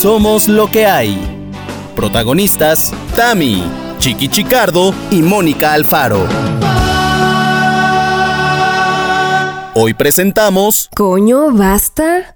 Somos 0.00 0.48
lo 0.48 0.70
que 0.70 0.86
hay. 0.86 1.14
Protagonistas, 1.94 2.90
Tami, 3.14 3.62
Chiqui 3.98 4.28
Chicardo 4.28 4.94
y 5.10 5.20
Mónica 5.20 5.74
Alfaro. 5.74 6.26
Hoy 9.74 9.92
presentamos... 9.92 10.88
Coño, 10.96 11.50
basta. 11.50 12.32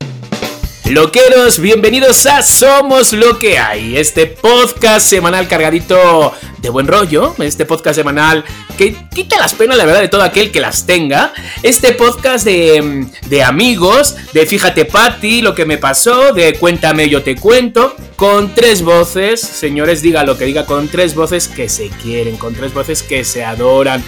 Loqueros, 0.90 1.60
bienvenidos 1.60 2.26
a 2.26 2.42
Somos 2.42 3.14
lo 3.14 3.38
que 3.38 3.58
hay, 3.58 3.96
este 3.96 4.26
podcast 4.26 5.08
semanal 5.08 5.48
cargadito 5.48 6.34
de 6.58 6.68
buen 6.68 6.86
rollo, 6.86 7.34
este 7.38 7.64
podcast 7.64 7.96
semanal 7.96 8.44
que 8.76 8.94
quita 9.14 9.38
las 9.38 9.54
penas, 9.54 9.78
la 9.78 9.86
verdad, 9.86 10.02
de 10.02 10.08
todo 10.08 10.22
aquel 10.22 10.52
que 10.52 10.60
las 10.60 10.84
tenga, 10.84 11.32
este 11.62 11.92
podcast 11.92 12.44
de, 12.44 13.06
de 13.26 13.42
amigos, 13.42 14.14
de 14.34 14.44
fíjate 14.44 14.84
Patti, 14.84 15.40
lo 15.40 15.54
que 15.54 15.64
me 15.64 15.78
pasó, 15.78 16.34
de 16.34 16.52
cuéntame 16.58 17.08
yo 17.08 17.22
te 17.22 17.34
cuento, 17.34 17.96
con 18.16 18.54
tres 18.54 18.82
voces, 18.82 19.40
señores, 19.40 20.02
diga 20.02 20.22
lo 20.22 20.36
que 20.36 20.44
diga, 20.44 20.66
con 20.66 20.88
tres 20.88 21.14
voces 21.14 21.48
que 21.48 21.70
se 21.70 21.88
quieren, 21.88 22.36
con 22.36 22.54
tres 22.54 22.74
voces 22.74 23.02
que 23.02 23.24
se 23.24 23.42
adoran. 23.42 24.04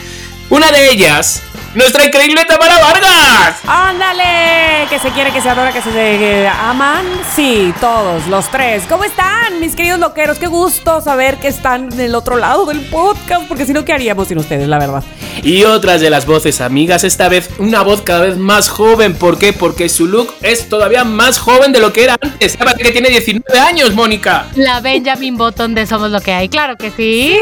Una 0.49 0.71
de 0.71 0.91
ellas 0.91 1.43
nuestra 1.77 2.07
increíble 2.07 2.43
Tamara 2.47 2.79
Vargas. 2.81 3.61
¡Ándale! 3.67 4.89
Que 4.89 4.99
se 4.99 5.11
quiere, 5.11 5.31
que 5.31 5.43
se 5.43 5.51
adora, 5.51 5.73
que 5.73 5.83
se 5.83 5.91
eh, 5.91 6.49
aman. 6.49 7.05
Sí, 7.35 7.75
todos, 7.83 8.27
los 8.29 8.51
tres. 8.51 8.85
¿Cómo 8.89 9.05
están, 9.05 9.61
mis 9.61 9.77
queridos 9.77 10.01
loqueros? 10.01 10.39
Qué 10.39 10.47
gusto 10.47 11.03
saber 11.03 11.37
que 11.37 11.49
están 11.49 11.91
del 11.91 12.15
otro 12.15 12.39
lado 12.39 12.65
del 12.65 12.81
podcast, 12.81 13.47
porque 13.47 13.67
si 13.67 13.75
no, 13.75 13.85
¿qué 13.85 13.93
haríamos 13.93 14.29
sin 14.29 14.39
ustedes, 14.39 14.67
la 14.69 14.79
verdad? 14.79 15.05
Y 15.43 15.65
otras 15.65 16.01
de 16.01 16.09
las 16.09 16.25
voces 16.25 16.63
amigas, 16.63 17.05
esta 17.05 17.29
vez 17.29 17.51
una 17.59 17.83
voz 17.83 18.01
cada 18.01 18.21
vez 18.21 18.39
más 18.39 18.71
joven. 18.71 19.15
¿Por 19.15 19.39
qué? 19.39 19.53
Porque 19.53 19.91
su 19.91 20.07
look 20.07 20.33
es 20.41 20.71
todavía 20.71 21.05
más 21.05 21.39
joven 21.39 21.73
de 21.73 21.81
lo 21.81 21.93
que 21.93 22.05
era 22.05 22.17
antes. 22.19 22.57
¿Sabes 22.59 22.75
que 22.75 22.91
tiene 22.91 23.11
19 23.11 23.59
años, 23.59 23.93
Mónica? 23.95 24.47
La 24.55 24.81
Benjamin 24.81 25.37
Button 25.37 25.75
de 25.75 25.87
Somos 25.87 26.10
lo 26.10 26.23
que 26.23 26.33
hay, 26.33 26.49
claro 26.49 26.77
que 26.79 26.91
sí. 26.91 27.37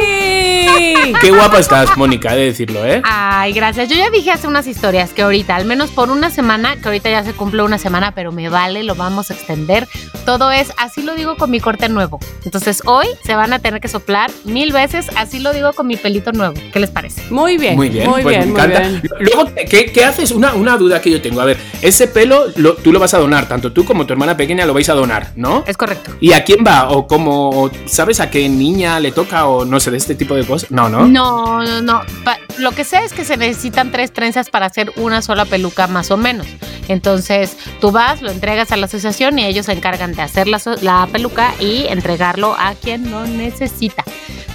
Sí. 0.77 1.13
Qué 1.21 1.31
guapa 1.31 1.61
estás, 1.61 1.97
Mónica, 1.97 2.35
he 2.35 2.39
de 2.39 2.45
decirlo, 2.47 2.85
¿eh? 2.85 2.94
Ay, 3.05 3.53
gracias. 3.53 3.89
Yo 3.89 3.97
ya 3.97 4.11
dije 4.11 4.31
hace 4.31 4.47
unas 4.47 4.67
historias 4.67 5.11
que 5.11 5.23
ahorita, 5.23 5.57
al 5.57 5.65
menos 5.65 5.91
por 5.91 6.11
una 6.11 6.31
semana, 6.31 6.77
que 6.77 6.89
ahorita 6.89 7.11
ya 7.11 7.25
se 7.25 7.33
cumple 7.33 7.63
una 7.63 7.79
semana, 7.79 8.13
pero 8.15 8.31
me 8.33 8.49
vale, 8.49 8.83
lo 8.85 8.95
vamos 8.95 9.31
a 9.31 9.35
extender. 9.35 9.89
Todo 10.25 10.51
es, 10.51 10.73
así 10.79 11.03
lo 11.03 11.15
digo 11.15 11.37
con 11.37 11.51
mi 11.51 11.61
corte 11.61 11.89
nuevo. 11.89 12.19
Entonces 12.45 12.83
hoy 12.87 13.07
se 13.25 13.35
van 13.35 13.53
a 13.53 13.59
tener 13.59 13.81
que 13.81 13.89
soplar 13.89 14.31
mil 14.45 14.73
veces, 14.73 15.07
así 15.17 15.39
lo 15.41 15.53
digo 15.53 15.73
con 15.73 15.87
mi 15.87 15.97
pelito 15.97 16.33
nuevo. 16.33 16.55
¿Qué 16.73 16.81
les 16.81 16.91
parece? 16.91 17.23
Muy 17.31 17.59
bien. 17.59 17.77
Muy 17.77 17.89
bien, 17.89 18.09
muy 18.09 18.23
pues 18.23 18.37
bien, 18.39 18.53
me 18.53 18.59
muy 18.61 18.69
bien. 18.69 19.03
Luego, 19.21 19.51
¿qué, 19.69 19.93
qué 19.93 20.05
haces? 20.05 20.31
Una, 20.31 20.55
una 20.55 20.77
duda 20.77 21.01
que 21.01 21.11
yo 21.11 21.21
tengo. 21.21 21.41
A 21.41 21.45
ver, 21.45 21.59
ese 21.83 22.07
pelo 22.09 22.47
lo- 22.57 22.75
tú 22.75 22.93
lo 22.93 22.99
vas 23.01 23.13
a 23.15 23.19
donar, 23.19 23.49
tanto 23.49 23.73
tú 23.73 23.85
como 23.85 24.07
tu 24.07 24.13
hermana 24.13 24.37
pequeña 24.37 24.65
lo 24.67 24.73
vais 24.75 24.89
a 24.89 24.95
donar, 24.95 25.33
¿no? 25.37 25.65
Es 25.67 25.77
correcto. 25.77 26.13
¿Y 26.21 26.33
a 26.33 26.45
quién 26.45 26.65
va? 26.67 26.89
¿O 26.91 27.07
cómo? 27.07 27.51
o 27.51 27.71
¿Sabes 27.87 28.21
a 28.21 28.31
qué 28.31 28.49
niña 28.49 29.01
le 29.01 29.13
toca? 29.13 29.47
¿O 29.47 29.65
no 29.65 29.79
sé, 29.81 29.91
de 29.91 29.97
este 29.99 30.15
tipo 30.15 30.35
de 30.35 30.45
cosas? 30.47 30.71
No, 30.71 30.89
¿no? 30.89 31.07
No, 31.07 31.63
no, 31.63 31.81
no. 31.83 32.01
Pa- 32.25 32.39
lo 32.59 32.73
que 32.73 32.84
sé 32.85 32.99
es 33.05 33.13
que 33.13 33.25
se 33.25 33.37
necesitan 33.37 33.91
tres 33.91 34.13
trenzas 34.13 34.51
para 34.51 34.67
hacer 34.67 34.93
una 34.97 35.23
sola 35.23 35.45
peluca 35.45 35.87
más 35.87 36.11
o 36.11 36.17
menos. 36.17 36.47
Entonces 36.89 37.57
tú 37.81 37.91
vas, 37.91 38.21
lo 38.23 38.31
entregas 38.31 38.71
a 38.73 38.77
la 38.77 38.87
asociación 38.87 39.39
y 39.39 39.45
ellos 39.47 39.67
se 39.67 39.73
encargan 39.73 40.13
de 40.13 40.23
hacer 40.23 40.47
la, 40.49 40.61
la 40.83 41.09
peluca 41.11 41.55
y 41.59 41.87
entregarlo 41.89 42.55
a 42.59 42.75
quien 42.75 43.11
lo 43.11 43.27
necesita. 43.27 44.05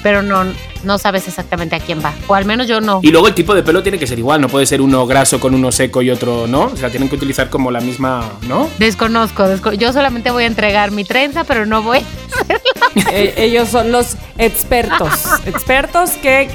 Pero 0.02 0.22
no, 0.22 0.46
no 0.84 0.98
sabes 0.98 1.28
exactamente 1.28 1.76
a 1.76 1.80
quién 1.82 2.02
va. 2.02 2.14
O 2.28 2.36
al 2.36 2.46
menos 2.46 2.68
yo 2.68 2.80
no. 2.80 3.02
Y 3.04 3.12
luego 3.12 3.28
el 3.28 3.34
tipo 3.34 3.54
de 3.54 3.64
pelo 3.64 3.84
tiene 3.84 4.00
que 4.00 4.08
ser 4.08 4.18
igual, 4.18 4.40
no 4.40 4.48
puede 4.48 4.66
ser 4.66 4.80
uno 4.82 5.06
graso 5.06 5.40
con 5.42 5.54
uno 5.54 5.74
seco 5.74 6.02
y 6.02 6.10
otro 6.10 6.48
no. 6.48 6.66
O 6.66 6.78
sea, 6.78 6.90
tienen 6.90 7.10
que 7.10 7.16
utilizar 7.16 7.50
como 7.50 7.70
la 7.70 7.82
misma, 7.82 8.32
¿no? 8.48 8.70
Desconozco, 8.78 9.44
desco- 9.44 9.74
yo 9.74 9.92
solamente 9.92 10.32
voy 10.32 10.46
a 10.46 10.48
entregar 10.48 10.92
mi 10.92 11.04
trenza, 11.04 11.44
pero 11.44 11.66
no 11.66 11.82
voy. 11.84 12.00
Eh, 13.12 13.34
ellos 13.38 13.70
son 13.70 13.92
los 13.92 14.16
expertos. 14.38 15.10
expertos 15.46 16.12
que, 16.22 16.50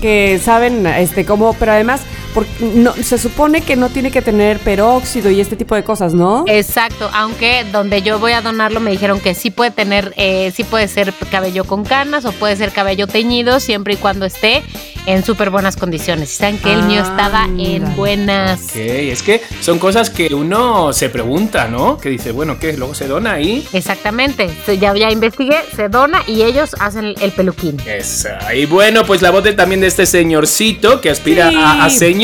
que 0.00 0.40
saben 0.42 0.86
este 0.86 1.24
cómo, 1.24 1.54
pero 1.54 1.72
además 1.72 2.02
por- 2.34 2.46
no, 2.60 2.92
se 2.94 3.16
supone 3.18 3.60
que 3.62 3.76
no 3.76 3.88
tiene 3.88 4.10
que 4.10 4.20
tener 4.20 4.58
peróxido 4.58 5.30
y 5.30 5.40
este 5.40 5.56
tipo 5.56 5.74
de 5.74 5.84
cosas, 5.84 6.12
¿no? 6.14 6.44
Exacto, 6.48 7.08
aunque 7.14 7.64
donde 7.72 8.02
yo 8.02 8.18
voy 8.18 8.32
a 8.32 8.42
donarlo 8.42 8.80
me 8.80 8.90
dijeron 8.90 9.20
que 9.20 9.34
sí 9.34 9.50
puede 9.50 9.70
tener, 9.70 10.12
eh, 10.16 10.52
sí 10.54 10.64
puede 10.64 10.88
ser 10.88 11.12
cabello 11.30 11.64
con 11.64 11.84
canas 11.84 12.24
o 12.24 12.32
puede 12.32 12.56
ser 12.56 12.72
cabello 12.72 13.06
teñido 13.06 13.60
siempre 13.60 13.94
y 13.94 13.96
cuando 13.96 14.26
esté 14.26 14.62
en 15.06 15.24
súper 15.24 15.50
buenas 15.50 15.76
condiciones. 15.76 16.32
Y 16.32 16.36
saben 16.36 16.58
que 16.58 16.72
el 16.72 16.82
mío 16.84 17.02
estaba 17.02 17.44
Ándale. 17.44 17.76
en 17.76 17.96
buenas. 17.96 18.60
Ok, 18.64 18.76
es 18.76 19.22
que 19.22 19.40
son 19.60 19.78
cosas 19.78 20.10
que 20.10 20.34
uno 20.34 20.92
se 20.92 21.08
pregunta, 21.10 21.68
¿no? 21.68 21.98
Que 21.98 22.08
dice, 22.08 22.32
bueno, 22.32 22.58
¿qué? 22.58 22.72
Luego 22.76 22.94
se 22.94 23.06
dona 23.06 23.32
ahí. 23.34 23.66
Exactamente, 23.72 24.50
ya, 24.80 24.94
ya 24.94 25.10
investigué, 25.10 25.56
se 25.76 25.88
dona 25.88 26.22
y 26.26 26.42
ellos 26.42 26.74
hacen 26.80 27.04
el, 27.04 27.16
el 27.20 27.32
peluquín. 27.32 27.76
Esa. 27.86 28.54
Y 28.54 28.66
bueno, 28.66 29.04
pues 29.04 29.20
la 29.22 29.30
voz 29.30 29.44
de- 29.44 29.52
también 29.52 29.80
de 29.82 29.86
este 29.88 30.06
señorcito 30.06 31.00
que 31.00 31.10
aspira 31.10 31.50
Sí. 31.50 31.56
a, 31.56 31.84
a 31.84 31.90
señor, 31.90 32.23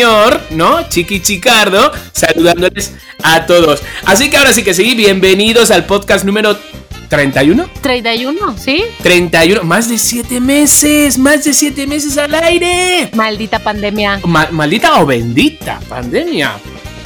¿no? 0.51 0.89
Chiqui 0.89 1.21
Chicardo, 1.21 1.93
saludándoles 2.13 2.95
a 3.23 3.45
todos. 3.45 3.83
Así 4.07 4.31
que 4.31 4.39
ahora 4.39 4.53
sí 4.55 4.63
que 4.63 4.73
sí, 4.73 4.95
bienvenidos 4.95 5.71
al 5.71 5.85
podcast 5.85 6.25
número 6.25 6.57
31. 7.11 7.69
31, 7.83 8.57
¿sí? 8.57 8.83
31, 9.03 9.63
más 9.63 9.91
de 9.91 9.99
7 9.99 10.41
meses, 10.41 11.19
más 11.19 11.45
de 11.45 11.53
7 11.53 11.87
meses 11.87 12.17
al 12.17 12.35
aire. 12.35 13.11
Maldita 13.15 13.59
pandemia. 13.59 14.21
Ma- 14.25 14.49
maldita 14.51 15.01
o 15.03 15.07
bendita 15.07 15.79
pandemia. 15.87 16.53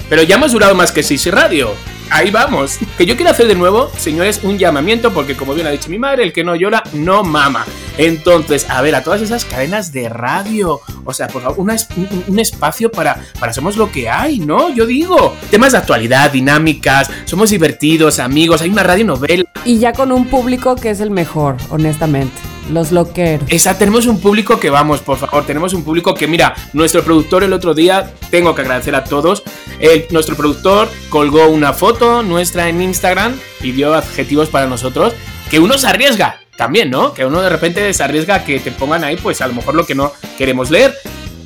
Pero 0.08 0.22
ya 0.22 0.36
hemos 0.36 0.52
durado 0.52 0.76
más 0.76 0.92
que 0.92 1.02
6 1.02 1.26
radio. 1.32 1.74
Ahí 2.10 2.30
vamos. 2.30 2.78
Que 2.96 3.06
yo 3.06 3.16
quiero 3.16 3.32
hacer 3.32 3.48
de 3.48 3.56
nuevo, 3.56 3.90
señores, 3.98 4.38
un 4.44 4.56
llamamiento 4.56 5.12
porque 5.12 5.34
como 5.34 5.52
bien 5.52 5.66
ha 5.66 5.70
dicho 5.70 5.88
mi 5.88 5.98
madre, 5.98 6.22
el 6.22 6.32
que 6.32 6.44
no 6.44 6.54
llora 6.54 6.84
no 6.92 7.24
mama. 7.24 7.66
Entonces, 7.98 8.66
a 8.68 8.82
ver, 8.82 8.94
a 8.94 9.02
todas 9.02 9.22
esas 9.22 9.44
cadenas 9.44 9.92
de 9.92 10.08
radio. 10.08 10.80
O 11.04 11.12
sea, 11.12 11.28
por 11.28 11.42
favor, 11.42 11.58
una 11.60 11.76
un, 11.96 12.24
un 12.28 12.38
espacio 12.38 12.90
para, 12.90 13.20
para 13.38 13.52
Somos 13.52 13.76
lo 13.76 13.90
que 13.92 14.08
hay, 14.08 14.40
¿no? 14.40 14.70
Yo 14.74 14.86
digo. 14.86 15.36
Temas 15.50 15.72
de 15.72 15.78
actualidad, 15.78 16.30
dinámicas, 16.30 17.10
somos 17.24 17.50
divertidos, 17.50 18.18
amigos, 18.18 18.62
hay 18.62 18.70
una 18.70 18.82
radio 18.82 19.04
novela. 19.04 19.44
Y 19.64 19.78
ya 19.78 19.92
con 19.92 20.12
un 20.12 20.26
público 20.26 20.76
que 20.76 20.90
es 20.90 21.00
el 21.00 21.10
mejor, 21.10 21.56
honestamente. 21.70 22.32
Los 22.70 22.92
loqueros. 22.92 23.46
Esa, 23.50 23.76
tenemos 23.76 24.06
un 24.06 24.18
público 24.20 24.58
que 24.58 24.70
vamos, 24.70 25.00
por 25.00 25.18
favor, 25.18 25.44
tenemos 25.44 25.74
un 25.74 25.84
público 25.84 26.14
que, 26.14 26.26
mira, 26.26 26.54
nuestro 26.72 27.02
productor 27.04 27.44
el 27.44 27.52
otro 27.52 27.74
día, 27.74 28.10
tengo 28.30 28.54
que 28.54 28.62
agradecer 28.62 28.94
a 28.94 29.04
todos, 29.04 29.42
el- 29.80 30.06
nuestro 30.10 30.34
productor 30.34 30.88
colgó 31.10 31.46
una 31.48 31.74
foto 31.74 32.22
nuestra 32.22 32.70
en 32.70 32.80
Instagram 32.80 33.34
y 33.60 33.72
dio 33.72 33.92
adjetivos 33.94 34.48
para 34.48 34.66
nosotros, 34.66 35.12
que 35.50 35.60
uno 35.60 35.76
se 35.76 35.86
arriesga 35.88 36.40
también, 36.56 36.90
¿no? 36.90 37.12
Que 37.14 37.24
uno 37.26 37.40
de 37.42 37.48
repente 37.48 37.92
se 37.94 38.02
arriesga 38.02 38.36
a 38.36 38.44
que 38.44 38.60
te 38.60 38.70
pongan 38.70 39.04
ahí, 39.04 39.16
pues 39.16 39.40
a 39.40 39.46
lo 39.46 39.54
mejor 39.54 39.74
lo 39.74 39.86
que 39.86 39.94
no 39.94 40.12
queremos 40.38 40.70
leer, 40.70 40.94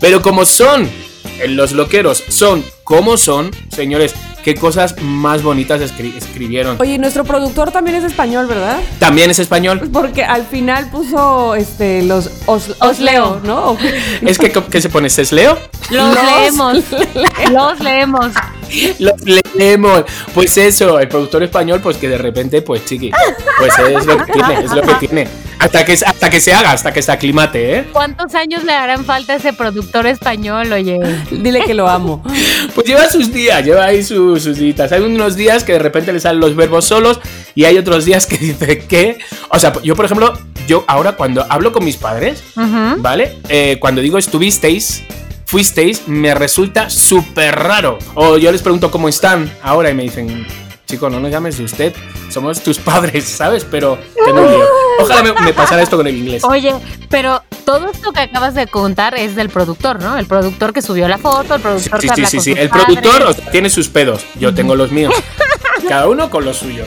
pero 0.00 0.22
como 0.22 0.44
son, 0.44 0.84
eh, 1.41 1.48
los 1.48 1.72
loqueros 1.72 2.22
son 2.28 2.64
como 2.84 3.16
son, 3.16 3.50
señores, 3.74 4.14
qué 4.44 4.54
cosas 4.54 4.94
más 5.02 5.42
bonitas 5.42 5.80
escri- 5.82 6.14
escribieron. 6.16 6.76
Oye, 6.80 6.97
nuestro 6.97 7.24
productor 7.24 7.70
también 7.70 7.97
es 7.97 8.04
español, 8.04 8.47
¿verdad? 8.47 8.78
También 8.98 9.30
es 9.30 9.38
español. 9.38 9.91
Porque 9.92 10.24
al 10.24 10.47
final 10.47 10.88
puso 10.91 11.54
este 11.54 12.02
los 12.02 12.30
os, 12.47 12.74
os 12.80 12.98
leo, 13.00 13.41
¿no? 13.44 13.76
Es 14.22 14.38
que, 14.38 14.50
¿qué 14.50 14.80
se 14.80 14.88
pone? 14.88 15.08
¿Es 15.08 15.32
Leo? 15.32 15.58
Los, 15.91 16.14
Los 16.14 16.24
leemos. 16.24 16.76
Los 17.52 17.80
leemos. 17.80 18.30
Los 18.98 19.14
leemos. 19.54 20.04
Pues 20.34 20.56
eso, 20.58 20.98
el 21.00 21.08
productor 21.08 21.42
español, 21.42 21.80
pues 21.82 21.96
que 21.96 22.08
de 22.08 22.18
repente, 22.18 22.62
pues 22.62 22.84
chiqui, 22.84 23.10
pues 23.58 23.72
es 23.78 24.06
lo 24.06 24.16
que 24.18 24.32
tiene, 24.32 24.64
es 24.64 24.72
lo 24.72 24.82
que 24.82 24.94
tiene. 25.06 25.28
Hasta 25.58 25.84
que, 25.84 25.92
hasta 25.92 26.30
que 26.30 26.40
se 26.40 26.52
haga, 26.54 26.70
hasta 26.70 26.92
que 26.92 27.02
se 27.02 27.10
aclimate, 27.10 27.78
¿eh? 27.78 27.88
¿Cuántos 27.92 28.34
años 28.36 28.62
le 28.62 28.72
harán 28.72 29.04
falta 29.04 29.32
a 29.32 29.36
ese 29.36 29.52
productor 29.52 30.06
español, 30.06 30.72
oye? 30.72 30.98
Dile 31.32 31.64
que 31.64 31.74
lo 31.74 31.88
amo. 31.88 32.22
Pues 32.74 32.86
lleva 32.86 33.08
sus 33.10 33.32
días, 33.32 33.64
lleva 33.64 33.86
ahí 33.86 34.04
sus, 34.04 34.42
sus 34.44 34.56
días. 34.56 34.92
Hay 34.92 35.02
unos 35.02 35.34
días 35.34 35.64
que 35.64 35.72
de 35.72 35.80
repente 35.80 36.12
le 36.12 36.20
salen 36.20 36.40
los 36.40 36.54
verbos 36.54 36.84
solos 36.84 37.18
y 37.56 37.64
hay 37.64 37.76
otros 37.76 38.04
días 38.04 38.26
que 38.26 38.38
dice 38.38 38.78
que. 38.78 39.18
O 39.48 39.59
sea, 39.59 39.72
yo, 39.82 39.97
por 39.97 40.04
ejemplo, 40.04 40.32
yo 40.68 40.84
ahora 40.86 41.12
cuando 41.12 41.44
hablo 41.48 41.72
con 41.72 41.84
mis 41.84 41.97
padres. 41.97 42.44
¿vale? 42.98 43.38
Eh, 43.48 43.78
cuando 43.80 44.00
digo 44.00 44.18
estuvisteis, 44.18 45.03
fuisteis, 45.48 46.06
me 46.06 46.34
resulta 46.34 46.91
súper 46.91 47.54
raro. 47.59 47.98
O 48.15 48.36
yo 48.36 48.53
les 48.53 48.60
pregunto 48.60 48.91
cómo 48.91 49.09
están 49.09 49.50
ahora 49.62 49.89
y 49.89 49.95
me 49.95 50.03
dicen, 50.03 50.47
chico, 50.86 51.09
no 51.09 51.21
nos 51.21 51.30
llames 51.30 51.56
de 51.56 51.65
usted, 51.65 51.95
somos 52.28 52.60
tus 52.62 52.78
padres, 52.91 53.24
¿sabes? 53.24 53.65
Pero 53.65 53.98
un 54.27 54.36
lío. 54.36 54.65
Ojalá 55.00 55.22
me, 55.22 55.33
me 55.41 55.54
pasara 55.54 55.80
esto 55.83 55.97
con 55.97 56.06
el 56.06 56.16
inglés. 56.16 56.45
Oye, 56.45 56.74
pero 57.09 57.42
todo 57.65 57.91
esto 57.91 58.12
que 58.12 58.21
acabas 58.21 58.54
de 58.54 58.66
contar 58.66 59.15
es 59.15 59.36
del 59.36 59.48
productor, 59.48 60.03
¿no? 60.03 60.18
El 60.18 60.27
productor 60.27 60.74
que 60.74 60.83
subió 60.83 61.09
la 61.09 61.16
foto, 61.16 61.54
el 61.54 61.62
productor 61.62 62.03
sí, 62.03 62.09
que 62.09 62.15
sí, 62.15 62.21
habla 62.21 62.28
sí, 62.28 62.36
con 62.36 62.45
sí. 62.45 62.50
sus 62.50 62.60
El 62.60 62.68
padres. 62.68 62.86
productor 62.86 63.22
o 63.22 63.33
sea, 63.33 63.50
tiene 63.50 63.71
sus 63.71 63.89
pedos, 63.89 64.27
yo 64.39 64.53
tengo 64.54 64.77
los 64.77 64.92
míos. 64.92 65.15
Cada 65.86 66.09
uno 66.09 66.30
con 66.30 66.45
lo 66.45 66.54
suyo. 66.54 66.84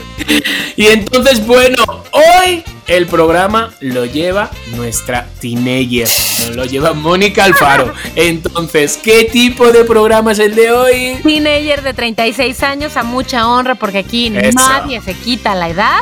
Y 0.76 0.86
entonces, 0.86 1.46
bueno, 1.46 1.82
hoy 2.10 2.62
el 2.86 3.06
programa 3.06 3.72
lo 3.80 4.04
lleva 4.04 4.50
nuestra 4.74 5.28
teenager. 5.40 6.08
Lo 6.54 6.64
lleva 6.64 6.92
Mónica 6.92 7.44
Alfaro. 7.44 7.92
Entonces, 8.16 8.98
¿qué 9.02 9.24
tipo 9.24 9.70
de 9.72 9.84
programa 9.84 10.32
es 10.32 10.38
el 10.38 10.54
de 10.54 10.70
hoy? 10.70 11.16
Teenager 11.22 11.82
de 11.82 11.94
36 11.94 12.62
años 12.62 12.96
a 12.96 13.02
mucha 13.02 13.46
honra 13.48 13.74
porque 13.74 13.98
aquí 13.98 14.32
Eso. 14.36 14.58
nadie 14.58 15.00
se 15.00 15.14
quita 15.14 15.54
la 15.54 15.68
edad. 15.68 15.98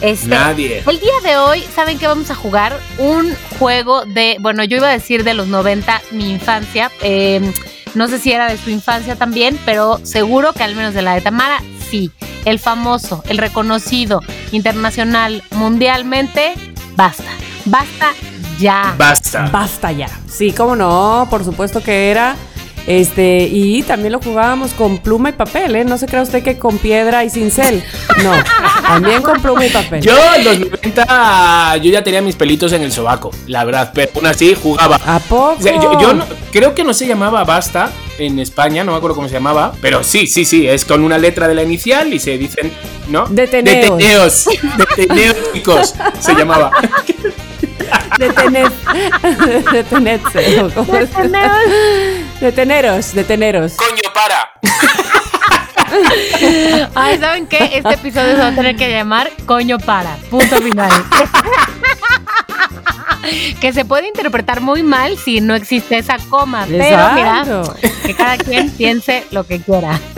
Este, 0.00 0.28
Nadie. 0.28 0.82
El 0.86 0.98
día 0.98 1.12
de 1.22 1.36
hoy, 1.36 1.62
¿saben 1.74 1.98
qué 1.98 2.06
vamos 2.06 2.30
a 2.30 2.34
jugar? 2.34 2.80
Un 2.96 3.34
juego 3.58 4.04
de, 4.06 4.36
bueno, 4.40 4.64
yo 4.64 4.78
iba 4.78 4.88
a 4.88 4.92
decir 4.92 5.24
de 5.24 5.34
los 5.34 5.46
90, 5.48 6.00
mi 6.12 6.30
infancia. 6.30 6.90
eh, 7.02 7.52
no 7.94 8.06
sé 8.08 8.18
si 8.20 8.32
era 8.32 8.48
de 8.48 8.56
su 8.56 8.70
infancia 8.70 9.16
también, 9.16 9.58
pero 9.66 10.00
seguro 10.04 10.52
que 10.52 10.62
al 10.62 10.74
menos 10.76 10.94
de 10.94 11.02
la 11.02 11.14
de 11.14 11.20
Tamara, 11.22 11.60
El 12.44 12.58
famoso, 12.58 13.22
el 13.28 13.38
reconocido 13.38 14.20
internacional, 14.52 15.42
mundialmente, 15.50 16.54
basta. 16.96 17.30
Basta 17.64 18.12
ya. 18.58 18.94
Basta. 18.96 19.48
Basta 19.50 19.92
ya. 19.92 20.08
Sí, 20.28 20.52
cómo 20.52 20.76
no, 20.76 21.26
por 21.30 21.44
supuesto 21.44 21.82
que 21.82 22.10
era. 22.10 22.36
Este, 22.86 23.48
y 23.50 23.82
también 23.82 24.12
lo 24.12 24.20
jugábamos 24.20 24.72
con 24.72 24.98
pluma 24.98 25.28
y 25.28 25.32
papel, 25.32 25.76
¿eh? 25.76 25.84
No 25.84 25.96
se 25.98 26.06
crea 26.06 26.22
usted 26.22 26.42
que 26.42 26.58
con 26.58 26.78
piedra 26.78 27.24
y 27.24 27.30
cincel. 27.30 27.84
No, 28.24 28.32
también 28.82 29.22
con 29.22 29.40
pluma 29.40 29.66
y 29.66 29.70
papel. 29.70 30.00
Yo 30.02 30.16
en 30.36 30.44
los 30.44 30.58
90 30.58 31.76
yo 31.76 31.90
ya 31.90 32.02
tenía 32.02 32.20
mis 32.22 32.36
pelitos 32.36 32.72
en 32.72 32.82
el 32.82 32.90
sobaco, 32.90 33.30
la 33.46 33.64
verdad, 33.64 33.92
pero 33.94 34.10
aún 34.16 34.26
así 34.26 34.56
jugaba. 34.60 34.98
¿A 35.06 35.18
poco? 35.20 35.56
O 35.58 35.62
sea, 35.62 35.74
yo 35.80 36.00
yo 36.00 36.14
no- 36.14 36.24
creo 36.52 36.74
que 36.74 36.82
no 36.82 36.92
se 36.94 37.06
llamaba 37.06 37.44
Basta 37.44 37.90
en 38.18 38.38
España, 38.38 38.82
no 38.82 38.92
me 38.92 38.98
acuerdo 38.98 39.14
cómo 39.16 39.28
se 39.28 39.34
llamaba, 39.34 39.72
pero 39.80 40.02
sí, 40.02 40.26
sí, 40.26 40.44
sí, 40.44 40.66
es 40.66 40.84
con 40.84 41.04
una 41.04 41.16
letra 41.18 41.46
de 41.48 41.54
la 41.54 41.62
inicial 41.62 42.12
y 42.12 42.18
se 42.18 42.36
dicen, 42.38 42.72
¿no? 43.08 43.26
Deteneos. 43.28 43.98
Deteneos, 43.98 44.44
Deteneos, 44.96 45.36
chicos, 45.54 45.94
se 46.18 46.34
llamaba. 46.34 46.70
Detener. 48.18 48.70
Detenerse. 49.72 50.60
¿o 50.62 50.70
cómo 50.70 50.94
es? 50.96 51.08
Deteneros, 52.40 53.12
deteneros. 53.12 53.74
Coño, 53.74 54.00
para. 54.14 54.50
Ay, 56.94 57.18
¿saben 57.18 57.46
qué? 57.46 57.70
Este 57.74 57.94
episodio 57.94 58.32
se 58.32 58.38
va 58.38 58.48
a 58.48 58.54
tener 58.54 58.76
que 58.76 58.90
llamar 58.90 59.30
Coño 59.44 59.78
para. 59.78 60.16
Punto 60.30 60.56
final. 60.56 60.90
que 63.60 63.72
se 63.72 63.84
puede 63.84 64.08
interpretar 64.08 64.60
muy 64.60 64.82
mal 64.82 65.16
si 65.18 65.40
no 65.40 65.54
existe 65.54 65.98
esa 65.98 66.18
coma. 66.28 66.66
Pero 66.68 66.80
mira, 67.14 67.40
Exacto. 67.40 67.74
que 68.04 68.14
cada 68.14 68.36
quien 68.38 68.70
piense 68.70 69.24
lo 69.30 69.44
que 69.44 69.60
quiera. 69.60 69.98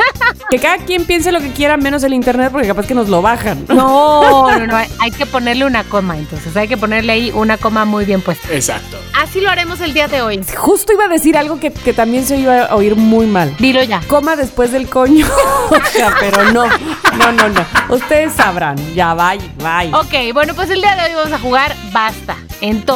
Que 0.51 0.59
cada 0.59 0.77
quien 0.79 1.07
piense 1.07 1.33
lo 1.33 1.41
que 1.41 1.51
quiera 1.51 1.79
menos 1.79 2.03
el 2.05 2.13
internet 2.13 2.51
porque 2.53 2.67
capaz 2.67 2.87
que 2.87 2.95
nos 2.95 3.09
lo 3.09 3.23
bajan. 3.23 3.65
No, 3.69 4.51
no, 4.51 4.67
no. 4.67 4.77
Hay 4.99 5.11
que 5.11 5.25
ponerle 5.25 5.65
una 5.65 5.85
coma, 5.85 6.19
entonces. 6.19 6.55
Hay 6.57 6.69
que 6.69 6.77
ponerle 6.77 7.13
ahí 7.13 7.31
una 7.35 7.57
coma 7.57 7.85
muy 7.87 8.05
bien 8.05 8.21
puesta. 8.21 8.49
Exacto. 8.53 8.99
Así 9.19 9.41
lo 9.41 9.49
haremos 9.49 9.81
el 9.81 9.95
día 9.95 10.09
de 10.09 10.21
hoy. 10.21 10.41
Justo 10.57 10.93
iba 10.93 11.05
a 11.05 11.09
decir 11.09 11.39
algo 11.39 11.59
que, 11.59 11.73
que 11.73 11.93
también 11.95 12.27
se 12.27 12.37
iba 12.37 12.65
a 12.65 12.75
oír 12.75 12.97
muy 12.97 13.27
mal. 13.27 13.55
Dilo 13.59 13.83
ya. 13.83 14.01
Coma 14.09 14.37
después 14.37 14.73
del 14.73 14.89
coño. 14.89 15.27
O 15.71 15.85
sea, 15.91 16.13
pero 16.21 16.53
no. 16.53 16.67
No, 16.67 17.33
no, 17.33 17.49
no. 17.49 17.65
Ustedes 17.89 18.33
sabrán. 18.35 18.77
Ya, 18.95 19.15
bye, 19.15 19.39
bye. 19.59 19.95
Ok, 19.95 20.35
bueno, 20.35 20.55
pues 20.55 20.69
el 20.71 20.81
día 20.83 20.95
de 20.97 21.03
hoy 21.11 21.15
vamos 21.15 21.33
a 21.33 21.39
jugar 21.39 21.75
Basta. 21.93 22.37
Entonces, 22.61 22.92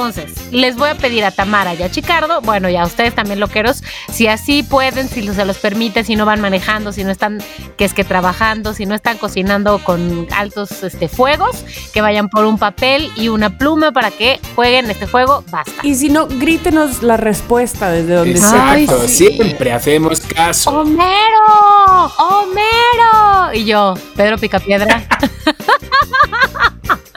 les 0.50 0.76
voy 0.76 0.90
a 0.90 0.94
pedir 0.94 1.25
a 1.25 1.31
Tamara 1.31 1.75
y 1.75 1.82
a 1.82 1.90
Chicardo, 1.90 2.40
bueno, 2.43 2.69
y 2.69 2.76
a 2.76 2.84
ustedes 2.84 3.14
también 3.14 3.40
loqueros, 3.40 3.82
si 4.12 4.26
así 4.26 4.62
pueden, 4.62 5.08
si 5.08 5.26
se 5.26 5.44
los 5.44 5.58
permite, 5.58 6.04
si 6.04 6.16
no 6.16 6.26
van 6.26 6.40
manejando, 6.40 6.93
si 6.93 7.02
no 7.04 7.10
están, 7.10 7.43
que 7.76 7.84
es 7.84 7.94
que 7.94 8.04
trabajando, 8.04 8.75
si 8.75 8.84
no 8.87 8.94
están 8.94 9.19
cocinando 9.19 9.78
con 9.82 10.26
altos 10.32 10.82
este, 10.82 11.08
fuegos, 11.08 11.64
que 11.93 12.00
vayan 12.00 12.28
por 12.28 12.44
un 12.44 12.58
papel 12.58 13.10
y 13.16 13.28
una 13.28 13.58
pluma 13.58 13.93
para 13.93 14.10
que 14.10 14.40
jueguen 14.54 14.90
este 14.90 15.06
juego 15.06 15.44
Basta. 15.50 15.72
Y 15.82 15.94
si 15.94 16.08
no, 16.08 16.26
grítenos 16.26 17.02
la 17.02 17.16
respuesta 17.16 17.90
desde 17.90 18.14
donde 18.14 18.32
Exacto, 18.32 18.98
Ay, 19.02 19.08
sí. 19.08 19.28
siempre 19.28 19.72
hacemos 19.72 20.20
caso. 20.20 20.70
¡Homero! 20.70 22.12
¡Homero! 22.19 23.54
Y 23.54 23.64
yo, 23.64 23.94
Pedro 24.14 24.38
Picapiedra. 24.38 25.06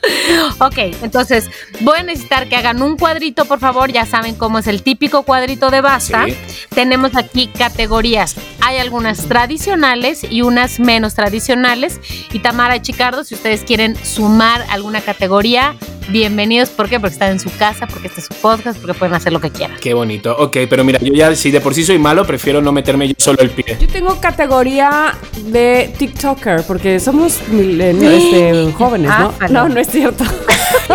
ok, 0.60 0.78
entonces 1.01 1.50
voy 1.81 2.00
a 2.00 2.04
necesitar 2.04 2.48
que 2.48 2.56
hagan 2.56 2.81
un 2.81 2.98
cuadrito, 2.98 3.46
por 3.46 3.60
favor. 3.60 3.92
Ya 3.92 4.06
saben 4.06 4.36
cómo 4.36 4.60
es 4.60 4.68
el 4.68 4.84
típico 4.84 5.24
cuadrito 5.24 5.72
de 5.72 5.81
basta. 5.81 6.25
Sí. 6.25 6.36
Tenemos 6.74 7.16
aquí 7.16 7.48
categorías. 7.48 8.36
Hay 8.62 8.78
algunas 8.78 9.28
tradicionales 9.28 10.24
y 10.30 10.42
unas 10.42 10.80
menos 10.80 11.13
tradicionales. 11.16 12.00
Y 12.31 12.40
Tamara 12.40 12.78
y 12.78 12.81
Chicardo, 12.81 13.24
si 13.24 13.36
ustedes 13.36 13.63
quieren 13.63 13.96
sumar 13.96 14.66
alguna 14.69 15.01
categoría, 15.01 15.75
bienvenidos. 16.12 16.70
¿Por 16.70 16.90
qué? 16.90 17.00
Porque 17.00 17.14
están 17.14 17.32
en 17.32 17.40
su 17.40 17.50
casa, 17.58 17.88
porque 17.88 18.08
este 18.08 18.22
es 18.22 18.28
su 18.28 18.34
podcast, 18.36 18.80
porque 18.80 18.94
pueden 18.98 19.14
hacer 19.16 19.32
lo 19.34 19.40
que 19.40 19.50
quieran. 19.52 19.78
Qué 19.80 19.94
bonito. 19.94 20.36
Ok, 20.38 20.58
pero 20.70 20.84
mira, 20.84 21.00
yo 21.00 21.14
ya 21.14 21.36
si 21.36 21.52
de 21.52 21.62
por 21.62 21.74
sí 21.74 21.84
soy 21.84 22.00
malo, 22.00 22.26
prefiero 22.26 22.62
no 22.62 22.72
meterme 22.72 23.08
yo 23.08 23.14
solo 23.18 23.40
el 23.42 23.50
pie. 23.52 23.78
Yo 23.80 23.88
tengo 23.88 24.20
categoría 24.20 25.14
de 25.46 25.94
TikToker 25.98 26.64
porque 26.68 27.00
somos 27.00 27.40
milen- 27.52 28.02
este, 28.04 28.72
jóvenes, 28.74 29.12
¿no? 29.20 29.34
No, 29.50 29.70
no 29.70 29.80
es 29.80 29.88
cierto. 29.90 30.24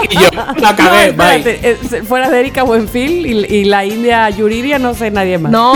Y 0.11 0.15
yo, 0.15 0.29
la 0.57 0.77
cagué, 0.77 1.13
No, 1.13 1.25
bye. 1.25 1.43
eh, 1.47 1.79
fuera 2.07 2.29
de 2.31 2.41
Erika 2.41 2.63
Buenfil 2.63 3.27
y, 3.27 3.45
y 3.55 3.65
la 3.65 3.85
India 3.85 4.29
Yuridia, 4.31 4.79
no 4.79 4.95
sé 4.95 5.11
nadie 5.11 5.39
más. 5.39 5.53
No, 5.53 5.73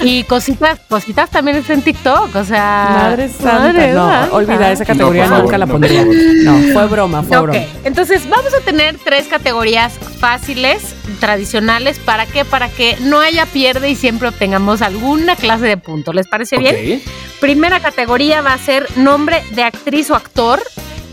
y 0.00 0.22
cositas, 0.24 0.78
cositas 0.88 1.30
también 1.30 1.56
es 1.56 1.68
en 1.70 1.82
TikTok, 1.82 2.34
o 2.34 2.44
sea. 2.44 2.88
Madre 3.04 3.28
santa, 3.28 3.58
Madre 3.58 3.92
no, 3.92 4.08
santa. 4.08 4.34
olvida 4.34 4.72
esa 4.72 4.84
categoría, 4.84 5.24
No, 5.24 5.28
favor, 5.30 5.44
nunca 5.44 5.58
la 5.58 5.66
pondría. 5.66 6.04
No, 6.04 6.58
fue 6.72 6.86
broma, 6.86 7.22
fue 7.22 7.36
Ok, 7.38 7.42
broma. 7.44 7.60
entonces 7.84 8.28
vamos 8.28 8.52
a 8.54 8.60
tener 8.60 8.96
tres 9.02 9.26
categorías 9.28 9.94
fáciles, 10.18 10.94
tradicionales, 11.20 11.98
¿para 11.98 12.26
qué? 12.26 12.44
Para 12.44 12.68
que 12.68 12.96
no 13.00 13.20
haya 13.20 13.46
pierde 13.46 13.88
y 13.90 13.94
siempre 13.94 14.28
obtengamos 14.28 14.82
alguna 14.82 15.36
clase 15.36 15.66
de 15.66 15.76
punto. 15.76 16.12
¿Les 16.12 16.26
parece 16.28 16.58
bien? 16.58 17.00
Ok. 17.02 17.08
Primera 17.40 17.80
categoría 17.80 18.40
va 18.42 18.52
a 18.52 18.58
ser 18.58 18.86
nombre 18.96 19.42
de 19.52 19.62
actriz 19.64 20.10
o 20.10 20.14
actor, 20.14 20.62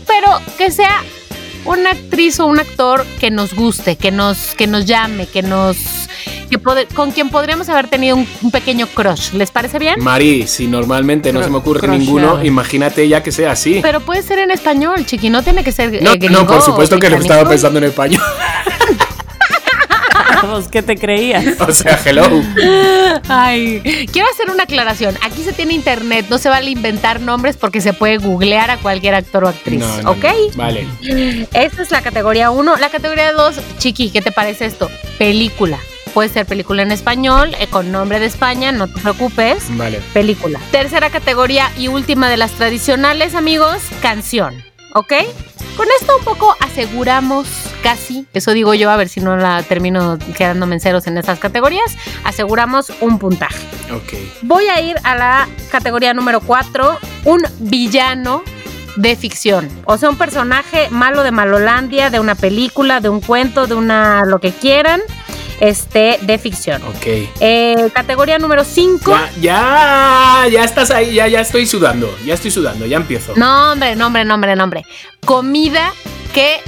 pero 0.06 0.28
que 0.58 0.70
sea 0.70 1.02
una 1.64 1.90
actriz 1.90 2.40
o 2.40 2.46
un 2.46 2.58
actor 2.60 3.04
que 3.20 3.30
nos 3.30 3.54
guste, 3.54 3.96
que 3.96 4.10
nos, 4.10 4.54
que 4.54 4.66
nos 4.66 4.84
llame, 4.86 5.26
que 5.26 5.42
nos. 5.42 5.76
Que 6.50 6.58
con 6.94 7.10
quien 7.12 7.30
podríamos 7.30 7.68
haber 7.70 7.88
tenido 7.88 8.14
un, 8.16 8.28
un 8.42 8.50
pequeño 8.50 8.86
crush. 8.86 9.32
¿Les 9.32 9.50
parece 9.50 9.78
bien? 9.78 9.94
Mari, 9.98 10.46
si 10.46 10.66
normalmente 10.66 11.32
no 11.32 11.42
se 11.42 11.48
me 11.48 11.56
ocurre 11.56 11.88
ninguno, 11.88 12.44
imagínate 12.44 13.08
ya 13.08 13.22
que 13.22 13.32
sea 13.32 13.52
así. 13.52 13.78
Pero 13.82 14.00
puede 14.00 14.22
ser 14.22 14.38
en 14.38 14.50
español, 14.50 15.06
chiqui, 15.06 15.30
no 15.30 15.42
tiene 15.42 15.64
que 15.64 15.72
ser. 15.72 15.94
eh, 15.94 16.00
No, 16.02 16.12
gringo 16.12 16.40
no, 16.40 16.46
por 16.46 16.60
supuesto 16.60 16.98
que 16.98 17.08
lo 17.08 17.16
estaba 17.16 17.48
pensando 17.48 17.78
en 17.78 17.84
español. 17.84 18.22
¿Qué 20.70 20.82
te 20.82 20.96
creías? 20.96 21.44
O 21.60 21.72
sea, 21.72 21.98
hello. 22.04 22.24
Ay, 23.28 23.80
quiero 24.12 24.28
hacer 24.32 24.50
una 24.50 24.64
aclaración. 24.64 25.16
Aquí 25.22 25.42
se 25.42 25.52
tiene 25.52 25.74
internet, 25.74 26.26
no 26.28 26.38
se 26.38 26.48
vale 26.48 26.70
inventar 26.70 27.20
nombres 27.20 27.56
porque 27.56 27.80
se 27.80 27.92
puede 27.92 28.18
googlear 28.18 28.70
a 28.70 28.76
cualquier 28.78 29.14
actor 29.14 29.44
o 29.44 29.48
actriz, 29.48 29.80
No, 29.80 30.02
no, 30.02 30.10
¿ok? 30.12 30.24
no. 30.24 30.56
Vale. 30.56 30.86
Esta 31.52 31.82
es 31.82 31.90
la 31.90 32.02
categoría 32.02 32.50
1. 32.50 32.76
La 32.76 32.90
categoría 32.90 33.32
2, 33.32 33.56
Chiqui, 33.78 34.10
¿qué 34.10 34.20
te 34.22 34.32
parece 34.32 34.66
esto? 34.66 34.90
Película. 35.18 35.78
Puede 36.14 36.28
ser 36.28 36.44
película 36.44 36.82
en 36.82 36.92
español, 36.92 37.54
eh, 37.58 37.68
con 37.68 37.90
nombre 37.90 38.20
de 38.20 38.26
España, 38.26 38.70
no 38.70 38.86
te 38.86 39.00
preocupes. 39.00 39.64
Vale. 39.70 40.00
Película. 40.12 40.58
Tercera 40.70 41.08
categoría 41.08 41.70
y 41.78 41.88
última 41.88 42.28
de 42.28 42.36
las 42.36 42.50
tradicionales, 42.52 43.34
amigos, 43.34 43.76
canción. 44.02 44.62
¿Ok? 44.94 45.12
Con 45.76 45.86
esto 46.00 46.18
un 46.18 46.24
poco 46.24 46.54
aseguramos 46.60 47.48
casi, 47.82 48.26
eso 48.34 48.52
digo 48.52 48.74
yo, 48.74 48.90
a 48.90 48.96
ver 48.96 49.08
si 49.08 49.20
no 49.20 49.36
la 49.36 49.62
termino 49.62 50.18
quedándome 50.36 50.74
en 50.74 50.80
ceros 50.80 51.06
en 51.06 51.16
estas 51.16 51.38
categorías, 51.38 51.96
aseguramos 52.24 52.92
un 53.00 53.18
puntaje. 53.18 53.64
Ok. 53.90 54.14
Voy 54.42 54.66
a 54.66 54.80
ir 54.82 54.96
a 55.02 55.16
la 55.16 55.48
categoría 55.70 56.12
número 56.12 56.40
4, 56.40 56.98
un 57.24 57.42
villano 57.60 58.42
de 58.96 59.16
ficción. 59.16 59.68
O 59.86 59.96
sea, 59.96 60.10
un 60.10 60.18
personaje 60.18 60.88
malo 60.90 61.22
de 61.22 61.30
Malolandia, 61.30 62.10
de 62.10 62.20
una 62.20 62.34
película, 62.34 63.00
de 63.00 63.08
un 63.08 63.20
cuento, 63.20 63.66
de 63.66 63.74
una 63.74 64.24
lo 64.26 64.40
que 64.40 64.52
quieran, 64.52 65.00
este, 65.62 66.18
de 66.22 66.38
ficción. 66.38 66.82
Ok. 66.82 67.06
Eh, 67.38 67.88
categoría 67.94 68.36
número 68.38 68.64
5. 68.64 69.12
Ya, 69.12 69.30
ya, 69.40 70.48
ya 70.50 70.64
estás 70.64 70.90
ahí, 70.90 71.14
ya, 71.14 71.28
ya 71.28 71.40
estoy 71.40 71.66
sudando, 71.66 72.12
ya 72.26 72.34
estoy 72.34 72.50
sudando, 72.50 72.84
ya 72.84 72.96
empiezo. 72.96 73.34
Nombre, 73.36 73.94
nombre, 73.94 74.24
nombre, 74.24 74.56
nombre. 74.56 74.84
Comida 75.24 75.92
que 76.34 76.58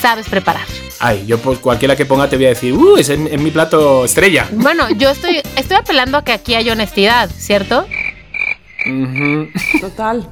sabes 0.00 0.26
preparar. 0.26 0.66
Ay, 1.00 1.24
yo 1.26 1.38
pues 1.38 1.58
cualquiera 1.58 1.96
que 1.96 2.06
ponga 2.06 2.30
te 2.30 2.36
voy 2.36 2.46
a 2.46 2.50
decir, 2.50 2.72
uh, 2.72 2.96
es 2.96 3.10
en, 3.10 3.26
en 3.26 3.42
mi 3.42 3.50
plato 3.50 4.06
estrella. 4.06 4.48
Bueno, 4.52 4.88
yo 4.88 5.10
estoy, 5.10 5.42
estoy 5.56 5.76
apelando 5.76 6.16
a 6.16 6.24
que 6.24 6.32
aquí 6.32 6.54
hay 6.54 6.70
honestidad, 6.70 7.28
¿cierto? 7.36 7.86
Total. 9.80 10.28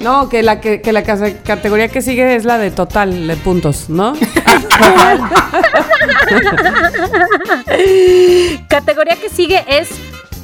No, 0.00 0.28
que 0.28 0.42
la, 0.42 0.60
que, 0.60 0.80
que 0.82 0.92
la 0.92 1.02
casa- 1.02 1.42
categoría 1.42 1.88
que 1.88 2.02
sigue 2.02 2.36
es 2.36 2.44
la 2.44 2.58
de 2.58 2.70
total 2.70 3.26
de 3.26 3.36
puntos, 3.36 3.88
¿no? 3.88 4.12
Categoría 8.68 9.16
que 9.16 9.28
sigue 9.28 9.64
es 9.68 9.88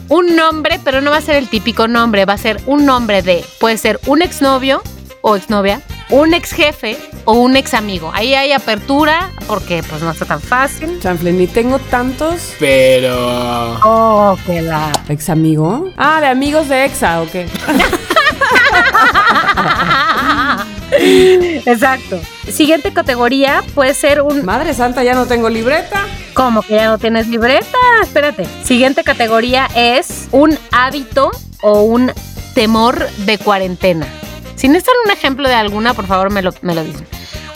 un 0.08 0.34
nombre, 0.36 0.80
pero 0.84 1.00
no 1.00 1.10
va 1.10 1.18
a 1.18 1.22
ser 1.22 1.36
el 1.36 1.48
típico 1.48 1.88
nombre, 1.88 2.24
va 2.24 2.34
a 2.34 2.38
ser 2.38 2.60
un 2.66 2.84
nombre 2.86 3.22
de, 3.22 3.44
puede 3.60 3.76
ser 3.78 4.00
un 4.06 4.22
exnovio 4.22 4.82
o 5.22 5.36
exnovia, 5.36 5.80
un 6.10 6.34
ex 6.34 6.52
jefe 6.52 6.96
o 7.24 7.32
un 7.34 7.56
ex 7.56 7.74
amigo. 7.74 8.10
Ahí 8.14 8.34
hay 8.34 8.52
apertura 8.52 9.30
porque 9.46 9.82
pues 9.82 10.02
no 10.02 10.10
está 10.10 10.24
tan 10.24 10.40
fácil. 10.40 10.98
Chanfle, 11.00 11.32
ni 11.32 11.46
tengo 11.46 11.78
tantos. 11.78 12.54
Pero... 12.58 13.78
Oh, 13.84 14.36
qué 14.46 14.62
la. 14.62 14.92
¿Ex 15.08 15.28
amigo? 15.30 15.90
Ah, 15.96 16.20
de 16.20 16.26
amigos 16.26 16.68
de 16.68 16.84
Exa, 16.84 17.22
¿o 17.22 17.30
qué? 17.30 17.46
Exacto. 21.66 22.20
Siguiente 22.50 22.92
categoría 22.92 23.62
puede 23.74 23.94
ser 23.94 24.20
un. 24.22 24.44
Madre 24.44 24.74
santa, 24.74 25.02
ya 25.04 25.14
no 25.14 25.26
tengo 25.26 25.48
libreta. 25.48 26.04
¿Cómo 26.34 26.62
que 26.62 26.74
ya 26.74 26.86
no 26.86 26.98
tienes 26.98 27.28
libreta? 27.28 27.78
Espérate. 28.02 28.46
Siguiente 28.64 29.04
categoría 29.04 29.68
es 29.74 30.28
un 30.32 30.58
hábito 30.72 31.30
o 31.62 31.82
un 31.82 32.12
temor 32.54 33.08
de 33.18 33.38
cuarentena. 33.38 34.06
Si 34.60 34.68
necesitan 34.68 34.94
un 35.06 35.10
ejemplo 35.10 35.48
de 35.48 35.54
alguna, 35.54 35.94
por 35.94 36.06
favor 36.06 36.30
me 36.30 36.42
lo, 36.42 36.52
me 36.60 36.74
lo 36.74 36.84
dicen. 36.84 37.06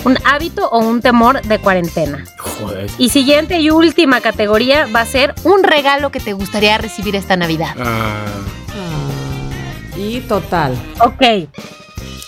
Un 0.04 0.18
hábito 0.25 0.68
o 0.70 0.78
un 0.78 1.02
temor 1.02 1.42
de 1.42 1.58
cuarentena. 1.58 2.25
Joder. 2.38 2.87
Y 2.99 3.11
siguiente 3.11 3.58
y 3.61 3.68
última 3.70 4.20
categoría 4.23 4.87
va 4.87 5.00
a 5.02 5.06
ser 5.06 5.34
un 5.44 5.62
regalo 5.64 6.11
que 6.11 6.20
te 6.20 6.32
gustaría 6.32 6.78
recibir 6.78 7.14
esta 7.16 7.37
Navidad. 7.37 7.75
Ah, 7.78 8.25
Ah, 8.70 9.96
y 9.99 10.20
total. 10.20 10.75
Ok. 11.00 11.49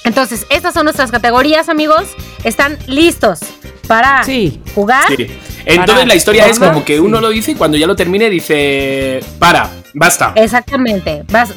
Entonces, 0.04 0.46
estas 0.50 0.74
son 0.74 0.84
nuestras 0.84 1.10
categorías, 1.10 1.68
amigos. 1.68 2.04
¿Están 2.44 2.78
listos 2.86 3.40
para 3.88 4.22
Sí. 4.24 4.60
jugar? 4.74 5.04
sí. 5.08 5.26
Entonces 5.68 5.94
Para- 5.94 6.06
la 6.06 6.14
historia 6.14 6.46
es 6.46 6.60
como 6.60 6.84
que 6.84 6.94
sí. 6.94 7.00
uno 7.00 7.20
lo 7.20 7.28
dice 7.30 7.50
y 7.52 7.54
cuando 7.56 7.76
ya 7.76 7.86
lo 7.88 7.96
termine 7.96 8.30
dice, 8.30 9.18
para, 9.40 9.68
basta. 9.96 10.32
Exactamente. 10.36 11.24
Basta. 11.30 11.54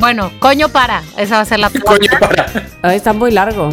Bueno, 0.00 0.32
coño 0.40 0.68
para. 0.68 1.02
Esa 1.16 1.36
va 1.36 1.40
a 1.42 1.44
ser 1.44 1.60
la 1.60 1.70
Coño, 1.84 2.08
para. 2.18 2.46
Ay, 2.82 2.96
está 2.96 3.12
muy 3.12 3.30
largo. 3.30 3.70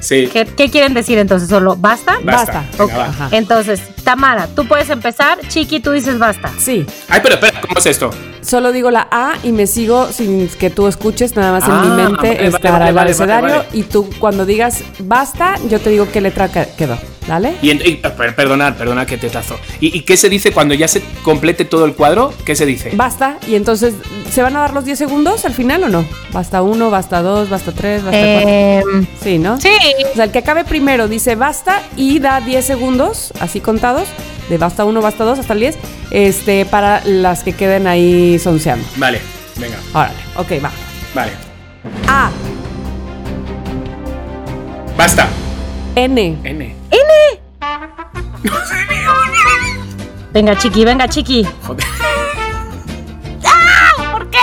Sí, 0.00 0.28
¿Qué, 0.32 0.44
qué 0.44 0.70
quieren 0.70 0.92
decir 0.94 1.16
entonces? 1.18 1.48
¿Solo 1.48 1.76
basta? 1.76 2.18
basta. 2.22 2.64
Basta. 2.70 2.84
Venga, 2.84 2.96
va. 2.98 3.04
Ajá. 3.06 3.28
Entonces, 3.32 3.80
Tamara, 4.04 4.46
tú 4.48 4.66
puedes 4.66 4.90
empezar. 4.90 5.38
Chiqui, 5.48 5.80
tú 5.80 5.92
dices 5.92 6.18
basta. 6.18 6.50
Sí. 6.58 6.84
Ay, 7.08 7.20
pero 7.22 7.36
espera, 7.36 7.60
¿cómo 7.60 7.78
es 7.78 7.86
esto? 7.86 8.10
Solo 8.42 8.72
digo 8.72 8.90
la 8.90 9.08
A 9.10 9.34
y 9.42 9.52
me 9.52 9.66
sigo 9.66 10.12
sin 10.12 10.48
que 10.48 10.68
tú 10.68 10.86
escuches, 10.86 11.34
nada 11.34 11.52
más 11.52 11.64
en 11.64 11.72
Ah, 11.74 11.80
mi 11.82 11.88
mente 12.02 12.28
vale, 12.34 12.46
estará 12.48 12.72
vale, 12.78 12.88
el 12.90 12.94
vale, 12.94 13.00
abecedario 13.10 13.48
vale, 13.50 13.66
vale. 13.66 13.68
y 13.78 13.82
tú 13.84 14.10
cuando 14.18 14.44
digas 14.44 14.82
basta, 14.98 15.54
yo 15.70 15.80
te 15.80 15.88
digo 15.88 16.06
qué 16.12 16.20
letra 16.20 16.48
que- 16.48 16.68
quedó, 16.76 16.98
¿vale? 17.28 17.54
Y, 17.62 17.70
y- 17.70 17.96
per- 17.96 18.34
perdonad, 18.34 18.74
perdonad 18.76 19.06
que 19.06 19.16
te 19.18 19.28
tazo. 19.30 19.56
¿Y, 19.80 19.96
y 19.96 20.02
qué 20.02 20.16
se 20.16 20.28
dice 20.28 20.52
cuando 20.52 20.74
ya 20.74 20.88
se 20.88 21.02
complete 21.22 21.64
todo 21.64 21.84
el 21.84 21.94
cuadro? 21.94 22.32
¿Qué 22.44 22.54
se 22.56 22.66
dice? 22.66 22.90
Basta 22.94 23.38
y 23.46 23.54
entonces, 23.54 23.94
¿se 24.30 24.42
van 24.42 24.56
a 24.56 24.60
dar 24.60 24.72
los 24.74 24.84
10 24.84 24.98
segundos 24.98 25.44
al 25.44 25.52
final 25.54 25.84
o 25.84 25.88
no? 25.88 26.04
Basta 26.32 26.62
uno, 26.62 26.90
basta 26.90 27.22
dos, 27.22 27.48
basta 27.50 27.72
tres, 27.72 28.02
basta 28.04 28.18
cuatro. 28.20 28.48
Em, 28.50 29.06
Sí, 29.22 29.38
¿no? 29.38 29.60
sí. 29.60 29.68
O 30.12 30.14
sea, 30.16 30.24
el 30.24 30.30
que 30.30 30.38
acabe 30.38 30.64
primero 30.64 31.08
dice 31.08 31.34
basta 31.36 31.82
y 31.96 32.18
da 32.18 32.40
10 32.40 32.64
segundos, 32.64 33.32
así 33.40 33.60
contados, 33.60 34.08
de 34.48 34.58
basta 34.58 34.84
1, 34.84 35.00
basta 35.00 35.24
2 35.24 35.38
hasta 35.38 35.52
el 35.54 35.60
10, 35.60 35.78
este, 36.10 36.66
para 36.66 37.02
las 37.04 37.42
que 37.42 37.52
queden 37.54 37.86
ahí 37.86 38.38
sonceando. 38.38 38.86
Vale, 38.96 39.20
venga, 39.56 39.76
Órale, 39.92 40.14
ok, 40.36 40.64
va. 40.64 40.70
vale. 41.14 41.32
A, 42.08 42.30
Basta. 44.96 45.26
N, 45.96 46.36
N. 46.44 46.74
Venga, 50.32 50.56
Chiqui, 50.56 50.84
venga, 50.84 51.06
Chiqui. 51.08 51.46
Joder. 51.64 51.84
¿Por 54.12 54.30
qué? 54.30 54.38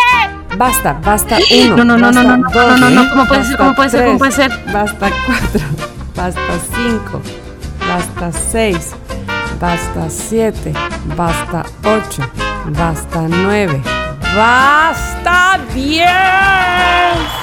basta, 0.57 0.93
basta 1.03 1.37
1. 1.51 1.75
No, 1.75 1.83
no, 1.83 1.97
no, 1.97 2.11
no, 2.11 2.23
no, 2.23 2.37
no, 2.37 2.37
no, 2.37 2.77
no, 2.77 2.89
no, 2.89 3.09
¿cómo 3.09 3.25
puede 3.27 3.43
ser? 3.43 3.57
¿Cómo 3.57 3.75
puede 3.75 3.89
ser? 3.89 4.05
¿Cómo 4.05 4.17
puede 4.17 4.31
ser? 4.31 4.51
Basta 4.71 5.11
4, 5.25 5.67
basta 6.15 6.59
5, 6.73 7.21
basta 7.89 8.31
6, 8.31 8.95
basta 9.59 10.09
7, 10.09 10.73
basta 11.17 11.65
8, 11.83 12.29
basta 12.67 13.21
9, 13.27 13.81
basta 14.33 15.59
10. 15.73 17.40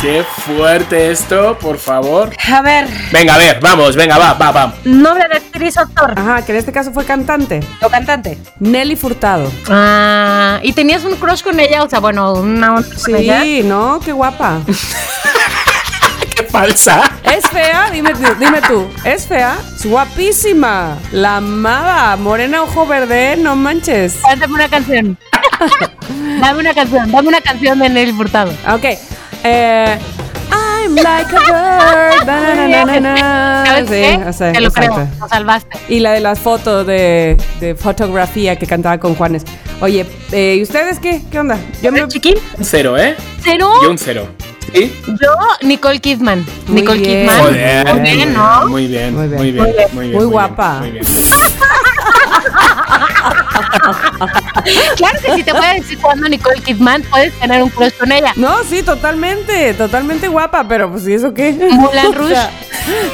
Qué 0.00 0.22
fuerte 0.46 1.10
esto, 1.10 1.58
por 1.58 1.76
favor. 1.78 2.30
A 2.52 2.62
ver, 2.62 2.86
Venga, 3.10 3.34
a 3.34 3.38
ver, 3.38 3.58
vamos, 3.60 3.96
venga, 3.96 4.16
va, 4.16 4.32
va, 4.34 4.52
va. 4.52 4.74
nombre 4.84 5.26
de 5.28 5.36
actriz 5.38 5.76
actor 5.76 6.14
Ajá, 6.16 6.44
que 6.44 6.52
en 6.52 6.58
este 6.58 6.70
caso 6.70 6.92
fue 6.92 7.04
cantante. 7.04 7.60
o 7.82 7.88
cantante. 7.88 8.38
Nelly 8.60 8.94
Furtado. 8.94 9.50
Ah, 9.68 10.60
¿y 10.62 10.72
tenías 10.72 11.02
un 11.04 11.16
crush 11.16 11.42
con 11.42 11.58
ella? 11.58 11.82
O 11.82 11.88
sea, 11.90 11.98
bueno, 11.98 12.32
una 12.34 12.76
onda 12.76 12.88
con 13.04 13.16
ella. 13.16 13.42
Sí, 13.42 13.62
¿no? 13.64 13.98
Qué 14.04 14.12
guapa. 14.12 14.60
Qué 16.36 16.44
falsa. 16.44 17.02
¿Es 17.24 17.44
fea? 17.50 17.90
Dime 17.92 18.12
tú, 18.12 18.34
dime 18.38 18.60
tú. 18.62 18.88
¿Es 19.04 19.26
fea? 19.26 19.56
Es 19.74 19.84
guapísima. 19.84 20.96
La 21.10 21.38
amaba. 21.38 22.14
Morena, 22.16 22.62
ojo 22.62 22.86
verde, 22.86 23.36
no 23.36 23.56
manches. 23.56 24.14
Cántame 24.22 24.54
una 24.54 24.68
canción. 24.68 25.18
dame 26.40 26.60
una 26.60 26.72
canción, 26.72 27.10
dame 27.10 27.28
una 27.28 27.40
canción 27.40 27.80
de 27.80 27.88
Nelly 27.88 28.12
Furtado. 28.12 28.52
Ok. 28.72 28.84
Eh, 29.44 29.98
I'm 30.50 30.94
like 30.94 31.26
a 31.32 31.40
bird. 31.40 32.26
na, 32.26 32.54
na, 32.54 32.68
na, 32.68 32.84
na, 32.84 33.00
na. 33.00 33.64
¿Sabes 33.66 33.88
Sí, 33.88 33.94
qué? 33.94 34.24
o 34.28 34.32
sea, 34.32 34.52
Te 34.52 34.60
lo 34.60 34.70
creo, 34.70 35.08
lo 35.20 35.28
salvaste. 35.28 35.78
Y 35.88 36.00
la 36.00 36.12
de 36.12 36.20
las 36.20 36.38
fotos 36.38 36.86
de, 36.86 37.36
de 37.60 37.74
fotografía 37.74 38.56
que 38.56 38.66
cantaba 38.66 38.98
con 38.98 39.14
Juanes. 39.14 39.44
Oye, 39.80 40.06
eh, 40.32 40.56
¿y 40.58 40.62
ustedes 40.62 40.98
qué? 40.98 41.22
¿Qué 41.30 41.38
onda? 41.38 41.58
Yo 41.82 41.92
me... 41.92 42.06
Chiqui, 42.08 42.34
Un 42.56 42.64
cero, 42.64 42.98
¿eh? 42.98 43.16
cero. 43.42 43.70
Yo 43.82 43.90
un 43.90 43.98
cero. 43.98 44.26
¿Sí? 44.74 44.92
Yo, 45.06 45.34
Nicole 45.62 45.98
Kidman. 46.00 46.44
Muy 46.66 46.80
Nicole 46.82 47.00
bien. 47.00 47.26
Kidman. 47.28 47.44
Muy 47.44 48.02
bien, 48.16 48.34
¿no? 48.34 48.66
Muy 48.68 48.86
bien, 48.86 49.14
Muy 49.14 49.28
muy 49.28 49.50
bien. 49.52 49.54
bien, 49.54 49.54
muy 49.56 49.72
bien. 49.72 49.88
Muy, 49.94 50.06
bien, 50.08 50.16
Muy 50.16 50.24
guapa. 50.26 50.78
Muy 50.80 50.90
bien. 50.90 51.04
Claro 54.96 55.18
que 55.24 55.34
si 55.34 55.42
te 55.42 55.52
voy 55.52 55.64
a 55.64 55.74
decir 55.74 55.98
cuando 55.98 56.28
Nicole 56.28 56.60
Kidman 56.62 57.02
puedes 57.10 57.32
tener 57.38 57.62
un 57.62 57.70
crush 57.70 57.92
con 57.98 58.10
ella. 58.12 58.32
No, 58.36 58.62
sí, 58.64 58.82
totalmente, 58.82 59.74
totalmente 59.74 60.28
guapa, 60.28 60.66
pero 60.68 60.90
pues 60.90 61.06
¿y 61.08 61.14
eso 61.14 61.32
qué? 61.34 61.52
Moulin 61.52 62.06
O 62.06 62.12
Rouge. 62.12 62.34
sea, 62.34 62.50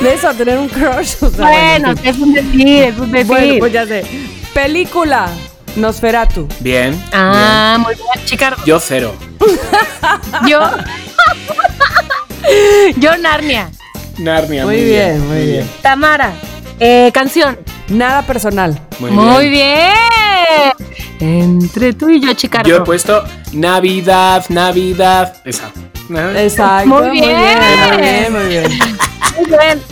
de 0.01 0.15
eso 0.15 0.29
a 0.29 0.35
tener 0.35 0.59
un 0.59 0.69
crush. 0.69 1.15
o 1.21 1.31
sea, 1.31 1.47
Bueno, 1.47 1.91
en 1.91 1.97
fin. 1.99 2.11
es 2.11 2.19
un 2.19 2.33
decir, 2.33 2.69
es 2.83 2.99
un 2.99 3.13
decir. 3.13 3.27
Bueno, 3.27 3.55
pues 3.59 3.73
ya 3.73 3.87
sé. 3.87 4.05
Película, 4.53 5.27
Nosferatu. 5.77 6.49
Bien. 6.61 7.01
ah, 7.13 7.77
muy 7.81 7.95
bien, 7.95 8.27
chica. 8.27 8.57
Yo 8.65 8.79
cero. 8.81 9.15
Yo. 10.49 10.61
Yo, 12.97 13.17
Narnia. 13.19 13.71
Narnia. 14.19 14.65
Muy 14.65 14.85
bien, 14.85 15.27
muy 15.29 15.47
bien. 15.47 15.71
Tamara. 15.83 16.33
Eh, 16.79 17.11
canción. 17.13 17.59
Nada 17.89 18.23
personal. 18.23 18.79
Muy, 18.99 19.11
Muy 19.11 19.51
bien. 19.51 19.91
bien. 21.21 21.41
Entre 21.43 21.93
tú 21.93 22.09
y 22.09 22.21
yo, 22.21 22.33
Chicardo. 22.35 22.69
Yo 22.69 22.77
he 22.79 22.81
puesto 22.81 23.25
Navidad, 23.53 24.45
Navidad. 24.49 25.37
Esa. 25.45 25.71
Exacto. 26.37 26.89
Muy 26.89 27.03
Muy 27.09 27.21
bien. 27.21 27.37
muy 27.37 28.01
bien, 28.03 28.33
muy 28.33 28.47
bien. 28.49 28.65
Muy 29.37 29.47
bien. 29.47 29.83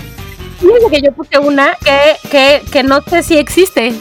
Fíjate 0.60 0.90
que 0.90 1.02
yo 1.02 1.12
puse 1.12 1.38
una 1.38 1.74
que, 1.84 2.28
que, 2.30 2.62
que 2.70 2.82
no 2.82 3.00
sé 3.02 3.22
si 3.22 3.36
existe. 3.36 3.92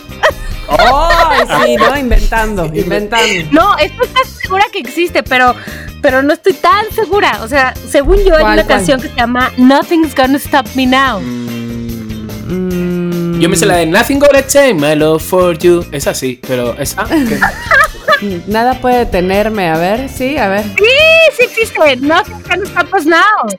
Ay, 0.69 1.45
sí, 1.65 1.75
¿no? 1.79 1.98
Inventando, 1.98 2.65
inventando. 2.65 3.50
No, 3.51 3.77
esto 3.77 4.03
está 4.03 4.19
segura 4.25 4.65
que 4.71 4.79
existe, 4.79 5.24
pero, 5.24 5.55
pero 6.01 6.21
no 6.21 6.33
estoy 6.33 6.53
tan 6.53 6.89
segura. 6.93 7.39
O 7.43 7.48
sea, 7.48 7.74
según 7.89 8.17
yo, 8.24 8.36
hay 8.36 8.41
¿Cuál, 8.41 8.53
una 8.53 8.63
cuál? 8.63 8.67
canción 8.77 9.01
que 9.01 9.07
se 9.10 9.15
llama 9.15 9.51
Nothing's 9.57 10.13
Gonna 10.15 10.38
Stop 10.38 10.67
Me 10.75 10.86
Now. 10.86 11.19
Mm, 11.19 12.90
Yo 13.41 13.50
me 13.50 13.55
sé 13.55 13.65
la 13.65 13.77
de 13.77 13.88
Nothing 13.88 14.19
Gonna 14.19 14.45
Change 14.45 14.75
My 14.75 14.95
Love 14.95 15.19
For 15.19 15.57
You. 15.57 15.83
Esa 15.91 16.13
sí, 16.13 16.39
pero 16.48 16.77
esa. 16.77 17.07
Nada 18.45 18.75
puede 18.79 19.00
detenerme. 19.00 19.67
A 19.67 19.79
ver, 19.79 20.10
sí, 20.10 20.38
a 20.38 20.48
ver. 20.48 20.63
Sí, 20.63 21.38
sí 21.38 21.43
existe. 21.45 21.95
Nothing's 21.98 22.48
Gonna 22.48 22.65
Stop 22.65 22.93
Us 22.93 23.05
Now. 23.07 23.17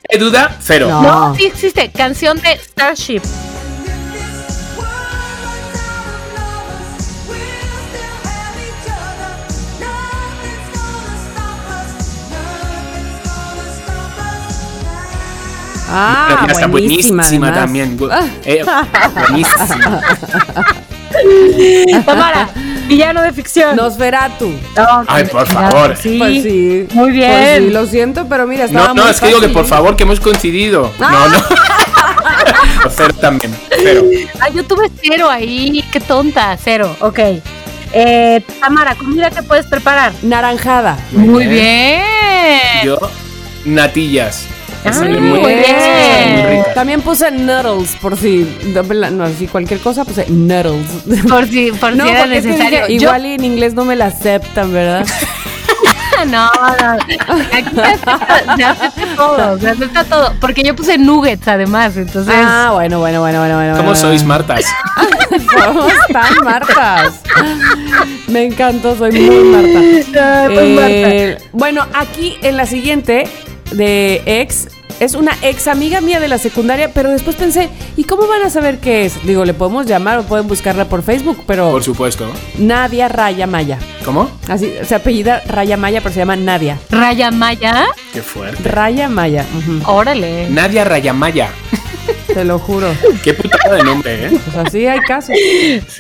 ¿Hay 0.09 0.21
duda? 0.21 0.57
Cero. 0.61 0.87
No. 0.89 1.03
No, 1.03 1.35
sí 1.35 1.47
existe. 1.47 1.91
Canción 1.91 2.41
de 2.41 2.57
Starship. 2.59 3.23
Ah, 15.93 16.47
está 16.49 16.67
buenísima, 16.67 17.23
buenísima 17.23 17.55
también. 17.55 17.99
Bu- 17.99 18.11
Ah. 18.11 18.27
eh, 18.45 18.65
buenísima. 19.29 20.01
Tamara, 22.07 22.49
villano 22.89 23.23
de 23.23 23.33
ficción. 23.33 23.77
Nosferatu. 23.77 24.53
No, 24.77 25.05
Ay, 25.07 25.25
por 25.27 25.47
favor. 25.47 25.97
Sí. 25.97 26.17
Pues 26.19 26.43
sí. 26.43 26.87
Muy 26.93 27.11
bien. 27.13 27.31
Pues 27.33 27.59
sí, 27.59 27.71
lo 27.71 27.87
siento, 27.87 28.27
pero 28.29 28.47
mira, 28.47 28.65
estaba 28.65 28.89
No, 28.89 28.95
no, 28.95 29.03
muy 29.03 29.11
es 29.11 29.21
que 29.21 29.27
digo 29.29 29.41
que 29.41 29.49
por 29.49 29.67
favor, 29.67 29.97
que 29.97 30.03
hemos 30.05 30.21
coincidido. 30.21 30.91
No, 30.99 31.29
no. 31.29 31.37
cero 32.97 33.15
también. 33.21 33.55
Cero. 33.83 34.03
Ah, 34.41 34.49
yo 34.49 34.65
tuve 34.65 34.91
cero 35.03 35.29
ahí. 35.31 35.85
Qué 35.93 36.01
tonta. 36.01 36.57
Cero. 36.63 36.95
Ok. 37.01 37.19
Eh, 37.95 38.43
Tamara, 38.61 38.95
comida 38.95 39.31
que 39.31 39.43
puedes 39.43 39.67
preparar. 39.67 40.13
Naranjada. 40.23 40.99
Muy 41.13 41.47
bien. 41.47 42.03
Yo, 42.85 42.99
natillas. 43.67 44.47
Ah, 44.85 44.91
muy 45.21 45.39
bien. 45.55 46.65
También 46.75 47.01
puse 47.03 47.31
noodles, 47.31 47.97
por 48.01 48.17
si, 48.17 48.47
no, 49.13 49.29
si 49.39 49.47
cualquier 49.47 49.81
cosa, 49.81 50.05
puse 50.05 50.27
noodles. 50.29 50.87
Por 51.29 51.47
si, 51.49 51.71
por 51.73 51.95
No, 51.95 52.05
si 52.05 52.11
era 52.11 52.27
necesario. 52.27 52.87
dije, 52.87 52.93
igual 52.93 53.27
y 53.27 53.35
en 53.35 53.45
inglés 53.45 53.75
no 53.75 53.85
me 53.85 53.95
la 53.97 54.07
aceptan, 54.07 54.73
¿verdad? 54.73 55.07
no, 56.27 56.51
no. 56.51 56.93
Aquí 57.53 57.75
se 57.75 57.83
acepta, 57.83 58.57
se 58.57 58.65
acepta 58.65 59.17
todo, 59.17 59.59
se 59.59 59.69
acepta 59.71 60.05
todo. 60.05 60.35
Porque 60.41 60.63
yo 60.63 60.75
puse 60.75 60.99
nuggets 60.99 61.47
además, 61.49 61.97
entonces. 61.97 62.35
Ah, 62.37 62.71
bueno, 62.73 62.99
bueno, 62.99 63.21
bueno, 63.21 63.39
bueno, 63.39 63.55
bueno. 63.57 63.73
¿Cómo 63.77 63.91
bueno, 63.91 64.01
sois. 64.01 64.25
Martas? 64.25 64.65
Somos 65.65 65.93
tan 66.13 66.45
Martas. 66.45 67.21
Me 68.29 68.45
encantó, 68.47 68.97
soy 68.97 69.13
muy 69.13 69.45
Marta. 69.45 70.45
Pues, 70.53 70.67
Eh, 70.89 71.39
bueno, 71.53 71.87
aquí 71.95 72.37
en 72.43 72.57
la 72.57 72.67
siguiente 72.67 73.25
de 73.73 74.23
ex 74.27 74.69
es 75.01 75.15
una 75.15 75.37
ex 75.43 75.67
amiga 75.67 76.01
mía 76.01 76.21
de 76.21 76.29
la 76.29 76.39
secundaria, 76.39 76.93
pero 76.93 77.11
después 77.11 77.35
pensé, 77.35 77.69
¿y 77.97 78.05
cómo 78.05 78.29
van 78.29 78.43
a 78.43 78.51
saber 78.51 78.79
qué 78.79 79.05
es? 79.05 79.25
Digo, 79.27 79.45
le 79.45 79.53
podemos 79.53 79.87
llamar 79.87 80.19
o 80.21 80.23
pueden 80.23 80.47
buscarla 80.47 80.85
por 80.85 81.03
Facebook, 81.03 81.43
pero 81.47 81.73
Por 81.73 81.83
supuesto. 81.83 82.31
Nadia 82.59 83.09
Raya 83.09 83.47
Maya. 83.49 83.79
¿Cómo? 84.05 84.31
Así, 84.49 84.73
se 84.85 84.95
apellida 84.95 85.43
Raya 85.47 85.77
Maya, 85.77 86.01
pero 86.03 86.13
se 86.13 86.21
llama 86.21 86.37
Nadia. 86.37 86.79
Raya 86.91 87.31
Maya, 87.33 87.87
Qué 88.13 88.23
fuerte. 88.23 88.63
Raya 88.69 89.09
Maya, 89.09 89.45
órale. 89.87 90.49
Nadia 90.51 90.85
Rayamaya. 90.85 91.49
te 92.35 92.45
lo 92.45 92.59
juro. 92.59 92.89
Qué 93.23 93.35
putada 93.35 93.77
de 93.77 93.83
nombre, 93.85 94.27
¿eh? 94.27 94.31
Pues 94.45 94.67
así 94.67 94.87
hay 94.87 95.01
casos. 95.01 95.35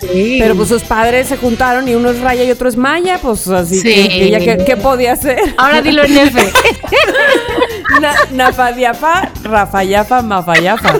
Sí. 0.00 0.38
Pero 0.40 0.54
pues 0.56 0.68
sus 0.68 0.82
padres 0.82 1.28
se 1.28 1.36
juntaron 1.36 1.88
y 1.88 1.94
uno 1.94 2.10
es 2.10 2.20
Raya 2.20 2.44
y 2.44 2.50
otro 2.50 2.68
es 2.68 2.76
Maya, 2.76 3.18
pues 3.20 3.46
así 3.48 3.76
Sí. 3.76 3.82
que 4.08 4.24
ella 4.24 4.38
qué, 4.38 4.64
qué 4.64 4.76
podía 4.76 5.12
hacer. 5.12 5.38
Ahora 5.58 5.82
dilo 5.82 6.04
en 6.04 6.16
F. 6.16 6.52
Na, 8.00 8.14
Nafadiafa, 8.32 9.30
Rafayafa, 9.44 10.22
Mafayafa. 10.22 10.94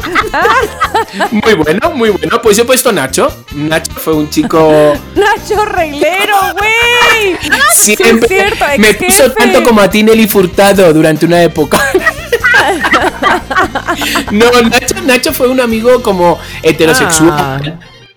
Muy 1.30 1.54
bueno, 1.54 1.90
muy 1.94 2.10
bueno. 2.10 2.40
Pues 2.42 2.56
yo 2.56 2.62
he 2.64 2.66
puesto 2.66 2.92
Nacho. 2.92 3.44
Nacho 3.54 3.90
fue 3.92 4.14
un 4.14 4.28
chico. 4.30 4.92
Nacho 5.16 5.64
Reglero, 5.64 6.36
güey. 6.58 7.36
Siempre 7.74 8.28
Sí, 8.28 8.34
es 8.34 8.48
cierto, 8.58 8.64
me 8.78 8.94
puso 8.94 9.32
tanto 9.32 9.62
como 9.64 9.80
a 9.80 9.88
ti 9.90 10.02
Nelly 10.02 10.28
Furtado 10.28 10.92
durante 10.92 11.26
una 11.26 11.42
época. 11.42 11.80
No, 14.30 14.46
Nacho, 14.62 14.94
Nacho 15.04 15.32
fue 15.32 15.48
un 15.48 15.60
amigo 15.60 16.02
como 16.02 16.38
heterosexual. 16.62 17.30
Ah. 17.32 17.60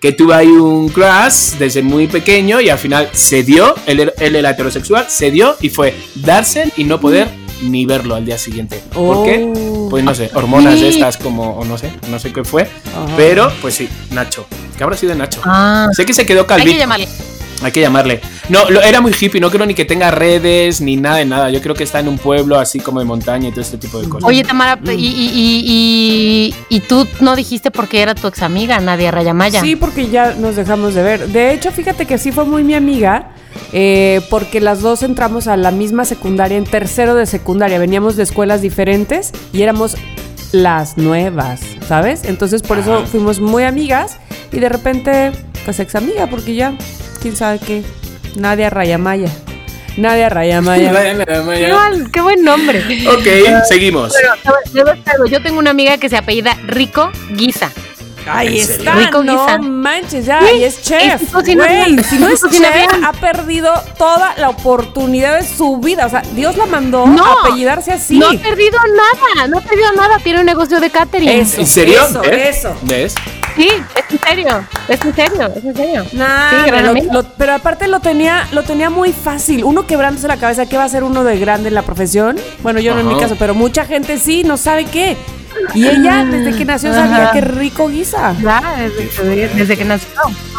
Que 0.00 0.12
tuvo 0.12 0.34
ahí 0.34 0.48
un 0.48 0.88
crush 0.90 1.56
desde 1.58 1.82
muy 1.82 2.06
pequeño 2.06 2.60
y 2.60 2.68
al 2.68 2.78
final 2.78 3.08
se 3.12 3.42
dio, 3.42 3.74
él, 3.86 4.00
era- 4.00 4.12
él 4.18 4.36
era 4.36 4.50
heterosexual, 4.50 5.06
se 5.08 5.30
dio 5.30 5.56
y 5.60 5.70
fue 5.70 5.96
darse 6.14 6.70
y 6.76 6.84
no 6.84 7.00
poder 7.00 7.28
ni 7.62 7.86
verlo 7.86 8.14
al 8.14 8.24
día 8.26 8.36
siguiente. 8.36 8.82
¿Por 8.92 9.24
qué? 9.24 9.50
Oh. 9.56 9.88
Pues 9.88 10.04
no 10.04 10.14
sé, 10.14 10.30
hormonas 10.34 10.78
Sí. 10.78 10.86
estas 10.88 11.16
como, 11.16 11.56
o 11.58 11.64
no 11.64 11.78
sé, 11.78 11.90
no 12.10 12.18
sé 12.18 12.30
qué 12.32 12.44
fue. 12.44 12.62
Ajá. 12.64 13.06
Pero, 13.16 13.50
pues 13.62 13.74
sí, 13.74 13.88
Nacho. 14.10 14.46
¿Qué 14.76 14.84
habrá 14.84 14.96
sido 14.96 15.12
de 15.12 15.18
Nacho? 15.18 15.40
Ah, 15.44 15.88
Sé 15.92 16.04
que 16.04 16.12
se 16.12 16.26
quedó 16.26 16.40
hay 16.42 16.46
calvito. 16.46 16.72
que 16.72 16.78
llamarle. 16.78 17.08
Hay 17.62 17.72
que 17.72 17.80
llamarle. 17.80 18.20
No, 18.48 18.68
lo- 18.70 18.82
era 18.82 19.00
muy 19.00 19.12
hippie, 19.18 19.40
no 19.40 19.50
creo 19.50 19.64
ni 19.66 19.74
que 19.74 19.84
tenga 19.84 20.10
redes 20.10 20.80
ni 20.80 20.96
nada 20.96 21.16
de 21.16 21.24
nada. 21.24 21.50
Yo 21.50 21.60
creo 21.62 21.74
que 21.74 21.84
está 21.84 22.00
en 22.00 22.08
un 22.08 22.18
pueblo 22.18 22.58
así 22.58 22.80
como 22.80 22.98
de 23.00 23.06
montaña 23.06 23.48
y 23.48 23.50
todo 23.50 23.62
este 23.62 23.78
tipo 23.78 24.00
de 24.00 24.08
cosas. 24.08 24.28
Oye, 24.28 24.42
Tamara, 24.44 24.78
y, 24.86 24.90
y, 24.90 24.94
y, 25.34 26.54
y, 26.70 26.76
y 26.76 26.80
tú 26.80 27.06
no 27.20 27.34
dijiste 27.36 27.70
por 27.70 27.88
qué 27.88 28.02
era 28.02 28.14
tu 28.14 28.26
ex 28.28 28.42
amiga, 28.42 28.78
Nadia 28.80 29.10
Rayamaya. 29.10 29.60
Sí, 29.60 29.74
porque 29.76 30.08
ya 30.10 30.34
nos 30.34 30.56
dejamos 30.56 30.94
de 30.94 31.02
ver. 31.02 31.28
De 31.28 31.52
hecho, 31.52 31.70
fíjate 31.72 32.06
que 32.06 32.18
sí 32.18 32.30
fue 32.32 32.44
muy 32.44 32.62
mi 32.62 32.74
amiga, 32.74 33.30
eh, 33.72 34.20
porque 34.30 34.60
las 34.60 34.80
dos 34.82 35.02
entramos 35.02 35.46
a 35.48 35.56
la 35.56 35.70
misma 35.70 36.04
secundaria, 36.04 36.58
en 36.58 36.64
tercero 36.64 37.14
de 37.14 37.26
secundaria. 37.26 37.78
Veníamos 37.78 38.16
de 38.16 38.22
escuelas 38.24 38.60
diferentes 38.60 39.32
y 39.52 39.62
éramos 39.62 39.96
las 40.52 40.96
nuevas, 40.96 41.60
¿sabes? 41.88 42.24
Entonces 42.24 42.62
por 42.62 42.78
eso 42.78 43.04
fuimos 43.06 43.40
muy 43.40 43.64
amigas 43.64 44.18
y 44.52 44.60
de 44.60 44.68
repente, 44.68 45.32
pues 45.64 45.80
ex 45.80 45.94
amiga, 45.96 46.28
porque 46.28 46.54
ya, 46.54 46.74
quién 47.26 47.36
sabe 47.36 47.58
qué. 47.58 47.82
Nadia 48.36 48.70
Rayamaya. 48.70 49.28
Nadia 49.96 50.28
Rayamaya. 50.28 50.92
Qué, 51.26 51.72
mal- 51.72 52.10
qué 52.12 52.20
buen 52.20 52.44
nombre. 52.44 52.78
ok, 53.08 53.64
seguimos. 53.68 54.14
Pero, 54.72 55.26
yo 55.26 55.42
tengo 55.42 55.58
una 55.58 55.70
amiga 55.70 55.98
que 55.98 56.08
se 56.08 56.16
apellida 56.16 56.56
Rico 56.66 57.10
Guisa. 57.32 57.72
Ahí 58.28 58.58
está, 58.58 58.94
Rico 58.94 59.22
no 59.24 59.44
guisa. 59.46 59.58
manches, 59.58 60.26
ya, 60.26 60.40
Sí, 60.40 60.56
y 60.58 60.64
es 60.64 60.82
chef. 60.82 61.22
es 61.22 61.32
güey. 61.32 62.02
Si 62.04 62.18
no 62.18 62.28
es 62.28 62.40
cocina 62.40 62.68
chef, 62.72 62.90
bien. 62.92 63.04
ha 63.04 63.12
perdido 63.12 63.72
toda 63.98 64.34
la 64.36 64.50
oportunidad 64.50 65.40
de 65.40 65.46
su 65.46 65.78
vida. 65.78 66.06
O 66.06 66.10
sea, 66.10 66.22
Dios 66.34 66.56
la 66.56 66.66
mandó 66.66 67.06
No, 67.06 67.24
a 67.24 67.32
apellidarse 67.46 67.92
así. 67.92 68.18
No 68.18 68.28
ha 68.28 68.32
perdido 68.32 68.78
nada, 68.96 69.46
no 69.48 69.58
ha 69.58 69.60
perdido 69.60 69.92
nada. 69.92 70.18
Tiene 70.22 70.40
un 70.40 70.46
negocio 70.46 70.78
de 70.80 70.90
catering. 70.90 71.28
Eso. 71.28 71.60
¿En 71.60 71.66
serio? 71.66 72.04
Eso, 72.04 72.22
eso. 72.24 72.76
¿Ves? 72.82 73.14
Sí, 73.56 73.68
es 73.68 74.12
en 74.12 74.18
serio. 74.20 74.64
Es 74.88 75.00
en 75.04 75.14
serio, 75.14 75.52
es 75.56 75.64
en 75.64 75.74
serio. 75.76 76.04
Nah, 76.12 76.50
sí, 76.50 76.56
gran 76.66 76.84
lo- 76.84 76.90
amiga. 76.90 77.12
lo- 77.12 77.24
pero 77.24 77.54
aparte 77.54 77.88
lo 77.88 78.00
tenía, 78.00 78.46
lo 78.52 78.62
tenía 78.62 78.90
muy 78.90 79.12
fácil. 79.12 79.64
Uno 79.64 79.86
quebrándose 79.86 80.28
la 80.28 80.36
cabeza, 80.36 80.66
¿qué 80.66 80.76
va 80.76 80.84
a 80.84 80.88
ser 80.88 81.02
uno 81.04 81.24
de 81.24 81.38
grande 81.38 81.68
en 81.68 81.74
la 81.74 81.82
profesión? 81.82 82.36
Bueno, 82.62 82.80
yo 82.80 82.94
no 82.94 83.00
en 83.00 83.08
mi 83.08 83.18
caso, 83.18 83.36
pero 83.38 83.54
mucha 83.54 83.84
gente 83.86 84.18
sí, 84.18 84.44
no 84.44 84.56
sabe 84.56 84.84
qué. 84.84 85.16
Y 85.74 85.86
ella, 85.86 86.22
desde 86.24 86.56
que 86.56 86.64
nació, 86.66 86.92
sabía 86.92 87.30
que 87.32 87.40
rico 87.40 87.88
guisa. 87.88 88.34
Ya, 88.42 88.76
desde, 88.78 89.08
que, 89.08 89.48
desde 89.54 89.76
que 89.78 89.84
nació. 89.86 90.08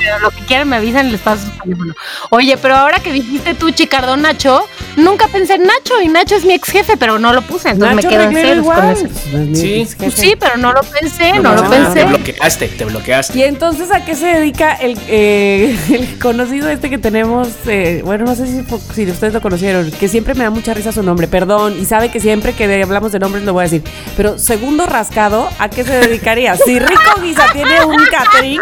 Pero 0.07 0.19
lo 0.19 0.31
que 0.31 0.41
quieran 0.45 0.69
me 0.69 0.77
avisan 0.77 1.11
les 1.11 1.19
paso 1.19 1.45
su 1.45 1.51
teléfono. 1.59 1.93
Oye, 2.29 2.57
pero 2.57 2.75
ahora 2.75 2.99
que 2.99 3.11
dijiste 3.11 3.53
tú, 3.55 3.71
Chicardo 3.71 4.15
Nacho, 4.15 4.65
nunca 4.95 5.27
pensé 5.27 5.55
en 5.55 5.63
Nacho 5.63 6.01
y 6.01 6.07
Nacho 6.07 6.35
es 6.35 6.45
mi 6.45 6.53
ex 6.53 6.69
jefe, 6.69 6.95
pero 6.95 7.19
no 7.19 7.33
lo 7.33 7.41
puse, 7.41 7.69
entonces 7.69 7.95
Nacho 7.97 8.07
me 8.07 8.15
quedan 8.15 8.33
Reglero 8.33 8.63
ceros 8.63 8.65
con 8.65 8.75
igual. 8.77 8.95
eso. 8.95 9.59
Sí. 9.59 9.87
Pues 9.97 10.13
sí, 10.13 10.35
pero 10.39 10.55
no 10.55 10.71
lo 10.71 10.79
pensé, 10.81 11.33
no, 11.33 11.55
lo 11.55 11.63
nada, 11.63 11.69
pensé. 11.69 11.99
Te 11.99 12.05
bloqueaste, 12.05 12.67
te 12.69 12.85
bloqueaste. 12.85 13.37
Y 13.37 13.43
entonces, 13.43 13.91
¿a 13.91 14.05
qué 14.05 14.15
se 14.15 14.27
dedica 14.27 14.75
el, 14.75 14.97
eh, 15.09 15.77
el 15.91 16.19
conocido 16.19 16.69
este 16.69 16.89
que 16.89 16.97
tenemos? 16.97 17.49
eh, 17.67 18.01
bueno, 18.05 18.23
no 18.23 18.35
sé 18.35 18.47
si, 18.47 19.05
ustedes 19.11 19.33
lo 19.33 19.41
conocieron, 19.41 19.91
que 19.91 20.07
siempre 20.07 20.35
me 20.35 20.45
da 20.45 20.49
mucha 20.49 20.73
risa 20.73 20.93
su 20.93 21.03
nombre, 21.03 21.27
perdón, 21.27 21.75
y 21.77 21.83
sabe 21.83 22.09
que 22.09 22.21
siempre 22.21 22.53
que 22.53 22.81
hablamos 22.81 23.11
de 23.11 23.19
nombres 23.19 23.43
lo 23.43 23.51
voy 23.51 23.61
a 23.61 23.63
decir. 23.63 23.83
Pero 24.15 24.37
segundo 24.39 24.85
rascado, 24.85 25.49
¿a 25.59 25.67
qué 25.69 25.83
se 25.83 25.99
dedicaría? 25.99 26.55
Si 26.55 26.79
Rico 26.79 27.21
Guisa 27.21 27.47
tiene 27.51 27.83
un 27.83 28.05
catering, 28.09 28.61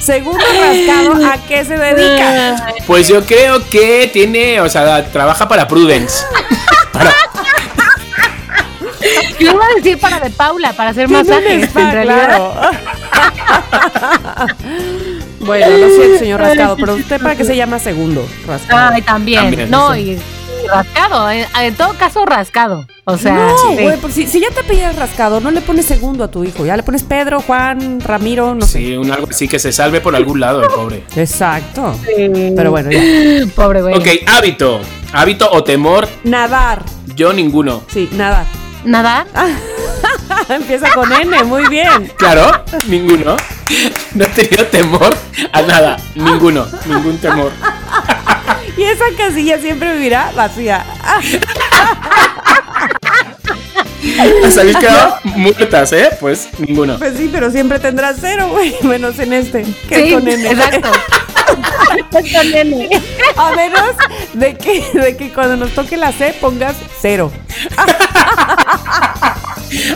segundo 0.00 0.44
rascado, 0.44 1.26
¿a 1.32 1.36
qué 1.46 1.64
se 1.64 1.76
dedica? 1.76 2.66
Pues 2.86 3.08
yo 3.08 3.24
creo 3.24 3.66
que 3.70 4.10
tiene, 4.12 4.60
o 4.60 4.68
sea, 4.68 5.04
trabaja 5.10 5.48
para 5.48 5.66
Prudence. 5.66 6.22
Para- 6.92 7.12
Yo 9.40 9.52
iba 9.52 9.64
a 9.64 9.74
decir 9.76 9.98
para 9.98 10.20
de 10.20 10.30
Paula, 10.30 10.72
para 10.74 10.90
hacer 10.90 11.08
masajes, 11.08 11.64
spa, 11.64 11.80
en 11.80 11.92
realidad. 11.92 12.26
claro. 12.26 12.54
bueno, 15.40 15.68
lo 15.78 15.88
siento, 15.88 16.18
señor 16.18 16.40
Rascado, 16.40 16.76
pero 16.76 16.94
usted 16.94 17.20
para 17.20 17.34
qué 17.36 17.44
se 17.44 17.56
llama 17.56 17.78
segundo 17.78 18.26
rascado. 18.46 18.92
Ay, 18.94 19.02
también. 19.02 19.44
También, 19.44 19.70
no, 19.70 19.92
sí. 19.94 20.00
y, 20.00 20.12
y 20.12 20.18
rascado, 20.66 21.30
en, 21.30 21.46
en 21.60 21.74
todo 21.74 21.94
caso 21.98 22.24
rascado. 22.26 22.86
O 23.04 23.18
sea, 23.18 23.34
no, 23.34 23.56
sí. 23.58 23.76
pues 24.00 24.14
si, 24.14 24.26
si 24.26 24.40
ya 24.40 24.48
te 24.50 24.60
apellidas 24.60 24.96
rascado, 24.96 25.40
no 25.40 25.50
le 25.50 25.60
pones 25.60 25.84
segundo 25.86 26.24
a 26.24 26.28
tu 26.28 26.44
hijo. 26.44 26.64
Ya 26.64 26.76
le 26.76 26.82
pones 26.82 27.02
Pedro, 27.02 27.40
Juan, 27.40 28.00
Ramiro, 28.00 28.54
no 28.54 28.64
sé. 28.66 28.78
Sí, 28.78 28.96
un 28.96 29.10
algo 29.10 29.28
así 29.30 29.46
que 29.48 29.58
se 29.58 29.72
salve 29.72 30.00
por 30.00 30.16
algún 30.16 30.40
lado, 30.40 30.62
el 30.62 30.70
pobre. 30.70 31.04
Exacto. 31.16 31.94
Sí. 32.06 32.30
Pero 32.56 32.70
bueno, 32.70 32.90
ya. 32.90 33.00
Pobre 33.54 33.82
güey. 33.82 33.94
Ok, 33.94 34.28
hábito. 34.28 34.80
Hábito 35.12 35.48
o 35.52 35.62
temor, 35.62 36.08
Nadar. 36.24 36.82
yo 37.14 37.32
ninguno. 37.32 37.82
Sí, 37.88 38.08
nadar. 38.12 38.46
¿Nadar? 38.84 39.26
Empieza 40.48 40.92
con 40.92 41.10
N, 41.12 41.44
muy 41.44 41.68
bien. 41.68 42.10
Claro, 42.16 42.64
ninguno. 42.88 43.36
No 44.14 44.24
he 44.24 44.28
tenido 44.28 44.66
temor 44.66 45.14
a 45.52 45.62
nada. 45.62 45.96
Ninguno. 46.14 46.66
Ningún 46.86 47.16
temor. 47.18 47.52
Y 48.76 48.82
esa 48.82 49.04
casilla 49.16 49.58
siempre 49.58 49.94
vivirá 49.94 50.32
vacía. 50.34 50.84
Las 54.42 54.58
habéis 54.58 54.76
quedado 54.76 55.16
muertas, 55.36 55.92
¿eh? 55.92 56.10
Pues 56.20 56.48
ninguno. 56.58 56.98
pues 56.98 57.16
sí, 57.16 57.30
pero 57.32 57.50
siempre 57.50 57.78
tendrás 57.78 58.16
cero, 58.20 58.48
güey. 58.50 58.74
Menos 58.82 59.18
en 59.18 59.32
este, 59.32 59.64
que 59.88 59.94
Sí, 59.96 60.02
es 60.08 60.14
con 60.14 60.28
N. 60.28 60.50
exacto. 60.50 60.90
Con 62.10 62.54
N. 62.54 62.88
A 63.36 63.50
menos 63.54 63.90
de 64.32 64.56
que, 64.56 64.84
de 64.94 65.16
que 65.16 65.30
cuando 65.32 65.56
nos 65.56 65.70
toque 65.72 65.96
la 65.96 66.10
C 66.12 66.34
pongas 66.40 66.74
cero. 67.00 67.30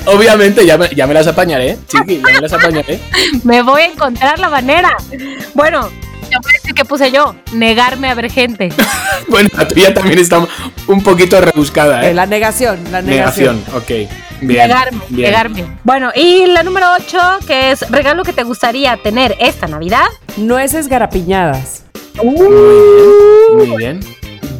Obviamente 0.06 0.64
ya 0.66 0.76
me, 0.78 0.88
ya 0.94 1.06
me 1.06 1.14
las 1.14 1.26
apañaré, 1.26 1.78
chiqui, 1.88 2.16
ya 2.18 2.34
me 2.34 2.40
las 2.40 2.52
apañaré. 2.52 3.00
Me 3.44 3.62
voy 3.62 3.82
a 3.82 3.86
encontrar 3.86 4.38
la 4.38 4.48
manera. 4.48 4.96
Bueno, 5.54 5.90
a 6.36 6.52
decir 6.52 6.74
que 6.74 6.84
puse 6.84 7.10
yo. 7.10 7.34
Negarme 7.52 8.08
a 8.10 8.14
ver 8.14 8.30
gente. 8.30 8.68
Bueno, 9.28 9.50
la 9.58 9.68
tuya 9.68 9.92
también 9.92 10.18
está 10.20 10.46
un 10.86 11.02
poquito 11.02 11.38
rebuscada, 11.40 12.02
Eh, 12.06 12.10
¿eh? 12.10 12.14
la 12.14 12.24
negación, 12.24 12.78
la 12.90 13.02
negación. 13.02 13.56
Negación, 13.66 13.76
ok. 13.76 14.10
Bien. 14.40 14.68
negarme, 14.68 15.00
bien. 15.08 15.30
negarme. 15.30 15.64
Bueno, 15.84 16.10
y 16.14 16.46
la 16.46 16.62
número 16.62 16.86
8, 16.98 17.18
que 17.46 17.72
es 17.72 17.90
regalo 17.90 18.22
que 18.22 18.32
te 18.32 18.42
gustaría 18.44 18.96
tener 18.96 19.36
esta 19.40 19.66
Navidad. 19.66 20.06
Nueces 20.38 20.88
garapiñadas. 20.88 21.82
Muy 22.22 22.36
bien, 22.48 23.68
muy 23.68 23.76
bien. 23.76 24.00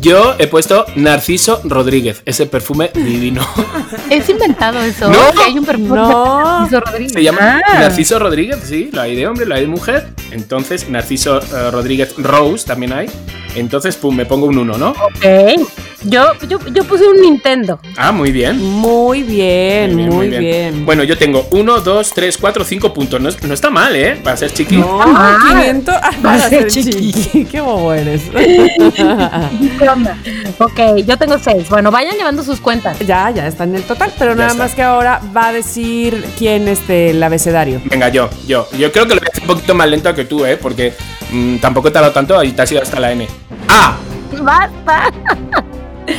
Yo 0.00 0.34
he 0.38 0.46
puesto 0.46 0.86
Narciso 0.96 1.60
Rodríguez, 1.64 2.22
ese 2.24 2.46
perfume 2.46 2.90
divino. 2.94 3.46
Es 4.10 4.28
inventado 4.28 4.80
eso. 4.80 5.08
No. 5.10 5.18
que 5.32 5.42
hay 5.44 5.58
un 5.58 5.64
perfume 5.64 5.88
No. 5.88 6.60
Narciso 6.60 6.80
Rodríguez. 6.80 7.12
Se 7.12 7.22
llama 7.22 7.60
Ah. 7.66 7.78
Narciso 7.80 8.18
Rodríguez, 8.18 8.58
sí, 8.64 8.90
lo 8.92 9.00
hay 9.00 9.16
de 9.16 9.26
hombre, 9.26 9.46
lo 9.46 9.54
hay 9.54 9.62
de 9.62 9.66
mujer. 9.66 10.08
Entonces, 10.30 10.88
Narciso 10.88 11.40
eh, 11.40 11.70
Rodríguez 11.70 12.14
Rose 12.16 12.66
también 12.66 12.92
hay. 12.92 13.10
Entonces, 13.54 13.96
pum, 13.96 14.14
me 14.14 14.26
pongo 14.26 14.46
un 14.46 14.58
uno, 14.58 14.76
¿no? 14.78 14.90
Ok. 14.90 15.66
Yo, 16.04 16.32
yo, 16.48 16.58
yo 16.72 16.84
puse 16.84 17.04
un 17.08 17.20
Nintendo. 17.20 17.80
Ah, 17.96 18.12
muy 18.12 18.30
bien. 18.30 18.56
Muy 18.58 19.24
bien, 19.24 19.96
muy 20.06 20.28
bien. 20.28 20.86
Bueno, 20.86 21.02
yo 21.02 21.18
tengo 21.18 21.48
1, 21.50 21.80
2, 21.80 22.12
3, 22.14 22.38
4, 22.38 22.64
5 22.64 22.94
puntos. 22.94 23.20
No, 23.20 23.28
es- 23.28 23.42
no 23.42 23.52
está 23.52 23.68
mal, 23.68 23.96
¿eh? 23.96 24.18
Para 24.22 24.36
ser 24.36 24.52
chiqui. 24.52 24.76
No, 24.76 25.00
Ah, 25.02 25.38
500 25.50 25.94
ah, 25.96 26.00
va 26.02 26.08
a 26.08 26.22
para 26.38 26.48
ser 26.48 26.70
ser 26.70 26.84
chiqui. 26.84 27.44
Qué 27.50 27.60
bobo 27.60 27.92
eres. 27.92 28.22
¿Qué 28.30 29.88
onda? 29.88 30.16
Ok, 30.58 31.04
yo 31.04 31.16
tengo 31.16 31.36
seis. 31.38 31.68
Bueno, 31.68 31.90
vayan 31.90 32.14
llevando 32.16 32.44
sus 32.44 32.60
cuentas. 32.60 32.96
ya, 33.00 33.30
ya 33.30 33.48
está 33.48 33.64
en 33.64 33.74
el 33.74 33.82
total, 33.82 34.12
pero 34.18 34.32
Ya 34.32 34.36
nada 34.36 34.50
está. 34.50 34.62
más 34.62 34.74
que 34.76 34.82
ahora 34.82 35.20
va 35.36 35.48
a 35.48 35.52
decir 35.52 36.24
quién 36.38 36.68
este 36.68 37.10
el 37.10 37.20
abecedario. 37.22 37.80
Venga, 37.86 38.08
yo, 38.08 38.30
yo. 38.46 38.68
Yo 38.78 38.92
creo 38.92 39.06
que 39.08 39.14
lo 39.14 39.20
voy 39.20 39.26
a 39.26 39.30
hacer 39.32 39.42
un 39.42 39.48
poquito 39.48 39.74
más 39.74 39.88
lento 39.88 40.14
que 40.14 40.24
tú, 40.24 40.44
¿eh? 40.46 40.56
Porque 40.56 40.94
mm, 41.32 41.56
tampoco 41.56 41.88
he 41.88 41.90
tardado 41.90 42.12
tanto 42.12 42.40
y 42.44 42.52
te 42.52 42.62
has 42.62 42.70
ido 42.70 42.82
hasta 42.82 43.00
la 43.00 43.10
N. 43.12 43.26
A. 43.68 43.96
Basta, 44.40 45.10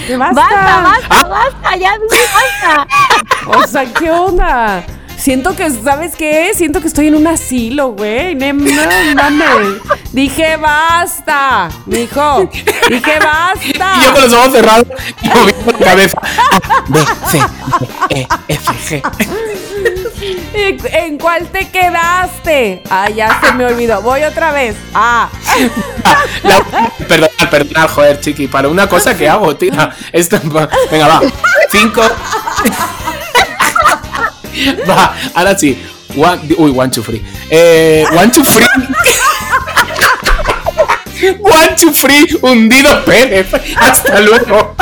¿Qué 0.08 0.18
basta, 0.18 0.48
Ah. 0.52 0.96
basta, 1.10 1.28
basta, 1.28 1.76
ya 1.78 1.94
dije 1.98 2.24
basta. 2.34 2.88
O 3.48 3.68
sea, 3.68 3.86
¿qué 3.94 4.12
onda? 4.12 4.84
Siento 5.18 5.54
que, 5.56 5.70
¿sabes 5.70 6.16
qué? 6.16 6.52
Siento 6.56 6.80
que 6.82 6.88
estoy 6.88 7.08
en 7.08 7.16
un 7.16 7.28
asilo, 7.28 7.90
güey. 7.90 8.36
No, 8.36 8.54
mames. 8.54 9.82
Dije 10.14 10.56
basta, 10.58 11.70
mijo. 11.86 12.50
Dije 12.90 13.20
basta. 13.20 13.94
Y 13.98 14.04
yo 14.06 14.14
con 14.14 14.22
los 14.22 14.34
ojos 14.34 14.52
cerrados 14.54 14.88
y 15.22 15.28
moviendo 15.28 15.72
la 15.74 15.78
cabeza. 15.86 16.18
A, 16.22 16.82
B, 16.88 17.00
C, 17.30 17.40
D, 18.10 18.18
E, 18.22 18.28
F, 18.48 19.02
G. 19.02 19.99
¿En- 20.54 20.80
¿En 20.94 21.18
cuál 21.18 21.48
te 21.48 21.68
quedaste? 21.70 22.82
Ah, 22.90 23.10
ya 23.10 23.40
se 23.42 23.54
me 23.54 23.66
olvidó. 23.66 24.02
Voy 24.02 24.24
otra 24.24 24.52
vez. 24.52 24.76
Ah. 24.94 25.30
La, 26.44 26.62
perdonad, 27.08 27.50
perdonad, 27.50 27.90
joder, 27.90 28.20
chiqui. 28.20 28.48
Para 28.48 28.68
una 28.68 28.88
cosa 28.88 29.16
que 29.16 29.28
hago, 29.30 29.56
tía. 29.56 29.92
Esto, 30.12 30.40
venga, 30.92 31.08
va. 31.08 31.22
Cinco. 31.72 32.02
Va, 34.90 35.16
ahora 35.36 35.58
sí. 35.58 35.82
One, 36.18 36.42
uy, 36.58 36.74
one, 36.76 36.90
two, 36.90 37.04
free. 37.04 37.24
Eh, 37.50 38.04
one, 38.12 38.30
two, 38.30 38.44
free. 38.44 38.66
One, 41.40 41.76
two, 41.80 41.94
free. 41.94 42.28
Hundido 42.42 43.04
Pérez. 43.06 43.48
Hasta 43.80 44.20
luego. 44.22 44.76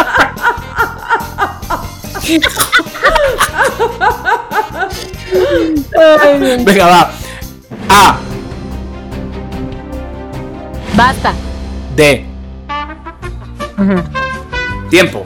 Venga, 6.66 6.86
va. 6.88 7.12
A, 7.90 8.18
Basta. 10.96 11.34
D. 11.96 12.26
Tiempo. 14.90 15.26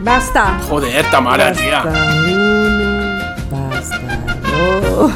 Basta. 0.00 0.58
Joder, 0.68 1.04
Tamara, 1.10 1.52
tía. 1.52 1.82
Basta 1.82 2.14
uno, 2.24 3.18
basta 3.50 3.98
dos, 4.42 5.12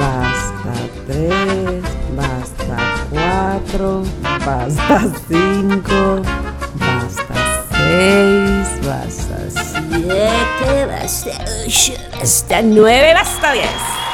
basta 0.00 0.72
tres, 1.06 1.82
basta 2.16 2.76
cuatro, 3.10 4.02
basta 4.44 5.00
cinco, 5.28 6.22
seis, 7.86 8.86
basta 8.86 9.36
siete, 9.50 10.86
basta 10.86 11.30
ocho, 11.66 11.92
basta 12.18 12.62
nueve, 12.62 13.14
basta 13.14 13.52
diez. 13.52 13.66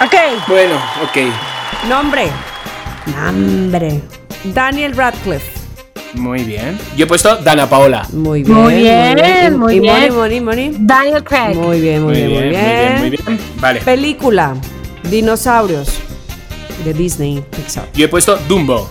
Ok. 0.05 0.15
Bueno, 0.49 0.75
ok. 1.03 1.89
Nombre. 1.89 2.29
Nombre. 3.07 4.01
Daniel 4.45 4.95
Radcliffe. 4.95 5.51
Muy 6.15 6.45
bien. 6.45 6.79
Yo 6.97 7.05
he 7.05 7.09
puesto 7.09 7.37
Dana 7.37 7.69
Paola. 7.69 8.07
Muy 8.13 8.43
bien. 8.43 8.59
Muy 8.59 8.75
bien, 8.75 9.59
muy 9.59 9.77
y 9.77 9.81
bien. 9.81 9.95
Money, 9.95 10.11
money, 10.11 10.41
money. 10.41 10.77
Daniel 10.79 11.25
Craig. 11.25 11.57
Muy 11.57 11.81
bien, 11.81 12.03
muy, 12.03 12.15
bien, 12.15 12.31
muy 12.31 12.49
bien. 12.49 12.99
muy 12.99 13.11
bien. 13.11 13.41
Vale. 13.57 13.81
Película. 13.81 14.55
Dinosaurios. 15.05 15.89
De 16.85 16.93
Disney 16.93 17.43
Pixar. 17.57 17.87
Yo 17.95 18.05
he 18.05 18.09
puesto 18.09 18.37
Dumbo. 18.49 18.91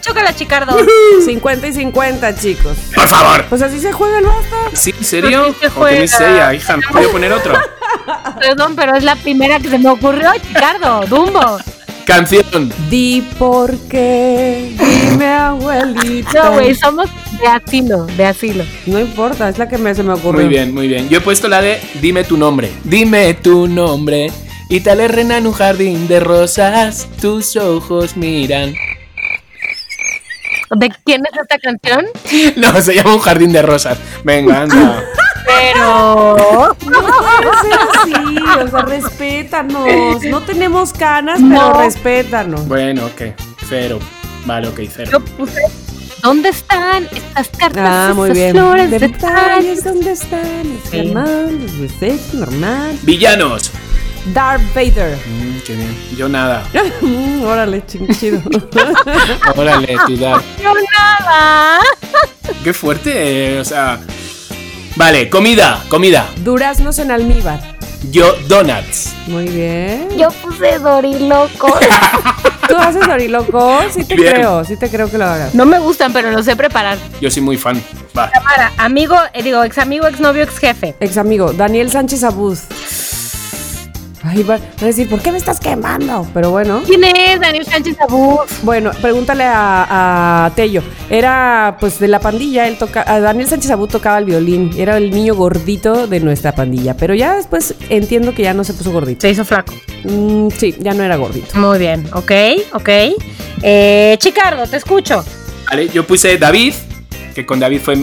Chócala, 0.00 0.34
Chicardo. 0.34 0.76
50 1.24 1.68
y 1.68 1.72
50, 1.72 2.34
chicos. 2.36 2.76
Por 2.94 3.06
favor. 3.08 3.44
Pues 3.48 3.62
así 3.62 3.78
se 3.80 3.92
juega 3.92 4.18
el 4.18 4.24
basta. 4.24 4.56
¿Sí? 4.74 4.94
¿En 4.96 5.04
serio? 5.04 5.42
Así 5.42 5.52
se 5.54 5.60
qué 5.60 5.68
juega. 5.68 6.00
miseria, 6.00 6.54
hija. 6.54 6.76
¿Me 6.76 6.82
puedo 6.90 7.10
poner 7.12 7.32
otro? 7.32 7.54
Perdón, 8.40 8.74
pero 8.76 8.96
es 8.96 9.04
la 9.04 9.16
primera 9.16 9.58
que 9.60 9.68
se 9.68 9.78
me 9.78 9.90
ocurrió, 9.90 10.30
Chicardo. 10.46 11.06
Dumbo. 11.06 11.58
Canción. 12.06 12.72
Di 12.88 13.20
por 13.38 13.76
qué. 13.88 14.74
Dime, 14.78 15.28
abuelita. 15.28 16.44
No, 16.44 16.52
güey, 16.54 16.74
somos 16.74 17.08
de 17.40 17.46
asilo, 17.46 18.06
de 18.06 18.26
asilo. 18.26 18.64
No 18.86 18.98
importa, 18.98 19.48
es 19.48 19.58
la 19.58 19.68
que 19.68 19.78
me, 19.78 19.94
se 19.94 20.02
me 20.02 20.14
ocurrió. 20.14 20.40
Muy 20.40 20.48
bien, 20.48 20.74
muy 20.74 20.88
bien. 20.88 21.08
Yo 21.08 21.18
he 21.18 21.20
puesto 21.20 21.46
la 21.46 21.60
de 21.60 21.80
Dime 22.00 22.24
tu 22.24 22.36
nombre. 22.36 22.72
Dime 22.84 23.34
tu 23.34 23.68
nombre. 23.68 24.32
Y 24.68 24.80
tal 24.80 25.06
rena 25.08 25.38
en 25.38 25.46
un 25.46 25.52
jardín 25.52 26.08
de 26.08 26.20
rosas. 26.20 27.06
Tus 27.20 27.56
ojos 27.56 28.16
miran. 28.16 28.74
¿De 30.76 30.90
quién 31.04 31.22
es 31.30 31.38
esta 31.40 31.58
canción? 31.58 32.06
No, 32.56 32.80
se 32.80 32.94
llama 32.94 33.14
un 33.14 33.20
jardín 33.20 33.52
de 33.52 33.62
rosas. 33.62 33.98
Venga, 34.24 34.62
anda. 34.62 35.04
Pero. 35.46 36.36
No 36.86 37.00
puede 37.02 37.60
ser 37.62 37.78
así, 37.98 38.38
o 38.64 38.68
sea, 38.68 38.82
respétanos. 38.82 40.22
No 40.24 40.40
tenemos 40.42 40.92
canas, 40.92 41.40
pero 41.40 41.72
No. 41.72 41.80
respétanos. 41.80 42.66
Bueno, 42.68 43.06
ok. 43.06 43.34
Cero. 43.68 43.98
Vale, 44.46 44.68
ok, 44.68 44.80
cero. 44.94 45.10
Yo 45.12 45.20
puse. 45.20 45.60
¿Dónde 46.22 46.50
están 46.50 47.08
estas 47.12 47.48
cartas? 47.56 47.82
Ah, 47.84 48.12
muy 48.14 48.26
esas 48.30 48.36
bien. 48.36 48.50
flores 48.52 48.90
de 48.90 48.98
de 48.98 49.08
detalles, 49.08 49.84
¿dónde 49.84 50.12
están? 50.12 50.78
Es 50.82 50.90
Sí. 50.90 51.06
normal. 52.34 52.98
Villanos. 53.02 53.70
Darth 54.26 54.62
Vader. 54.74 55.16
Mm, 55.26 55.58
qué 55.66 55.74
bien. 55.74 55.96
Yo 56.16 56.28
nada. 56.28 56.62
Mm, 57.02 57.44
Órale, 57.44 57.82
chido. 57.86 58.40
Órale, 59.56 59.96
dar. 60.18 60.42
Yo 60.62 60.72
nada. 60.74 61.80
Qué 62.64 62.72
fuerte, 62.74 63.54
eh, 63.56 63.60
o 63.60 63.64
sea. 63.64 63.98
Vale, 64.96 65.30
comida, 65.30 65.82
comida. 65.88 66.28
Duraznos 66.44 66.98
en 66.98 67.10
almíbar. 67.10 67.60
Yo, 68.10 68.34
donuts. 68.48 69.12
Muy 69.26 69.46
bien. 69.48 70.08
Yo 70.18 70.28
puse 70.30 70.78
Doriloco. 70.78 71.78
¿Tú 72.68 72.76
haces 72.76 73.06
Doriloco? 73.06 73.80
Sí 73.92 74.04
te 74.04 74.14
Bien. 74.16 74.34
creo, 74.34 74.64
sí 74.64 74.76
te 74.76 74.88
creo 74.90 75.10
que 75.10 75.18
lo 75.18 75.24
hagas. 75.26 75.54
No 75.54 75.64
me 75.66 75.78
gustan, 75.78 76.12
pero 76.12 76.30
los 76.30 76.44
sé 76.44 76.56
preparar. 76.56 76.98
Yo 77.20 77.30
soy 77.30 77.42
muy 77.42 77.56
fan. 77.56 77.82
Va. 78.16 78.30
Tamara, 78.30 78.72
amigo, 78.78 79.16
eh, 79.32 79.42
digo, 79.42 79.62
ex 79.64 79.78
amigo, 79.78 80.06
ex 80.06 80.20
novio, 80.20 80.42
ex 80.42 80.58
jefe. 80.58 80.94
Ex 81.00 81.16
amigo, 81.16 81.52
Daniel 81.52 81.90
Sánchez 81.90 82.24
Abud. 82.24 82.58
Ay, 84.22 84.42
va 84.42 84.56
a 84.56 84.84
decir, 84.84 85.08
¿por 85.08 85.20
qué 85.22 85.32
me 85.32 85.38
estás 85.38 85.58
quemando? 85.58 86.28
Pero 86.34 86.50
bueno. 86.50 86.82
¿Quién 86.84 87.04
es 87.04 87.40
Daniel 87.40 87.64
Sánchez 87.64 87.96
Abud? 88.00 88.40
Bueno, 88.62 88.90
pregúntale 89.00 89.44
a, 89.44 90.46
a 90.46 90.50
Tello. 90.54 90.82
Era 91.08 91.78
pues 91.80 91.98
de 91.98 92.08
la 92.08 92.20
pandilla, 92.20 92.68
él 92.68 92.76
toca, 92.76 93.02
a 93.06 93.20
Daniel 93.20 93.48
Sánchez 93.48 93.70
Abud 93.70 93.88
tocaba 93.88 94.18
el 94.18 94.26
violín. 94.26 94.72
Era 94.76 94.98
el 94.98 95.10
niño 95.10 95.34
gordito 95.34 96.06
de 96.06 96.20
nuestra 96.20 96.52
pandilla. 96.52 96.96
Pero 96.96 97.14
ya 97.14 97.36
después 97.36 97.74
entiendo 97.88 98.34
que 98.34 98.42
ya 98.42 98.52
no 98.52 98.62
se 98.62 98.74
puso 98.74 98.92
gordito. 98.92 99.22
Se 99.22 99.30
hizo 99.30 99.44
flaco. 99.44 99.72
Mm, 100.04 100.48
sí, 100.50 100.76
ya 100.78 100.92
no 100.92 101.02
era 101.02 101.16
gordito. 101.16 101.58
Muy 101.58 101.78
bien, 101.78 102.06
ok, 102.12 102.32
ok. 102.74 102.88
Eh, 103.62 104.16
Chicardo, 104.18 104.66
te 104.66 104.76
escucho. 104.76 105.24
Vale, 105.68 105.88
yo 105.88 106.06
puse 106.06 106.36
David, 106.36 106.74
que 107.34 107.46
con 107.46 107.60
David 107.60 107.80
fue, 107.80 107.94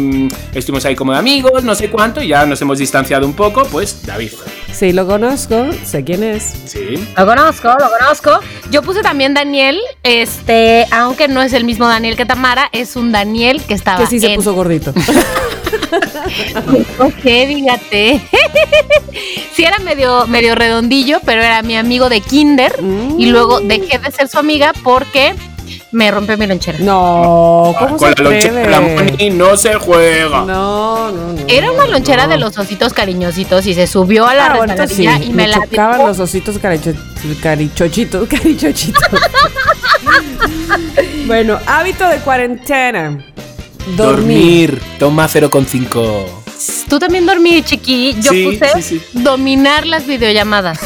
estuvimos 0.53 0.85
ahí 0.85 0.95
como 0.95 1.11
de 1.11 1.19
amigos, 1.19 1.63
no 1.63 1.75
sé 1.75 1.89
cuánto, 1.89 2.23
y 2.23 2.29
ya 2.29 2.45
nos 2.45 2.61
hemos 2.61 2.79
distanciado 2.79 3.25
un 3.25 3.33
poco, 3.33 3.65
pues 3.65 4.05
David. 4.05 4.31
Sí, 4.77 4.93
lo 4.93 5.07
conozco, 5.07 5.65
sé 5.83 6.03
quién 6.03 6.21
es. 6.23 6.53
Sí. 6.65 7.03
Lo 7.17 7.25
conozco, 7.25 7.69
lo 7.69 7.89
conozco. 7.99 8.39
Yo 8.69 8.83
puse 8.83 9.01
también 9.01 9.33
Daniel, 9.33 9.79
este, 10.03 10.85
aunque 10.91 11.27
no 11.27 11.41
es 11.41 11.53
el 11.53 11.63
mismo 11.63 11.87
Daniel 11.87 12.15
que 12.15 12.25
Tamara, 12.27 12.69
es 12.71 12.95
un 12.95 13.11
Daniel 13.11 13.59
que 13.63 13.73
estaba 13.73 13.97
Que 13.99 14.05
sí 14.05 14.19
se 14.19 14.27
en- 14.27 14.35
puso 14.35 14.53
gordito. 14.53 14.93
Ok, 16.99 17.21
fíjate. 17.23 18.21
sí 19.53 19.63
era 19.63 19.79
medio, 19.79 20.27
medio 20.27 20.53
redondillo, 20.55 21.19
pero 21.25 21.41
era 21.41 21.61
mi 21.61 21.77
amigo 21.77 22.09
de 22.09 22.21
kinder. 22.21 22.81
Mm. 22.81 23.19
Y 23.19 23.27
luego 23.27 23.61
dejé 23.61 23.97
de 23.97 24.11
ser 24.11 24.27
su 24.27 24.37
amiga 24.37 24.73
porque 24.83 25.33
me 25.91 26.11
rompió 26.11 26.37
mi 26.37 26.47
lonchera. 26.47 26.79
No, 26.79 27.73
¿cómo 27.79 27.95
Ah, 27.95 27.97
con 27.97 27.99
se 27.99 28.23
la 28.23 28.29
lonchera 28.29 28.53
de 28.61 28.69
la 28.69 28.77
atreve? 28.77 29.11
Moni 29.11 29.29
no 29.31 29.57
se 29.57 29.73
juega. 29.75 30.41
No, 30.45 31.11
no, 31.11 31.33
no. 31.33 31.39
Era 31.47 31.71
una 31.71 31.87
lonchera 31.87 32.23
no. 32.23 32.29
de 32.33 32.37
los 32.37 32.57
ositos 32.57 32.93
cariñositos 32.93 33.65
y 33.67 33.73
se 33.73 33.87
subió 33.87 34.27
a 34.27 34.33
la 34.33 34.45
Ah, 34.47 34.57
bueno, 34.57 34.87
sí, 34.87 35.03
y 35.03 35.07
me, 35.29 35.33
me 35.33 35.47
la 35.47 35.61
chocaban 35.63 36.05
los 36.07 36.19
ositos 36.19 36.57
caricho- 36.59 36.93
carichochitos, 37.41 38.27
carichochitos. 38.29 39.03
bueno, 41.25 41.59
hábito 41.65 42.07
de 42.07 42.17
cuarentena. 42.17 43.17
Dormir. 43.95 43.95
Dormir. 43.95 44.81
Toma 44.99 45.27
0,5. 45.27 46.25
Tú 46.89 46.99
también 46.99 47.25
dormí, 47.25 47.61
chiqui. 47.63 48.15
Yo 48.19 48.31
Sí, 48.31 48.43
puse 48.45 48.81
sí, 48.81 48.99
sí. 48.99 49.01
dominar 49.13 49.85
las 49.85 50.05
videollamadas. 50.07 50.79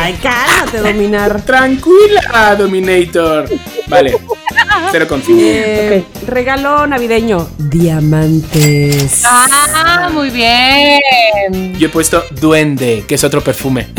Ay, 0.00 0.14
cálmate, 0.22 0.78
dominar. 0.78 1.42
Tranquila, 1.42 2.54
Dominator. 2.56 3.48
Vale. 3.88 4.12
0,5. 4.92 5.22
Eh, 5.30 6.04
Regalo 6.26 6.86
navideño. 6.86 7.48
Diamantes. 7.58 9.22
Ah, 9.26 10.10
muy 10.12 10.30
bien. 10.30 11.74
Yo 11.78 11.86
he 11.86 11.90
puesto 11.90 12.22
duende, 12.40 13.04
que 13.06 13.14
es 13.16 13.24
otro 13.24 13.42
perfume. 13.42 13.88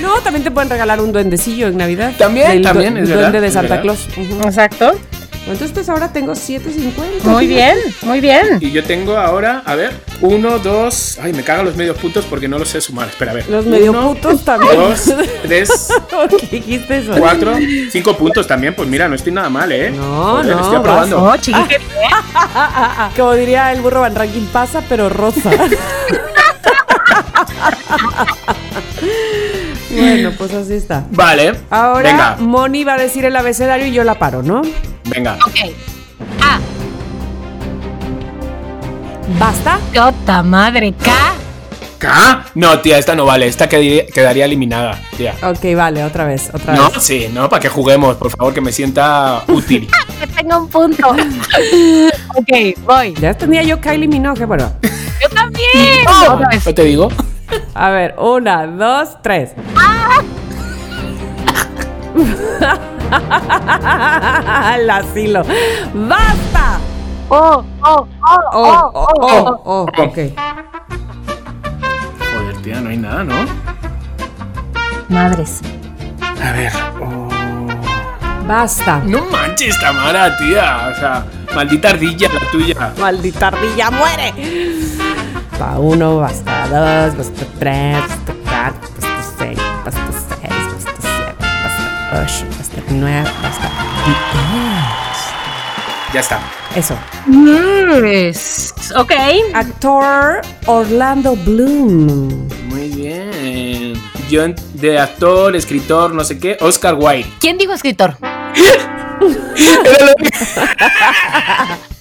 No, 0.00 0.14
también 0.22 0.42
te 0.42 0.50
pueden 0.50 0.70
regalar 0.70 0.98
un 1.02 1.12
duendecillo 1.12 1.66
en 1.68 1.76
Navidad. 1.76 2.14
También, 2.16 2.56
du- 2.56 2.62
también, 2.62 2.96
es 2.96 3.06
duende 3.10 3.38
verdad, 3.38 3.42
de 3.42 3.50
Santa. 3.50 3.82
Claus. 3.82 4.08
Exacto. 4.16 4.92
Entonces 5.46 5.72
pues, 5.72 5.88
ahora 5.88 6.12
tengo 6.12 6.32
7.50. 6.32 7.24
Muy 7.24 7.46
bien, 7.46 7.76
muy 8.02 8.20
bien. 8.20 8.58
Y 8.60 8.70
yo 8.70 8.84
tengo 8.84 9.16
ahora, 9.16 9.62
a 9.64 9.74
ver, 9.74 9.92
1, 10.20 10.58
2. 10.58 11.18
Ay, 11.22 11.32
me 11.32 11.42
cagan 11.42 11.64
los 11.64 11.76
medios 11.76 11.96
puntos 11.96 12.24
porque 12.26 12.46
no 12.46 12.58
los 12.58 12.68
sé 12.68 12.80
sumar. 12.80 13.08
Espera, 13.08 13.32
a 13.32 13.34
ver. 13.34 13.48
Los 13.48 13.66
medio 13.66 13.90
Uno, 13.90 14.14
putos 14.14 14.44
también. 14.44 14.76
2, 14.76 15.14
3, 15.42 15.88
¿Qué 16.40 16.46
dijiste 16.58 16.98
eso? 16.98 17.12
4, 17.18 17.54
5 17.90 18.16
puntos 18.16 18.46
también. 18.46 18.74
Pues 18.74 18.88
mira, 18.88 19.08
no 19.08 19.14
estoy 19.14 19.32
nada 19.32 19.48
mal, 19.48 19.72
¿eh? 19.72 19.90
No, 19.90 20.32
Joder, 20.32 20.56
no, 20.56 20.62
Estoy 20.62 20.76
aprobando. 20.76 21.22
Oh, 21.22 21.36
chiqui, 21.36 21.60
qué 21.68 21.80
Como 23.16 23.34
diría 23.34 23.72
el 23.72 23.80
burro 23.80 24.02
Van 24.02 24.14
Ranking, 24.14 24.46
pasa 24.46 24.82
pero 24.88 25.08
rosa. 25.08 25.50
bueno, 29.90 30.32
pues 30.38 30.52
así 30.54 30.74
está. 30.74 31.04
Vale. 31.10 31.52
Ahora 31.70 32.10
Venga, 32.10 32.36
Moni 32.38 32.84
va 32.84 32.94
a 32.94 32.98
decir 32.98 33.24
el 33.24 33.36
abecedario 33.36 33.86
y 33.86 33.92
yo 33.92 34.04
la 34.04 34.14
paro, 34.18 34.42
¿no? 34.42 34.62
venga. 35.04 35.36
Ok. 35.46 35.56
A. 36.40 36.58
¿Basta? 39.38 39.78
Jota 39.94 40.42
madre. 40.42 40.92
K. 40.92 41.10
¿K? 41.98 42.44
No, 42.54 42.78
tía, 42.80 42.98
esta 42.98 43.14
no 43.14 43.26
vale. 43.26 43.46
Esta 43.46 43.68
quedaría, 43.68 44.06
quedaría 44.06 44.44
eliminada, 44.46 44.98
tía. 45.16 45.34
Ok, 45.42 45.74
vale, 45.76 46.02
otra 46.02 46.24
vez, 46.24 46.50
otra 46.52 46.74
No, 46.74 46.90
vez. 46.90 47.02
sí, 47.02 47.28
no, 47.32 47.48
para 47.50 47.60
que 47.60 47.68
juguemos, 47.68 48.16
por 48.16 48.30
favor, 48.30 48.54
que 48.54 48.60
me 48.62 48.72
sienta 48.72 49.42
útil. 49.48 49.88
Que 50.20 50.26
tenga 50.26 50.58
un 50.58 50.68
punto. 50.68 51.08
ok, 52.36 52.78
voy. 52.84 53.14
Ya 53.14 53.32
tenía 53.32 53.62
yo 53.62 53.80
Kylie 53.80 54.06
Minogue, 54.06 54.44
bueno. 54.44 54.70
Yo 54.82 55.28
también. 55.30 56.06
Otra 56.30 56.48
vez. 56.50 56.66
¿No 56.66 56.74
te 56.74 56.84
digo? 56.84 57.08
A 57.74 57.90
ver, 57.90 58.14
una, 58.18 58.66
dos, 58.66 59.16
tres. 59.22 59.52
El 64.74 64.90
asilo. 64.90 65.42
¡Basta! 65.94 66.78
Oh, 67.28 67.64
oh, 67.82 68.08
oh, 68.22 68.38
Oh, 68.52 68.52
oh, 68.52 68.90
oh, 68.94 69.08
oh, 69.20 69.22
oh, 69.22 69.60
oh, 69.64 69.82
ok. 70.02 70.18
Joder, 72.32 72.56
tía, 72.62 72.80
no 72.80 72.90
hay 72.90 72.96
nada, 72.96 73.22
¿no? 73.24 73.34
Madres. 75.08 75.60
A 76.42 76.52
ver. 76.52 76.72
oh. 77.00 77.28
Basta. 78.46 79.00
No 79.04 79.24
manches, 79.26 79.78
Tamara, 79.80 80.36
tía. 80.36 80.90
O 80.92 80.94
sea, 80.98 81.24
maldita 81.54 81.90
ardilla 81.90 82.28
la 82.32 82.40
tuya. 82.50 82.92
Maldita 82.98 83.46
ardilla, 83.48 83.90
muere. 83.92 84.34
Basta 85.60 85.78
uno, 85.78 86.16
basta 86.16 86.66
dos, 86.68 87.16
basta 87.18 87.44
tres, 87.58 87.98
basta 88.00 88.32
cuatro, 88.44 88.88
basta 88.98 89.22
cinco, 89.38 89.62
basta 89.84 90.10
seis, 90.40 90.64
basta 90.72 90.92
siete, 91.02 91.34
basta 91.62 91.84
ocho, 92.22 92.46
basta 92.56 92.80
nueve, 92.88 93.28
basta 93.42 93.68
diez. 94.06 95.18
Ya 96.14 96.20
está. 96.20 96.40
Eso. 96.74 96.96
Yes. 98.02 98.72
Ok. 98.96 99.12
Actor 99.52 100.40
Orlando 100.64 101.36
Bloom. 101.36 102.48
Muy 102.70 102.88
bien. 102.88 103.92
Yo 104.30 104.48
de 104.72 104.98
actor, 104.98 105.54
escritor, 105.54 106.14
no 106.14 106.24
sé 106.24 106.38
qué, 106.38 106.56
Oscar 106.62 106.94
Wilde. 106.94 107.30
¿Quién 107.38 107.58
dijo 107.58 107.74
escritor? 107.74 108.16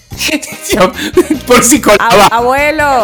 Por 1.47 1.63
si 1.63 1.77
Ab- 1.77 1.97
colaba, 1.97 2.27
abuelo. 2.31 3.03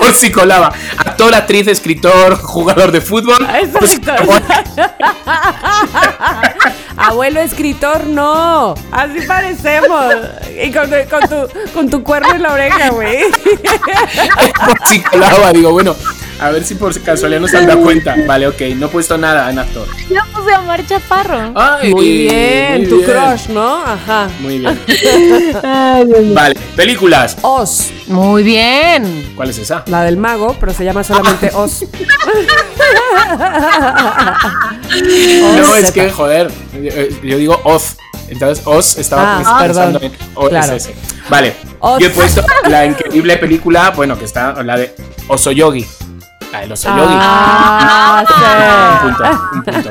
por 0.00 0.12
si 0.14 0.30
colaba. 0.30 0.72
Actor, 0.98 1.34
actriz, 1.34 1.66
escritor, 1.66 2.38
jugador 2.40 2.92
de 2.92 3.00
fútbol. 3.00 3.46
si. 3.86 4.00
Abuelo 6.96 7.40
escritor, 7.40 8.06
no. 8.06 8.74
Así 8.90 9.20
parecemos. 9.26 10.04
Y 10.62 10.70
con, 10.72 10.88
tu- 10.88 11.08
con 11.10 11.20
tu, 11.28 11.70
con 11.74 11.90
tu 11.90 12.02
cuerno 12.02 12.34
en 12.34 12.42
la 12.42 12.52
oreja, 12.52 12.88
güey. 12.90 13.24
por 14.64 14.88
si 14.88 15.00
colaba. 15.02 15.52
Digo, 15.52 15.72
bueno, 15.72 15.94
a 16.40 16.50
ver 16.50 16.64
si 16.64 16.74
por 16.74 16.98
casualidad 17.02 17.40
no 17.40 17.48
se 17.48 17.56
han 17.56 17.66
dado 17.66 17.80
cuenta. 17.82 18.14
Vale, 18.26 18.46
ok, 18.48 18.60
no 18.76 18.86
he 18.86 18.88
puesto 18.88 19.16
nada 19.16 19.50
en 19.50 19.58
actor. 19.58 19.86
Yo 20.10 20.20
puse 20.34 20.54
a 20.54 20.60
Omar 20.60 20.86
Chaparro. 20.86 21.52
Ay, 21.54 21.92
Muy 21.92 22.10
bien, 22.18 22.78
muy 22.80 22.86
tu 22.88 22.96
bien. 22.98 23.10
crush, 23.10 23.48
¿no? 23.48 23.76
Ajá. 23.82 24.28
Muy 24.40 24.58
bien. 24.58 24.78
Vale, 26.34 26.54
películas. 26.76 27.36
Oz, 27.42 27.90
Muy 28.06 28.42
bien. 28.42 29.32
¿Cuál 29.34 29.50
es 29.50 29.58
esa? 29.58 29.82
la 29.86 30.02
del 30.04 30.16
mago, 30.16 30.56
pero 30.60 30.72
se 30.72 30.84
llama 30.84 31.02
solamente 31.04 31.50
Oz. 31.54 31.84
No, 35.58 35.74
es 35.76 35.90
que, 35.92 36.10
joder, 36.10 36.50
yo, 36.74 36.90
yo 37.22 37.38
digo 37.38 37.60
Oz. 37.64 37.96
Entonces, 38.28 38.66
Oz 38.66 38.98
estaba 38.98 39.38
Ah, 39.44 39.58
pensando 39.64 40.00
perdón. 40.00 40.12
en 40.20 40.28
O- 40.34 40.48
Claro. 40.48 40.76
Vale, 41.28 41.54
Oz. 41.80 42.00
yo 42.00 42.06
he 42.08 42.10
puesto 42.10 42.42
la 42.68 42.84
increíble 42.86 43.36
película, 43.36 43.90
bueno, 43.90 44.18
que 44.18 44.24
está, 44.24 44.62
la 44.62 44.76
de 44.76 44.94
Osoyogi. 45.28 45.86
La 46.56 46.60
del 46.62 46.72
Osoyogi. 46.72 47.14
Ah, 47.20 48.24
Un 49.02 49.08
punto, 49.10 49.24
un 49.52 49.62
punto. 49.62 49.90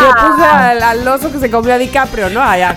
Yo 0.00 0.28
puse 0.28 0.44
al, 0.44 0.82
al 0.82 1.08
oso 1.08 1.32
que 1.32 1.38
se 1.38 1.50
comió 1.50 1.72
a 1.74 1.78
DiCaprio, 1.78 2.28
¿no? 2.30 2.42
Allá. 2.42 2.74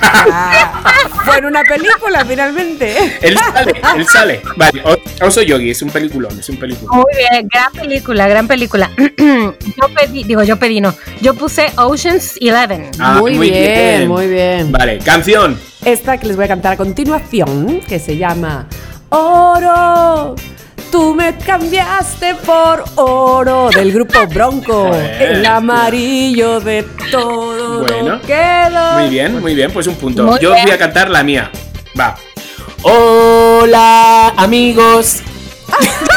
Fue 1.25 1.37
en 1.39 1.45
una 1.45 1.61
película, 1.63 2.23
finalmente. 2.25 3.17
Él 3.21 3.37
sale, 3.37 3.81
él 3.97 4.05
sale. 4.07 4.41
Vale, 4.55 4.81
O- 4.85 5.25
Osoyogi 5.27 5.71
es 5.71 5.81
un 5.81 5.89
peliculón, 5.89 6.39
es 6.39 6.47
un 6.49 6.57
peliculón. 6.57 6.95
Muy 6.97 7.05
bien, 7.17 7.47
gran 7.51 7.71
película, 7.73 8.27
gran 8.27 8.47
película. 8.47 8.89
yo 8.97 9.55
pedí, 9.95 10.23
digo, 10.23 10.43
yo 10.43 10.57
pedí, 10.57 10.79
no. 10.79 10.93
Yo 11.21 11.33
puse 11.33 11.71
Ocean's 11.75 12.35
Eleven. 12.39 12.91
Ah, 12.99 13.15
muy, 13.19 13.37
bien, 13.37 14.07
muy 14.07 14.27
bien. 14.27 14.71
Vale, 14.71 14.99
canción. 14.99 15.59
Esta 15.83 16.17
que 16.17 16.27
les 16.27 16.35
voy 16.37 16.45
a 16.45 16.47
cantar 16.47 16.73
a 16.73 16.77
continuación, 16.77 17.81
que 17.87 17.99
se 17.99 18.15
llama 18.17 18.67
Oro. 19.09 20.35
Tú 20.91 21.13
me 21.13 21.35
cambiaste 21.37 22.33
por 22.35 22.83
oro 22.95 23.69
del 23.69 23.91
grupo 23.91 24.25
Bronco. 24.27 24.89
El 25.19 25.45
amarillo 25.45 26.59
de 26.59 26.83
todo 27.11 27.79
Bueno. 27.81 28.15
lo 28.15 28.21
quedó. 28.21 28.93
Muy 28.99 29.09
bien, 29.09 29.39
muy 29.39 29.53
bien, 29.55 29.71
pues 29.71 29.85
un 29.87 29.95
punto. 29.95 30.23
Muy 30.23 30.39
Yo 30.39 30.51
bien. 30.53 30.63
voy 30.65 30.71
a 30.73 30.77
cantar 30.77 31.09
la 31.09 31.21
mía. 31.23 31.51
Va. 31.99 32.15
Hola, 32.81 34.29
amigos. 34.37 35.17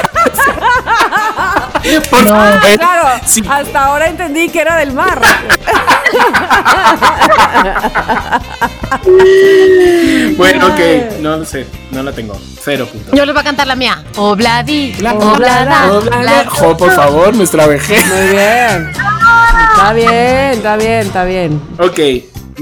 Por 2.10 2.32
Ah, 2.32 2.58
favor. 2.60 2.78
claro, 2.78 3.20
Sí. 3.26 3.42
hasta 3.48 3.84
ahora 3.84 4.06
entendí 4.06 4.48
que 4.48 4.60
era 4.60 4.76
del 4.76 4.92
mar. 4.92 5.20
Bueno, 10.36 10.66
ok, 10.68 10.80
no 11.20 11.36
lo 11.38 11.44
sé, 11.44 11.66
no 11.90 12.02
la 12.02 12.12
tengo. 12.12 12.38
Cero 12.60 12.86
puntos. 12.90 13.14
Yo 13.14 13.24
les 13.24 13.34
voy 13.34 13.40
a 13.40 13.44
cantar 13.44 13.66
la 13.66 13.76
mía. 13.76 14.02
Obladi, 14.16 14.94
Oblada, 14.98 15.18
oblada, 15.32 15.92
oblada. 15.92 16.44
Jo, 16.48 16.76
por 16.76 16.90
favor, 16.92 17.34
nuestra 17.34 17.66
vejez. 17.66 18.04
Muy 18.06 18.28
bien. 18.28 18.92
Está 19.72 19.92
bien, 19.94 20.10
está 20.52 20.76
bien, 20.76 21.06
está 21.06 21.24
bien. 21.24 21.60
Ok, 21.78 21.98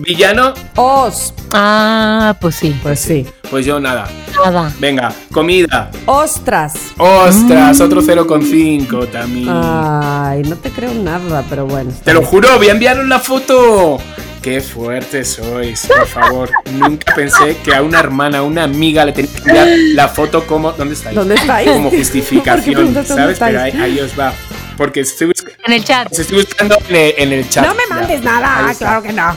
villano, 0.02 0.54
Os, 0.76 1.34
Ah, 1.52 2.36
pues 2.40 2.54
sí, 2.56 2.78
pues 2.82 3.00
sí. 3.00 3.26
pues 3.50 3.66
yo 3.66 3.80
nada. 3.80 4.08
nada. 4.44 4.72
Venga, 4.78 5.12
comida. 5.32 5.90
Ostras. 6.06 6.74
Ostras, 6.96 7.80
otro 7.80 8.00
0,5 8.02 9.08
también. 9.10 9.48
Ay, 9.50 10.42
no 10.42 10.56
te 10.56 10.70
creo 10.70 10.94
nada, 10.94 11.44
pero 11.48 11.66
bueno. 11.66 11.92
Te 12.04 12.12
lo 12.14 12.22
juro, 12.22 12.56
voy 12.56 12.68
a 12.68 12.72
enviaros 12.72 13.06
la 13.06 13.18
foto. 13.18 13.98
Qué 14.42 14.60
fuerte 14.62 15.22
sois, 15.24 15.86
por 15.86 16.06
favor. 16.06 16.50
Nunca 16.72 17.14
pensé 17.14 17.58
que 17.62 17.74
a 17.74 17.82
una 17.82 17.98
hermana, 18.00 18.38
a 18.38 18.42
una 18.42 18.62
amiga 18.64 19.04
le 19.04 19.12
tenía 19.12 19.30
que 19.32 19.38
enviar 19.40 19.68
la 19.94 20.08
foto 20.08 20.46
como. 20.46 20.72
¿Dónde 20.72 20.94
estáis? 20.94 21.14
¿Dónde 21.16 21.34
estáis? 21.34 21.68
Como 21.68 21.82
¿Por 21.84 21.90
qué 21.90 21.98
justificación, 21.98 23.06
¿sabes? 23.06 23.38
Pero 23.38 23.60
ahí, 23.60 24.00
os 24.00 24.18
va. 24.18 24.32
Porque 24.78 25.00
estoy, 25.00 25.26
bus- 25.26 25.44
En 25.66 25.74
el 25.74 25.84
chat. 25.84 26.10
os 26.10 26.18
estoy 26.20 26.38
buscando 26.38 26.78
en 26.88 26.96
el, 26.96 27.14
en 27.18 27.32
el 27.34 27.48
chat. 27.50 27.66
No 27.66 27.74
me 27.74 27.82
Ya. 27.86 27.94
mandes 27.94 28.18
Ahí 28.20 28.24
nada, 28.24 28.74
claro 28.78 29.02
que 29.02 29.12
no. 29.12 29.36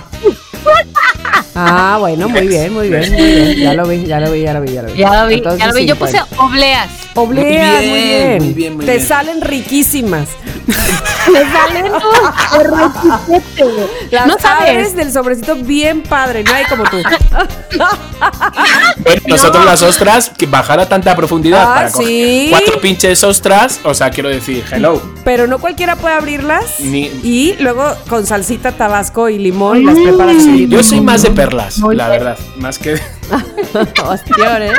Ah, 1.56 1.97
bueno, 1.99 2.28
muy 2.30 2.47
bien, 2.47 2.73
muy 2.73 2.89
bien, 2.89 3.12
muy 3.12 3.21
bien. 3.21 3.58
Ya 3.60 3.73
lo 3.73 3.86
vi, 3.88 4.06
ya 4.06 4.19
lo 4.19 4.32
vi, 4.32 4.41
ya 4.41 4.54
lo 4.54 4.62
vi, 4.62 4.73
ya 4.73 4.82
lo 4.82 4.91
vi. 4.91 4.97
Ya 4.97 5.21
lo 5.21 5.28
vi, 5.28 5.36
Entonces, 5.36 5.60
ya 5.60 5.67
lo 5.67 5.73
vi. 5.73 5.86
Yo 5.86 5.95
puse 5.95 6.13
50. 6.13 6.43
obleas. 6.43 6.89
Obleas, 7.15 7.82
muy 7.82 7.89
Muy 7.89 8.02
bien. 8.02 8.28
bien, 8.28 8.43
muy 8.43 8.54
bien, 8.54 8.76
muy 8.78 8.86
Te 8.86 8.93
bien. 8.95 9.06
salen 9.08 9.41
riquísimas. 9.41 10.30
Le 11.32 11.52
salen. 11.52 11.91
Las 14.12 14.28
No 14.28 14.34
aves 14.34 14.41
sabes. 14.41 14.95
del 14.95 15.12
sobrecito 15.12 15.56
bien 15.56 16.02
padre, 16.04 16.43
no 16.43 16.54
hay 16.54 16.65
como 16.65 16.84
tú. 16.84 16.97
Bueno, 18.97 19.21
nosotros 19.28 19.65
las 19.65 19.82
ostras, 19.82 20.32
que 20.38 20.45
bajar 20.45 20.80
a 20.80 20.88
tanta 20.88 21.15
profundidad 21.15 21.63
Ah, 21.63 21.73
para 21.76 21.91
coger 21.91 22.08
sí. 22.08 22.47
cuatro 22.49 22.80
pinches 22.80 23.23
ostras, 23.23 23.80
o 23.84 23.93
sea, 23.93 24.10
quiero 24.10 24.30
decir, 24.30 24.63
hello. 24.71 25.02
Pero 25.23 25.47
no 25.47 25.60
cualquiera 25.60 25.95
puede 25.95 26.15
abrirlas. 26.15 26.80
Ni- 26.80 27.12
Y 27.23 27.56
luego 27.60 27.95
con 28.10 28.26
salsita 28.26 28.71
tabasco 28.73 29.30
y 29.30 29.39
limón 29.39 29.86
las 29.86 29.95
preparas 29.97 30.38
así. 30.38 30.67
Yo 30.69 30.84
soy 30.84 31.02
más 31.02 31.23
de 31.23 31.32
perlas, 31.32 31.80
Muy 31.80 31.95
la 31.95 32.08
bien. 32.10 32.19
verdad, 32.19 32.38
más 32.58 32.78
que 32.80 32.93
Hostión, 34.06 34.62
¿eh? 34.63 34.71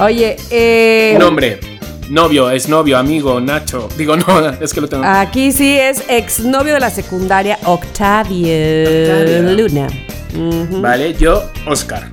Oye, 0.00 0.36
eh, 0.50 1.16
nombre. 1.18 1.60
Novio, 2.08 2.50
es 2.50 2.68
novio, 2.68 2.96
amigo, 2.98 3.40
Nacho. 3.40 3.88
Digo, 3.96 4.16
no, 4.16 4.48
es 4.60 4.72
que 4.72 4.80
lo 4.80 4.88
tengo. 4.88 5.04
aquí 5.04 5.52
sí 5.52 5.76
es 5.76 6.02
exnovio 6.08 6.74
de 6.74 6.80
la 6.80 6.90
secundaria, 6.90 7.58
Octavio 7.64 8.46
Octavio. 8.48 9.42
Luna. 9.56 9.86
Vale, 10.80 11.14
yo, 11.14 11.50
Oscar. 11.66 12.10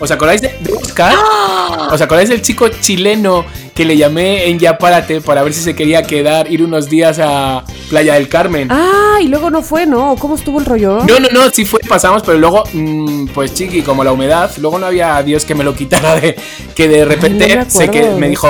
¿Os 0.00 0.10
acordáis 0.10 0.40
de, 0.42 0.48
de 0.60 0.72
Oscar? 0.72 1.14
¡Ah! 1.16 1.88
¿Os 1.92 2.00
acordáis 2.00 2.28
del 2.28 2.42
chico 2.42 2.68
chileno 2.68 3.44
que 3.74 3.84
le 3.84 3.96
llamé 3.96 4.48
en 4.48 4.58
Ya 4.58 4.78
Párate 4.78 5.20
para 5.20 5.42
ver 5.42 5.52
si 5.52 5.60
se 5.62 5.74
quería 5.74 6.02
quedar, 6.02 6.50
ir 6.50 6.62
unos 6.62 6.88
días 6.88 7.18
a 7.20 7.64
Playa 7.88 8.14
del 8.14 8.28
Carmen? 8.28 8.68
Ah, 8.70 9.18
y 9.20 9.28
luego 9.28 9.50
no 9.50 9.62
fue, 9.62 9.86
¿no? 9.86 10.16
¿Cómo 10.18 10.34
estuvo 10.34 10.58
el 10.58 10.66
rollo? 10.66 11.04
No, 11.04 11.18
no, 11.18 11.28
no, 11.32 11.50
sí 11.50 11.64
fue, 11.64 11.80
pasamos, 11.88 12.22
pero 12.22 12.38
luego, 12.38 12.64
mm, 12.72 13.28
pues 13.28 13.54
chiqui, 13.54 13.82
como 13.82 14.04
la 14.04 14.12
humedad, 14.12 14.50
luego 14.58 14.78
no 14.78 14.86
había 14.86 15.22
Dios 15.22 15.44
que 15.44 15.54
me 15.54 15.64
lo 15.64 15.74
quitara 15.74 16.16
de 16.16 16.36
que 16.74 16.88
de 16.88 17.04
repente 17.04 17.56
no 17.56 17.64
me 17.64 17.70
sé 17.70 17.88
que 17.88 18.10
me 18.10 18.28
dijo, 18.28 18.48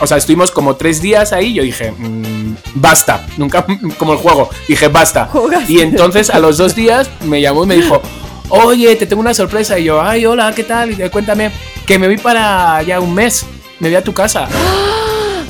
o 0.00 0.06
sea, 0.06 0.16
estuvimos 0.16 0.50
como 0.50 0.76
tres 0.76 1.02
días 1.02 1.32
ahí, 1.32 1.54
yo 1.54 1.62
dije, 1.62 1.92
mm, 1.92 2.56
basta, 2.74 3.26
nunca 3.36 3.64
como 3.98 4.12
el 4.12 4.18
juego, 4.18 4.48
dije, 4.68 4.88
basta. 4.88 5.30
Y 5.68 5.80
entonces 5.80 6.30
a 6.30 6.38
los 6.38 6.58
dos 6.58 6.74
días 6.74 7.10
me 7.24 7.40
llamó 7.40 7.64
y 7.64 7.66
me 7.66 7.76
dijo, 7.76 8.00
oye, 8.48 8.94
te 8.96 9.06
tengo 9.06 9.20
una 9.20 9.34
sorpresa, 9.34 9.78
y 9.78 9.84
yo, 9.84 10.00
ay, 10.00 10.26
hola, 10.26 10.52
¿qué 10.54 10.64
tal? 10.64 10.90
Y 10.92 11.08
cuéntame, 11.08 11.50
que 11.86 11.98
me 11.98 12.06
voy 12.06 12.18
para 12.18 12.82
ya 12.82 13.00
un 13.00 13.14
mes, 13.14 13.46
me 13.82 13.88
voy 13.88 13.96
a 13.96 14.04
tu 14.04 14.14
casa. 14.14 14.48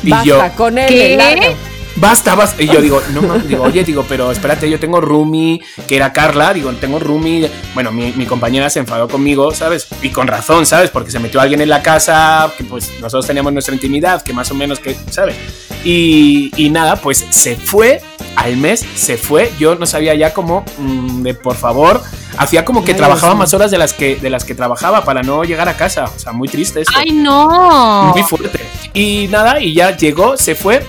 Y 0.05 0.11
Basta, 0.11 0.49
yo, 0.49 0.57
con 0.57 0.79
él. 0.79 0.89
¿Qué? 0.89 1.57
Basta, 1.97 2.35
basta. 2.35 2.63
Y 2.63 2.69
yo 2.69 2.81
digo, 2.81 3.03
no, 3.13 3.23
mames, 3.23 3.47
digo, 3.47 3.63
oye, 3.63 3.85
digo, 3.85 4.05
pero 4.09 4.31
espérate, 4.33 4.69
yo 4.69 4.81
tengo 4.81 5.01
Rumi, 5.01 5.61
que 5.87 5.97
era 5.97 6.13
Carla, 6.13 6.53
digo, 6.55 6.73
tengo 6.73 6.99
Rumi. 6.99 7.47
Bueno, 7.75 7.93
mi, 7.93 8.13
mi 8.13 8.27
compañera 8.27 8.71
se 8.71 8.79
enfadó 8.79 9.09
conmigo, 9.09 9.53
¿sabes? 9.55 9.89
Y 10.01 10.11
con 10.11 10.27
razón, 10.27 10.67
¿sabes? 10.67 10.91
Porque 10.91 11.11
se 11.11 11.19
metió 11.19 11.41
alguien 11.41 11.61
en 11.61 11.69
la 11.69 11.83
casa, 11.83 12.53
que 12.57 12.65
pues 12.65 12.91
nosotros 13.01 13.27
teníamos 13.27 13.53
nuestra 13.53 13.75
intimidad, 13.75 14.23
que 14.23 14.33
más 14.33 14.51
o 14.51 14.55
menos 14.55 14.81
que, 14.81 14.97
¿sabes? 15.11 15.37
Y, 15.85 16.51
y 16.57 16.71
nada, 16.71 16.97
pues 16.97 17.27
se 17.31 17.57
fue, 17.57 18.01
al 18.37 18.57
mes 18.57 18.85
se 18.95 19.17
fue. 19.17 19.53
Yo 19.59 19.75
no 19.75 19.87
sabía 19.87 20.15
ya 20.15 20.33
cómo, 20.33 20.65
mm, 20.79 21.23
de 21.23 21.35
por 21.35 21.57
favor, 21.57 22.01
hacía 22.37 22.65
como 22.65 22.85
que 22.85 22.93
Ay, 22.93 22.99
trabajaba 22.99 23.35
más 23.35 23.53
horas 23.55 23.71
de 23.71 23.79
las, 23.79 23.93
que, 23.93 24.17
de 24.17 24.31
las 24.31 24.45
que 24.45 24.55
trabajaba 24.55 25.05
para 25.05 25.23
no 25.23 25.45
llegar 25.45 25.69
a 25.69 25.77
casa. 25.77 26.05
O 26.05 26.19
sea, 26.19 26.33
muy 26.33 26.49
triste 26.49 26.81
esto. 26.81 26.95
Ay, 26.97 27.13
no. 27.13 28.13
Muy 28.15 28.23
fuerte. 28.23 28.61
Y 28.95 29.29
nada, 29.31 29.61
y 29.61 29.75
ya 29.75 29.97
llegó, 29.97 30.37
se 30.37 30.55
fue. 30.55 30.85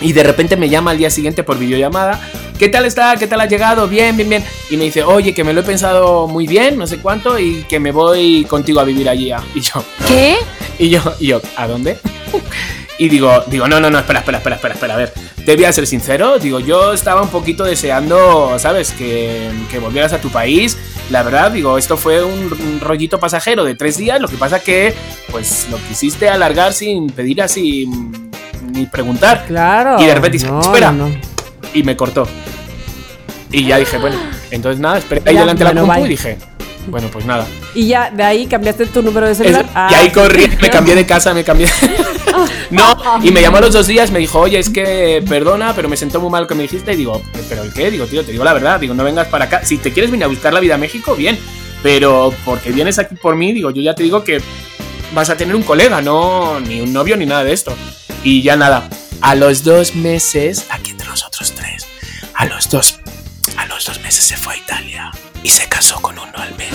Y 0.00 0.12
de 0.12 0.22
repente 0.22 0.56
me 0.56 0.68
llama 0.68 0.90
al 0.90 0.98
día 0.98 1.10
siguiente 1.10 1.44
por 1.44 1.58
videollamada. 1.58 2.20
¿Qué 2.58 2.68
tal 2.68 2.84
está? 2.84 3.16
¿Qué 3.16 3.26
tal 3.26 3.40
ha 3.40 3.46
llegado? 3.46 3.88
Bien, 3.88 4.16
bien, 4.16 4.28
bien. 4.28 4.44
Y 4.70 4.76
me 4.76 4.84
dice, 4.84 5.02
oye, 5.02 5.34
que 5.34 5.44
me 5.44 5.52
lo 5.52 5.60
he 5.60 5.64
pensado 5.64 6.28
muy 6.28 6.46
bien, 6.46 6.78
no 6.78 6.86
sé 6.86 6.98
cuánto, 6.98 7.38
y 7.38 7.64
que 7.68 7.80
me 7.80 7.90
voy 7.92 8.44
contigo 8.48 8.80
a 8.80 8.84
vivir 8.84 9.08
allí. 9.08 9.30
ah". 9.30 9.42
Y 9.54 9.60
yo, 9.60 9.84
¿Qué? 10.06 10.36
y 10.78 10.88
yo, 10.90 11.00
y 11.18 11.28
yo, 11.28 11.40
¿a 11.56 11.66
dónde? 11.66 11.98
Y 12.96 13.08
digo, 13.08 13.42
digo, 13.48 13.66
no, 13.66 13.80
no, 13.80 13.90
no, 13.90 13.98
espera, 13.98 14.20
espera, 14.20 14.38
espera, 14.38 14.56
espera, 14.56 14.74
espera, 14.74 14.94
a 14.94 14.96
ver. 14.96 15.12
Te 15.44 15.56
voy 15.56 15.64
a 15.64 15.72
ser 15.72 15.86
sincero, 15.86 16.38
digo, 16.38 16.60
yo 16.60 16.92
estaba 16.92 17.22
un 17.22 17.28
poquito 17.28 17.64
deseando, 17.64 18.56
¿sabes? 18.58 18.92
Que, 18.92 19.50
que 19.70 19.78
volvieras 19.78 20.12
a 20.12 20.20
tu 20.20 20.30
país. 20.30 20.78
La 21.10 21.22
verdad, 21.22 21.50
digo, 21.50 21.76
esto 21.76 21.96
fue 21.96 22.22
un, 22.24 22.80
rollito 22.80 23.18
pasajero 23.18 23.64
de 23.64 23.74
tres 23.74 23.98
días. 23.98 24.20
Lo 24.20 24.28
que 24.28 24.36
pasa 24.36 24.60
que, 24.60 24.94
pues, 25.30 25.66
lo 25.70 25.76
quisiste 25.88 26.28
alargar 26.28 26.72
sin 26.72 27.08
pedir 27.08 27.42
así 27.42 27.86
ni 28.74 28.86
preguntar. 28.86 29.44
Claro. 29.46 30.02
Y 30.02 30.06
de 30.06 30.14
repente 30.14 30.38
dice, 30.38 30.48
No, 30.50 30.60
espera. 30.60 30.92
no. 30.92 31.08
Y 31.72 31.82
me 31.82 31.96
cortó. 31.96 32.26
Y 33.50 33.66
ya 33.66 33.78
dije, 33.78 33.98
bueno, 33.98 34.16
entonces 34.50 34.80
nada, 34.80 34.98
esperé 34.98 35.22
ahí 35.26 35.34
Ya, 35.34 35.40
delante 35.42 35.64
de 35.64 35.74
la 35.74 35.80
compu 35.80 36.04
y 36.06 36.08
dije, 36.08 36.36
bueno, 36.88 37.08
pues 37.12 37.24
nada. 37.24 37.46
Y 37.74 37.86
ya 37.86 38.10
de 38.10 38.22
ahí 38.24 38.46
cambiaste 38.46 38.86
tu 38.86 39.00
número 39.00 39.26
de 39.26 39.32
Es- 39.32 39.38
celular. 39.38 39.66
Ah, 39.74 39.88
y 39.90 39.94
ahí 39.94 40.10
corrí, 40.10 40.50
me 40.60 40.68
cambié 40.70 40.94
de 40.96 41.06
casa, 41.06 41.32
me 41.32 41.44
cambié. 41.44 41.68
no, 42.70 42.96
y 43.22 43.30
me 43.30 43.40
llamó 43.40 43.58
a 43.58 43.60
los 43.60 43.72
dos 43.72 43.86
días, 43.86 44.10
me 44.10 44.18
dijo, 44.18 44.40
oye, 44.40 44.58
es 44.58 44.70
que 44.70 45.22
perdona, 45.28 45.72
pero 45.74 45.88
me 45.88 45.96
sentó 45.96 46.20
muy 46.20 46.30
mal 46.30 46.42
lo 46.42 46.48
que 46.48 46.56
me 46.56 46.62
dijiste. 46.64 46.92
Y 46.94 46.96
digo, 46.96 47.22
¿pero 47.48 47.62
el 47.62 47.72
qué? 47.72 47.90
Digo, 47.92 48.06
tío, 48.06 48.24
te 48.24 48.32
digo 48.32 48.42
la 48.42 48.52
verdad, 48.52 48.80
digo, 48.80 48.92
no 48.92 49.04
vengas 49.04 49.28
para 49.28 49.44
acá. 49.44 49.64
Si 49.64 49.78
te 49.78 49.92
quieres 49.92 50.10
venir 50.10 50.24
a 50.24 50.28
buscar 50.28 50.52
la 50.52 50.58
vida 50.60 50.74
a 50.74 50.78
México, 50.78 51.14
bien. 51.14 51.38
Pero 51.82 52.34
porque 52.44 52.72
vienes 52.72 52.98
aquí 52.98 53.14
por 53.14 53.36
mí, 53.36 53.52
digo, 53.52 53.70
yo 53.70 53.82
ya 53.82 53.94
te 53.94 54.02
digo 54.02 54.24
que 54.24 54.40
vas 55.14 55.30
a 55.30 55.36
tener 55.36 55.54
un 55.54 55.62
colega, 55.62 56.00
no 56.02 56.58
ni 56.58 56.80
un 56.80 56.92
novio 56.92 57.16
ni 57.16 57.24
nada 57.26 57.44
de 57.44 57.52
esto. 57.52 57.72
Y 58.24 58.42
ya 58.42 58.56
nada. 58.56 58.88
A 59.20 59.34
los 59.34 59.62
dos 59.64 59.94
meses, 59.94 60.66
aquí 60.70 60.90
entre 60.90 61.06
nosotros 61.08 61.52
tres, 61.54 61.86
a 62.34 62.46
los 62.46 62.68
dos, 62.68 62.98
a 63.56 63.66
los 63.66 63.84
dos 63.84 64.00
meses 64.00 64.24
se 64.24 64.36
fue 64.36 64.54
a 64.54 64.56
Italia 64.56 65.10
y 65.42 65.48
se 65.50 65.68
casó 65.68 66.00
con 66.00 66.18
uno 66.18 66.32
al 66.36 66.54
mes. 66.56 66.72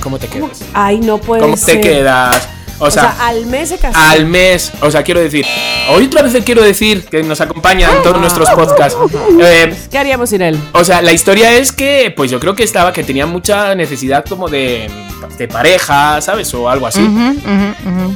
¿Cómo 0.00 0.18
te 0.18 0.28
quedas? 0.28 0.60
Ay, 0.74 0.98
no 0.98 1.18
puede 1.18 1.42
¿Cómo 1.42 1.56
ser. 1.56 1.80
te 1.80 1.88
quedas? 1.88 2.48
O 2.82 2.86
O 2.86 2.90
sea, 2.90 3.14
al 3.20 3.46
mes 3.46 3.68
se 3.68 3.78
casó. 3.78 3.96
al 3.98 4.26
mes, 4.26 4.72
o 4.80 4.90
sea, 4.90 5.02
quiero 5.04 5.20
decir, 5.20 5.46
hoy 5.90 6.06
otra 6.06 6.22
vez 6.22 6.36
quiero 6.44 6.62
decir 6.62 7.04
que 7.04 7.22
nos 7.22 7.40
acompaña 7.40 7.88
en 7.96 8.02
todos 8.02 8.20
nuestros 8.20 8.50
podcasts. 8.50 8.98
Eh, 9.40 9.74
¿Qué 9.90 9.98
haríamos 9.98 10.30
sin 10.30 10.42
él? 10.42 10.58
o 10.72 10.84
sea, 10.84 11.00
la 11.02 11.12
historia 11.12 11.52
es 11.56 11.70
que, 11.72 12.12
pues 12.16 12.30
yo 12.30 12.38
creo 12.40 12.54
que 12.54 12.62
estaba, 12.64 12.92
que 12.92 13.02
tenía 13.04 13.24
mucha 13.26 13.74
necesidad 13.74 14.24
como 14.28 14.48
de, 14.48 14.90
de 15.38 15.48
pareja, 15.48 16.20
¿sabes? 16.20 16.52
O 16.54 16.68
algo 16.68 16.86
así. 16.86 17.08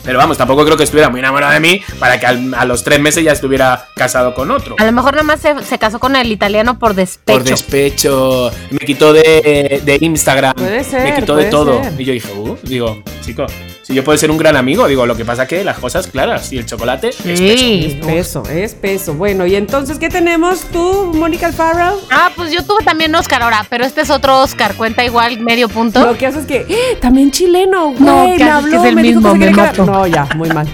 Pero 0.05 0.19
vamos, 0.19 0.37
tampoco 0.39 0.65
creo 0.65 0.77
que 0.77 0.85
estuviera 0.85 1.09
muy 1.09 1.21
enamorado 1.21 1.53
de 1.53 1.61
mí 1.61 1.81
para 1.99 2.19
que 2.21 2.27
al- 2.27 2.55
a 2.55 2.65
los 2.65 2.83
tres 2.85 3.01
meses 3.01 3.25
ya 3.25 3.33
estuviera 3.33 3.89
casado 3.95 4.35
con 4.35 4.51
otro. 4.51 4.77
A 4.79 4.85
lo 4.85 4.93
mejor 4.93 5.13
nada 5.15 5.25
más 5.25 5.41
se, 5.41 5.55
se 5.63 5.79
casó 5.79 5.99
con 5.99 6.17
el 6.17 6.31
italiano 6.31 6.79
por 6.79 6.95
despecho. 6.95 7.39
Por 7.39 7.45
despecho, 7.45 8.51
me 8.71 8.79
quitó 8.79 9.13
de, 9.13 9.81
de 9.85 9.99
Instagram, 10.01 10.55
Puede 10.55 10.85
ser, 10.85 11.03
me 11.03 11.15
quitó 11.15 11.37
de 11.37 11.45
todo. 11.47 11.83
ser. 11.83 11.93
Y 12.01 12.05
yo 12.05 12.13
dije, 12.13 12.33
uh, 12.33 12.57
digo, 12.63 13.03
chico, 13.25 13.47
si 13.87 13.95
yo 13.95 14.03
puedo 14.03 14.19
ser 14.19 14.33
un 14.33 14.37
gran 14.37 14.57
amigo, 14.57 14.89
digo, 14.89 15.07
lo 15.07 15.17
que 15.17 15.25
pasa 15.25 15.47
que 15.47 15.63
las 15.63 15.79
cosas 15.79 16.09
claras 16.09 16.53
y 16.53 16.59
el 16.59 16.67
chocolate 16.67 17.11
es 17.11 17.17
peso. 17.19 17.45
Es 17.45 17.95
peso, 18.05 18.43
es 18.51 18.75
peso. 18.75 19.15
Bueno, 19.15 19.47
y 19.47 19.55
entonces, 19.55 20.01
¿qué 20.01 20.09
tenemos 20.09 20.63
tú, 20.73 21.13
Mónica 21.15 21.47
Alfaro? 21.47 22.01
Ah, 22.11 22.33
pues 22.35 22.51
yo 22.51 22.65
tuve 22.65 22.83
también 22.85 23.15
Oscar 23.15 23.45
ahora, 23.45 23.65
pero 23.71 23.85
este 23.85 24.01
es 24.01 24.11
otro 24.11 24.41
Oscar, 24.41 24.75
cuenta 24.75 25.05
igual 25.05 25.39
medio 25.39 25.69
punto. 25.69 26.05
Lo 26.05 26.19
que 26.19 26.27
hace 26.27 26.41
es 26.41 26.47
que, 26.47 26.67
¡eh! 26.69 26.99
también 27.01 27.31
chileno, 27.31 27.93
güey, 27.93 28.01
No, 28.01 28.29
me 28.63 28.71
Que 28.71 28.77
es 28.77 28.83
el 28.83 28.97
me 28.97 29.03
dijo 29.05 29.21
mismo, 29.21 29.33
que 29.35 29.39
se 29.39 29.51
me 29.53 29.57
mato. 29.57 29.87
No, 29.87 30.05
ya, 30.05 30.27
muy 30.35 30.49
mal. 30.49 30.67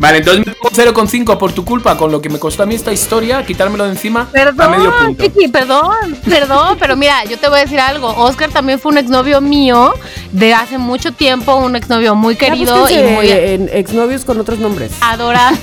Vale, 0.00 0.16
entonces 0.16 0.46
me 0.46 0.54
pongo 0.54 0.74
0,5 0.74 1.36
por 1.36 1.52
tu 1.52 1.62
culpa, 1.62 1.98
con 1.98 2.10
lo 2.10 2.22
que 2.22 2.30
me 2.30 2.38
costó 2.38 2.62
a 2.62 2.66
mí 2.66 2.74
esta 2.74 2.90
historia, 2.90 3.44
quitármelo 3.44 3.84
de 3.84 3.90
encima 3.90 4.22
a 4.22 4.24
medio 4.32 4.54
Perdón, 4.54 4.92
punto. 5.04 5.24
Chiqui, 5.24 5.48
perdón, 5.48 6.16
perdón, 6.26 6.78
pero 6.80 6.96
mira, 6.96 7.22
yo 7.24 7.36
te 7.36 7.50
voy 7.50 7.58
a 7.58 7.62
decir 7.64 7.78
algo. 7.78 8.08
Oscar 8.08 8.48
también 8.48 8.80
fue 8.80 8.92
un 8.92 8.96
exnovio 8.96 9.42
mío 9.42 9.92
de 10.32 10.54
hace 10.54 10.78
mucho 10.78 11.12
tiempo, 11.12 11.54
un 11.56 11.76
exnovio 11.76 12.14
muy 12.14 12.34
querido 12.34 12.88
Ya, 12.88 12.98
y 12.98 13.12
muy 13.12 13.30
en 13.30 13.68
exnovios 13.70 14.24
con 14.24 14.40
otros 14.40 14.58
nombres. 14.58 14.90
adorado. 15.02 15.58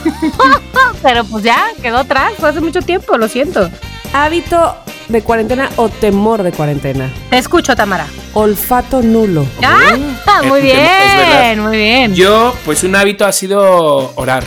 pero 1.01 1.23
pues 1.23 1.43
ya, 1.43 1.69
quedó 1.81 1.97
atrás, 1.97 2.33
fue 2.37 2.49
hace 2.49 2.61
mucho 2.61 2.83
tiempo, 2.83 3.17
lo 3.17 3.27
siento. 3.27 3.71
Hábito 4.13 4.75
de 5.07 5.21
cuarentena 5.21 5.69
o 5.77 5.89
temor 5.89 6.43
de 6.43 6.51
cuarentena. 6.51 7.11
Te 7.29 7.37
escucho, 7.37 7.75
Tamara. 7.75 8.07
Olfato 8.33 9.01
nulo. 9.01 9.45
Ah, 9.63 10.41
muy 10.43 10.59
es 10.69 10.75
verdad. 10.77 11.41
bien, 11.41 11.59
muy 11.61 11.77
bien. 11.77 12.15
Yo, 12.15 12.53
pues 12.65 12.83
un 12.83 12.95
hábito 12.95 13.25
ha 13.25 13.31
sido 13.31 14.11
orar. 14.15 14.43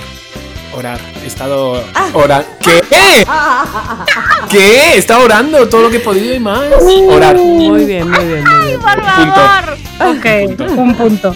Orar. 0.77 1.01
He 1.23 1.27
estado 1.27 1.83
orando. 2.12 2.46
¿Qué? 2.61 2.81
¿Qué? 4.51 4.94
He 4.94 4.99
estado 4.99 5.25
orando 5.25 5.68
todo 5.68 5.83
lo 5.83 5.90
que 5.90 5.96
he 5.96 6.01
podido 6.01 6.35
y 6.35 6.38
más. 6.40 6.61
Orar. 7.09 7.37
Muy 7.37 7.85
bien, 7.85 8.09
muy 8.09 8.25
bien, 8.25 8.44
muy 8.44 8.66
bien. 8.66 8.81
Por 8.81 9.03
favor. 9.03 9.77
Ok, 10.01 10.77
un 10.79 10.94
punto. 10.94 11.35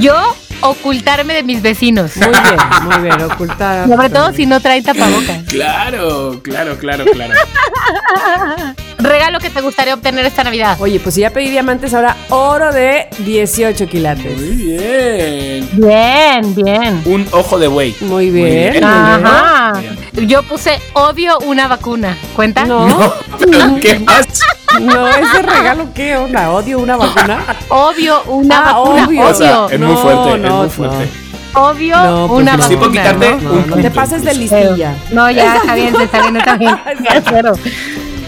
Yo, 0.00 0.34
ocultarme 0.60 1.34
de 1.34 1.42
mis 1.42 1.62
vecinos. 1.62 2.16
Muy 2.16 2.28
bien, 2.28 2.56
muy 2.82 3.02
bien, 3.02 3.30
ocultar. 3.30 3.88
Sobre 3.88 4.10
todo 4.10 4.32
si 4.32 4.46
no 4.46 4.60
traen 4.60 4.84
tapabocas. 4.84 5.42
Claro, 5.48 6.40
claro, 6.42 6.76
claro, 6.78 7.04
claro. 7.12 7.34
Regalo 8.98 9.38
que 9.40 9.50
te 9.50 9.60
gustaría 9.60 9.94
obtener 9.94 10.24
esta 10.24 10.42
Navidad. 10.42 10.76
Oye, 10.80 10.98
pues 11.00 11.14
si 11.14 11.20
ya 11.20 11.30
pedí 11.30 11.50
diamantes, 11.50 11.92
ahora 11.94 12.16
oro 12.30 12.72
de 12.72 13.08
18 13.18 13.86
quilates. 13.86 14.36
Muy 14.40 14.56
bien. 14.56 15.68
Bien, 15.72 16.54
bien. 16.54 17.02
Un 17.04 17.26
ojo 17.30 17.58
de 17.58 17.68
buey. 17.68 17.94
Muy 18.00 18.30
bien. 18.30 18.44
bien. 18.44 18.70
muy 18.70 18.70
bien. 18.72 18.84
Ajá. 18.84 19.82
Yo 20.14 20.42
puse 20.44 20.80
odio 20.94 21.38
una 21.40 21.68
vacuna. 21.68 22.16
¿Cuenta? 22.34 22.64
No, 22.64 22.86
No, 22.96 23.14
pero 23.38 23.76
¿qué 23.80 23.98
más? 24.00 24.26
no, 24.80 25.08
ese 25.08 25.42
regalo, 25.42 25.88
¿qué 25.94 26.16
onda? 26.16 26.50
¿Odio 26.52 26.78
una 26.80 26.96
vacuna? 26.96 27.44
Obvio 27.68 28.22
una 28.24 28.58
Ah, 28.58 28.72
vacuna. 28.72 29.04
obvio. 29.06 29.20
O 29.28 29.34
sea, 29.34 29.60
Odio. 29.64 29.70
es 29.74 29.80
muy 29.80 29.88
No, 29.94 29.96
fuerte, 30.02 30.34
es 30.34 30.40
no, 30.40 30.56
muy 30.58 30.68
fuerte. 30.70 31.08
obvio, 31.54 31.96
No, 31.96 32.26
pues 32.28 32.42
una 32.42 32.56
no. 32.56 32.62
Vacuna, 32.68 32.88
quitarte 32.90 33.30
¿no? 33.30 33.36
No, 33.40 33.50
un 33.50 33.56
no 33.56 33.62
punto 33.62 33.76
te 33.82 33.90
pases 33.90 34.22
de 34.24 34.34
listilla. 34.34 34.94
No, 35.12 35.30
ya 35.30 35.56
está 35.56 35.74
bien, 35.74 35.94
está 36.00 36.20
bien, 36.22 36.36
está 36.36 36.56
bien. 36.58 36.76
Ya, 37.02 37.22
cero. 37.28 37.52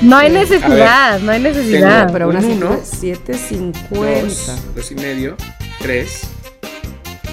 No 0.01 0.16
hay 0.16 0.30
necesidad, 0.30 1.18
no 1.20 1.32
hay 1.32 1.41
No, 1.41 1.49
necesidad. 1.49 2.11
pero 2.12 2.26
aún 2.26 2.36
Un 2.36 2.45
así, 2.45 2.53
uno, 2.53 2.78
7.50. 2.78 4.57
dos 4.76 4.91
y 4.93 4.95
medio, 4.95 5.36
tres, 5.80 6.22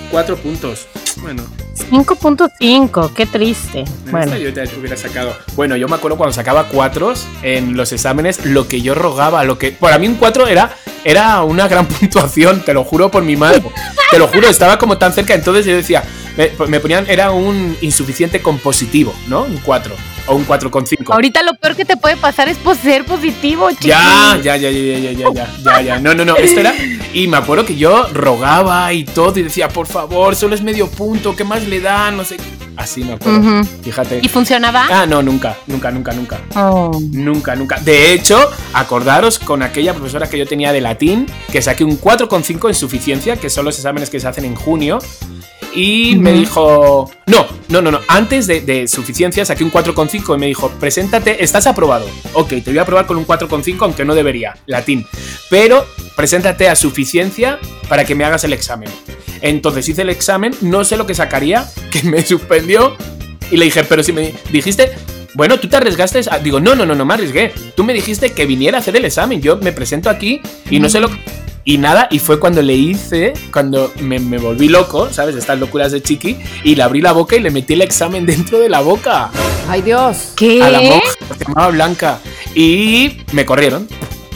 cuatro 0.09 0.35
puntos. 0.35 0.87
Bueno, 1.21 1.43
5.5, 1.89 3.13
qué 3.13 3.25
triste. 3.25 3.79
en 3.79 4.11
Bueno, 4.11 4.37
yo 4.37 4.53
te 4.53 4.63
hubiera 4.77 4.97
sacado. 4.97 5.35
Bueno, 5.55 5.75
yo 5.75 5.87
me 5.87 5.95
acuerdo 5.95 6.17
cuando 6.17 6.33
sacaba 6.33 6.67
cuatros 6.67 7.25
en 7.41 7.77
los 7.77 7.91
exámenes, 7.91 8.45
lo 8.45 8.67
que 8.67 8.81
yo 8.81 8.95
rogaba, 8.95 9.43
lo 9.43 9.57
que. 9.57 9.71
Para 9.71 9.99
mí 9.99 10.07
un 10.07 10.15
cuatro 10.15 10.47
era, 10.47 10.75
era 11.03 11.43
una 11.43 11.67
gran 11.67 11.85
puntuación, 11.87 12.61
te 12.61 12.73
lo 12.73 12.83
juro 12.83 13.11
por 13.11 13.23
mi 13.23 13.35
madre. 13.35 13.63
Te 14.11 14.19
lo 14.19 14.27
juro, 14.27 14.47
estaba 14.47 14.77
como 14.77 14.97
tan 14.97 15.13
cerca, 15.13 15.33
entonces 15.33 15.65
yo 15.65 15.75
decía, 15.75 16.03
me, 16.37 16.51
me 16.67 16.79
ponían, 16.79 17.05
era 17.09 17.31
un 17.31 17.77
insuficiente 17.81 18.41
compositivo, 18.41 19.13
¿no? 19.27 19.43
Un 19.43 19.57
4 19.57 19.95
o 20.27 20.35
un 20.35 20.45
4,5. 20.47 21.13
ahorita 21.13 21.43
lo 21.43 21.53
peor 21.55 21.75
que 21.75 21.85
te 21.85 21.97
puede 21.97 22.17
pasar 22.17 22.49
es 22.49 22.57
pues, 22.57 22.79
ser 22.79 23.05
positivo, 23.05 23.69
chicos. 23.69 23.85
Ya, 23.85 24.39
ya, 24.41 24.57
ya, 24.57 24.69
ya, 24.71 24.79
ya, 24.79 25.11
ya, 25.11 25.11
ya, 25.11 25.47
ya, 25.63 25.81
ya. 25.81 25.99
No, 25.99 26.15
no, 26.15 26.25
no. 26.25 26.35
Esto 26.35 26.59
era. 26.59 26.73
Y 27.13 27.27
me 27.27 27.37
acuerdo 27.37 27.65
que 27.65 27.75
yo 27.75 28.07
rogaba 28.11 28.91
y 28.93 29.05
todo 29.05 29.39
y 29.39 29.43
decía, 29.43 29.69
por 29.69 29.87
favor, 29.87 30.35
solo 30.35 30.55
es 30.55 30.61
medio 30.61 30.87
punto, 30.89 31.35
¿qué 31.35 31.43
más 31.43 31.65
le 31.67 31.79
da? 31.79 32.11
No 32.11 32.23
sé. 32.23 32.37
Así 32.75 33.03
me 33.03 33.13
acuerdo. 33.13 33.63
Fíjate. 33.83 34.19
¿Y 34.21 34.27
funcionaba? 34.27 34.87
Ah, 34.89 35.05
no, 35.05 35.21
nunca, 35.21 35.55
nunca, 35.67 35.91
nunca, 35.91 36.11
nunca. 36.11 36.41
Oh. 36.55 36.99
Nunca, 37.11 37.55
nunca. 37.55 37.79
De 37.79 38.11
hecho, 38.11 38.37
acordaros 38.73 39.39
con 39.39 39.63
aquella 39.63 39.93
profesora 39.93 40.29
que 40.29 40.37
yo 40.37 40.45
tenía 40.45 40.73
de 40.73 40.81
latín, 40.81 41.25
que 41.51 41.61
saqué 41.61 41.85
un 41.85 41.99
4,5 41.99 42.67
en 42.67 42.75
suficiencia, 42.75 43.37
que 43.37 43.49
son 43.49 43.63
los 43.63 43.75
exámenes 43.77 44.09
que 44.09 44.19
se 44.19 44.27
hacen 44.27 44.43
en 44.43 44.55
junio. 44.55 44.99
Y 45.75 46.15
me 46.15 46.31
dijo, 46.31 47.11
no, 47.27 47.45
no, 47.67 47.81
no, 47.81 47.91
no, 47.91 47.99
antes 48.07 48.47
de, 48.47 48.61
de 48.61 48.87
suficiencia 48.87 49.43
saqué 49.43 49.63
un 49.63 49.71
4,5 49.71 50.35
y 50.35 50.39
me 50.39 50.47
dijo, 50.47 50.69
preséntate, 50.79 51.43
estás 51.43 51.67
aprobado. 51.67 52.05
Ok, 52.33 52.49
te 52.49 52.63
voy 52.67 52.77
a 52.77 52.83
aprobar 52.83 53.05
con 53.05 53.17
un 53.17 53.27
4,5, 53.27 53.77
aunque 53.81 54.05
no 54.05 54.15
debería, 54.15 54.55
latín. 54.65 55.05
Pero 55.49 55.85
preséntate 56.15 56.69
a 56.69 56.75
suficiencia 56.75 57.59
para 57.89 58.05
que 58.05 58.15
me 58.15 58.23
hagas 58.23 58.43
el 58.45 58.53
examen. 58.53 58.89
Entonces 59.41 59.89
hice 59.89 60.03
el 60.03 60.09
examen, 60.09 60.55
no 60.61 60.85
sé 60.85 60.97
lo 60.97 61.05
que 61.05 61.13
sacaría, 61.13 61.69
que 61.91 62.03
me 62.03 62.23
suspendió. 62.25 62.95
Y 63.51 63.57
le 63.57 63.65
dije, 63.65 63.83
pero 63.83 64.01
si 64.01 64.11
me 64.11 64.33
dijiste, 64.51 64.93
bueno, 65.33 65.59
tú 65.59 65.67
te 65.67 65.75
arriesgaste. 65.75 66.21
a-". 66.31 66.39
Digo, 66.39 66.59
no, 66.59 66.73
no, 66.75 66.85
no, 66.85 66.95
no 66.95 67.05
me 67.05 67.13
arriesgué. 67.13 67.53
Tú 67.75 67.83
me 67.83 67.93
dijiste 67.93 68.31
que 68.31 68.45
viniera 68.45 68.77
a 68.77 68.81
hacer 68.81 68.95
el 68.95 69.05
examen. 69.05 69.41
Yo 69.41 69.57
me 69.57 69.71
presento 69.71 70.09
aquí 70.09 70.41
y 70.69 70.79
no 70.79 70.89
sé 70.89 70.99
lo 70.99 71.09
Y 71.67 71.79
nada, 71.79 72.07
y 72.11 72.19
fue 72.19 72.39
cuando 72.39 72.61
le 72.61 72.75
hice, 72.75 73.33
cuando 73.51 73.91
me, 73.99 74.19
me 74.19 74.37
volví 74.37 74.67
loco, 74.69 75.09
¿sabes? 75.11 75.35
Estas 75.35 75.57
locuras 75.59 75.91
de 75.91 76.01
chiqui, 76.01 76.37
y 76.63 76.75
le 76.75 76.83
abrí 76.83 77.01
la 77.01 77.11
boca 77.11 77.35
y 77.35 77.39
le 77.39 77.49
metí 77.49 77.73
el 77.73 77.81
examen 77.81 78.25
dentro 78.27 78.59
de 78.59 78.69
la 78.69 78.81
boca 78.81 79.31
Ay, 79.67 79.81
Dios. 79.81 80.33
¿Qué? 80.35 80.61
a 80.61 80.69
la 80.69 80.79
monja, 80.79 81.07
se 81.37 81.43
llamaba 81.45 81.69
Blanca. 81.69 82.19
Y 82.53 83.17
me 83.31 83.45
corrieron. 83.45 83.87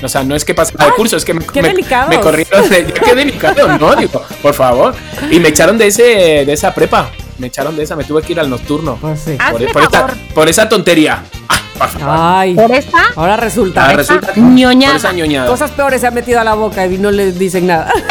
O 0.02 0.08
sea, 0.10 0.24
no 0.24 0.36
es 0.36 0.44
que 0.44 0.56
pasara 0.56 0.88
el 0.88 0.94
curso, 0.94 1.18
es 1.18 1.24
que 1.26 1.36
me, 1.36 1.46
qué 1.46 1.62
me- 1.62 1.74
me 1.74 2.20
corrieron. 2.20 2.68
De, 2.68 2.86
qué 3.06 3.14
delicado, 3.14 3.78
¿no? 3.78 3.96
Digo, 3.96 4.24
por 4.42 4.56
favor. 4.56 4.96
Y 5.30 5.40
me 5.40 5.50
echaron 5.50 5.78
de, 5.78 5.88
ese, 5.88 6.04
de 6.46 6.52
esa 6.54 6.74
prepa. 6.74 7.12
Me 7.38 7.48
echaron 7.48 7.76
de 7.78 7.84
esa, 7.84 7.96
me 7.96 8.06
tuve 8.06 8.24
que 8.24 8.32
ir 8.32 8.40
al 8.40 8.50
nocturno. 8.50 8.98
Pues 9.00 9.20
sí. 9.20 9.38
Por, 9.52 9.72
por 9.72 9.84
esta, 9.84 10.08
por 10.34 10.50
esa 10.50 10.68
tontería. 10.68 11.24
Ay, 12.02 12.56
¿Por 12.56 12.72
esta? 12.72 12.98
ahora 13.16 13.38
resulta. 13.38 13.86
Ah, 13.90 13.94
resulta 13.94 14.34
que- 14.34 14.42
ñoñada. 14.42 14.94
por 14.94 15.00
esa 15.00 15.12
ñoñada. 15.14 15.48
Cosas 15.48 15.72
peores 15.72 16.02
se 16.02 16.08
han 16.08 16.14
metido 16.14 16.40
a 16.40 16.44
la 16.44 16.54
boca 16.56 16.86
y 16.86 16.98
no 16.98 17.12
le 17.12 17.32
dicen 17.32 17.68
nada. 17.68 17.92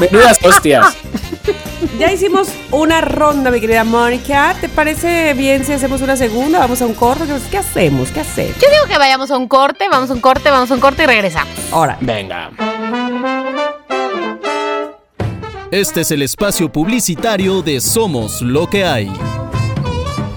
Menudas 0.00 0.38
hostias. 0.42 0.96
Ya 1.98 2.12
hicimos 2.12 2.48
una 2.72 3.00
ronda, 3.00 3.50
mi 3.50 3.58
querida 3.58 3.82
Mónica. 3.84 4.54
¿Te 4.60 4.68
parece 4.68 5.32
bien 5.32 5.64
si 5.64 5.72
hacemos 5.72 6.02
una 6.02 6.14
segunda? 6.16 6.58
Vamos 6.58 6.82
a 6.82 6.86
un 6.86 6.92
corto. 6.92 7.24
¿Qué 7.50 7.56
hacemos? 7.56 8.10
¿Qué 8.10 8.20
hacemos? 8.20 8.54
Yo 8.60 8.68
digo 8.70 8.84
que 8.86 8.98
vayamos 8.98 9.30
a 9.30 9.38
un 9.38 9.48
corte, 9.48 9.86
vamos 9.90 10.10
a 10.10 10.12
un 10.12 10.20
corte, 10.20 10.50
vamos 10.50 10.70
a 10.70 10.74
un 10.74 10.80
corte 10.80 11.04
y 11.04 11.06
regresamos. 11.06 11.54
Ahora. 11.72 11.96
Venga. 12.00 12.50
Este 15.70 16.02
es 16.02 16.10
el 16.10 16.20
espacio 16.22 16.70
publicitario 16.70 17.62
de 17.62 17.80
Somos 17.80 18.42
lo 18.42 18.68
que 18.68 18.84
hay. 18.84 19.10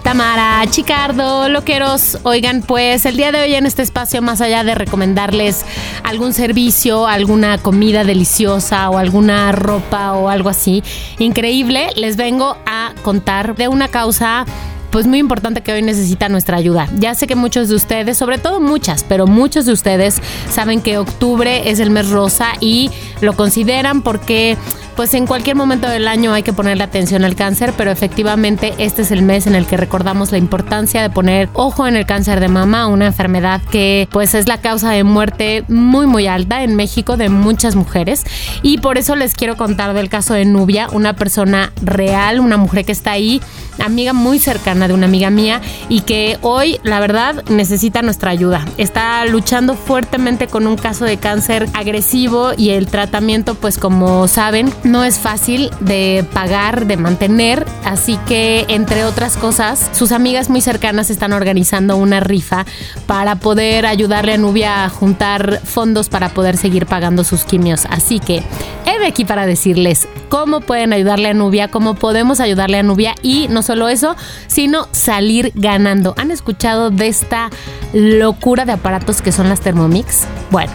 Tamara, 0.09 0.65
Chicardo, 0.67 1.49
loqueros, 1.49 2.17
oigan, 2.23 2.63
pues 2.63 3.05
el 3.05 3.15
día 3.15 3.31
de 3.31 3.43
hoy 3.43 3.53
en 3.53 3.67
este 3.67 3.83
espacio, 3.83 4.23
más 4.23 4.41
allá 4.41 4.63
de 4.63 4.73
recomendarles 4.73 5.63
algún 6.03 6.33
servicio, 6.33 7.05
alguna 7.05 7.59
comida 7.59 8.03
deliciosa 8.03 8.89
o 8.89 8.97
alguna 8.97 9.51
ropa 9.51 10.13
o 10.13 10.29
algo 10.29 10.49
así 10.49 10.81
increíble, 11.19 11.89
les 11.95 12.17
vengo 12.17 12.57
a 12.65 12.93
contar 13.03 13.55
de 13.55 13.67
una 13.67 13.87
causa 13.87 14.47
pues 14.89 15.05
muy 15.05 15.19
importante 15.19 15.61
que 15.61 15.73
hoy 15.73 15.83
necesita 15.83 16.27
nuestra 16.27 16.57
ayuda. 16.57 16.87
Ya 16.97 17.13
sé 17.13 17.27
que 17.27 17.35
muchos 17.35 17.69
de 17.69 17.75
ustedes, 17.75 18.17
sobre 18.17 18.39
todo 18.39 18.59
muchas, 18.59 19.05
pero 19.07 19.27
muchos 19.27 19.67
de 19.67 19.73
ustedes 19.73 20.23
saben 20.49 20.81
que 20.81 20.97
octubre 20.97 21.69
es 21.69 21.79
el 21.79 21.91
mes 21.91 22.09
rosa 22.09 22.53
y 22.59 22.89
lo 23.21 23.33
consideran 23.33 24.01
porque 24.01 24.57
pues 24.99 25.13
en 25.13 25.27
cualquier 25.27 25.55
momento 25.55 25.87
del 25.87 26.09
año 26.09 26.33
hay 26.33 26.43
que 26.43 26.51
ponerle 26.51 26.83
atención 26.83 27.23
al 27.23 27.37
cáncer, 27.37 27.73
pero 27.77 27.89
efectivamente 27.89 28.73
este 28.79 29.03
es 29.03 29.11
el 29.11 29.21
mes 29.21 29.47
en 29.47 29.55
el 29.55 29.65
que 29.65 29.77
recordamos 29.77 30.33
la 30.33 30.37
importancia 30.37 31.01
de 31.01 31.09
poner 31.09 31.47
ojo 31.53 31.87
en 31.87 31.95
el 31.95 32.05
cáncer 32.05 32.41
de 32.41 32.49
mama, 32.49 32.85
una 32.87 33.05
enfermedad 33.05 33.61
que 33.71 34.09
pues 34.11 34.33
es 34.33 34.49
la 34.49 34.57
causa 34.57 34.91
de 34.91 35.05
muerte 35.05 35.63
muy 35.69 36.05
muy 36.05 36.27
alta 36.27 36.63
en 36.63 36.75
México 36.75 37.15
de 37.15 37.29
muchas 37.29 37.77
mujeres 37.77 38.25
y 38.61 38.79
por 38.79 38.97
eso 38.97 39.15
les 39.15 39.35
quiero 39.35 39.55
contar 39.55 39.93
del 39.93 40.09
caso 40.09 40.33
de 40.33 40.43
Nubia, 40.43 40.89
una 40.91 41.15
persona 41.15 41.71
real, 41.81 42.41
una 42.41 42.57
mujer 42.57 42.83
que 42.83 42.91
está 42.91 43.11
ahí, 43.11 43.39
amiga 43.81 44.11
muy 44.11 44.37
cercana 44.37 44.89
de 44.89 44.93
una 44.93 45.05
amiga 45.05 45.29
mía 45.29 45.61
y 45.87 46.01
que 46.01 46.37
hoy 46.41 46.77
la 46.83 46.99
verdad 46.99 47.45
necesita 47.49 48.01
nuestra 48.01 48.31
ayuda. 48.31 48.65
Está 48.75 49.23
luchando 49.27 49.75
fuertemente 49.75 50.47
con 50.47 50.67
un 50.67 50.75
caso 50.75 51.05
de 51.05 51.15
cáncer 51.15 51.69
agresivo 51.73 52.51
y 52.57 52.71
el 52.71 52.87
tratamiento 52.87 53.55
pues 53.55 53.77
como 53.77 54.27
saben 54.27 54.73
no 54.89 55.03
es 55.03 55.19
fácil 55.19 55.69
de 55.79 56.25
pagar, 56.33 56.87
de 56.87 56.97
mantener, 56.97 57.65
así 57.85 58.17
que 58.27 58.65
entre 58.67 59.05
otras 59.05 59.37
cosas 59.37 59.89
sus 59.93 60.11
amigas 60.11 60.49
muy 60.49 60.61
cercanas 60.61 61.09
están 61.09 61.33
organizando 61.33 61.95
una 61.97 62.19
rifa 62.19 62.65
para 63.05 63.35
poder 63.35 63.85
ayudarle 63.85 64.33
a 64.33 64.37
Nubia 64.37 64.83
a 64.85 64.89
juntar 64.89 65.61
fondos 65.63 66.09
para 66.09 66.29
poder 66.29 66.57
seguir 66.57 66.85
pagando 66.85 67.23
sus 67.23 67.43
quimios. 67.43 67.85
Así 67.85 68.19
que 68.19 68.43
he 68.85 68.99
de 68.99 69.05
aquí 69.05 69.25
para 69.25 69.45
decirles 69.45 70.07
cómo 70.29 70.61
pueden 70.61 70.91
ayudarle 70.93 71.29
a 71.29 71.33
Nubia, 71.33 71.69
cómo 71.69 71.95
podemos 71.95 72.39
ayudarle 72.39 72.79
a 72.79 72.83
Nubia 72.83 73.15
y 73.21 73.47
no 73.49 73.61
solo 73.61 73.89
eso, 73.89 74.15
sino 74.47 74.87
salir 74.91 75.51
ganando. 75.55 76.15
¿Han 76.17 76.31
escuchado 76.31 76.89
de 76.89 77.07
esta 77.07 77.49
locura 77.93 78.65
de 78.65 78.73
aparatos 78.73 79.21
que 79.21 79.31
son 79.31 79.49
las 79.49 79.61
Thermomix? 79.61 80.25
Bueno. 80.51 80.71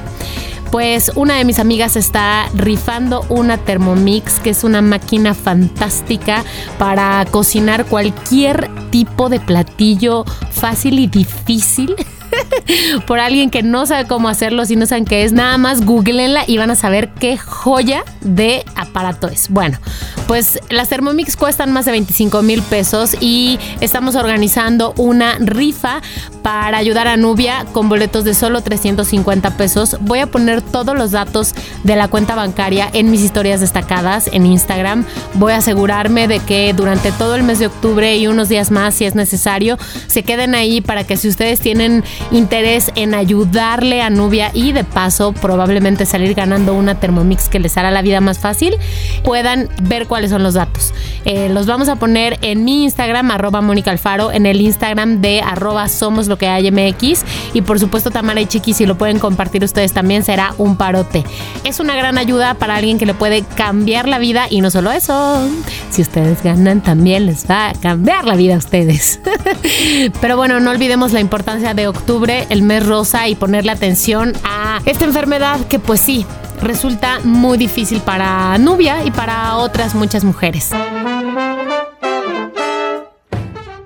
Pues 0.70 1.12
una 1.14 1.36
de 1.36 1.44
mis 1.44 1.58
amigas 1.58 1.96
está 1.96 2.48
rifando 2.54 3.24
una 3.28 3.58
Thermomix, 3.58 4.40
que 4.40 4.50
es 4.50 4.64
una 4.64 4.82
máquina 4.82 5.34
fantástica 5.34 6.44
para 6.78 7.24
cocinar 7.30 7.86
cualquier 7.86 8.70
tipo 8.90 9.28
de 9.28 9.40
platillo 9.40 10.24
fácil 10.50 10.98
y 10.98 11.06
difícil. 11.06 11.94
por 13.06 13.20
alguien 13.20 13.50
que 13.50 13.62
no 13.62 13.86
sabe 13.86 14.06
cómo 14.06 14.28
hacerlo, 14.28 14.64
si 14.64 14.76
no 14.76 14.86
saben 14.86 15.04
qué 15.04 15.24
es, 15.24 15.32
nada 15.32 15.58
más 15.58 15.84
googleenla 15.84 16.44
y 16.46 16.58
van 16.58 16.70
a 16.70 16.76
saber 16.76 17.10
qué 17.18 17.36
joya 17.36 18.04
de 18.20 18.64
aparato 18.76 19.28
es. 19.28 19.48
Bueno, 19.48 19.78
pues 20.26 20.58
las 20.70 20.88
Thermomix 20.88 21.36
cuestan 21.36 21.72
más 21.72 21.84
de 21.84 21.92
25 21.92 22.42
mil 22.42 22.62
pesos 22.62 23.16
y 23.20 23.58
estamos 23.80 24.14
organizando 24.14 24.94
una 24.96 25.36
rifa 25.38 26.00
para 26.42 26.76
ayudar 26.76 27.08
a 27.08 27.16
Nubia 27.16 27.64
con 27.72 27.88
boletos 27.88 28.24
de 28.24 28.34
solo 28.34 28.60
350 28.60 29.56
pesos. 29.56 29.96
Voy 30.00 30.18
a 30.18 30.26
poner 30.26 30.60
todos 30.60 30.96
los 30.96 31.10
datos 31.10 31.54
de 31.84 31.96
la 31.96 32.08
cuenta 32.08 32.34
bancaria 32.34 32.88
en 32.92 33.10
mis 33.10 33.22
historias 33.22 33.60
destacadas 33.60 34.28
en 34.32 34.44
Instagram. 34.44 35.06
Voy 35.34 35.52
a 35.52 35.56
asegurarme 35.56 36.28
de 36.28 36.40
que 36.40 36.74
durante 36.74 37.12
todo 37.12 37.34
el 37.34 37.44
mes 37.44 37.58
de 37.58 37.68
octubre 37.68 38.16
y 38.16 38.26
unos 38.26 38.48
días 38.48 38.70
más, 38.70 38.94
si 38.94 39.06
es 39.06 39.14
necesario, 39.14 39.78
se 40.06 40.22
queden 40.22 40.54
ahí 40.54 40.80
para 40.80 41.04
que 41.04 41.16
si 41.16 41.28
ustedes 41.28 41.60
tienen 41.60 42.04
interés 42.30 42.90
en 42.94 43.14
ayudarle 43.14 44.02
a 44.02 44.10
Nubia 44.10 44.50
y 44.54 44.72
de 44.72 44.84
paso 44.84 45.32
probablemente 45.32 46.06
salir 46.06 46.34
ganando 46.34 46.74
una 46.74 46.94
Thermomix 46.98 47.48
que 47.48 47.58
les 47.58 47.76
hará 47.76 47.90
la 47.90 48.02
vida 48.02 48.20
más 48.20 48.38
fácil, 48.38 48.76
puedan 49.22 49.68
ver 49.82 50.06
cuáles 50.06 50.30
son 50.30 50.42
los 50.42 50.54
datos. 50.54 50.94
Eh, 51.24 51.48
los 51.48 51.66
vamos 51.66 51.88
a 51.88 51.96
poner 51.96 52.38
en 52.42 52.64
mi 52.64 52.84
Instagram, 52.84 53.30
arroba 53.30 53.60
Mónica 53.60 53.90
Alfaro, 53.90 54.32
en 54.32 54.46
el 54.46 54.60
Instagram 54.60 55.20
de 55.20 55.40
arroba 55.40 55.88
Somos 55.88 56.28
lo 56.28 56.38
que 56.38 56.48
hay 56.48 56.70
MX 56.70 57.24
y 57.54 57.62
por 57.62 57.80
supuesto 57.80 58.10
Tamara 58.10 58.40
y 58.40 58.46
Chiqui, 58.46 58.74
si 58.74 58.86
lo 58.86 58.96
pueden 58.96 59.18
compartir 59.18 59.64
ustedes 59.64 59.92
también 59.92 60.22
será 60.22 60.54
un 60.58 60.76
parote. 60.76 61.24
Es 61.64 61.80
una 61.80 61.96
gran 61.96 62.18
ayuda 62.18 62.54
para 62.54 62.76
alguien 62.76 62.98
que 62.98 63.06
le 63.06 63.14
puede 63.14 63.42
cambiar 63.42 64.08
la 64.08 64.18
vida 64.18 64.46
y 64.50 64.60
no 64.60 64.70
solo 64.70 64.90
eso, 64.92 65.48
si 65.90 66.02
ustedes 66.02 66.42
ganan 66.42 66.82
también 66.82 67.26
les 67.26 67.48
va 67.48 67.70
a 67.70 67.72
cambiar 67.74 68.24
la 68.24 68.36
vida 68.36 68.54
a 68.54 68.58
ustedes. 68.58 69.20
Pero 70.20 70.36
bueno, 70.36 70.60
no 70.60 70.70
olvidemos 70.70 71.12
la 71.12 71.20
importancia 71.20 71.74
de 71.74 71.86
octubre, 71.86 72.13
el 72.22 72.62
mes 72.62 72.86
rosa 72.86 73.28
y 73.28 73.34
ponerle 73.34 73.72
atención 73.72 74.34
a 74.44 74.80
esta 74.86 75.04
enfermedad 75.04 75.58
que 75.66 75.80
pues 75.80 76.00
sí, 76.00 76.24
resulta 76.62 77.18
muy 77.24 77.58
difícil 77.58 78.00
para 78.00 78.56
Nubia 78.58 79.04
y 79.04 79.10
para 79.10 79.56
otras 79.56 79.94
muchas 79.96 80.22
mujeres. 80.22 80.70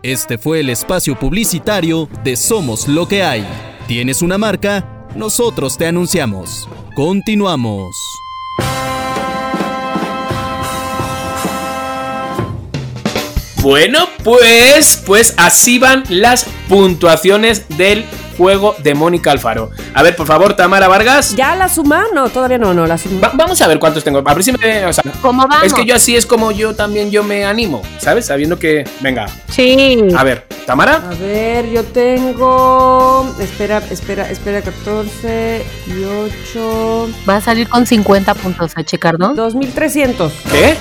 Este 0.02 0.36
fue 0.36 0.60
el 0.60 0.70
espacio 0.70 1.18
publicitario 1.18 2.08
de 2.22 2.36
Somos 2.36 2.86
lo 2.86 3.08
que 3.08 3.22
hay. 3.22 3.46
¿Tienes 3.86 4.20
una 4.20 4.36
marca? 4.36 5.08
Nosotros 5.16 5.78
te 5.78 5.86
anunciamos. 5.86 6.68
Continuamos. 6.94 7.96
Bueno, 13.62 14.08
pues, 14.24 15.02
pues 15.04 15.34
así 15.36 15.78
van 15.78 16.04
las 16.08 16.46
puntuaciones 16.68 17.64
del 17.76 18.04
juego 18.36 18.76
de 18.78 18.94
Mónica 18.94 19.32
Alfaro. 19.32 19.70
A 19.94 20.02
ver, 20.04 20.14
por 20.14 20.26
favor, 20.28 20.54
Tamara 20.54 20.86
Vargas. 20.86 21.34
¿Ya 21.34 21.56
la 21.56 21.68
suma? 21.68 22.04
No, 22.14 22.28
todavía 22.28 22.56
no, 22.56 22.72
no, 22.72 22.86
la 22.86 22.96
suma. 22.96 23.20
Va- 23.20 23.32
vamos 23.34 23.60
a 23.60 23.66
ver 23.66 23.80
cuántos 23.80 24.04
tengo. 24.04 24.22
A 24.24 24.34
ver 24.34 24.44
si 24.44 24.52
me. 24.52 24.86
O 24.86 24.92
sea, 24.92 25.02
¿Cómo 25.20 25.42
vamos? 25.48 25.66
es 25.66 25.74
que 25.74 25.84
yo 25.84 25.96
así 25.96 26.14
es 26.16 26.24
como 26.24 26.52
yo 26.52 26.74
también 26.74 27.10
yo 27.10 27.24
me 27.24 27.44
animo, 27.44 27.82
¿sabes? 27.98 28.26
Sabiendo 28.26 28.58
que. 28.60 28.84
Venga, 29.00 29.26
Sí. 29.50 29.98
a 30.16 30.22
ver, 30.22 30.46
Tamara. 30.66 31.02
A 31.10 31.14
ver, 31.20 31.68
yo 31.70 31.82
tengo. 31.82 33.34
Espera, 33.40 33.82
espera, 33.90 34.30
espera, 34.30 34.62
14 34.62 35.64
y 35.88 36.04
8. 36.04 37.08
Va 37.28 37.36
a 37.36 37.40
salir 37.40 37.68
con 37.68 37.86
50 37.86 38.34
puntos 38.34 38.70
a 38.76 38.84
checar, 38.84 39.18
¿no? 39.18 39.34
2300. 39.34 40.32
¿Qué? 40.48 40.76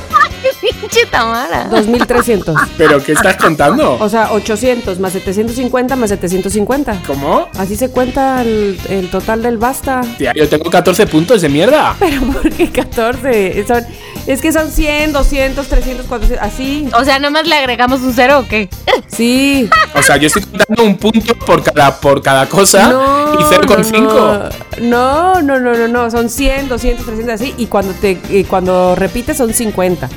Pinche 0.81 1.05
Tamara. 1.09 1.65
2300. 1.69 2.55
¿Pero 2.77 3.03
qué 3.03 3.11
estás 3.13 3.37
contando? 3.37 3.97
O 3.99 4.09
sea, 4.09 4.31
800 4.31 4.99
más 4.99 5.13
750 5.13 5.95
más 5.95 6.09
750. 6.09 7.01
¿Cómo? 7.05 7.47
Así 7.57 7.75
se 7.75 7.89
cuenta 7.89 8.41
el, 8.41 8.79
el 8.89 9.09
total 9.09 9.43
del 9.43 9.57
basta. 9.57 10.01
Tía, 10.17 10.33
yo 10.35 10.47
tengo 10.49 10.69
14 10.69 11.05
puntos 11.07 11.41
de 11.41 11.49
mierda. 11.49 11.95
Pero 11.99 12.21
¿por 12.21 12.49
qué 12.51 12.69
14? 12.71 13.65
Son- 13.67 13.85
es 14.25 14.41
que 14.41 14.51
son 14.51 14.69
100, 14.69 15.13
200, 15.13 15.67
300, 15.67 16.05
400, 16.05 16.45
así. 16.45 16.89
O 16.99 17.03
sea, 17.05 17.17
nomás 17.19 17.47
le 17.47 17.55
agregamos 17.55 18.01
un 18.01 18.13
cero 18.13 18.39
o 18.39 18.47
qué? 18.47 18.69
Sí. 19.07 19.69
O 19.95 20.01
sea, 20.01 20.17
yo 20.17 20.27
estoy 20.27 20.41
contando 20.43 20.83
un 20.83 20.97
punto 20.97 21.33
por 21.35 21.63
cada, 21.63 21.97
por 21.99 22.21
cada 22.21 22.45
cosa 22.47 22.89
No, 22.89 23.33
y 23.35 23.43
0,5. 23.43 24.49
No, 24.81 25.41
no, 25.41 25.59
no, 25.59 25.73
no, 25.75 25.87
no, 25.87 26.11
son 26.11 26.29
100, 26.29 26.67
200, 26.67 27.05
300 27.05 27.33
así 27.35 27.53
y 27.57 27.67
cuando 27.67 27.93
te 27.93 28.19
y 28.29 28.43
cuando 28.43 28.95
repites 28.95 29.37
son 29.37 29.53
50. 29.53 30.09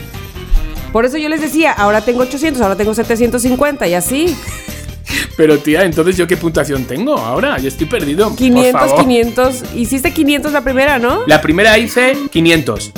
Por 0.92 1.04
eso 1.04 1.18
yo 1.18 1.28
les 1.28 1.40
decía, 1.40 1.72
ahora 1.72 2.00
tengo 2.00 2.22
800, 2.22 2.60
ahora 2.62 2.76
tengo 2.76 2.94
750 2.94 3.86
y 3.88 3.94
así. 3.94 4.36
Pero 5.36 5.58
tía, 5.58 5.84
entonces 5.84 6.16
yo 6.16 6.26
qué 6.26 6.36
puntuación 6.36 6.84
tengo 6.84 7.16
ahora? 7.16 7.58
Yo 7.58 7.68
estoy 7.68 7.86
perdido. 7.86 8.28
por 8.28 8.36
500, 8.38 8.72
favor. 8.80 9.00
500. 9.04 9.62
Hiciste 9.74 10.12
500 10.12 10.52
la 10.52 10.60
primera, 10.62 10.98
¿no? 10.98 11.20
La 11.26 11.40
primera 11.40 11.78
hice 11.78 12.16
500. 12.30 12.92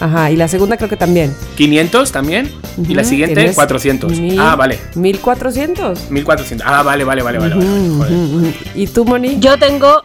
Ajá, 0.00 0.30
y 0.30 0.36
la 0.36 0.46
segunda 0.46 0.76
creo 0.76 0.88
que 0.88 0.96
también. 0.96 1.34
500 1.56 2.12
también. 2.12 2.50
Y 2.88 2.94
la 2.94 3.02
siguiente, 3.04 3.34
tienes 3.34 3.54
400. 3.56 4.12
mil- 4.18 4.38
Ah, 4.38 4.54
vale. 4.56 4.78
1400. 4.94 6.10
1400. 6.10 6.66
Ah, 6.68 6.82
vale, 6.82 7.04
vale, 7.04 7.22
vale, 7.22 7.38
vale. 7.38 7.54
Joder. 7.54 8.54
¿Y 8.74 8.86
tú, 8.86 9.04
Moni? 9.04 9.38
Yo 9.40 9.58
tengo 9.58 10.04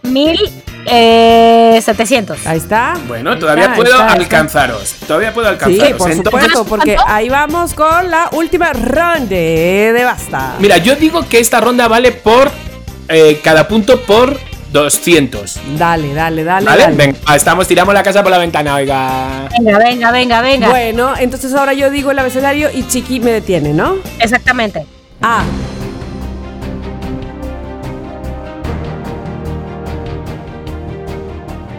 eh, 0.85 1.69
1700. 1.73 2.45
Ahí 2.47 2.57
está. 2.57 2.93
Bueno, 3.07 3.31
Ahí 3.31 3.39
todavía 3.39 3.63
está, 3.65 3.75
puedo 3.75 3.91
está, 3.91 4.03
ahí 4.03 4.09
está. 4.09 4.23
alcanzaros. 4.23 4.95
Todavía 5.07 5.33
puedo 5.33 5.47
Sí, 5.47 5.53
alcanzaros. 5.53 5.97
por 5.97 6.11
Entonces, 6.11 6.41
supuesto, 6.51 6.65
porque 6.65 6.97
ahí 7.07 7.29
vamos 7.29 7.73
con 7.73 8.09
la 8.11 8.29
última 8.33 8.73
ronda 8.73 9.27
de 9.35 10.01
basta. 10.03 10.55
Mira, 10.59 10.77
yo 10.77 10.95
digo 10.95 11.27
que 11.27 11.39
esta 11.39 11.59
ronda 11.59 11.87
vale 11.87 12.11
por 12.11 12.51
eh, 13.09 13.39
cada 13.43 13.67
punto 13.67 14.01
por 14.01 14.37
200. 14.71 15.59
Dale, 15.77 16.13
dale, 16.13 16.43
dale. 16.43 16.65
¿Vale? 16.65 16.81
dale. 16.83 16.95
Venga, 16.95 17.17
ah, 17.25 17.35
estamos, 17.35 17.67
tiramos 17.67 17.93
la 17.93 18.01
casa 18.01 18.23
por 18.23 18.31
la 18.31 18.39
ventana, 18.39 18.75
oiga. 18.75 19.47
Venga, 19.59 19.77
venga, 19.77 20.11
venga, 20.11 20.41
venga. 20.41 20.69
Bueno, 20.69 21.13
entonces 21.19 21.53
ahora 21.53 21.73
yo 21.73 21.89
digo 21.91 22.11
el 22.11 22.19
abecedario 22.19 22.69
y 22.73 22.87
Chiqui 22.87 23.19
me 23.19 23.31
detiene, 23.31 23.73
¿no? 23.73 23.97
Exactamente. 24.19 24.85
A. 25.21 25.43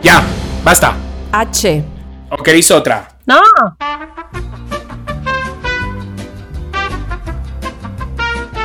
Ya, 0.04 0.22
basta. 0.62 0.94
H. 1.32 1.82
¿O 2.28 2.36
queréis 2.36 2.70
otra? 2.70 3.08
No. 3.24 3.40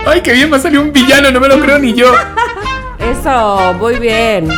Ay, 0.06 0.20
qué 0.22 0.34
bien, 0.34 0.50
me 0.50 0.58
ha 0.58 0.60
salido 0.60 0.82
un 0.82 0.92
villano, 0.92 1.32
no 1.32 1.40
me 1.40 1.48
lo 1.48 1.58
creo 1.62 1.80
ni 1.80 1.94
yo. 1.94 2.12
Eso, 3.00 3.74
muy 3.76 3.96
bien. 4.00 4.50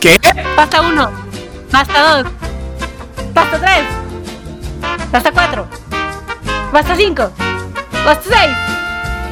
¿Qué? 0.00 0.16
Basta 0.56 0.80
uno. 0.82 1.10
Basta 1.72 2.22
dos. 2.22 2.32
Basta 3.34 3.58
tres. 3.58 3.84
Basta 5.10 5.32
cuatro. 5.32 5.66
Basta 6.72 6.94
cinco. 6.94 7.32
Basta 8.04 8.22
seis. 8.22 8.56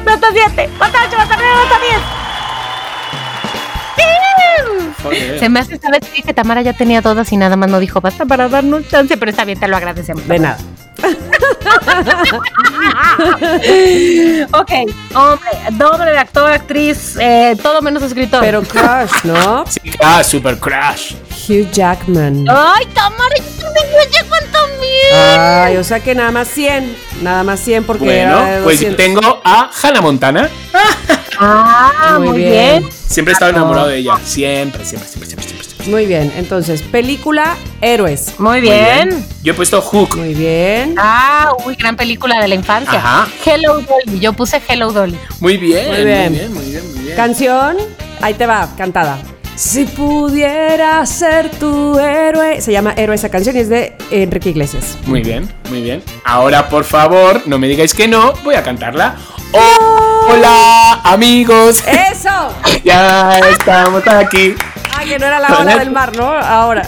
Basta 0.03 0.27
siete. 0.33 0.69
Basta 0.77 0.97
ocho. 1.07 1.17
Basta 1.17 1.37
nueve. 1.37 1.53
Basta 1.63 1.79
diez. 1.79 2.18
Joder. 5.03 5.39
Se 5.39 5.49
me 5.49 5.59
hace 5.59 5.77
saber 5.77 6.01
que 6.01 6.33
Tamara 6.33 6.61
ya 6.61 6.73
tenía 6.73 7.01
todas 7.01 7.31
y 7.31 7.37
nada 7.37 7.55
más 7.55 7.69
no 7.69 7.79
dijo 7.79 8.01
basta 8.01 8.25
para 8.25 8.49
darnos 8.49 8.87
chance, 8.87 9.15
pero 9.17 9.31
está 9.31 9.45
bien, 9.45 9.59
te 9.59 9.67
lo 9.67 9.77
agradecemos. 9.77 10.27
De 10.27 10.39
nada. 10.39 10.57
Ok, 14.51 14.71
hombre, 15.15 15.49
doble 15.71 16.11
de 16.11 16.17
actor, 16.17 16.51
actriz, 16.51 17.15
eh, 17.19 17.55
todo 17.61 17.81
menos 17.81 18.03
escritor. 18.03 18.41
Pero 18.41 18.61
Crush, 18.63 19.23
¿no? 19.23 19.65
Sí, 19.67 19.79
ah, 20.03 20.23
Super 20.23 20.57
Crash. 20.57 21.13
Hugh 21.47 21.69
Jackman. 21.71 22.45
Ay, 22.49 22.85
Tamara, 22.93 23.35
yo 23.37 23.63
también 23.63 23.87
sé 24.11 24.25
cuánto 24.27 24.59
mil. 24.79 25.13
Ay, 25.15 25.77
o 25.77 25.83
sea 25.83 25.99
que 25.99 26.15
nada 26.15 26.31
más 26.31 26.47
100. 26.47 26.95
Nada 27.21 27.43
más 27.43 27.59
100 27.59 27.83
porque 27.85 28.05
Bueno, 28.05 28.37
pues 28.63 28.77
200. 28.79 28.97
tengo 28.97 29.41
a 29.43 29.69
Hannah 29.81 30.01
Montana. 30.01 30.49
Ah, 31.41 32.17
muy, 32.19 32.37
bien. 32.37 32.85
Siempre 32.91 33.31
he 33.31 33.33
estado 33.33 33.51
enamorado 33.51 33.87
de 33.87 33.99
ella. 33.99 34.17
Siempre, 34.25 34.83
siempre, 34.83 35.07
siempre, 35.07 35.29
siempre, 35.29 35.47
siempre. 35.47 35.58
Muy 35.87 36.05
bien, 36.05 36.31
entonces, 36.35 36.81
película 36.81 37.55
Héroes. 37.81 38.33
Muy 38.37 38.59
Muy 38.59 38.61
bien. 38.61 39.25
Yo 39.43 39.53
he 39.53 39.55
puesto 39.55 39.81
Hook. 39.81 40.17
Muy 40.17 40.33
bien. 40.33 40.95
Ah, 40.97 41.51
uy, 41.65 41.75
gran 41.75 41.95
película 41.95 42.39
de 42.41 42.47
la 42.47 42.55
infancia. 42.55 42.99
Ajá. 42.99 43.27
Hello 43.45 43.79
Dolly, 43.81 44.19
yo 44.19 44.33
puse 44.33 44.61
Hello 44.67 44.91
Dolly. 44.91 45.17
Muy 45.39 45.57
bien, 45.57 45.87
Muy 45.87 45.95
muy 45.97 46.05
bien. 46.05 46.33
bien, 46.33 46.53
muy 46.53 46.65
bien, 46.65 46.93
muy 46.93 47.03
bien. 47.05 47.15
Canción, 47.15 47.77
ahí 48.21 48.33
te 48.33 48.45
va, 48.45 48.67
cantada. 48.77 49.17
Si 49.55 49.85
pudiera 49.85 51.05
ser 51.05 51.49
tu 51.51 51.97
héroe. 51.99 52.61
Se 52.61 52.71
llama 52.71 52.93
Héroe 52.95 53.15
esa 53.15 53.29
canción 53.29 53.57
y 53.57 53.59
es 53.59 53.67
de 53.69 53.93
Enrique 54.09 54.49
Iglesias. 54.51 54.97
Muy 55.05 55.21
bien, 55.21 55.49
muy 55.69 55.81
bien. 55.81 56.01
Ahora, 56.23 56.69
por 56.69 56.85
favor, 56.85 57.41
no 57.45 57.57
me 57.59 57.67
digáis 57.67 57.93
que 57.93 58.07
no, 58.07 58.33
voy 58.43 58.55
a 58.55 58.63
cantarla. 58.63 59.15
Oh, 59.51 60.27
hola, 60.29 61.01
amigos. 61.03 61.83
¡Eso! 61.87 62.29
Ya 62.85 63.37
estamos 63.51 64.07
aquí. 64.07 64.55
Ah, 64.99 65.05
que 65.05 65.17
no 65.17 65.25
era 65.27 65.39
la 65.39 65.47
ola 65.59 65.77
del 65.77 65.91
mar, 65.91 66.13
¿no? 66.17 66.25
Ahora. 66.25 66.85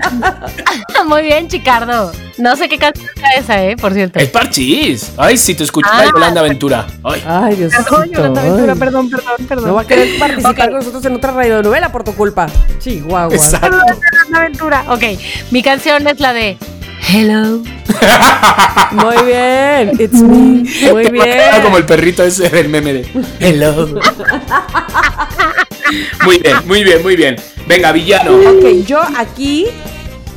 muy 1.06 1.22
bien, 1.22 1.46
Chicardo. 1.46 2.10
No 2.38 2.56
sé 2.56 2.68
qué 2.68 2.76
canción 2.76 3.08
es 3.36 3.44
esa, 3.44 3.62
eh, 3.64 3.76
por 3.76 3.92
cierto. 3.94 4.18
Es 4.18 4.28
Parchís. 4.30 5.12
Ay, 5.16 5.36
si 5.36 5.54
te 5.54 5.62
escuchas 5.62 5.92
Ah. 5.94 6.04
Yolanda 6.12 6.40
Aventura. 6.40 6.86
Ay. 7.04 7.22
Ay, 7.26 7.54
Dios 7.56 7.72
Perdón, 7.72 8.10
Yolanda 8.10 8.40
Aventura, 8.40 8.74
perdón, 8.74 9.10
perdón, 9.10 9.46
perdón. 9.48 9.68
No 9.68 9.74
va 9.74 9.82
a 9.82 9.86
querer 9.86 10.18
participar 10.18 10.56
con 10.70 10.78
nosotros 10.78 11.04
en 11.04 11.14
otra 11.14 11.32
radionovela 11.32 11.92
por 11.92 12.02
tu 12.02 12.14
culpa. 12.14 12.46
Chihuahua. 12.80 13.32
Exacto. 13.34 13.68
Yolanda 13.78 14.38
Aventura. 14.40 14.84
Ok, 14.88 15.02
mi 15.52 15.62
canción 15.62 16.04
es 16.06 16.18
la 16.18 16.32
de 16.32 16.56
Hello. 17.10 17.62
Muy 18.90 19.16
bien. 19.24 19.92
It's 20.00 20.14
me. 20.20 20.64
Muy 20.92 21.10
bien. 21.10 21.40
Como 21.62 21.76
el 21.78 21.84
perrito 21.86 22.22
ese 22.24 22.48
del 22.48 22.68
meme 22.68 22.92
de 22.92 23.08
Hello. 23.40 23.88
Muy 26.24 26.38
bien, 26.38 26.56
muy 26.66 26.84
bien, 26.84 27.02
muy 27.02 27.16
bien. 27.16 27.36
Venga, 27.66 27.92
villano. 27.92 28.32
Ok, 28.36 28.84
yo 28.86 29.00
aquí 29.16 29.66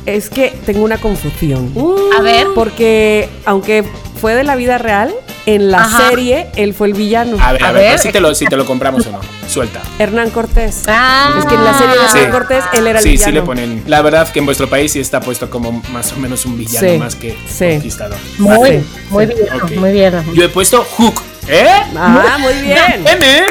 es 0.06 0.28
que 0.30 0.52
tengo 0.66 0.82
una 0.84 0.98
confusión. 0.98 1.72
A 2.18 2.22
ver. 2.22 2.46
Porque 2.54 3.28
aunque 3.44 3.84
fue 4.20 4.34
de 4.34 4.44
la 4.44 4.56
vida 4.56 4.78
real, 4.78 5.12
en 5.46 5.70
la 5.72 5.78
Ajá. 5.80 6.08
serie 6.10 6.46
él 6.56 6.72
fue 6.74 6.86
el 6.88 6.94
villano. 6.94 7.36
A 7.40 7.52
ver, 7.52 7.64
a, 7.64 7.68
A 7.68 7.72
ver, 7.72 7.90
ver. 7.90 7.98
si, 7.98 8.12
te 8.12 8.20
lo, 8.20 8.32
si 8.34 8.46
te 8.46 8.56
lo 8.56 8.64
compramos 8.64 9.04
o 9.06 9.10
no. 9.12 9.20
Suelta. 9.48 9.80
Hernán 9.98 10.30
Cortés. 10.30 10.84
Ah. 10.86 11.34
Es 11.38 11.44
que 11.46 11.54
en 11.54 11.64
la 11.64 11.76
serie 11.76 11.94
de 11.94 12.08
Sí. 12.08 12.18
Hernán 12.18 12.30
Cortés 12.30 12.64
él 12.74 12.86
era 12.86 12.98
el 13.00 13.02
Sí, 13.04 13.10
villano. 13.12 13.26
sí 13.26 13.32
le 13.32 13.42
ponen. 13.42 13.82
La 13.88 14.02
verdad 14.02 14.28
que 14.30 14.38
en 14.38 14.44
vuestro 14.46 14.68
país 14.68 14.92
sí 14.92 15.00
está 15.00 15.20
puesto 15.20 15.50
como 15.50 15.82
más 15.92 16.12
o 16.12 16.16
menos 16.16 16.46
un 16.46 16.56
villano 16.58 16.88
Sí, 16.88 16.98
más 16.98 17.16
que 17.16 17.36
sí. 17.48 17.64
conquistador. 17.70 18.18
Muy, 18.38 18.70
Sí, 18.70 18.84
muy 19.10 19.26
sí. 19.26 19.32
bien, 19.34 19.80
muy 19.80 19.92
bien. 19.92 20.14
Yo 20.34 20.44
he 20.44 20.48
puesto 20.48 20.84
Hook. 20.96 21.20
¿Eh? 21.48 21.66
Ah, 21.96 22.36
muy 22.40 22.54
bien. 22.54 23.04
M. 23.06 23.46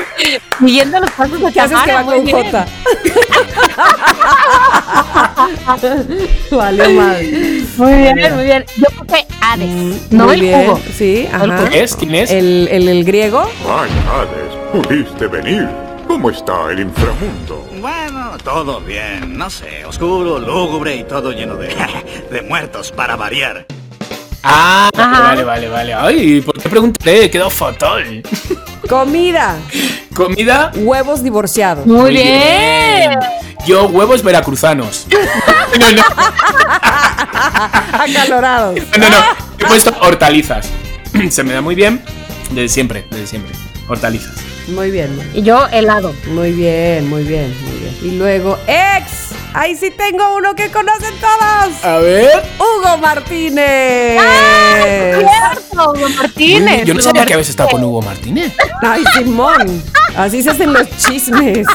Siguiendo 0.59 0.99
los 0.99 1.11
pasos 1.11 1.41
de 1.41 1.51
¿Qué 1.51 1.59
haces 1.61 1.79
que 1.81 1.91
Tamara, 1.91 1.95
va 1.95 2.03
muy 2.03 2.15
con 2.15 2.25
bien. 2.25 2.51
J? 2.51 2.65
Valió 6.51 6.89
mal. 6.91 7.23
Muy 7.77 7.93
bien, 7.95 8.35
muy 8.35 8.43
bien. 8.45 8.65
Yo 8.77 8.85
puse 8.97 9.25
Hades, 9.41 10.11
no 10.11 10.25
Muy 10.25 10.35
el 10.35 10.41
bien. 10.41 10.65
jugo. 10.65 10.79
Sí, 10.97 11.27
No 11.31 11.37
ajá. 11.53 11.57
jugo. 11.57 11.69
¿Es? 11.73 11.95
¿Quién 11.95 12.15
es? 12.15 12.31
El, 12.31 12.67
el, 12.71 12.87
el 12.89 13.03
griego. 13.03 13.49
Ay, 13.67 13.89
Hades, 14.09 14.55
pudiste 14.87 15.27
venir. 15.27 15.67
¿Cómo 16.07 16.29
está 16.29 16.69
el 16.71 16.81
inframundo? 16.81 17.67
Bueno, 17.79 18.37
todo 18.43 18.81
bien. 18.81 19.37
No 19.37 19.49
sé, 19.49 19.85
oscuro, 19.85 20.39
lúgubre 20.39 20.95
y 20.95 21.03
todo 21.03 21.31
lleno 21.31 21.55
de, 21.55 21.73
de 22.31 22.41
muertos 22.41 22.91
para 22.91 23.15
variar. 23.15 23.65
Ah, 24.43 24.89
Ajá. 24.97 25.21
vale, 25.21 25.43
vale, 25.43 25.67
vale. 25.69 25.93
Ay, 25.93 26.41
¿por 26.41 26.59
qué 26.61 26.67
pregunté? 26.69 27.29
Quedó 27.29 27.49
fatal. 27.49 28.23
Comida. 28.89 29.57
Comida. 30.15 30.71
Huevos 30.75 31.23
divorciados. 31.23 31.85
Muy 31.85 32.11
bien. 32.11 33.19
Yo, 33.67 33.85
huevos 33.87 34.23
veracruzanos. 34.23 35.07
No, 35.79 35.89
no, 35.89 36.03
Acalorados. 37.93 38.75
no, 38.99 39.09
no. 39.09 39.17
He 39.57 39.65
puesto 39.65 39.95
hortalizas. 40.01 40.67
Se 41.29 41.43
me 41.43 41.53
da 41.53 41.61
muy 41.61 41.75
bien. 41.75 42.01
Desde 42.51 42.67
siempre, 42.69 43.05
desde 43.09 43.27
siempre. 43.27 43.53
Hortalizas. 43.87 44.33
Muy 44.67 44.91
bien, 44.91 45.17
Y 45.33 45.41
yo 45.41 45.67
helado. 45.69 46.13
muy 46.27 46.51
bien, 46.51 47.09
muy 47.09 47.23
bien, 47.23 47.53
muy 47.63 47.79
bien. 47.79 47.97
Y 48.03 48.17
luego, 48.17 48.57
ex. 48.67 49.30
Ahí 49.53 49.75
sí 49.75 49.91
tengo 49.91 50.37
uno 50.37 50.55
que 50.55 50.71
conocen 50.71 51.13
todos. 51.19 51.83
A 51.83 51.97
ver. 51.99 52.43
Hugo 52.57 52.97
Martínez. 52.97 54.19
Cierto, 55.19 55.91
Hugo 55.91 56.09
Martínez. 56.09 56.85
Yo 56.85 56.93
no 56.93 57.01
sabía 57.01 57.25
que 57.25 57.33
habías 57.33 57.49
estado 57.49 57.69
con 57.69 57.83
Hugo 57.83 58.01
Martínez. 58.01 58.53
Ay, 58.81 59.03
Simón. 59.17 59.83
Así 60.15 60.41
se 60.41 60.51
hacen 60.51 60.71
los 60.73 60.89
chismes. 60.97 61.67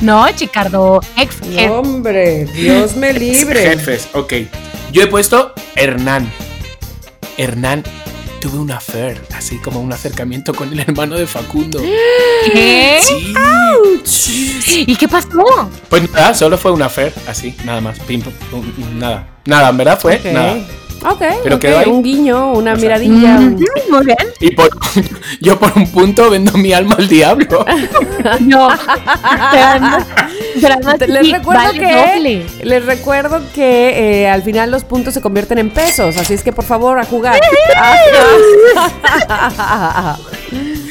No, 0.00 0.30
Chicardo. 0.32 1.00
Ex 1.16 1.40
jefe. 1.40 1.70
Hombre, 1.70 2.44
Dios 2.46 2.94
me 2.94 3.12
libre. 3.12 3.70
Jefes, 3.70 4.08
ok. 4.12 4.34
Yo 4.92 5.02
he 5.02 5.06
puesto 5.06 5.54
Hernán. 5.74 6.30
Hernán, 7.36 7.84
tuve 8.38 8.58
una 8.58 8.76
affair, 8.76 9.20
así 9.34 9.58
como 9.58 9.80
un 9.80 9.92
acercamiento 9.92 10.54
con 10.54 10.72
el 10.72 10.80
hermano 10.80 11.16
de 11.16 11.26
Facundo. 11.26 11.80
¿Qué? 11.80 13.00
Sí. 14.04 14.84
¿Y 14.86 14.96
qué 14.96 15.08
pasó? 15.08 15.70
Pues 15.88 16.10
nada, 16.12 16.34
solo 16.34 16.56
fue 16.56 16.70
una 16.70 16.86
affair, 16.86 17.12
así, 17.26 17.54
nada 17.64 17.80
más. 17.80 17.98
Pim, 18.00 18.22
pum, 18.22 18.64
nada. 18.98 19.26
Nada, 19.44 19.70
en 19.70 19.76
verdad 19.76 19.98
fue 20.00 20.20
nada. 20.32 20.58
Ok, 21.04 21.22
Pero 21.44 21.56
ok, 21.56 21.60
quedó 21.62 21.78
ahí. 21.78 21.88
un 21.90 22.02
guiño, 22.02 22.52
una 22.52 22.72
O 22.72 22.76
sea, 22.76 22.82
miradilla. 22.98 23.36
un- 23.36 23.64
Muy 23.90 24.04
bien. 24.06 24.16
Y 24.40 24.50
por, 24.52 24.68
yo 25.40 25.58
por 25.58 25.72
un 25.76 25.90
punto 25.92 26.28
vendo 26.30 26.52
mi 26.58 26.72
alma 26.72 26.96
al 26.98 27.08
diablo. 27.08 27.64
No. 28.40 28.68
Les 31.06 31.30
recuerdo 31.32 31.72
que 31.72 32.44
les 32.62 32.84
recuerdo 32.84 33.40
que 33.54 34.22
eh, 34.24 34.28
al 34.28 34.42
final 34.42 34.70
los 34.70 34.84
puntos 34.84 35.14
se 35.14 35.20
convierten 35.20 35.58
en 35.58 35.70
pesos, 35.70 36.16
así 36.16 36.34
es 36.34 36.42
que 36.42 36.52
por 36.52 36.64
favor 36.64 36.98
a 36.98 37.04
jugar. 37.04 37.38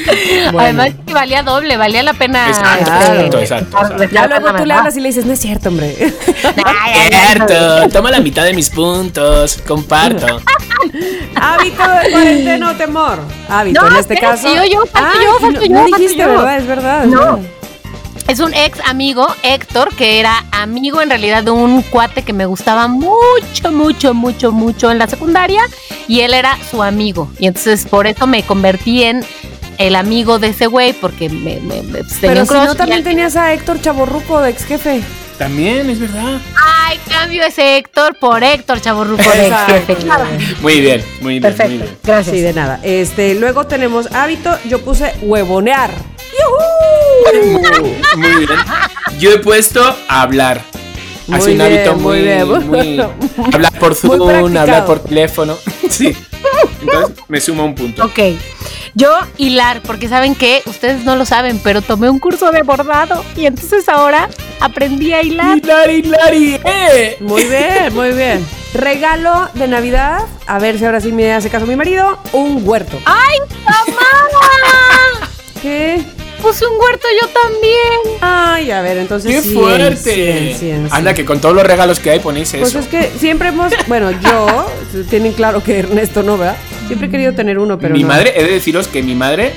Bueno. 0.52 0.60
Además 0.82 0.90
que 1.06 1.14
valía 1.14 1.44
doble, 1.44 1.76
valía 1.78 2.04
la 2.04 2.14
pena. 2.14 2.48
Exacto, 2.48 2.92
este, 2.92 3.06
exacto, 3.06 3.38
exacto, 3.40 3.78
exacto. 3.78 3.98
dejar 3.98 4.30
ya 4.30 4.40
luego 4.40 4.58
tú 4.58 4.66
le 4.66 4.74
hablas 4.74 4.96
y 4.98 5.02
le 5.02 5.10
dices, 5.10 5.26
no 5.26 5.34
es 5.34 5.40
cierto, 5.40 5.70
hombre. 5.70 5.96
Ay, 6.66 7.10
Cierto, 7.10 7.90
toma 7.90 8.12
la 8.12 8.20
mitad 8.22 8.44
de 8.46 8.54
mis 8.54 8.70
puntos, 8.70 9.60
comparto. 9.68 10.26
Hábito 11.36 11.84
de 11.84 12.12
cuarentena 12.12 12.72
o 12.72 12.76
temor. 12.76 13.20
Hábito, 13.50 13.82
No, 13.82 13.88
en 13.88 13.96
este 13.98 14.14
espérate, 14.14 14.42
caso. 14.44 14.56
yo, 14.56 14.64
yo, 14.66 14.86
falto 14.86 15.10
Ay, 15.14 15.26
yo, 15.26 15.40
falto 15.40 15.60
no, 15.60 15.66
yo, 15.66 15.74
No 15.74 15.80
falto 15.82 15.98
dijiste, 15.98 16.18
yo. 16.22 16.28
¿verdad? 16.30 16.58
Es 16.58 16.68
verdad. 16.68 17.06
No. 17.06 17.40
Es 18.28 18.40
un 18.42 18.54
ex 18.54 18.80
amigo, 18.86 19.26
Héctor, 19.44 19.96
que 19.96 20.20
era 20.20 20.44
amigo 20.52 21.02
en 21.02 21.10
realidad 21.10 21.44
de 21.44 21.52
un 21.52 21.82
cuate 21.82 22.24
que 22.24 22.34
me 22.34 22.46
gustaba 22.46 22.88
mucho, 22.90 23.72
mucho, 23.72 24.14
mucho, 24.14 24.52
mucho 24.52 24.92
en 24.92 25.00
la 25.00 25.08
secundaria 25.08 25.62
y 26.10 26.22
él 26.22 26.34
era 26.34 26.58
su 26.70 26.84
amigo. 26.84 27.30
Y 27.40 27.48
entonces 27.48 27.86
por 27.86 28.06
eso 28.06 28.28
me 28.28 28.44
convertí 28.44 29.04
en 29.04 29.24
el 29.78 29.96
amigo 29.96 30.40
de 30.40 30.48
ese 30.48 30.68
güey 30.68 30.94
porque 30.94 31.30
me, 31.30 31.60
me- 31.60 31.82
me- 31.84 32.04
pues, 32.04 32.20
tenía 32.20 32.30
Pero 32.30 32.42
un 32.42 32.48
si 32.48 32.54
no, 32.54 32.76
también 32.76 33.04
tenías 33.04 33.36
a 33.36 33.54
Héctor 33.54 33.80
Chaborruco 33.82 34.42
de 34.42 34.50
ex 34.52 34.66
jefe. 34.66 35.02
También, 35.38 35.88
es 35.90 36.00
verdad. 36.00 36.40
Ay, 36.56 37.00
cambio 37.10 37.44
ese 37.44 37.78
Héctor 37.78 38.18
por 38.20 38.44
Héctor 38.44 38.82
Chaborruco 38.82 39.22
de 39.22 39.48
ex 39.48 39.56
jefe. 39.68 39.98
Muy 40.62 40.82
bien, 40.82 40.82
muy 40.82 40.82
bien, 40.82 41.04
muy 41.22 41.40
Perfecto, 41.42 41.70
bien. 41.84 41.98
gracias. 42.04 42.36
Sí, 42.36 42.42
de 42.42 42.54
nada. 42.54 42.80
Este, 42.82 43.36
luego 43.36 43.68
tenemos 43.68 44.08
hábito, 44.14 44.58
yo 44.68 44.82
puse 44.82 45.14
huevonear. 45.22 45.92
Muy 48.16 48.30
bien. 48.46 48.50
Yo 49.20 49.32
he 49.32 49.40
puesto 49.40 49.96
hablar. 50.08 50.62
Muy 51.28 51.38
Así 51.40 51.52
un 51.52 51.58
bien, 51.58 51.62
hábito 51.74 51.96
muy 51.96 52.02
muy, 52.02 52.22
bien. 52.22 52.48
muy- 52.68 53.00
Hablar 53.54 53.74
por 53.80 53.90
Muy 53.90 54.18
Zoom, 54.18 54.58
hablar 54.58 54.86
por 54.86 55.00
teléfono. 55.00 55.56
Sí. 55.90 56.16
Entonces 56.82 57.16
me 57.28 57.40
suma 57.42 57.64
un 57.64 57.74
punto. 57.76 58.04
Ok. 58.06 58.20
Yo 58.98 59.16
hilar, 59.38 59.84
porque 59.84 60.10
saben 60.10 60.34
que 60.34 60.64
ustedes 60.66 61.04
no 61.04 61.16
lo 61.16 61.24
saben, 61.24 61.60
pero 61.64 61.84
tomé 61.84 62.10
un 62.10 62.18
curso 62.18 62.50
de 62.52 62.64
bordado 62.64 63.24
y 63.36 63.46
entonces 63.46 63.88
ahora 63.88 64.28
aprendí 64.60 65.14
a 65.14 65.22
hilar. 65.22 65.60
Hilari, 65.60 65.94
hilari, 65.98 66.60
¡eh! 66.66 67.18
Muy 67.20 67.44
bien, 67.44 67.94
muy 67.94 68.12
bien. 68.14 68.44
Regalo 68.74 69.50
de 69.54 69.68
Navidad, 69.68 70.22
a 70.48 70.58
ver 70.58 70.80
si 70.80 70.86
ahora 70.86 71.00
sí 71.00 71.12
me 71.12 71.32
hace 71.32 71.52
caso 71.52 71.68
mi 71.68 71.76
marido, 71.76 72.18
un 72.34 72.68
huerto. 72.68 72.98
¡Ay, 73.06 73.38
mamá! 73.66 75.30
¿Qué? 75.62 76.04
Puse 76.42 76.66
un 76.68 76.80
huerto 76.80 77.08
yo 77.22 77.28
también. 77.30 78.20
Ay, 78.22 78.72
a 78.72 78.82
ver, 78.82 78.98
entonces 78.98 79.44
¡Qué 79.44 79.54
fuerte! 79.54 80.82
Anda, 80.92 81.14
que 81.14 81.26
con 81.26 81.40
todos 81.42 81.56
los 81.56 81.64
regalos 81.66 82.00
que 82.00 82.12
hay 82.12 82.20
ponéis 82.20 82.52
Pues 82.52 82.70
eso. 82.70 82.80
es 82.80 82.88
que 82.88 83.12
siempre 83.20 83.50
hemos, 83.50 83.74
bueno, 83.88 84.12
yo, 84.12 84.66
tienen 85.10 85.34
claro 85.34 85.64
que 85.64 85.80
Ernesto 85.80 86.24
no, 86.24 86.38
¿verdad? 86.38 86.58
Siempre 86.88 87.08
he 87.08 87.12
querido 87.12 87.34
tener 87.34 87.60
uno, 87.60 87.78
pero 87.80 87.96
mi 87.96 88.04
no. 88.04 88.10
madre, 88.10 88.34
he 88.36 88.44
de 88.44 88.52
deciros 88.52 88.88
que 88.88 89.02
mi 89.04 89.16
madre 89.16 89.54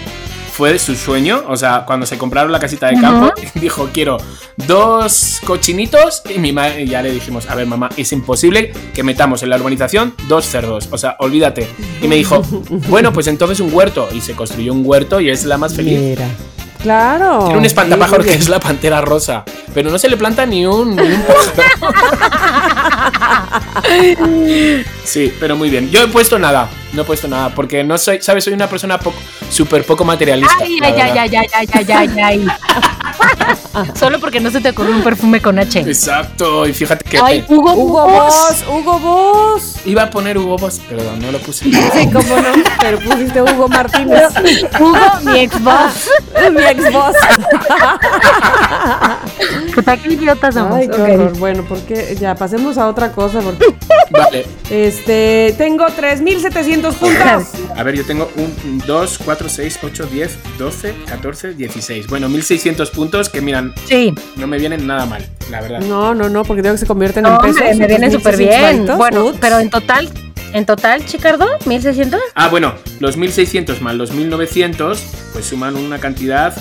fue 0.53 0.79
su 0.79 0.95
sueño, 0.95 1.45
o 1.49 1.57
sea, 1.57 1.85
cuando 1.87 2.05
se 2.07 2.19
compraron 2.19 2.53
la 2.53 2.59
casita 2.59 2.89
de 2.89 3.01
campo, 3.01 3.33
dijo, 3.55 3.89
quiero 3.95 4.19
dos 4.67 5.41
cochinitos 5.47 6.23
y 6.29 6.39
mi 6.39 6.53
madre, 6.53 6.83
y 6.83 6.87
ya 6.89 7.01
le 7.03 7.11
dijimos, 7.13 7.49
a 7.49 7.55
ver 7.55 7.67
mamá, 7.67 7.89
es 7.97 8.13
imposible 8.13 8.73
que 8.93 9.03
metamos 9.03 9.43
en 9.43 9.51
la 9.51 9.57
urbanización 9.57 10.15
dos 10.29 10.45
cerdos, 10.45 10.89
o 10.91 10.99
sea, 10.99 11.17
olvídate. 11.19 11.67
Y 12.03 12.09
me 12.09 12.17
dijo, 12.17 12.43
bueno, 12.89 13.13
pues 13.13 13.27
entonces 13.29 13.61
un 13.61 13.73
huerto, 13.73 14.09
y 14.13 14.21
se 14.21 14.35
construyó 14.35 14.73
un 14.73 14.83
huerto 14.85 15.21
y 15.21 15.31
es 15.31 15.45
la 15.45 15.57
más 15.57 15.75
feliz. 15.75 15.99
Mira. 15.99 16.27
Claro. 16.83 17.41
Tiene 17.45 17.59
un 17.59 17.65
espantapájaros 17.65 18.25
Sí, 18.27 18.33
que 18.33 18.39
es 18.39 18.49
la 18.49 18.59
pantera 18.61 19.01
rosa, 19.01 19.45
pero 19.75 19.91
no 19.91 19.99
se 19.99 20.09
le 20.09 20.17
planta 20.17 20.47
ni 20.47 20.65
un, 20.67 20.97
ni 20.97 21.03
un 21.03 21.23
pájaro. 21.23 21.95
Sí, 25.05 25.33
pero 25.41 25.57
muy 25.57 25.71
bien. 25.71 25.91
Yo 25.91 26.03
he 26.03 26.09
puesto 26.09 26.39
nada, 26.39 26.69
no 26.93 27.03
he 27.03 27.05
puesto 27.05 27.29
nada, 27.29 27.55
porque 27.55 27.83
no 27.85 27.99
soy, 27.99 28.21
¿sabes? 28.23 28.45
Soy 28.45 28.53
una 28.53 28.69
persona 28.69 28.99
poco, 28.99 29.17
súper 29.51 29.85
poco 29.85 30.05
materialista. 30.05 30.55
Ay, 30.61 30.79
ay, 30.83 30.93
ay, 31.01 31.19
ay, 31.19 31.37
ay, 31.37 31.49
ay, 31.53 31.69
ay, 31.75 31.89
ay, 31.93 32.19
ay. 32.25 32.47
Solo 33.99 34.19
porque 34.21 34.41
no 34.41 34.51
se 34.51 34.61
te 34.61 34.71
ocurrió 34.71 34.95
un 34.95 35.03
perfume 35.03 35.41
con 35.41 35.59
H. 35.59 35.81
Exacto, 35.81 36.67
y 36.67 36.73
fíjate 36.73 37.05
que 37.09 37.19
Ay, 37.23 37.45
Hugo, 37.49 37.75
Hugo 37.75 38.09
Boss, 38.09 38.65
Hugo 38.69 38.99
Boss. 38.99 39.77
iba 39.85 40.05
a 40.05 40.11
poner 40.11 40.39
Hugo 40.39 40.57
Boss, 40.57 40.81
pero 40.89 41.03
no 41.21 41.31
lo 41.33 41.39
puse. 41.39 41.65
Sí, 41.71 42.09
cómo 42.13 42.37
no, 42.37 42.49
pero 42.81 42.99
pusiste 43.01 43.43
Hugo 43.43 43.69
Martínez. 43.69 44.25
Hugo, 44.79 44.99
mi 45.25 45.41
ex 45.41 45.63
boss. 45.63 46.11
mi 46.53 46.63
ex 46.63 46.93
boss. 46.93 47.17
Puta, 49.75 49.97
qué 49.97 50.13
idiotas 50.15 50.55
somos. 50.55 50.75
Ay, 50.77 50.89
qué 50.89 51.01
horror. 51.01 51.39
Bueno, 51.39 51.65
porque 51.69 52.17
ya 52.19 52.35
pasemos 52.35 52.79
a 52.79 52.89
otra 52.89 53.13
cosa. 53.13 53.40
Porque, 53.43 53.67
Vale, 54.11 54.47
este, 54.71 55.55
tengo 55.57 55.87
3700 55.87 56.95
puntos. 56.97 57.47
a 57.77 57.83
ver, 57.83 57.95
yo 57.97 58.05
tengo 58.05 58.31
un 58.37 58.83
2, 58.87 59.19
4, 59.25 59.49
6, 59.49 59.79
8, 59.83 60.07
10, 60.07 60.39
12, 60.59 60.95
14, 61.07 61.55
16. 61.55 62.07
Bueno, 62.09 62.29
1600 62.29 62.91
puntos 62.91 63.29
que 63.29 63.41
miran, 63.41 63.73
Sí. 63.87 64.13
no 64.37 64.47
me 64.47 64.59
vienen 64.59 64.87
nada 64.87 65.07
mal, 65.07 65.25
la 65.51 65.61
verdad. 65.61 65.81
No, 65.81 66.15
no, 66.15 66.29
no, 66.29 66.45
porque 66.45 66.63
tengo 66.63 66.75
que 66.75 66.81
se 66.81 66.87
convierten 66.87 67.25
en 67.27 67.33
No, 67.33 67.41
pesos. 67.41 67.61
hombre, 67.61 67.75
me 67.77 67.87
viene 67.87 68.11
súper 68.11 68.37
1600 68.37 68.87
bien. 68.87 68.99
Bueno, 68.99 69.27
Ups. 69.27 69.39
pero 69.41 69.59
en 69.61 69.71
total, 69.71 70.11
en 70.53 70.67
total, 70.67 71.05
Chicardo, 71.07 71.47
1600. 71.67 72.21
Ah, 72.35 72.49
bueno, 72.49 72.75
los 72.99 73.17
1600 73.17 73.81
más 73.81 73.95
los 73.95 74.11
1900, 74.13 75.01
pues 75.33 75.45
suman 75.45 75.77
una 75.77 75.99
cantidad 75.99 76.55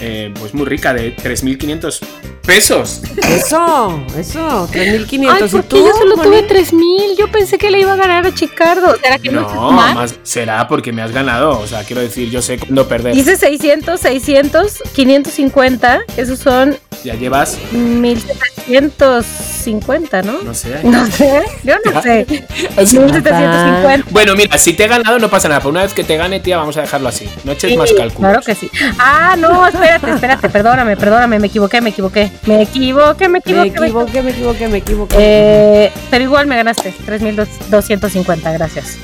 eh, 0.00 0.32
pues 0.38 0.54
muy 0.54 0.66
rica 0.66 0.92
de 0.94 1.10
3500 1.10 2.00
pesos. 2.46 3.02
Eso, 3.28 4.02
eso, 4.16 4.68
3500. 4.70 5.42
Ay, 5.42 5.48
¿Y 5.48 5.50
¿por 5.50 5.62
tú, 5.64 5.76
qué 5.76 5.82
yo 5.82 5.92
solo 5.96 6.16
tuve 6.16 6.42
3000? 6.44 7.16
Yo 7.18 7.30
pensé 7.30 7.58
que 7.58 7.70
le 7.70 7.80
iba 7.80 7.92
a 7.92 7.96
ganar 7.96 8.26
a 8.26 8.32
Chicardo. 8.32 8.96
¿Será 9.02 9.18
que 9.18 9.30
no, 9.30 9.42
No, 9.52 9.72
más 9.72 10.14
será 10.22 10.68
porque 10.68 10.92
me 10.92 11.02
has 11.02 11.12
ganado. 11.12 11.58
O 11.58 11.66
sea, 11.66 11.82
quiero 11.84 12.02
decir, 12.02 12.30
yo 12.30 12.40
sé 12.40 12.58
cuándo 12.58 12.86
perder. 12.86 13.14
Dice 13.14 13.36
600, 13.36 14.00
600, 14.00 14.82
550. 14.94 16.00
Esos 16.16 16.38
son 16.38 16.78
Ya 17.04 17.14
llevas, 17.14 17.56
1750, 17.72 20.22
¿no? 20.22 20.42
no 20.42 20.54
sé. 20.54 20.80
No 20.82 21.06
sé, 21.06 21.42
yo 21.62 21.74
no 21.84 22.02
sé. 22.02 22.26
Así- 22.76 22.98
1750. 22.98 24.10
Bueno, 24.10 24.34
mira, 24.34 24.56
si 24.58 24.72
te 24.72 24.84
he 24.84 24.88
ganado 24.88 25.18
no 25.18 25.28
pasa 25.28 25.48
nada, 25.48 25.60
pero 25.60 25.70
una 25.70 25.82
vez 25.82 25.94
que 25.94 26.04
te 26.04 26.16
gane, 26.16 26.40
tía, 26.40 26.56
vamos 26.56 26.76
a 26.76 26.80
dejarlo 26.82 27.08
así. 27.08 27.28
No 27.44 27.52
eches 27.52 27.76
más 27.76 27.92
cálculos. 27.92 28.30
Claro 28.30 28.40
que 28.44 28.54
sí. 28.54 28.70
Ah, 28.98 29.36
no, 29.38 29.66
espérate, 29.66 30.10
espérate, 30.10 30.48
perdóname, 30.48 30.96
perdóname, 30.96 31.38
me 31.38 31.46
equivoqué, 31.46 31.80
me 31.80 31.90
equivoqué. 31.90 32.30
Me 32.46 32.62
equivoqué, 32.62 33.28
me 33.28 33.34
Me 33.34 33.38
equivoqué. 33.38 33.80
me 33.80 33.86
equivoqué, 33.86 34.22
me 34.22 34.30
equivoqué, 34.30 34.68
me 34.68 34.78
equivoqué. 34.78 35.16
Eh, 35.18 35.92
pero 36.10 36.24
igual 36.24 36.46
me 36.46 36.56
ganaste, 36.56 36.92
3250, 37.04 38.52
gracias. 38.52 38.96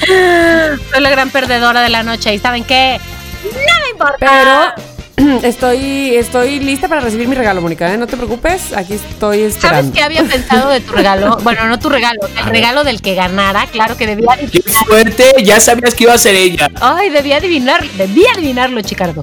Soy 0.06 1.02
la 1.02 1.10
gran 1.10 1.30
perdedora 1.30 1.82
de 1.82 1.90
la 1.90 2.02
noche 2.02 2.34
y 2.34 2.38
¿saben 2.38 2.64
qué? 2.64 2.98
No 3.44 3.50
me 3.84 3.90
importa. 3.92 4.16
Pero 4.18 4.99
estoy, 5.42 6.16
estoy 6.16 6.60
lista 6.60 6.88
para 6.88 7.00
recibir 7.00 7.28
mi 7.28 7.34
regalo, 7.34 7.60
Mónica. 7.60 7.92
¿eh? 7.92 7.96
No 7.96 8.06
te 8.06 8.16
preocupes, 8.16 8.72
aquí 8.72 8.94
estoy 8.94 9.38
¿Sabes 9.38 9.56
esperando. 9.56 9.92
qué 9.92 10.02
había 10.02 10.24
pensado 10.24 10.70
de 10.70 10.80
tu 10.80 10.92
regalo? 10.92 11.38
Bueno, 11.42 11.66
no 11.68 11.78
tu 11.78 11.88
regalo, 11.88 12.20
el 12.38 12.46
regalo 12.46 12.84
del 12.84 13.00
que 13.02 13.14
ganara. 13.14 13.66
Claro 13.66 13.96
que 13.96 14.06
debía 14.06 14.26
¡Qué 14.36 14.44
adivinar. 14.44 14.84
fuerte! 14.86 15.24
Ya 15.42 15.58
sabías 15.60 15.94
que 15.94 16.04
iba 16.04 16.14
a 16.14 16.18
ser 16.18 16.34
ella. 16.34 16.68
Ay, 16.80 17.10
debía 17.10 17.36
adivinar, 17.36 17.86
debía 17.96 18.32
adivinarlo, 18.34 18.80
Chicardo. 18.82 19.22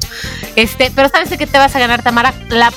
Este, 0.56 0.92
pero 0.96 1.10
¿sabes 1.10 1.30
de 1.30 1.38
qué 1.38 1.48
te 1.48 1.58
vas 1.58 1.76
a 1.76 1.80
ganar, 1.80 2.02
Tamara? 2.02 2.34
La, 2.50 2.72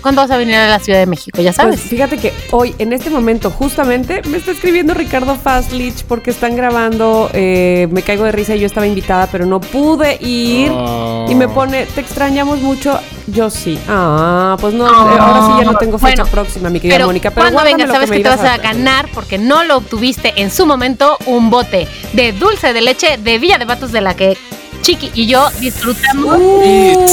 ¿Cuándo 0.00 0.22
vas 0.22 0.30
a 0.30 0.36
venir 0.36 0.54
a 0.56 0.68
la 0.68 0.78
Ciudad 0.78 0.98
de 0.98 1.06
México? 1.06 1.40
Ya 1.40 1.52
sabes. 1.52 1.80
Pues 1.80 1.88
fíjate 1.88 2.18
que 2.18 2.32
hoy, 2.50 2.74
en 2.78 2.92
este 2.92 3.10
momento, 3.10 3.50
justamente, 3.50 4.22
me 4.28 4.38
está 4.38 4.52
escribiendo 4.52 4.94
Ricardo 4.94 5.34
Fastlich 5.36 6.04
porque 6.04 6.30
están 6.30 6.56
grabando 6.56 7.30
eh, 7.32 7.88
Me 7.90 8.02
Caigo 8.02 8.24
de 8.24 8.32
Risa 8.32 8.54
y 8.54 8.60
yo 8.60 8.66
estaba 8.66 8.86
invitada, 8.86 9.28
pero 9.30 9.46
no 9.46 9.60
pude 9.60 10.18
ir. 10.20 10.70
Oh. 10.72 11.26
Y 11.28 11.34
me 11.34 11.48
pone, 11.48 11.86
te 11.86 12.00
extrañamos 12.00 12.60
mucho. 12.60 12.98
Yo 13.26 13.48
sí. 13.50 13.78
Ah, 13.88 14.56
pues 14.60 14.74
no, 14.74 14.86
ahora 14.86 15.46
sí 15.46 15.64
ya 15.64 15.72
no 15.72 15.78
tengo 15.78 15.98
fecha 15.98 16.22
Bueno, 16.22 16.30
próxima, 16.30 16.68
mi 16.68 16.78
querida 16.78 16.96
pero 16.96 17.06
Mónica. 17.06 17.30
Pero 17.30 17.50
cuando 17.50 17.64
vengas, 17.64 17.90
sabes 17.90 18.10
que, 18.10 18.20
te 18.20 18.28
vas 18.28 18.40
a 18.40 18.58
ganar 18.58 19.08
porque 19.14 19.38
no 19.38 19.64
lo 19.64 19.78
obtuviste 19.78 20.34
en 20.36 20.50
su 20.50 20.66
momento 20.66 21.16
un 21.26 21.50
bote 21.50 21.88
de 22.12 22.32
dulce 22.32 22.72
de 22.72 22.82
leche 22.82 23.16
de 23.16 23.38
Villa 23.38 23.58
de 23.58 23.64
Batos 23.64 23.92
de 23.92 24.00
la 24.02 24.14
que 24.14 24.36
Chiqui 24.84 25.10
y 25.14 25.26
yo 25.26 25.48
disfrutamos. 25.60 26.36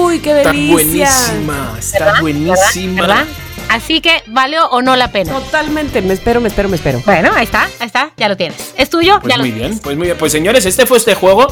Uy, 0.01 0.19
qué 0.19 0.37
Está 0.37 0.51
delicia. 0.51 0.73
buenísima. 1.09 1.75
Está 1.79 2.05
¿verdad? 2.05 2.21
buenísima. 2.21 3.01
¿Verdad? 3.01 3.25
Así 3.69 4.01
que 4.01 4.21
valió 4.27 4.67
o 4.71 4.81
no 4.81 4.97
la 4.97 5.11
pena. 5.13 5.31
Totalmente, 5.31 6.01
me 6.01 6.13
espero, 6.13 6.41
me 6.41 6.49
espero, 6.49 6.67
me 6.67 6.75
espero. 6.75 7.01
Bueno, 7.05 7.31
ahí 7.33 7.45
está, 7.45 7.69
ahí 7.79 7.87
está, 7.87 8.11
ya 8.17 8.27
lo 8.27 8.35
tienes. 8.35 8.73
¿Es 8.77 8.89
tuyo? 8.89 9.19
Pues 9.21 9.31
ya 9.31 9.37
lo 9.37 9.43
muy 9.43 9.51
tienes. 9.53 9.69
bien, 9.69 9.79
pues 9.81 9.95
muy 9.97 10.07
bien. 10.07 10.17
Pues 10.17 10.33
señores, 10.33 10.65
este 10.65 10.85
fue 10.85 10.97
este 10.97 11.15
juego 11.15 11.47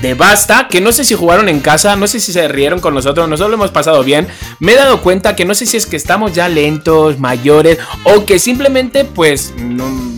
de 0.00 0.14
Basta, 0.14 0.68
que 0.68 0.80
no 0.80 0.92
sé 0.92 1.04
si 1.04 1.14
jugaron 1.14 1.48
en 1.50 1.60
casa, 1.60 1.94
no 1.96 2.06
sé 2.06 2.20
si 2.20 2.32
se 2.32 2.48
rieron 2.48 2.80
con 2.80 2.94
nosotros, 2.94 3.28
nosotros 3.28 3.50
lo 3.50 3.56
hemos 3.56 3.70
pasado 3.70 4.02
bien. 4.02 4.26
Me 4.60 4.72
he 4.72 4.76
dado 4.76 5.02
cuenta 5.02 5.36
que 5.36 5.44
no 5.44 5.54
sé 5.54 5.66
si 5.66 5.76
es 5.76 5.84
que 5.84 5.96
estamos 5.96 6.32
ya 6.32 6.48
lentos, 6.48 7.18
mayores, 7.18 7.78
o 8.04 8.24
que 8.24 8.38
simplemente, 8.38 9.04
pues, 9.04 9.52
no... 9.58 10.16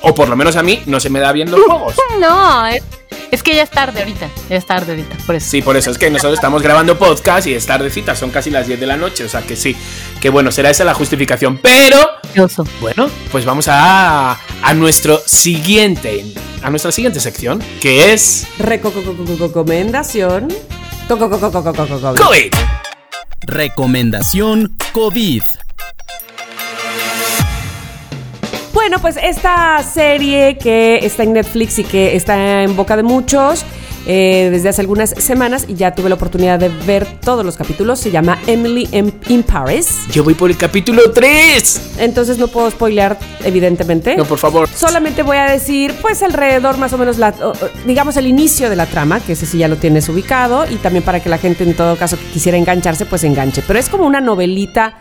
O 0.00 0.14
por 0.14 0.28
lo 0.30 0.36
menos 0.36 0.56
a 0.56 0.62
mí, 0.62 0.80
no 0.86 1.00
se 1.00 1.10
me 1.10 1.18
da 1.20 1.32
bien 1.32 1.50
los 1.50 1.60
juegos. 1.60 1.94
No, 2.20 2.66
es, 2.66 2.82
es 3.30 3.42
que 3.42 3.54
ya 3.54 3.62
es 3.62 3.70
tarde 3.70 4.00
ahorita. 4.00 4.28
Ya 4.48 4.56
es 4.56 4.66
tarde 4.66 4.92
ahorita, 4.92 5.16
por 5.26 5.34
eso. 5.34 5.50
Sí, 5.50 5.62
por 5.62 5.76
eso 5.76 5.90
es 5.90 5.98
que 5.98 6.10
nosotros 6.10 6.34
estamos 6.34 6.62
grabando 6.62 6.98
podcast 6.98 7.46
y 7.46 7.54
es 7.54 7.66
tardecita, 7.66 8.14
son 8.16 8.30
casi 8.30 8.50
las 8.50 8.66
10 8.66 8.80
de 8.80 8.86
la 8.86 8.96
noche, 8.96 9.24
o 9.24 9.28
sea 9.28 9.42
que 9.42 9.56
sí, 9.56 9.76
que 10.20 10.30
bueno, 10.30 10.50
será 10.50 10.70
esa 10.70 10.84
la 10.84 10.94
justificación. 10.94 11.58
Pero, 11.58 11.98
Curioso. 12.28 12.66
bueno, 12.80 13.10
pues 13.30 13.44
vamos 13.44 13.66
a, 13.68 14.38
a 14.62 14.74
nuestro 14.74 15.20
siguiente, 15.26 16.24
a 16.62 16.70
nuestra 16.70 16.92
siguiente 16.92 17.20
sección, 17.20 17.62
que 17.80 18.12
es 18.12 18.46
Recomendación. 18.58 20.48
COVID. 21.08 22.16
COVID. 22.16 22.52
Recomendación 23.42 24.76
COVID. 24.92 25.42
Bueno, 28.88 29.02
pues 29.02 29.18
esta 29.22 29.82
serie 29.82 30.56
que 30.56 31.00
está 31.02 31.22
en 31.22 31.34
Netflix 31.34 31.78
y 31.78 31.84
que 31.84 32.16
está 32.16 32.62
en 32.62 32.74
boca 32.74 32.96
de 32.96 33.02
muchos 33.02 33.62
eh, 34.06 34.48
desde 34.50 34.70
hace 34.70 34.80
algunas 34.80 35.10
semanas 35.10 35.66
y 35.68 35.74
ya 35.74 35.94
tuve 35.94 36.08
la 36.08 36.14
oportunidad 36.14 36.58
de 36.58 36.70
ver 36.70 37.06
todos 37.20 37.44
los 37.44 37.58
capítulos, 37.58 38.00
se 38.00 38.10
llama 38.10 38.38
Emily 38.46 38.88
in, 38.92 39.12
in 39.28 39.42
Paris. 39.42 39.90
Yo 40.10 40.24
voy 40.24 40.32
por 40.32 40.50
el 40.50 40.56
capítulo 40.56 41.10
3. 41.10 41.98
Entonces 41.98 42.38
no 42.38 42.48
puedo 42.48 42.70
spoilear, 42.70 43.18
evidentemente. 43.44 44.16
No, 44.16 44.24
por 44.24 44.38
favor. 44.38 44.66
Solamente 44.74 45.22
voy 45.22 45.36
a 45.36 45.50
decir, 45.50 45.94
pues 46.00 46.22
alrededor 46.22 46.78
más 46.78 46.90
o 46.94 46.96
menos, 46.96 47.18
la, 47.18 47.34
digamos, 47.84 48.16
el 48.16 48.26
inicio 48.26 48.70
de 48.70 48.76
la 48.76 48.86
trama, 48.86 49.20
que 49.20 49.32
ese 49.32 49.44
sí 49.44 49.58
ya 49.58 49.68
lo 49.68 49.76
tienes 49.76 50.08
ubicado, 50.08 50.64
y 50.66 50.76
también 50.76 51.04
para 51.04 51.20
que 51.20 51.28
la 51.28 51.36
gente 51.36 51.62
en 51.64 51.74
todo 51.74 51.94
caso 51.96 52.16
que 52.16 52.24
quisiera 52.32 52.56
engancharse, 52.56 53.04
pues 53.04 53.22
enganche. 53.22 53.62
Pero 53.66 53.78
es 53.78 53.90
como 53.90 54.06
una 54.06 54.22
novelita 54.22 54.96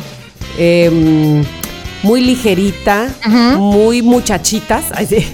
eh, 0.57 1.41
muy 2.03 2.21
ligerita, 2.21 3.07
muy 3.57 4.01
muchachitas. 4.01 4.85
Ay, 4.93 5.05
sí. 5.07 5.27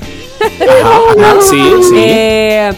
Ajá, 1.22 1.36
sí, 1.49 1.61
sí. 1.89 1.95
Eh, 1.97 2.74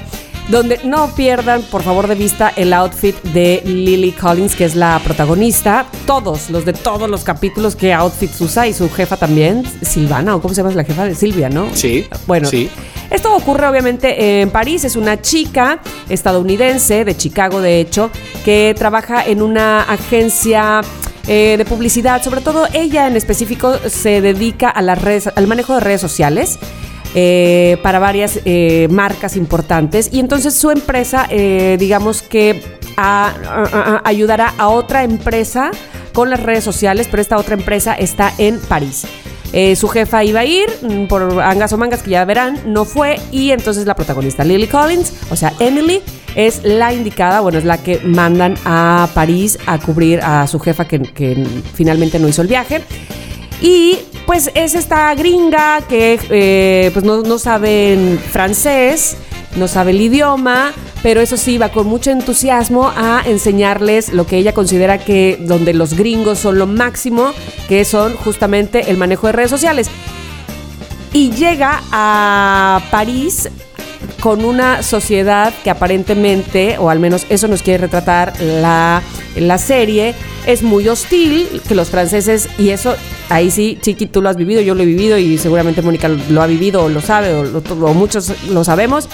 donde 0.49 0.79
no 0.83 1.07
pierdan, 1.15 1.63
por 1.63 1.81
favor, 1.81 2.07
de 2.07 2.13
vista 2.13 2.53
el 2.55 2.71
outfit 2.73 3.15
de 3.33 3.63
Lily 3.65 4.11
Collins, 4.11 4.55
que 4.55 4.65
es 4.65 4.75
la 4.75 5.01
protagonista. 5.03 5.88
Todos, 6.05 6.51
los 6.51 6.65
de 6.65 6.73
todos 6.73 7.09
los 7.09 7.23
capítulos, 7.23 7.75
que 7.75 7.91
outfits 7.93 8.39
usa 8.41 8.67
y 8.67 8.73
su 8.73 8.88
jefa 8.91 9.17
también, 9.17 9.63
Silvana, 9.81 10.36
o 10.36 10.41
cómo 10.41 10.53
se 10.53 10.61
llama 10.61 10.73
la 10.75 10.83
jefa 10.83 11.05
de 11.05 11.15
Silvia, 11.15 11.49
¿no? 11.49 11.67
Sí, 11.73 12.07
Bueno, 12.27 12.47
sí. 12.47 12.69
esto 13.09 13.36
ocurre 13.36 13.67
obviamente 13.67 14.41
en 14.41 14.51
París. 14.51 14.83
Es 14.83 14.95
una 14.95 15.19
chica 15.19 15.79
estadounidense, 16.09 17.05
de 17.05 17.17
Chicago, 17.17 17.59
de 17.59 17.79
hecho, 17.79 18.11
que 18.43 18.75
trabaja 18.77 19.25
en 19.25 19.41
una 19.41 19.81
agencia. 19.81 20.81
Eh, 21.28 21.55
de 21.57 21.65
publicidad, 21.65 22.21
sobre 22.23 22.41
todo 22.41 22.67
ella 22.73 23.07
en 23.07 23.15
específico 23.15 23.78
se 23.88 24.21
dedica 24.21 24.69
a 24.69 24.82
las 24.82 25.01
redes, 25.01 25.30
al 25.36 25.47
manejo 25.47 25.73
de 25.76 25.80
redes 25.80 26.01
sociales 26.01 26.59
eh, 27.17 27.78
para 27.82 27.97
varias 27.97 28.41
eh, 28.43 28.89
marcas 28.91 29.38
importantes 29.38 30.09
y 30.11 30.19
entonces 30.19 30.53
su 30.53 30.69
empresa, 30.69 31.28
eh, 31.30 31.78
digamos 31.80 32.21
que 32.21 32.61
ayudará 32.97 34.53
a 34.57 34.67
otra 34.67 35.05
empresa 35.05 35.71
con 36.11 36.30
las 36.30 36.43
redes 36.43 36.65
sociales, 36.65 37.07
pero 37.09 37.21
esta 37.21 37.38
otra 37.38 37.55
empresa 37.55 37.93
está 37.93 38.34
en 38.38 38.59
París. 38.59 39.05
Eh, 39.54 39.76
su 39.76 39.88
jefa 39.88 40.24
iba 40.24 40.41
a 40.41 40.46
ir 40.46 40.68
mm, 40.82 41.06
por 41.06 41.41
angas 41.41 41.72
o 41.74 41.78
mangas 41.78 42.04
que 42.04 42.12
ya 42.12 42.26
verán, 42.26 42.60
no 42.66 42.86
fue 42.86 43.20
y 43.32 43.52
entonces 43.52 43.86
la 43.86 43.96
protagonista 43.96 44.43
Lily 44.43 44.68
Collins, 44.68 45.14
o 45.30 45.36
sea 45.36 45.54
Emily, 45.60 46.02
es 46.36 46.62
la 46.64 46.93
indicada, 46.93 47.39
bueno, 47.39 47.58
es 47.58 47.66
la 47.66 47.78
que 47.78 48.00
mandan 48.00 48.56
a 48.66 49.08
París 49.14 49.58
a 49.66 49.80
cubrir 49.80 50.20
a 50.22 50.48
su 50.48 50.60
jefa 50.60 50.86
que, 50.86 51.46
finalmente 51.74 52.20
no 52.20 52.28
hizo 52.28 52.41
el 52.41 52.48
viaje. 52.48 52.82
Y 53.62 54.00
pues 54.26 54.52
es 54.54 54.76
esta 54.76 55.16
gringa 55.16 55.82
que 55.88 56.20
eh, 56.30 56.89
pues 56.91 57.06
no, 57.06 57.22
no 57.22 57.38
sabe 57.38 58.20
francés, 58.32 59.18
no 59.56 59.68
sabe 59.68 59.91
el 59.91 60.01
idioma, 60.01 60.74
pero 61.03 61.22
eso 61.22 61.38
sí, 61.38 61.58
va 61.58 61.70
con 61.70 61.88
mucho 61.88 62.12
entusiasmo 62.12 62.91
a 62.95 63.22
enseñarles 63.26 64.12
lo 64.14 64.26
que 64.26 64.38
ella 64.38 64.53
considera 64.53 64.97
que 64.97 65.38
donde 65.39 65.74
los 65.74 65.93
gringos 65.93 66.39
son 66.39 66.58
lo 66.60 66.68
máximo, 66.68 67.32
que 67.68 67.86
son 67.86 68.16
justamente 68.16 68.89
el 68.89 68.97
manejo 68.97 69.28
de 69.28 69.34
redes 69.34 69.51
sociales. 69.51 69.88
Y 71.14 71.32
llega 71.32 71.82
a 71.91 72.82
París 72.91 73.49
con 74.20 74.43
una 74.43 74.84
sociedad 74.84 75.53
que 75.64 75.70
aparentemente, 75.70 76.78
o 76.80 76.89
al 76.89 76.99
menos 76.99 77.26
eso 77.30 77.47
nos 77.47 77.62
quiere 77.62 77.80
retratar 77.86 78.34
la, 78.41 79.01
la 79.36 79.58
serie, 79.58 80.14
es 80.45 80.62
muy 80.64 80.88
hostil, 80.89 81.62
que 81.68 81.76
los 81.76 81.89
franceses, 81.89 82.49
y 82.58 82.70
eso 82.70 82.95
ahí 83.30 83.49
sí, 83.51 83.78
Chiqui, 83.82 84.08
tú 84.08 84.22
lo 84.22 84.30
has 84.30 84.36
vivido, 84.36 84.62
yo 84.62 84.76
lo 84.76 84.84
he 84.84 84.86
vivido 84.86 85.18
y 85.18 85.38
seguramente 85.38 85.82
Mónica 85.82 86.08
lo 86.10 86.41
ha 86.41 86.47
vivido 86.47 86.84
o 86.84 86.89
lo 86.89 87.01
sabe, 87.01 87.34
o, 87.34 87.43
lo- 87.43 87.60
o 87.60 87.93
muchos 87.93 88.32
lo 88.49 88.64
sabemos. 88.64 89.08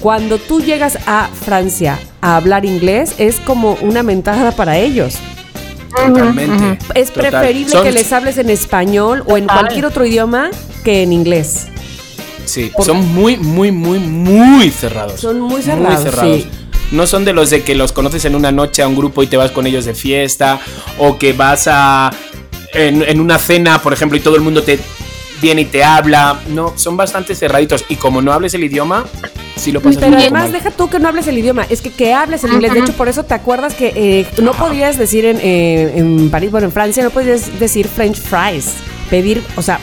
Cuando 0.00 0.38
tú 0.38 0.60
llegas 0.60 0.98
a 1.06 1.28
Francia 1.28 1.98
a 2.20 2.36
hablar 2.36 2.64
inglés, 2.64 3.14
es 3.18 3.36
como 3.40 3.74
una 3.82 4.02
mentada 4.02 4.52
para 4.52 4.78
ellos. 4.78 5.14
Totalmente. 5.94 6.78
Es 6.94 7.10
Total. 7.12 7.30
preferible 7.30 7.72
Son- 7.72 7.82
que 7.84 7.92
les 7.92 8.12
hables 8.12 8.38
en 8.38 8.48
español 8.50 9.24
o 9.26 9.36
en 9.36 9.46
cualquier 9.46 9.84
otro 9.86 10.04
idioma 10.06 10.50
que 10.84 11.02
en 11.02 11.12
inglés. 11.12 11.66
Sí, 12.46 12.72
son 12.84 13.06
muy, 13.14 13.36
muy, 13.36 13.70
muy, 13.70 13.98
muy 13.98 14.70
cerrados. 14.70 15.20
Son 15.20 15.40
muy 15.40 15.62
cerrados, 15.62 16.14
sí. 16.20 16.46
No 16.90 17.06
son 17.06 17.24
de 17.24 17.32
los 17.32 17.50
de 17.50 17.62
que 17.62 17.74
los 17.76 17.92
conoces 17.92 18.24
en 18.24 18.34
una 18.34 18.50
noche 18.50 18.82
a 18.82 18.88
un 18.88 18.96
grupo 18.96 19.22
y 19.22 19.28
te 19.28 19.36
vas 19.36 19.52
con 19.52 19.66
ellos 19.66 19.84
de 19.84 19.94
fiesta, 19.94 20.58
o 20.98 21.18
que 21.18 21.32
vas 21.32 21.68
a 21.70 22.10
en, 22.72 23.02
en 23.02 23.20
una 23.20 23.38
cena, 23.38 23.80
por 23.82 23.92
ejemplo, 23.92 24.16
y 24.16 24.20
todo 24.20 24.34
el 24.36 24.40
mundo 24.42 24.62
te 24.62 24.78
viene 25.40 25.62
y 25.62 25.64
te 25.66 25.84
habla. 25.84 26.40
No, 26.48 26.72
son 26.76 26.96
bastante 26.96 27.34
cerraditos. 27.36 27.84
Y 27.88 27.96
como 27.96 28.22
no 28.22 28.32
hables 28.32 28.54
el 28.54 28.64
idioma, 28.64 29.04
sí 29.60 29.72
lo 29.72 29.80
pasas 29.80 30.02
Pero 30.02 30.16
además 30.16 30.44
mal. 30.44 30.52
deja 30.52 30.70
tú 30.70 30.88
que 30.88 30.98
no 30.98 31.08
hables 31.08 31.26
el 31.28 31.38
idioma, 31.38 31.66
es 31.68 31.80
que 31.80 31.90
que 31.90 32.12
hables 32.14 32.44
el 32.44 32.52
inglés. 32.52 32.72
De 32.74 32.80
hecho, 32.80 32.92
por 32.94 33.08
eso 33.08 33.24
te 33.24 33.34
acuerdas 33.34 33.74
que 33.74 33.92
eh, 33.94 34.26
no 34.42 34.52
podías 34.52 34.98
decir 34.98 35.24
en, 35.24 35.38
eh, 35.42 35.92
en 35.96 36.30
París, 36.30 36.50
bueno, 36.50 36.66
en 36.66 36.72
Francia, 36.72 37.02
no 37.04 37.10
podías 37.10 37.58
decir 37.60 37.86
French 37.88 38.16
fries. 38.16 38.74
Pedir, 39.10 39.42
o 39.56 39.62
sea, 39.62 39.78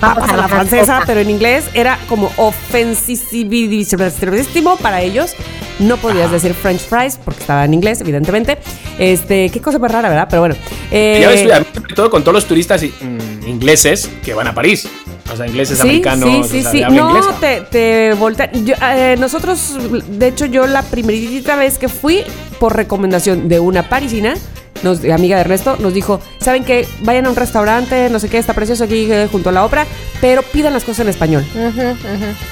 papas 0.00 0.30
a 0.30 0.36
la 0.36 0.48
francesa, 0.48 1.02
pero 1.06 1.20
en 1.20 1.30
inglés 1.30 1.64
era 1.74 1.98
como 2.08 2.30
ofensísimo 2.36 4.76
para 4.76 5.02
ellos. 5.02 5.34
No 5.78 5.96
podías 5.96 6.30
decir 6.30 6.52
French 6.54 6.80
fries 6.80 7.18
porque 7.24 7.40
estaba 7.40 7.64
en 7.64 7.72
inglés, 7.72 8.00
evidentemente. 8.02 8.58
Este, 8.98 9.48
qué 9.48 9.60
cosa 9.60 9.78
más 9.78 9.90
rara, 9.90 10.10
¿verdad? 10.10 10.26
Pero 10.28 10.42
bueno. 10.42 10.54
eh, 10.90 11.18
Ya 11.22 11.28
ves, 11.28 11.64
sobre 11.74 11.94
todo 11.94 12.10
con 12.10 12.22
todos 12.22 12.34
los 12.34 12.46
turistas 12.46 12.82
mm, 12.82 13.46
ingleses 13.48 14.10
que 14.22 14.34
van 14.34 14.46
a 14.46 14.54
París. 14.54 14.86
O 15.32 15.36
sea, 15.36 15.46
ingleses, 15.46 15.80
americanos, 15.80 16.28
Sí, 16.28 16.40
o 16.40 16.44
sí, 16.44 16.62
sea, 16.62 16.70
sí. 16.72 16.80
No, 16.90 17.10
inglesa. 17.10 17.34
te, 17.40 17.60
te 17.62 18.14
voltean. 18.14 18.50
Yo, 18.64 18.74
eh, 18.82 19.16
nosotros, 19.18 19.76
de 20.08 20.26
hecho, 20.28 20.46
yo 20.46 20.66
la 20.66 20.82
primerita 20.82 21.56
vez 21.56 21.78
que 21.78 21.88
fui 21.88 22.22
por 22.58 22.74
recomendación 22.76 23.48
de 23.48 23.60
una 23.60 23.88
parisina 23.88 24.34
nos, 24.82 25.04
amiga 25.04 25.36
de 25.36 25.42
Ernesto, 25.42 25.76
nos 25.78 25.92
dijo, 25.92 26.20
¿saben 26.40 26.64
qué? 26.64 26.86
Vayan 27.02 27.26
a 27.26 27.30
un 27.30 27.36
restaurante, 27.36 28.08
no 28.10 28.18
sé 28.18 28.28
qué, 28.28 28.38
está 28.38 28.54
precioso 28.54 28.84
aquí 28.84 29.06
eh, 29.10 29.28
junto 29.30 29.50
a 29.50 29.52
la 29.52 29.64
ópera, 29.64 29.86
pero 30.20 30.42
pidan 30.42 30.72
las 30.72 30.84
cosas 30.84 31.00
en 31.00 31.08
español, 31.10 31.44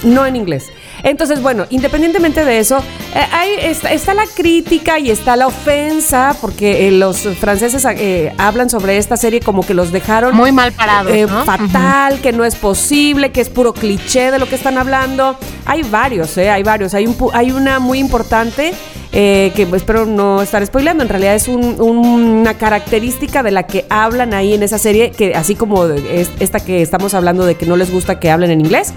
no 0.05 0.26
en 0.26 0.37
inglés. 0.37 0.66
Entonces, 1.03 1.40
bueno, 1.42 1.64
independientemente 1.70 2.44
de 2.44 2.59
eso, 2.59 2.78
eh, 3.14 3.20
ahí 3.32 3.51
está, 3.61 3.92
está 3.92 4.14
la 4.14 4.24
crítica 4.26 4.99
y 4.99 5.11
está 5.11 5.36
la 5.36 5.46
ofensa, 5.46 6.36
porque 6.40 6.88
eh, 6.88 6.90
los 6.90 7.18
franceses 7.38 7.84
eh, 7.96 8.32
hablan 8.38 8.68
sobre 8.70 8.96
esta 8.99 9.16
serie 9.16 9.40
como 9.40 9.64
que 9.64 9.74
los 9.74 9.92
dejaron 9.92 10.34
Muy 10.36 10.53
mal 10.53 10.72
parados, 10.72 11.12
eh, 11.12 11.26
¿no? 11.28 11.44
fatal, 11.44 12.20
que 12.20 12.32
no 12.32 12.44
es 12.44 12.57
posible, 12.57 13.30
que 13.32 13.40
es 13.40 13.49
puro 13.49 13.72
cliché 13.72 14.30
de 14.30 14.38
lo 14.38 14.46
que 14.49 14.55
están 14.57 14.76
hablando. 14.78 15.36
Hay 15.66 15.82
varios, 15.82 16.36
¿eh? 16.38 16.51
Hay 16.51 16.62
varios. 16.62 16.94
Hay, 16.94 17.07
un, 17.07 17.16
pu- 17.16 17.30
hay 17.32 17.51
una 17.53 17.78
muy 17.78 17.99
importante 17.99 18.72
eh, 19.12 19.53
que 19.55 19.62
espero 19.74 20.05
no 20.05 20.42
estar 20.42 20.64
spoilando. 20.66 21.03
En 21.03 21.09
realidad 21.09 21.34
es 21.34 21.49
un- 21.49 21.80
un- 21.80 21.99
una 22.40 22.55
característica 22.55 23.42
de 23.42 23.51
la 23.53 23.62
que 23.66 23.86
hablan 23.88 24.34
ahí 24.34 24.53
en 24.55 24.62
esa 24.62 24.78
serie, 24.78 25.11
que 25.12 25.34
así 25.34 25.55
como 25.55 25.86
es- 25.86 26.30
esta 26.40 26.61
que 26.61 26.82
estamos 26.82 27.14
hablando 27.14 27.46
de 27.46 27.55
que 27.55 27.66
no 27.66 27.76
les 27.76 27.90
gusta 27.90 28.18
que 28.20 28.30
hablen 28.30 28.51
en 28.51 28.61
inglés, 28.61 28.92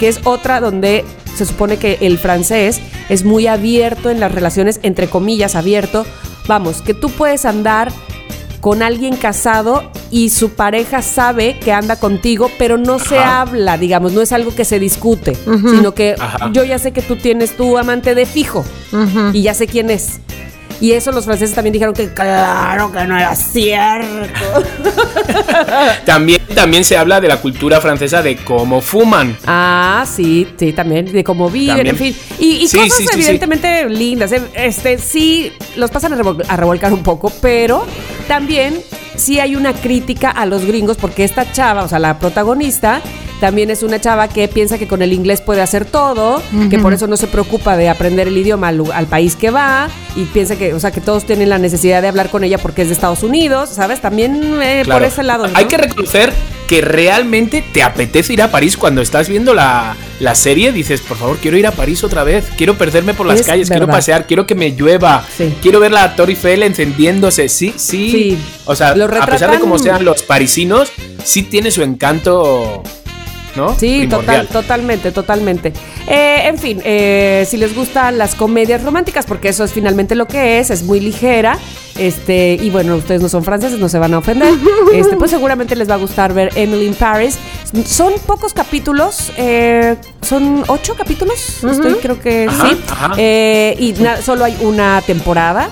que 0.00 0.08
es 0.08 0.20
otra 0.24 0.60
donde 0.60 1.04
se 1.44 1.52
supone 1.52 1.76
que 1.76 1.98
el 2.02 2.18
francés 2.18 2.80
es 3.08 3.24
muy 3.24 3.46
abierto 3.46 4.10
en 4.10 4.20
las 4.20 4.32
relaciones, 4.32 4.80
entre 4.82 5.08
comillas, 5.08 5.54
abierto. 5.54 6.06
Vamos, 6.46 6.82
que 6.82 6.94
tú 6.94 7.10
puedes 7.10 7.44
andar 7.44 7.92
con 8.60 8.82
alguien 8.82 9.16
casado 9.16 9.90
y 10.12 10.30
su 10.30 10.50
pareja 10.50 11.02
sabe 11.02 11.58
que 11.58 11.72
anda 11.72 11.96
contigo, 11.96 12.48
pero 12.58 12.78
no 12.78 13.00
se 13.00 13.18
habla, 13.18 13.76
digamos, 13.76 14.12
no 14.12 14.22
es 14.22 14.30
algo 14.30 14.54
que 14.54 14.64
se 14.64 14.78
discute, 14.78 15.34
sino 15.34 15.94
que 15.94 16.14
Ajá. 16.16 16.50
yo 16.52 16.62
ya 16.62 16.78
sé 16.78 16.92
que 16.92 17.02
tú 17.02 17.16
tienes 17.16 17.56
tu 17.56 17.76
amante 17.76 18.14
de 18.14 18.24
fijo 18.24 18.64
y 19.32 19.42
ya 19.42 19.54
sé 19.54 19.66
quién 19.66 19.90
es. 19.90 20.20
Y 20.82 20.92
eso 20.92 21.12
los 21.12 21.24
franceses 21.24 21.54
también 21.54 21.72
dijeron 21.72 21.94
que 21.94 22.12
claro 22.12 22.90
que 22.90 23.04
no 23.04 23.16
era 23.16 23.34
cierto. 23.36 24.40
También, 26.04 26.40
también 26.54 26.84
se 26.84 26.96
habla 26.96 27.20
de 27.20 27.28
la 27.28 27.36
cultura 27.40 27.80
francesa 27.80 28.20
de 28.22 28.36
cómo 28.36 28.80
fuman. 28.80 29.36
Ah, 29.46 30.04
sí, 30.12 30.46
sí, 30.58 30.72
también, 30.72 31.10
de 31.12 31.22
cómo 31.24 31.48
viven, 31.48 31.76
También. 31.76 31.94
en 31.96 31.96
fin. 31.96 32.16
Y, 32.38 32.64
y 32.64 32.68
Sí, 32.68 32.78
cosas 32.78 32.96
sí, 32.98 33.02
sí, 33.04 33.08
sí. 33.12 33.14
evidentemente 33.20 33.88
lindas. 33.88 34.32
eh, 34.32 34.42
Este, 34.54 34.98
sí, 34.98 35.52
los 35.76 35.90
pasan 35.90 36.12
a, 36.14 36.16
revol- 36.16 36.44
a 36.48 36.56
revolcar 36.56 36.92
un 36.92 37.02
poco, 37.02 37.32
pero 37.40 37.86
también 38.28 38.80
sí 39.16 39.38
hay 39.40 39.54
una 39.56 39.72
crítica 39.74 40.30
a 40.30 40.46
los 40.46 40.64
gringos, 40.64 40.96
porque 40.96 41.24
esta 41.24 41.50
chava, 41.52 41.84
o 41.84 41.88
sea, 41.88 41.98
la 42.00 42.18
protagonista, 42.18 43.00
también 43.42 43.70
es 43.72 43.82
una 43.82 44.00
chava 44.00 44.28
que 44.28 44.46
piensa 44.46 44.78
que 44.78 44.86
con 44.86 45.02
el 45.02 45.12
inglés 45.12 45.40
puede 45.40 45.60
hacer 45.62 45.84
todo, 45.84 46.40
que 46.70 46.78
por 46.78 46.92
eso 46.92 47.08
no 47.08 47.16
se 47.16 47.26
preocupa 47.26 47.76
de 47.76 47.88
aprender 47.88 48.28
el 48.28 48.38
idioma 48.38 48.68
al, 48.68 48.80
al 48.92 49.06
país 49.06 49.34
que 49.34 49.50
va, 49.50 49.88
y 50.14 50.26
piensa 50.26 50.54
que, 50.54 50.72
o 50.74 50.78
sea, 50.78 50.92
que 50.92 51.00
todos 51.00 51.24
tienen 51.24 51.48
la 51.50 51.58
necesidad 51.58 52.02
de 52.02 52.06
hablar 52.06 52.30
con 52.30 52.44
ella 52.44 52.58
porque 52.58 52.82
es 52.82 52.88
de 52.88 52.94
Estados 52.94 53.24
Unidos, 53.24 53.68
¿sabes? 53.70 54.00
También 54.00 54.36
eh, 54.62 54.82
por 54.84 54.92
Claro. 54.92 55.04
ese 55.06 55.24
lado. 55.24 55.48
¿no? 55.48 55.56
Hay 55.58 55.64
que 55.64 55.76
reconocer 55.76 56.32
que 56.68 56.80
realmente 56.82 57.64
te 57.72 57.82
apetece 57.82 58.32
ir 58.32 58.42
a 58.42 58.50
París 58.52 58.76
cuando 58.76 59.02
estás 59.02 59.28
viendo 59.28 59.54
la, 59.54 59.96
la 60.20 60.34
serie. 60.36 60.70
Dices, 60.70 61.00
por 61.00 61.16
favor, 61.16 61.36
quiero 61.38 61.56
ir 61.56 61.66
a 61.66 61.72
París 61.72 62.04
otra 62.04 62.22
vez. 62.22 62.44
Quiero 62.56 62.78
perderme 62.78 63.12
por 63.12 63.26
las 63.26 63.40
Es 63.40 63.46
calles, 63.46 63.68
quiero 63.68 63.86
verdad. 63.86 63.98
pasear, 63.98 64.26
quiero 64.28 64.46
que 64.46 64.54
me 64.54 64.70
llueva. 64.70 65.24
Sí. 65.36 65.52
Quiero 65.60 65.80
ver 65.80 65.90
la 65.90 66.14
Torre 66.14 66.30
Eiffel 66.32 66.62
encendiéndose. 66.62 67.48
Sí, 67.48 67.74
sí. 67.76 68.10
Sí. 68.12 68.38
O 68.66 68.76
sea, 68.76 68.90
a 68.92 69.26
pesar 69.26 69.50
de 69.50 69.58
cómo 69.58 69.78
sean 69.80 70.04
los 70.04 70.22
parisinos, 70.22 70.90
sí 71.24 71.42
tiene 71.42 71.70
su 71.72 71.82
encanto. 71.82 72.82
¿No? 73.56 73.78
Sí, 73.78 74.06
total, 74.08 74.48
totalmente, 74.48 75.12
totalmente. 75.12 75.72
Eh, 76.06 76.42
en 76.44 76.58
fin, 76.58 76.80
eh, 76.84 77.46
si 77.48 77.56
les 77.56 77.74
gustan 77.74 78.18
las 78.18 78.34
comedias 78.34 78.82
románticas, 78.82 79.26
porque 79.26 79.48
eso 79.48 79.64
es 79.64 79.72
finalmente 79.72 80.14
lo 80.14 80.26
que 80.26 80.58
es, 80.58 80.70
es 80.70 80.82
muy 80.82 81.00
ligera. 81.00 81.58
Este, 81.98 82.58
y 82.60 82.70
bueno, 82.70 82.96
ustedes 82.96 83.20
no 83.20 83.28
son 83.28 83.44
franceses, 83.44 83.78
no 83.78 83.88
se 83.88 83.98
van 83.98 84.14
a 84.14 84.18
ofender. 84.18 84.52
Este, 84.94 85.16
pues 85.16 85.30
seguramente 85.30 85.74
les 85.76 85.88
va 85.88 85.94
a 85.94 85.98
gustar 85.98 86.32
ver 86.34 86.50
Emily 86.54 86.86
in 86.86 86.94
Paris. 86.94 87.38
Son 87.86 88.12
pocos 88.26 88.52
capítulos, 88.52 89.32
eh, 89.36 89.96
son 90.20 90.64
ocho 90.68 90.94
capítulos, 90.94 91.62
estoy 91.64 91.94
creo 91.94 92.20
que 92.20 92.46
Ajá, 92.48 92.68
sí. 92.68 92.76
ajá. 92.90 93.14
Eh, 93.16 93.76
y 93.78 93.94
solo 94.22 94.44
hay 94.44 94.56
una 94.60 95.00
temporada 95.02 95.70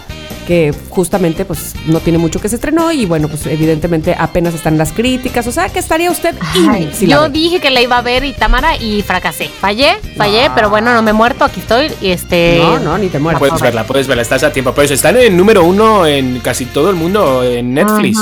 que 0.50 0.74
justamente 0.88 1.44
pues 1.44 1.74
no 1.86 2.00
tiene 2.00 2.18
mucho 2.18 2.40
que 2.40 2.48
se 2.48 2.56
estrenó 2.56 2.90
y 2.90 3.06
bueno 3.06 3.28
pues 3.28 3.46
evidentemente 3.46 4.16
apenas 4.18 4.52
están 4.52 4.76
las 4.78 4.90
críticas 4.90 5.46
o 5.46 5.52
sea 5.52 5.68
que 5.68 5.78
estaría 5.78 6.10
usted 6.10 6.34
in 6.56 6.68
Ay, 6.68 6.90
si 6.92 7.06
la 7.06 7.14
yo 7.16 7.22
ve. 7.22 7.28
dije 7.28 7.60
que 7.60 7.70
la 7.70 7.80
iba 7.80 7.96
a 7.98 8.02
ver 8.02 8.24
y 8.24 8.32
Tamara 8.32 8.76
y 8.76 9.02
fracasé. 9.02 9.46
Fallé, 9.60 9.92
fallé, 10.16 10.50
pero 10.56 10.68
bueno, 10.68 10.92
no 10.92 11.02
me 11.02 11.10
he 11.10 11.12
muerto, 11.12 11.44
aquí 11.44 11.60
estoy 11.60 11.86
y 12.00 12.10
este 12.10 12.58
No, 12.58 12.80
no, 12.80 12.98
ni 12.98 13.06
te 13.08 13.20
mueras. 13.20 13.38
Puedes 13.38 13.60
verla, 13.60 13.84
puedes 13.84 14.08
verla, 14.08 14.22
estás 14.22 14.42
a 14.42 14.52
tiempo. 14.52 14.72
Por 14.74 14.82
eso 14.84 14.94
está 14.94 15.10
en 15.10 15.18
el 15.18 15.36
número 15.36 15.62
uno 15.64 16.04
en 16.06 16.40
casi 16.40 16.64
todo 16.64 16.90
el 16.90 16.96
mundo, 16.96 17.44
en 17.44 17.72
Netflix. 17.74 18.18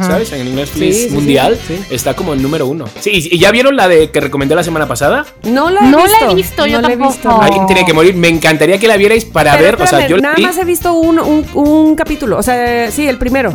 ¿Sabes? 0.00 0.32
En 0.32 0.54
Netflix 0.54 0.96
Sí, 0.96 1.08
sí, 1.08 1.14
mundial 1.14 1.58
sí, 1.66 1.76
sí. 1.76 1.94
está 1.94 2.14
como 2.14 2.32
el 2.32 2.40
número 2.42 2.66
uno. 2.66 2.86
Sí, 3.00 3.10
¿y 3.30 3.38
ya 3.38 3.50
vieron 3.50 3.76
la 3.76 3.88
de 3.88 4.10
que 4.10 4.20
recomendé 4.20 4.54
la 4.54 4.62
semana 4.62 4.86
pasada? 4.88 5.26
No 5.44 5.68
la 5.70 5.80
he 5.80 5.90
No 5.90 5.98
la 5.98 6.04
visto. 6.04 6.30
he 6.30 6.34
visto, 6.34 6.66
yo 6.66 6.80
no 6.80 6.88
la 6.88 6.94
he 6.94 6.96
tampoco. 6.96 7.12
visto. 7.12 7.42
Alguien 7.42 7.66
tiene 7.66 7.84
que 7.84 7.92
morir. 7.92 8.14
Me 8.14 8.28
encantaría 8.28 8.78
que 8.78 8.88
la 8.88 8.96
vierais 8.96 9.24
para 9.24 9.52
Pero 9.52 9.64
ver. 9.78 9.82
o 9.82 9.86
sea, 9.86 10.06
yo 10.08 10.16
la 10.16 10.22
nada 10.22 10.34
vi- 10.36 10.44
más 10.46 10.56
he 10.58 10.64
visto 10.64 10.92
un, 10.94 11.18
un, 11.18 11.44
un 11.62 11.94
capítulo. 11.96 12.38
O 12.38 12.42
sea, 12.42 12.90
sí, 12.90 13.06
el 13.08 13.18
primero. 13.18 13.52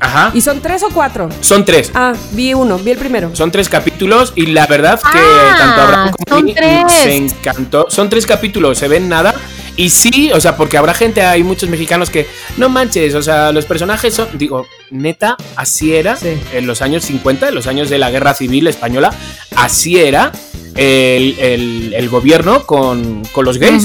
Ajá. 0.00 0.30
¿Y 0.34 0.40
son 0.40 0.60
tres 0.60 0.82
o 0.82 0.88
cuatro? 0.90 1.28
Son 1.40 1.64
tres. 1.64 1.90
Ah, 1.94 2.12
vi 2.32 2.54
uno, 2.54 2.78
vi 2.78 2.90
el 2.92 2.98
primero. 2.98 3.30
Son 3.34 3.50
tres 3.50 3.68
capítulos 3.68 4.32
y 4.34 4.46
la 4.46 4.66
verdad 4.66 5.00
que 5.00 5.18
Ah, 5.18 5.54
tanto 5.58 5.80
Abraham 5.82 6.10
como 6.28 6.42
mí 6.42 6.54
se 6.88 7.16
encantó. 7.16 7.86
Son 7.90 8.08
tres 8.10 8.26
capítulos, 8.26 8.78
se 8.78 8.88
ven 8.88 9.08
nada. 9.08 9.34
Y 9.76 9.90
sí, 9.90 10.30
o 10.32 10.40
sea, 10.40 10.56
porque 10.56 10.76
habrá 10.78 10.94
gente, 10.94 11.22
hay 11.22 11.42
muchos 11.42 11.68
mexicanos 11.68 12.08
que 12.08 12.28
no 12.58 12.68
manches, 12.68 13.12
o 13.16 13.22
sea, 13.22 13.50
los 13.50 13.64
personajes 13.66 14.14
son, 14.14 14.28
digo, 14.34 14.66
neta, 14.92 15.36
así 15.56 15.96
era 15.96 16.14
Sí. 16.14 16.28
en 16.52 16.68
los 16.68 16.80
años 16.80 17.04
50, 17.04 17.48
en 17.48 17.54
los 17.56 17.66
años 17.66 17.90
de 17.90 17.98
la 17.98 18.08
guerra 18.12 18.34
civil 18.34 18.68
española, 18.68 19.12
así 19.56 19.98
era 19.98 20.30
el, 20.76 21.36
el- 21.40 21.92
el 21.96 22.08
gobierno 22.08 22.64
con, 22.66 23.24
con 23.32 23.44
los 23.44 23.58
gays. 23.58 23.84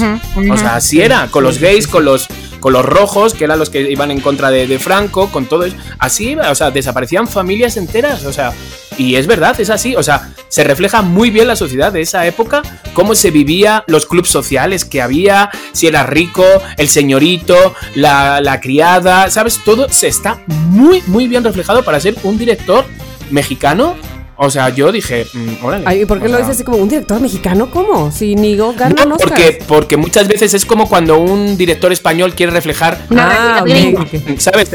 O 0.50 0.56
sea, 0.56 0.76
así 0.76 1.00
era, 1.00 1.26
con 1.28 1.42
los 1.42 1.58
gays, 1.58 1.88
con 1.88 2.04
los, 2.04 2.28
con 2.60 2.72
los 2.72 2.84
rojos, 2.84 3.34
que 3.34 3.44
eran 3.44 3.58
los 3.58 3.70
que 3.70 3.90
iban 3.90 4.10
en 4.10 4.20
contra 4.20 4.50
de, 4.50 4.78
Franco, 4.78 5.30
con 5.30 5.46
todo 5.46 5.64
eso. 5.64 5.76
Así 5.98 6.36
o 6.36 6.54
sea, 6.54 6.70
desaparecían 6.70 7.26
familias 7.26 7.76
enteras, 7.76 8.24
o 8.24 8.32
sea, 8.32 8.52
y 8.98 9.16
es 9.16 9.26
verdad, 9.26 9.58
es 9.60 9.70
así, 9.70 9.96
o 9.96 10.02
sea, 10.02 10.32
se 10.48 10.62
refleja 10.64 11.02
muy 11.02 11.30
bien 11.30 11.48
la 11.48 11.56
sociedad 11.56 11.92
de 11.92 12.02
esa 12.02 12.26
época, 12.26 12.62
cómo 12.92 13.14
se 13.14 13.30
vivía, 13.30 13.84
los 13.86 14.06
clubes 14.06 14.30
sociales 14.30 14.84
que 14.84 15.00
había, 15.00 15.50
si 15.72 15.86
era 15.86 16.04
rico, 16.04 16.44
el 16.76 16.88
señorito, 16.88 17.74
la, 17.94 18.40
la 18.40 18.60
criada, 18.60 19.30
¿sabes? 19.30 19.60
Todo 19.64 19.88
se 19.88 20.08
está 20.08 20.42
muy, 20.46 21.02
muy 21.06 21.28
bien 21.28 21.44
reflejado 21.44 21.82
para 21.84 22.00
ser 22.00 22.16
un 22.22 22.38
director 22.38 22.84
mexicano. 23.30 23.96
O 24.42 24.48
sea, 24.48 24.70
yo 24.70 24.90
dije, 24.90 25.26
mm, 25.34 25.62
órale. 25.62 25.84
Ay, 25.86 26.00
¿y 26.00 26.04
por 26.06 26.18
qué 26.18 26.24
lo 26.24 26.30
sea, 26.30 26.38
dices 26.38 26.54
así 26.56 26.64
como 26.64 26.78
un 26.78 26.88
director 26.88 27.20
mexicano? 27.20 27.70
¿Cómo? 27.70 28.10
Si 28.10 28.34
Nigo 28.34 28.72
gana 28.72 29.04
no, 29.04 29.18
porque, 29.18 29.58
porque 29.68 29.96
muchas 29.98 30.28
veces 30.28 30.54
es 30.54 30.64
como 30.64 30.88
cuando 30.88 31.18
un 31.18 31.58
director 31.58 31.92
español 31.92 32.34
quiere 32.34 32.50
reflejar 32.50 33.02
Ah, 33.10 33.60
realidad 33.60 33.62
ok, 33.62 33.68
gringa. 33.68 34.00
ok. 34.32 34.38
¿Sabes? 34.40 34.70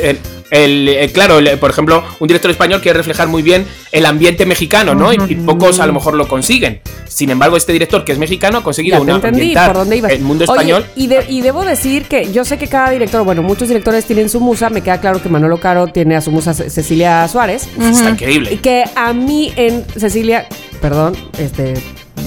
El, 0.52 0.88
el- 0.88 0.90
eh, 0.90 1.12
claro, 1.12 1.40
el- 1.40 1.58
por 1.60 1.72
ejemplo, 1.72 2.04
un 2.20 2.28
director 2.28 2.52
español 2.52 2.82
quiere 2.82 2.98
reflejar 2.98 3.28
muy 3.28 3.42
bien 3.42 3.66
el 3.92 4.06
ambiente 4.06 4.46
mexicano, 4.46 4.94
¿no? 4.96 5.12
Y, 5.12 5.18
y 5.28 5.36
pocos 5.36 5.80
a 5.80 5.88
lo 5.88 5.94
mejor 5.94 6.14
lo 6.16 6.28
consiguen. 6.28 6.82
Sin 7.08 7.30
embargo, 7.30 7.56
este 7.58 7.72
director 7.74 8.04
que 8.04 8.12
es 8.12 8.18
mexicano 8.18 8.58
ha 8.60 8.64
conseguido 8.64 9.02
una 9.02 9.16
entendí 9.16 9.40
ambientar 9.42 9.68
por 9.68 9.78
dónde 9.78 9.98
ibas. 9.98 10.12
el 10.12 10.22
mundo 10.22 10.44
Oye, 10.48 10.54
español. 10.54 10.86
y, 10.96 11.08
de- 11.08 11.26
y 11.30 11.42
debo 11.42 11.64
decir 11.66 12.06
que 12.06 12.32
yo 12.32 12.46
sé 12.46 12.58
que 12.58 12.68
cada 12.68 12.90
director, 12.92 13.24
bueno, 13.24 13.42
muchos 13.42 13.68
directores 13.68 14.06
tienen 14.06 14.30
su 14.30 14.40
musa. 14.40 14.70
Me 14.70 14.82
queda 14.82 15.00
claro 15.00 15.22
que 15.22 15.30
Manolo 15.30 15.60
Caro 15.60 15.88
tiene 15.88 16.16
a 16.16 16.22
su 16.22 16.32
musa 16.32 16.54
Ce- 16.54 16.70
Cecilia 16.70 17.28
Suárez. 17.28 17.68
Está 17.80 18.10
Y 18.10 18.12
increíble. 18.12 18.60
que 18.60 18.84
a 18.96 19.14
mí 19.14 19.52
en 19.56 19.84
Cecilia, 19.98 20.48
perdón, 20.82 21.16
este, 21.40 21.74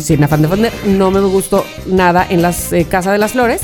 sin 0.01 0.23
afán 0.25 0.41
de 0.43 0.49
ofender, 0.49 0.73
no 0.87 1.11
me 1.11 1.21
gustó 1.21 1.65
nada 1.87 2.27
en 2.29 2.43
las 2.43 2.73
eh, 2.73 2.87
Casa 2.89 3.13
de 3.13 3.19
las 3.19 3.33
Flores. 3.33 3.61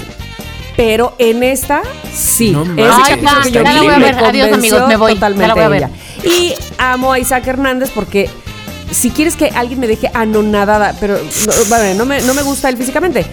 Pero 0.77 1.15
en 1.19 1.43
esta, 1.43 1.83
sí. 2.13 2.51
No 2.51 2.63
Ese 2.63 2.73
manches, 2.73 3.19
capítulo 3.21 3.43
que 3.43 3.51
yo 3.53 3.63
vi 3.63 3.69
increíble. 3.71 3.99
me 4.13 4.27
Adiós, 4.27 4.53
amigos, 4.53 4.89
me 4.89 4.97
voy. 4.97 5.13
Ya 5.13 5.15
totalmente 5.17 5.49
la 5.49 5.55
voy 5.55 5.63
a 5.63 5.69
ver. 5.69 5.83
ella. 5.85 5.91
Y 6.29 6.55
amo 6.79 7.13
a 7.13 7.19
Isaac 7.19 7.47
Hernández 7.47 7.91
porque 7.95 8.29
si 8.91 9.11
quieres 9.11 9.37
que 9.37 9.47
alguien 9.49 9.79
me 9.81 9.87
deje 9.87 10.11
anonadada, 10.15 10.95
pero 11.01 11.15
no, 11.17 11.53
bueno, 11.69 11.95
no, 11.99 12.05
me, 12.07 12.23
no 12.23 12.35
me 12.35 12.43
gusta 12.43 12.69
él 12.69 12.77
físicamente, 12.77 13.25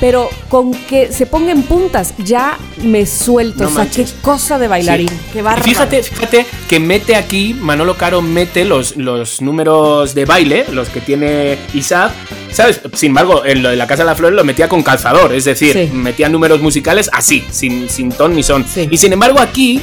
pero 0.00 0.30
con 0.48 0.72
que 0.72 1.12
se 1.12 1.26
ponga 1.26 1.52
en 1.52 1.62
puntas 1.62 2.14
ya 2.18 2.58
me 2.82 3.04
suelto. 3.06 3.64
No 3.64 3.68
o 3.68 3.72
sea, 3.72 3.84
manches. 3.84 4.12
qué 4.12 4.20
cosa 4.22 4.58
de 4.58 4.66
bailarín. 4.68 5.08
Sí. 5.08 5.14
Qué 5.32 5.42
bárbaro. 5.42 5.64
Fíjate, 5.64 6.02
fíjate 6.02 6.46
que 6.68 6.80
mete 6.80 7.16
aquí, 7.16 7.54
Manolo 7.54 7.96
Caro 7.96 8.22
mete 8.22 8.64
los, 8.64 8.96
los 8.96 9.40
números 9.42 10.14
de 10.14 10.24
baile, 10.24 10.64
los 10.72 10.88
que 10.88 11.00
tiene 11.00 11.58
Isaac, 11.74 12.12
¿sabes? 12.50 12.80
Sin 12.94 13.08
embargo, 13.10 13.44
en 13.44 13.62
lo 13.62 13.68
de 13.70 13.76
la 13.76 13.86
Casa 13.86 14.02
de 14.04 14.06
la 14.10 14.14
Flor 14.16 14.32
lo 14.32 14.42
metía 14.44 14.68
con 14.68 14.82
calzador, 14.82 15.34
es 15.34 15.44
decir, 15.44 15.72
Sí. 15.74 15.90
metía 15.94 16.28
números 16.28 16.60
musicales 16.60 17.10
así, 17.12 17.44
sin, 17.50 17.88
sin 17.90 18.10
ton 18.10 18.34
ni 18.34 18.42
son. 18.42 18.66
Sí. 18.66 18.88
Y 18.90 18.96
sin 18.96 19.12
embargo 19.12 19.40
aquí, 19.40 19.80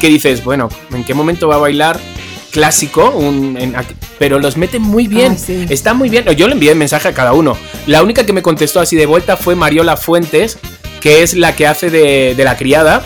que 0.00 0.08
dices, 0.08 0.42
bueno, 0.42 0.68
¿en 0.92 1.04
qué 1.04 1.14
momento 1.14 1.46
va 1.48 1.56
a 1.56 1.58
bailar? 1.58 2.00
Clásico, 2.50 3.10
un, 3.10 3.56
en- 3.58 3.74
pero 4.18 4.38
los 4.38 4.56
mete 4.56 4.78
muy 4.78 5.06
bien. 5.06 5.38
Sí. 5.38 5.66
Está 5.68 5.94
muy 5.94 6.08
bien. 6.08 6.24
Yo 6.36 6.46
le 6.46 6.54
envié 6.54 6.74
mensaje 6.74 7.08
a 7.08 7.14
cada 7.14 7.32
uno. 7.32 7.56
La 7.86 8.02
única 8.02 8.24
que 8.26 8.32
me 8.32 8.42
contestó 8.42 8.80
así 8.80 8.96
de 8.96 9.06
vuelta 9.06 9.36
fue 9.36 9.54
Mariola 9.54 9.96
Fuentes, 9.96 10.58
que 11.00 11.22
es 11.22 11.34
la 11.34 11.56
que 11.56 11.66
hace 11.66 11.90
de, 11.90 12.34
de 12.34 12.44
la 12.44 12.56
criada. 12.56 13.02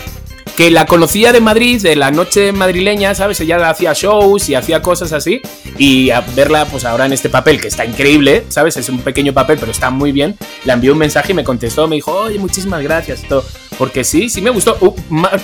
que 0.57 0.71
la 0.71 0.85
conocía 0.85 1.33
de 1.33 1.41
Madrid, 1.41 1.81
de 1.81 1.97
la 1.97 2.11
noche 2.11 2.53
madrileña, 2.53 3.13
¿sabes? 3.13 3.41
Ella 3.41 3.69
hacía 3.69 3.91
shows 3.93 4.47
y 4.47 4.55
hacía 4.55 4.81
cosas 4.81 5.11
así. 5.11 5.41
Y 5.77 6.11
a 6.11 6.21
verla, 6.21 6.63
pues 6.65 6.85
ahora 6.85 7.05
en 7.05 7.11
este 7.11 7.27
papel, 7.27 7.59
que 7.59 7.67
está 7.67 7.83
increíble, 7.83 8.45
¿sabes? 8.47 8.77
Es 8.77 8.87
un 8.87 8.99
pequeño 8.99 9.33
papel, 9.33 9.57
pero 9.59 9.73
está 9.73 9.89
muy 9.89 10.13
bien. 10.13 10.37
Le 10.63 10.71
envié 10.71 10.91
un 10.91 10.97
mensaje 10.97 11.33
y 11.33 11.35
me 11.35 11.43
contestó, 11.43 11.89
me 11.89 11.95
dijo, 11.95 12.11
oye, 12.13 12.39
muchísimas 12.39 12.81
gracias. 12.81 13.23
y 13.25 13.27
todo. 13.27 13.43
Porque 13.77 14.03
sí, 14.03 14.29
sí 14.29 14.41
me 14.41 14.49
gustó. 14.49 14.77
Uh, 14.79 14.95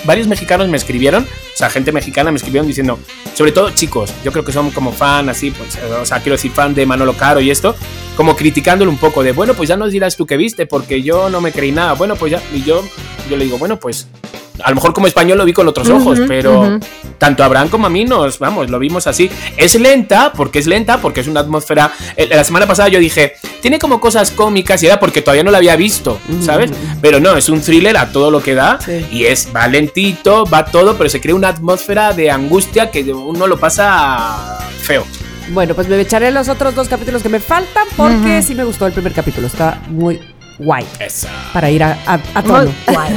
varios 0.04 0.26
mexicanos 0.26 0.68
me 0.68 0.76
escribieron, 0.76 1.24
o 1.24 1.56
sea, 1.56 1.68
gente 1.70 1.92
mexicana 1.92 2.30
me 2.30 2.36
escribieron 2.36 2.66
diciendo, 2.66 2.98
sobre 3.34 3.52
todo 3.52 3.70
chicos, 3.70 4.12
yo 4.24 4.32
creo 4.32 4.44
que 4.44 4.52
son 4.52 4.70
como 4.70 4.92
fan, 4.92 5.28
así, 5.28 5.50
pues, 5.50 5.76
eh, 5.76 5.92
o 6.00 6.06
sea, 6.06 6.20
quiero 6.20 6.36
decir, 6.36 6.50
fan 6.52 6.74
de 6.74 6.86
Manolo 6.86 7.14
Caro 7.14 7.40
y 7.40 7.50
esto, 7.50 7.74
como 8.16 8.36
criticándolo 8.36 8.90
un 8.90 8.98
poco 8.98 9.22
de, 9.22 9.32
bueno, 9.32 9.54
pues 9.54 9.68
ya 9.68 9.76
nos 9.76 9.92
dirás 9.92 10.16
tú 10.16 10.26
qué 10.26 10.36
viste, 10.36 10.66
porque 10.66 11.02
yo 11.02 11.28
no 11.28 11.40
me 11.40 11.52
creí 11.52 11.72
nada. 11.72 11.92
Bueno, 11.94 12.16
pues 12.16 12.32
ya, 12.32 12.42
y 12.54 12.62
yo, 12.62 12.82
yo 13.28 13.36
le 13.36 13.44
digo, 13.44 13.58
bueno, 13.58 13.78
pues 13.78 14.06
a 14.64 14.68
lo 14.70 14.74
mejor 14.76 14.92
como 14.92 15.06
español 15.06 15.38
lo 15.38 15.44
vi 15.44 15.52
con 15.52 15.66
otros 15.68 15.88
ojos, 15.90 16.18
pero 16.28 16.60
ujú. 16.60 16.80
tanto 17.18 17.44
Abraham 17.44 17.68
como 17.68 17.86
a 17.86 17.90
mí 17.90 18.04
nos, 18.04 18.38
vamos, 18.38 18.70
lo 18.70 18.78
vimos 18.78 19.06
así. 19.06 19.30
Es 19.56 19.74
lenta, 19.74 20.32
porque 20.34 20.58
es 20.58 20.66
lenta, 20.66 20.98
porque 20.98 21.20
es 21.20 21.26
una 21.28 21.40
atmósfera. 21.40 21.92
eh, 22.16 22.28
La 22.30 22.44
semana 22.44 22.66
pasada 22.66 22.88
yo 22.88 22.98
dije, 22.98 23.34
tiene 23.60 23.78
como 23.78 24.00
cosas 24.00 24.30
cómicas 24.30 24.82
y 24.82 24.86
era 24.86 24.98
porque 25.00 25.22
todavía 25.22 25.44
no 25.44 25.50
la 25.50 25.58
había 25.58 25.76
visto, 25.76 26.18
¿sabes? 26.40 26.70
Pero 27.00 27.20
no, 27.20 27.36
es 27.36 27.48
un 27.48 27.60
thriller 27.60 27.96
a 27.96 28.10
todo 28.12 28.30
lo 28.30 28.42
que 28.42 28.54
da 28.54 28.78
Sí. 28.84 29.06
y 29.10 29.24
es, 29.24 29.48
va 29.54 29.66
lentito, 29.68 30.44
va 30.46 30.64
todo, 30.64 30.96
pero 30.96 31.08
se 31.10 31.20
crea 31.20 31.34
una 31.34 31.48
atmósfera 31.48 32.12
de 32.12 32.30
angustia 32.30 32.90
que 32.90 33.02
uno 33.12 33.46
lo 33.46 33.58
pasa 33.58 34.58
feo. 34.82 35.04
Bueno, 35.50 35.74
pues 35.74 35.88
me 35.88 36.00
echaré 36.00 36.30
los 36.30 36.48
otros 36.48 36.74
dos 36.74 36.88
capítulos 36.88 37.22
que 37.22 37.28
me 37.28 37.40
faltan 37.40 37.84
porque 37.96 38.42
sí 38.42 38.54
me 38.54 38.64
gustó 38.64 38.86
el 38.86 38.92
primer 38.92 39.12
capítulo. 39.12 39.46
Está 39.48 39.82
muy 39.88 40.20
guay 40.58 40.86
Esa. 40.98 41.28
para 41.52 41.70
ir 41.70 41.82
a, 41.82 41.98
a, 42.06 42.20
a 42.34 42.42
tono. 42.42 42.72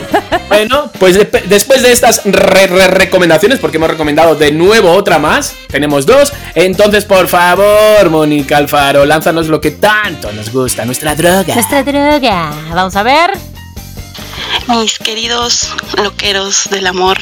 Bueno, 0.48 0.92
pues 1.00 1.16
de- 1.16 1.44
después 1.48 1.82
de 1.82 1.92
estas 1.92 2.22
re- 2.24 2.68
re- 2.68 2.88
recomendaciones, 2.88 3.58
porque 3.58 3.78
hemos 3.78 3.90
recomendado 3.90 4.36
de 4.36 4.52
nuevo 4.52 4.92
otra 4.92 5.18
más, 5.18 5.56
tenemos 5.68 6.06
dos. 6.06 6.32
Entonces, 6.54 7.04
por 7.04 7.28
favor, 7.28 8.10
Mónica 8.12 8.58
Alfaro, 8.58 9.06
lánzanos 9.06 9.48
lo 9.48 9.60
que 9.60 9.72
tanto 9.72 10.32
nos 10.34 10.52
gusta, 10.52 10.86
nuestra 10.86 11.16
droga. 11.16 11.54
Nuestra 11.56 11.84
droga. 11.84 12.52
Vamos 12.74 12.96
a 12.96 13.02
ver. 13.04 13.32
Mis 14.68 14.98
queridos 14.98 15.70
loqueros 16.02 16.70
del 16.72 16.88
amor, 16.88 17.20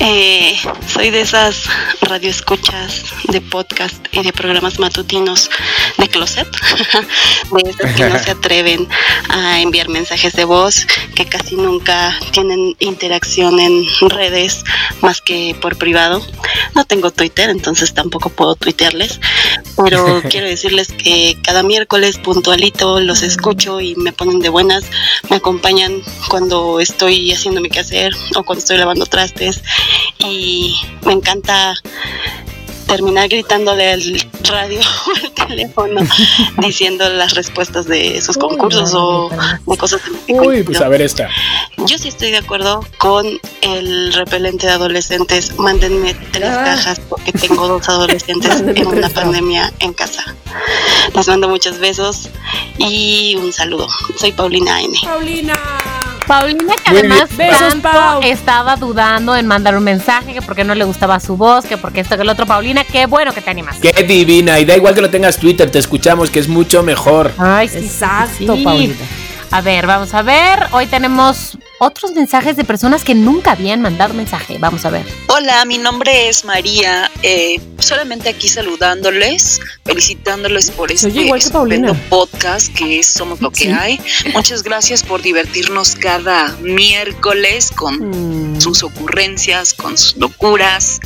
eh, 0.00 0.58
soy 0.92 1.10
de 1.10 1.20
esas 1.20 1.66
radioescuchas 2.00 3.04
de 3.28 3.40
podcast 3.40 3.94
y 4.10 4.24
de 4.24 4.32
programas 4.32 4.80
matutinos 4.80 5.50
de 5.98 6.08
closet, 6.08 6.48
de 7.52 7.70
esas 7.70 7.94
que 7.94 8.08
no 8.08 8.18
se 8.18 8.30
atreven 8.32 8.88
a 9.28 9.60
enviar 9.60 9.88
mensajes 9.88 10.32
de 10.32 10.44
voz, 10.44 10.84
que 11.14 11.26
casi 11.26 11.54
nunca 11.54 12.18
tienen 12.32 12.74
interacción 12.80 13.60
en 13.60 13.84
redes 14.08 14.64
más 15.00 15.20
que 15.20 15.56
por 15.60 15.78
privado. 15.78 16.26
No 16.74 16.84
tengo 16.84 17.12
Twitter, 17.12 17.50
entonces 17.50 17.94
tampoco 17.94 18.30
puedo 18.30 18.56
tuitearles, 18.56 19.20
pero 19.84 20.22
quiero 20.28 20.48
decirles 20.48 20.88
que 20.88 21.38
cada 21.44 21.62
miércoles 21.62 22.18
puntualito 22.18 22.98
los 22.98 23.22
escucho 23.22 23.80
y 23.80 23.94
me 23.94 24.12
ponen 24.12 24.40
de 24.40 24.48
buenas, 24.48 24.84
me 25.30 25.36
acompañan 25.36 26.02
cuando 26.28 26.63
estoy 26.80 27.32
haciendo 27.32 27.60
mi 27.60 27.68
quehacer 27.70 28.12
o 28.36 28.42
cuando 28.44 28.60
estoy 28.60 28.76
lavando 28.78 29.06
trastes 29.06 29.62
y 30.18 30.74
me 31.04 31.12
encanta 31.12 31.74
terminar 32.86 33.28
gritándole 33.28 33.92
al 33.92 34.28
radio 34.42 34.78
o 35.06 35.10
al 35.24 35.30
teléfono 35.48 36.00
diciendo 36.58 37.08
las 37.08 37.34
respuestas 37.34 37.86
de 37.86 38.20
sus 38.20 38.36
concursos 38.36 38.92
o 38.94 39.30
de 39.66 39.76
cosas 39.78 40.02
que 40.26 40.32
Uy, 40.34 40.62
pues 40.62 40.80
a 40.82 40.88
ver 40.88 41.00
esta. 41.00 41.28
Yo 41.86 41.96
sí 41.98 42.08
estoy 42.08 42.30
de 42.30 42.38
acuerdo 42.38 42.80
con 42.98 43.26
el 43.62 44.12
repelente 44.12 44.66
de 44.66 44.72
adolescentes. 44.74 45.58
Mándenme 45.58 46.14
tres 46.32 46.50
Ah. 46.50 46.62
cajas 46.64 47.00
porque 47.08 47.32
tengo 47.32 47.66
dos 47.72 47.88
adolescentes 47.88 48.60
en 48.60 48.86
una 48.86 49.08
pandemia 49.08 49.72
en 49.80 49.92
casa. 49.94 50.22
Les 51.14 51.26
mando 51.26 51.48
muchos 51.48 51.78
besos 51.78 52.28
y 52.78 53.34
un 53.36 53.50
saludo. 53.52 53.88
Soy 54.18 54.32
Paulina 54.32 54.80
N. 54.82 54.94
Paulina. 55.02 55.54
Paulina, 56.26 56.74
que 56.82 56.90
además. 56.90 57.36
Besos, 57.36 57.74
Pau. 57.76 58.20
estaba 58.22 58.76
dudando 58.76 59.36
en 59.36 59.46
mandar 59.46 59.76
un 59.76 59.84
mensaje, 59.84 60.32
que 60.32 60.42
porque 60.42 60.64
no 60.64 60.74
le 60.74 60.84
gustaba 60.84 61.20
su 61.20 61.36
voz, 61.36 61.64
que 61.64 61.76
porque 61.76 62.00
esto 62.00 62.16
que 62.16 62.22
el 62.22 62.28
otro. 62.28 62.46
Paulina, 62.46 62.84
qué 62.84 63.06
bueno 63.06 63.32
que 63.32 63.40
te 63.40 63.50
animas. 63.50 63.76
Qué 63.80 64.02
divina, 64.04 64.58
y 64.58 64.64
da 64.64 64.76
igual 64.76 64.94
que 64.94 65.02
no 65.02 65.10
tengas 65.10 65.38
Twitter, 65.38 65.70
te 65.70 65.78
escuchamos, 65.78 66.30
que 66.30 66.40
es 66.40 66.48
mucho 66.48 66.82
mejor. 66.82 67.32
Ay, 67.38 67.68
sí, 67.68 67.80
sí, 67.80 67.86
Exacto, 67.86 68.56
sí. 68.56 68.64
Paulina. 68.64 68.94
A 69.50 69.60
ver, 69.60 69.86
vamos 69.86 70.12
a 70.14 70.22
ver. 70.22 70.66
Hoy 70.72 70.86
tenemos 70.86 71.56
otros 71.84 72.12
mensajes 72.12 72.56
de 72.56 72.64
personas 72.64 73.04
que 73.04 73.14
nunca 73.14 73.52
habían 73.52 73.80
mandado 73.82 74.14
mensaje. 74.14 74.56
Vamos 74.58 74.84
a 74.84 74.90
ver. 74.90 75.04
Hola, 75.28 75.64
mi 75.64 75.78
nombre 75.78 76.28
es 76.28 76.44
María. 76.44 77.10
eh, 77.22 77.58
solamente 77.78 78.28
aquí 78.28 78.48
saludándoles, 78.48 79.60
felicitándoles 79.84 80.70
por 80.70 80.92
este 80.92 81.08
estupendo 81.34 81.94
podcast 82.10 82.72
que 82.74 82.98
es 82.98 83.12
Somos 83.12 83.40
lo 83.40 83.50
que 83.50 83.64
Sí. 83.64 83.70
hay. 83.72 84.00
Muchas 84.34 84.62
gracias 84.62 85.02
por 85.02 85.22
divertirnos 85.22 85.94
cada 85.96 86.48
miércoles 86.60 87.70
con 87.74 88.54
Mm. 88.54 88.60
sus 88.60 88.82
ocurrencias, 88.82 89.72
con 89.74 89.96
sus 89.96 90.16
locuras. 90.16 91.00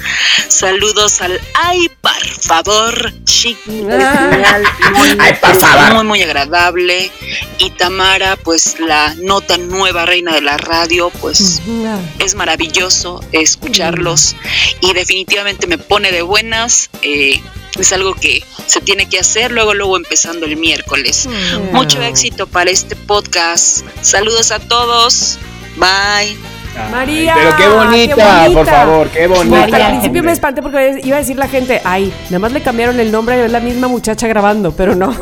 Saludos 0.48 1.20
al 1.20 1.40
Ay, 1.54 1.88
por 2.00 2.26
favor, 2.42 3.12
chic, 3.24 3.58
Ah. 3.90 4.60
Ay, 5.20 5.34
por 5.40 5.54
favor. 5.56 5.94
muy, 5.94 6.04
muy 6.04 6.22
agradable. 6.22 7.10
Y 7.58 7.70
Tamara, 7.70 8.36
pues 8.36 8.78
la 8.80 9.14
nota 9.22 9.56
nueva 9.58 10.04
reina 10.06 10.32
de 10.34 10.40
la 10.42 10.56
radio, 10.68 11.10
pues 11.20 11.60
Ah. 11.86 11.98
es 12.20 12.34
maravilloso 12.34 13.20
escucharlos 13.32 14.36
y 14.80 14.92
definitivamente 14.92 15.66
me 15.66 15.78
pone 15.78 16.12
de 16.12 16.22
buenas. 16.22 16.90
eh, 17.02 17.40
es 17.78 17.92
algo 17.92 18.14
que 18.14 18.42
se 18.66 18.80
tiene 18.80 19.08
que 19.08 19.18
hacer 19.20 19.52
luego, 19.52 19.72
luego 19.74 19.96
empezando 19.96 20.46
el 20.46 20.56
miércoles. 20.56 21.28
Mucho 21.72 22.02
éxito 22.02 22.46
para 22.48 22.70
este 22.70 22.96
podcast. 22.96 23.84
Saludos 24.02 24.50
a 24.50 24.58
todos. 24.58 25.38
Bye. 25.76 26.57
María, 26.90 27.34
Pero 27.34 27.56
qué 27.56 27.68
bonita, 27.68 28.14
qué 28.14 28.22
bonita. 28.22 28.50
por 28.52 28.66
favor, 28.66 29.08
qué 29.08 29.26
bonita. 29.26 29.48
Bueno, 29.48 29.64
al 29.64 29.70
María. 29.70 29.88
principio 29.90 30.22
me 30.22 30.32
espanté 30.32 30.62
porque 30.62 31.00
iba 31.02 31.16
a 31.16 31.20
decir 31.20 31.36
la 31.36 31.48
gente, 31.48 31.80
ay, 31.84 32.12
nada 32.26 32.38
más 32.38 32.52
le 32.52 32.60
cambiaron 32.62 32.98
el 33.00 33.10
nombre, 33.10 33.44
es 33.44 33.50
la 33.52 33.60
misma 33.60 33.88
muchacha 33.88 34.26
grabando, 34.28 34.72
pero 34.72 34.94
no. 34.94 35.08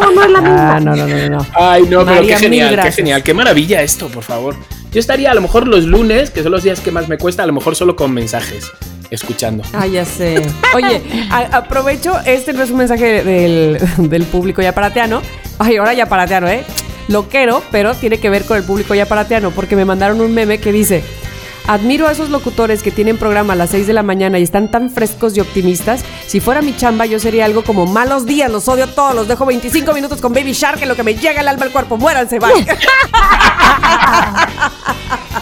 No, 0.00 0.10
no 0.12 0.22
es 0.24 0.30
la 0.30 0.40
misma. 0.40 0.80
no, 0.80 0.96
no, 0.96 1.06
no, 1.06 1.28
no. 1.28 1.46
Ay, 1.54 1.82
no, 1.82 1.88
pero 1.88 2.04
María, 2.06 2.36
qué 2.38 2.48
mil 2.48 2.60
genial, 2.62 2.80
qué 2.82 2.92
genial, 2.92 3.22
qué 3.22 3.34
maravilla 3.34 3.82
esto, 3.82 4.08
por 4.08 4.22
favor. 4.24 4.56
Yo 4.90 4.98
estaría 4.98 5.30
a 5.30 5.34
lo 5.34 5.40
mejor 5.42 5.68
los 5.68 5.84
lunes, 5.84 6.30
que 6.30 6.42
son 6.42 6.50
los 6.52 6.62
días 6.62 6.80
que 6.80 6.90
más 6.90 7.08
me 7.08 7.18
cuesta, 7.18 7.42
a 7.42 7.46
lo 7.46 7.52
mejor 7.52 7.76
solo 7.76 7.94
con 7.94 8.12
mensajes, 8.12 8.70
escuchando. 9.10 9.62
Ah, 9.72 9.86
ya 9.86 10.04
sé. 10.04 10.42
Oye, 10.74 11.02
a- 11.30 11.56
aprovecho, 11.58 12.18
este 12.24 12.52
no 12.54 12.62
es 12.62 12.70
un 12.70 12.78
mensaje 12.78 13.22
del, 13.22 13.78
del 13.98 14.22
público 14.24 14.62
yaparateano. 14.62 15.20
Ay, 15.58 15.76
ahora 15.76 15.92
yaparateano, 15.94 16.48
¿eh? 16.48 16.64
Lo 17.08 17.28
quiero, 17.28 17.62
pero 17.70 17.94
tiene 17.94 18.18
que 18.18 18.30
ver 18.30 18.44
con 18.44 18.56
el 18.56 18.64
público 18.64 18.94
yaparateano, 18.94 19.50
porque 19.50 19.76
me 19.76 19.84
mandaron 19.84 20.20
un 20.20 20.32
meme 20.34 20.58
que 20.58 20.72
dice... 20.72 21.02
Admiro 21.66 22.08
a 22.08 22.12
esos 22.12 22.30
locutores 22.30 22.82
que 22.82 22.90
tienen 22.90 23.16
programa 23.16 23.52
a 23.52 23.56
las 23.56 23.70
6 23.70 23.86
de 23.86 23.92
la 23.92 24.02
mañana 24.02 24.38
y 24.40 24.42
están 24.42 24.70
tan 24.70 24.90
frescos 24.90 25.36
y 25.36 25.40
optimistas. 25.40 26.02
Si 26.26 26.40
fuera 26.40 26.62
mi 26.62 26.74
chamba, 26.76 27.06
yo 27.06 27.20
sería 27.20 27.44
algo 27.44 27.62
como 27.62 27.86
malos 27.86 28.26
días, 28.26 28.50
los 28.50 28.66
odio 28.66 28.88
todos, 28.88 29.14
los 29.14 29.28
dejo 29.28 29.46
25 29.46 29.92
minutos 29.92 30.20
con 30.20 30.32
Baby 30.32 30.52
Shark, 30.52 30.82
en 30.82 30.88
lo 30.88 30.96
que 30.96 31.04
me 31.04 31.14
llega 31.14 31.42
el 31.42 31.48
alma 31.48 31.66
al 31.66 31.70
cuerpo, 31.70 31.96
muéranse, 31.96 32.40
bye. 32.40 32.50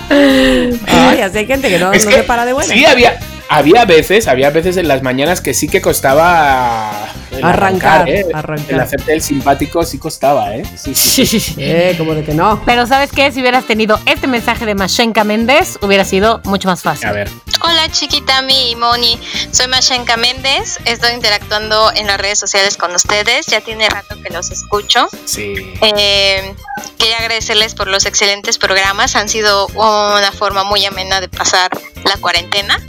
Ay, 0.11 1.21
así 1.21 1.39
hay 1.39 1.47
gente 1.47 1.69
que 1.69 1.79
no, 1.79 1.93
Es 1.93 2.05
no 2.05 2.11
que 2.11 2.17
se 2.19 2.23
para 2.25 2.45
de 2.45 2.53
buena. 2.53 2.73
Sí, 2.73 2.85
había, 2.85 3.19
había 3.49 3.85
veces, 3.85 4.29
había 4.29 4.51
veces 4.51 4.77
en 4.77 4.89
las 4.89 5.03
mañanas 5.03 5.41
que 5.41 5.55
sí 5.55 5.69
que 5.69 5.81
costaba 5.81 7.09
el 7.31 7.45
Arrancar, 7.45 8.09
¿eh? 8.09 8.27
arrancar. 8.33 8.75
El 8.75 8.81
hacerte 8.81 9.13
el 9.13 9.23
simpático 9.23 9.83
sí 9.85 9.99
costaba, 9.99 10.55
¿eh? 10.55 10.65
Sí, 10.77 10.95
sí. 10.95 11.27
sí. 11.27 11.55
Eh, 11.59 11.95
como 11.99 12.15
de 12.15 12.25
que 12.25 12.35
no. 12.35 12.63
Pero 12.65 12.87
¿sabes 12.87 13.11
qué? 13.11 13.31
Si 13.33 13.41
hubieras 13.41 13.67
tenido 13.67 14.01
este 14.07 14.27
mensaje 14.27 14.65
de 14.65 14.75
Mashenka 14.75 15.25
Méndez, 15.25 15.79
hubiera 15.83 16.05
sido 16.05 16.41
mucho 16.45 16.69
más 16.69 16.83
fácil. 16.83 17.09
A 17.09 17.13
ver. 17.13 17.31
Hola 17.63 17.91
chiquitami 17.91 18.71
y 18.71 18.77
Moni, 18.77 19.19
soy 19.51 19.67
Mashenka 19.67 20.17
Méndez, 20.17 20.79
estoy 20.85 21.13
interactuando 21.13 21.93
en 21.95 22.07
las 22.07 22.19
redes 22.19 22.39
sociales 22.39 22.77
con 22.77 22.95
ustedes, 22.95 23.47
ya 23.47 23.61
tiene 23.61 23.89
rato 23.89 24.17
que 24.23 24.33
los 24.33 24.51
escucho. 24.51 25.09
Sí. 25.25 25.55
Eh, 25.83 26.55
quería 26.99 27.19
agradecerles 27.19 27.75
por 27.75 27.89
los 27.89 28.07
excelentes 28.07 28.59
programas, 28.59 29.17
han 29.17 29.29
sido 29.29 29.67
una 29.69 30.33
forma 30.33 30.65
muy 30.65 30.85
amena 30.85 31.21
de 31.21 31.29
pasar 31.29 31.71
la 32.05 32.17
cuarentena. 32.19 32.81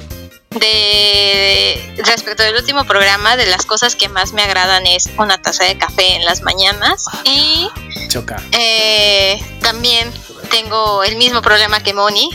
De 0.52 1.94
respecto 2.04 2.42
del 2.44 2.56
último 2.56 2.84
programa, 2.86 3.38
de 3.38 3.46
las 3.46 3.66
cosas 3.66 3.96
que 3.96 4.10
más 4.10 4.34
me 4.34 4.42
agradan 4.42 4.88
es 4.88 5.10
una 5.18 5.40
taza 5.40 5.64
de 5.66 5.78
café 5.78 6.16
en 6.16 6.26
las 6.26 6.42
mañanas 6.42 7.06
y 7.24 7.70
Choca. 8.08 8.42
eh, 8.52 9.40
también 9.62 10.12
tengo 10.50 11.04
el 11.04 11.18
mismo 11.18 11.42
problema 11.42 11.82
que 11.82 11.94
Moni. 11.94 12.30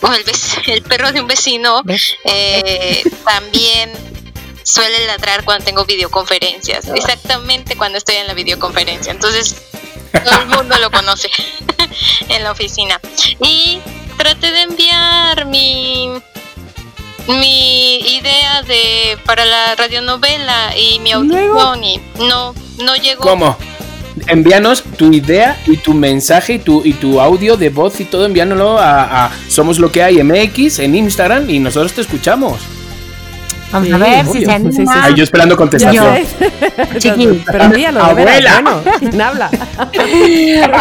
O 0.00 0.12
el, 0.66 0.82
perro 0.88 1.12
de 1.12 1.20
un 1.22 1.26
vecino 1.26 1.82
eh, 2.24 3.02
también 3.24 3.92
suele 4.62 5.06
ladrar 5.06 5.44
cuando 5.44 5.64
tengo 5.64 5.84
videoconferencias. 5.84 6.88
Exactamente 6.88 7.76
cuando 7.76 7.98
estoy 7.98 8.16
en 8.16 8.26
la 8.26 8.34
videoconferencia. 8.34 9.12
Entonces, 9.12 9.56
todo 10.12 10.42
el 10.42 10.46
mundo 10.46 10.76
lo 10.78 10.90
conoce 10.90 11.30
en 12.28 12.44
la 12.44 12.52
oficina. 12.52 13.00
Y 13.40 13.80
traté 14.16 14.52
de 14.52 14.62
enviar 14.62 15.46
mi 15.46 16.22
mi 17.28 17.98
idea 18.00 18.62
de 18.62 19.18
para 19.24 19.44
la 19.44 19.74
radionovela 19.76 20.76
y 20.76 20.98
mi 21.00 21.12
audición 21.12 21.82
y 21.82 22.00
no 22.18 22.54
no 22.82 22.96
llegó. 22.96 23.22
¿Cómo? 23.22 23.56
Envíanos 24.28 24.82
tu 24.82 25.12
idea 25.12 25.58
y 25.66 25.76
tu 25.76 25.92
mensaje 25.92 26.54
y 26.54 26.58
tu, 26.60 26.82
y 26.84 26.92
tu 26.92 27.20
audio 27.20 27.56
de 27.56 27.68
voz 27.68 28.00
y 28.00 28.04
todo, 28.04 28.26
envíanoslo 28.26 28.78
a, 28.78 29.24
a 29.26 29.30
Somos 29.48 29.78
lo 29.78 29.90
que 29.90 30.02
hay 30.02 30.22
MX 30.22 30.78
en 30.78 30.94
Instagram 30.94 31.50
y 31.50 31.58
nosotros 31.58 31.92
te 31.92 32.00
escuchamos. 32.02 32.60
Vamos 33.72 33.92
a 33.92 33.98
ver 33.98 34.26
si 34.26 34.44
se 34.44 34.52
anima. 34.52 35.04
Ay, 35.04 35.14
yo 35.16 35.24
esperando 35.24 35.56
contestación. 35.56 36.06
Chiqui, 36.98 37.42
Pero 37.44 37.64
envíalo, 37.64 38.06
de 38.06 38.14
veras, 38.14 38.34
Abuela. 38.36 38.60
bueno, 38.62 38.98
¿quién 39.00 39.20
habla? 39.20 39.50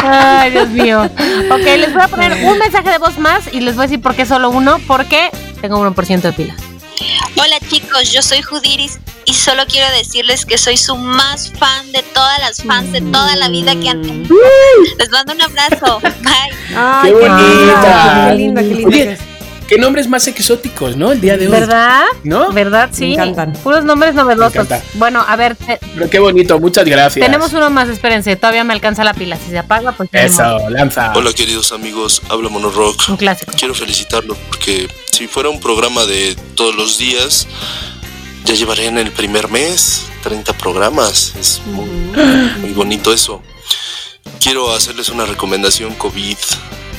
Ay, 0.03 0.51
Dios 0.51 0.69
mío. 0.69 1.01
Ok, 1.01 1.63
les 1.63 1.91
voy 1.91 2.03
a 2.03 2.07
poner 2.07 2.45
un 2.45 2.59
mensaje 2.59 2.91
de 2.91 2.99
voz 2.99 3.17
más 3.17 3.51
y 3.51 3.61
les 3.61 3.75
voy 3.75 3.85
a 3.85 3.87
decir 3.87 3.99
por 4.01 4.13
qué 4.13 4.27
solo 4.27 4.51
uno, 4.51 4.79
porque 4.85 5.31
tengo 5.63 5.79
1% 5.79 6.21
de 6.21 6.33
pilas. 6.33 6.57
Hola 7.37 7.55
chicos, 7.69 8.11
yo 8.11 8.21
soy 8.21 8.41
Judiris 8.41 8.99
y 9.25 9.33
solo 9.33 9.63
quiero 9.65 9.89
decirles 9.97 10.45
que 10.45 10.57
soy 10.57 10.75
su 10.75 10.97
más 10.97 11.51
fan 11.57 11.89
de 11.93 12.03
todas 12.13 12.37
las 12.39 12.61
fans 12.63 12.91
de 12.91 12.99
toda 12.99 13.35
la 13.37 13.47
vida 13.47 13.73
que 13.79 13.87
han 13.89 14.01
tenido. 14.01 14.35
Les 14.99 15.09
mando 15.09 15.33
un 15.33 15.41
abrazo. 15.41 15.99
Bye. 16.01 16.75
Ay, 16.75 17.13
¡Qué 17.13 17.29
bonita! 17.29 18.25
Qué 18.29 18.35
linda, 18.35 18.61
qué 18.61 18.67
linda. 18.67 18.87
Oye, 18.89 19.17
qué 19.69 19.77
nombres 19.77 20.07
más 20.09 20.27
exóticos, 20.27 20.97
¿no? 20.97 21.13
El 21.13 21.21
día 21.21 21.37
de 21.37 21.45
hoy. 21.47 21.51
¿Verdad? 21.51 22.03
¿No? 22.23 22.51
¿Verdad? 22.51 22.89
Sí. 22.91 23.05
Me 23.07 23.13
encantan. 23.13 23.53
Puros 23.53 23.85
nombres 23.85 24.13
novedosos. 24.15 24.55
Me 24.55 24.61
encanta. 24.61 24.83
Bueno, 24.95 25.23
a 25.25 25.35
ver, 25.37 25.55
te- 25.55 25.79
Pero 25.95 26.09
qué 26.09 26.19
bonito, 26.19 26.59
muchas 26.59 26.83
gracias. 26.85 27.25
tenemos 27.25 27.53
uno 27.53 27.69
más, 27.69 27.87
espérense, 27.87 28.35
todavía 28.35 28.65
me 28.65 28.73
alcanza 28.73 29.03
la 29.05 29.13
pila. 29.13 29.37
Si 29.37 29.49
se 29.49 29.57
apaga, 29.59 29.93
pues 29.93 30.09
tenemos 30.09 30.33
Eso, 30.33 30.69
lanza. 30.69 31.13
Hola 31.15 31.31
queridos 31.33 31.71
amigos, 31.71 32.21
habla 32.29 32.49
Monorock. 32.49 33.01
un 33.09 33.17
clásico. 33.17 33.53
Quiero 33.57 33.73
felicitarlo 33.73 34.35
porque 34.49 34.87
si 35.13 35.27
fuera 35.27 35.49
un 35.49 35.59
programa 35.59 36.07
de 36.07 36.35
todos 36.55 36.73
los 36.75 36.97
días, 36.97 37.45
ya 38.45 38.55
llevaré 38.55 38.87
en 38.87 38.97
el 38.97 39.11
primer 39.11 39.47
mes 39.47 40.05
30 40.23 40.53
programas. 40.57 41.35
Es 41.39 41.61
muy, 41.67 41.87
muy 42.59 42.71
bonito 42.71 43.13
eso. 43.13 43.39
Quiero 44.39 44.73
hacerles 44.73 45.09
una 45.09 45.27
recomendación 45.27 45.93
COVID 45.93 46.37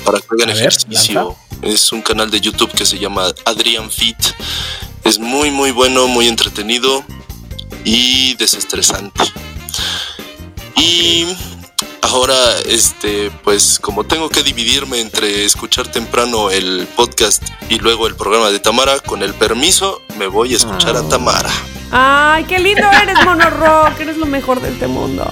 para 0.05 0.21
que 0.21 0.27
hagan 0.31 0.47
ver, 0.47 0.59
ejercicio. 0.59 1.37
Es 1.61 1.91
un 1.91 2.03
canal 2.03 2.31
de 2.31 2.41
YouTube 2.41 2.71
que 2.71 2.87
se 2.87 3.01
llama 3.01 3.35
Adrian 3.47 3.91
Fit. 3.91 4.17
Es 5.03 5.19
muy 5.19 5.51
muy 5.51 5.73
bueno, 5.73 6.07
muy 6.07 6.29
entretenido 6.29 7.03
y 7.85 8.35
desestresante. 8.35 9.25
Y 10.77 11.27
ahora, 12.05 12.59
este, 12.67 13.31
pues 13.43 13.79
como 13.79 14.05
tengo 14.05 14.29
que 14.29 14.43
dividirme 14.43 15.01
entre 15.01 15.45
escuchar 15.45 15.91
temprano 15.91 16.51
el 16.51 16.87
podcast 16.97 17.43
y 17.69 17.79
luego 17.79 18.07
el 18.07 18.15
programa 18.15 18.51
de 18.51 18.61
Tamara, 18.61 19.01
con 19.01 19.23
el 19.23 19.35
permiso 19.35 20.03
me 20.19 20.27
voy 20.27 20.55
a 20.55 20.57
escuchar 20.57 20.97
a 20.97 21.09
Tamara. 21.09 21.51
Ay, 21.97 22.43
qué 22.45 22.59
lindo 22.59 22.83
eres, 23.03 23.15
Monorock. 23.25 24.01
Eres 24.01 24.17
lo 24.17 24.27
mejor 24.27 24.61
de 24.61 24.71
este 24.71 24.89
mundo. 24.89 25.25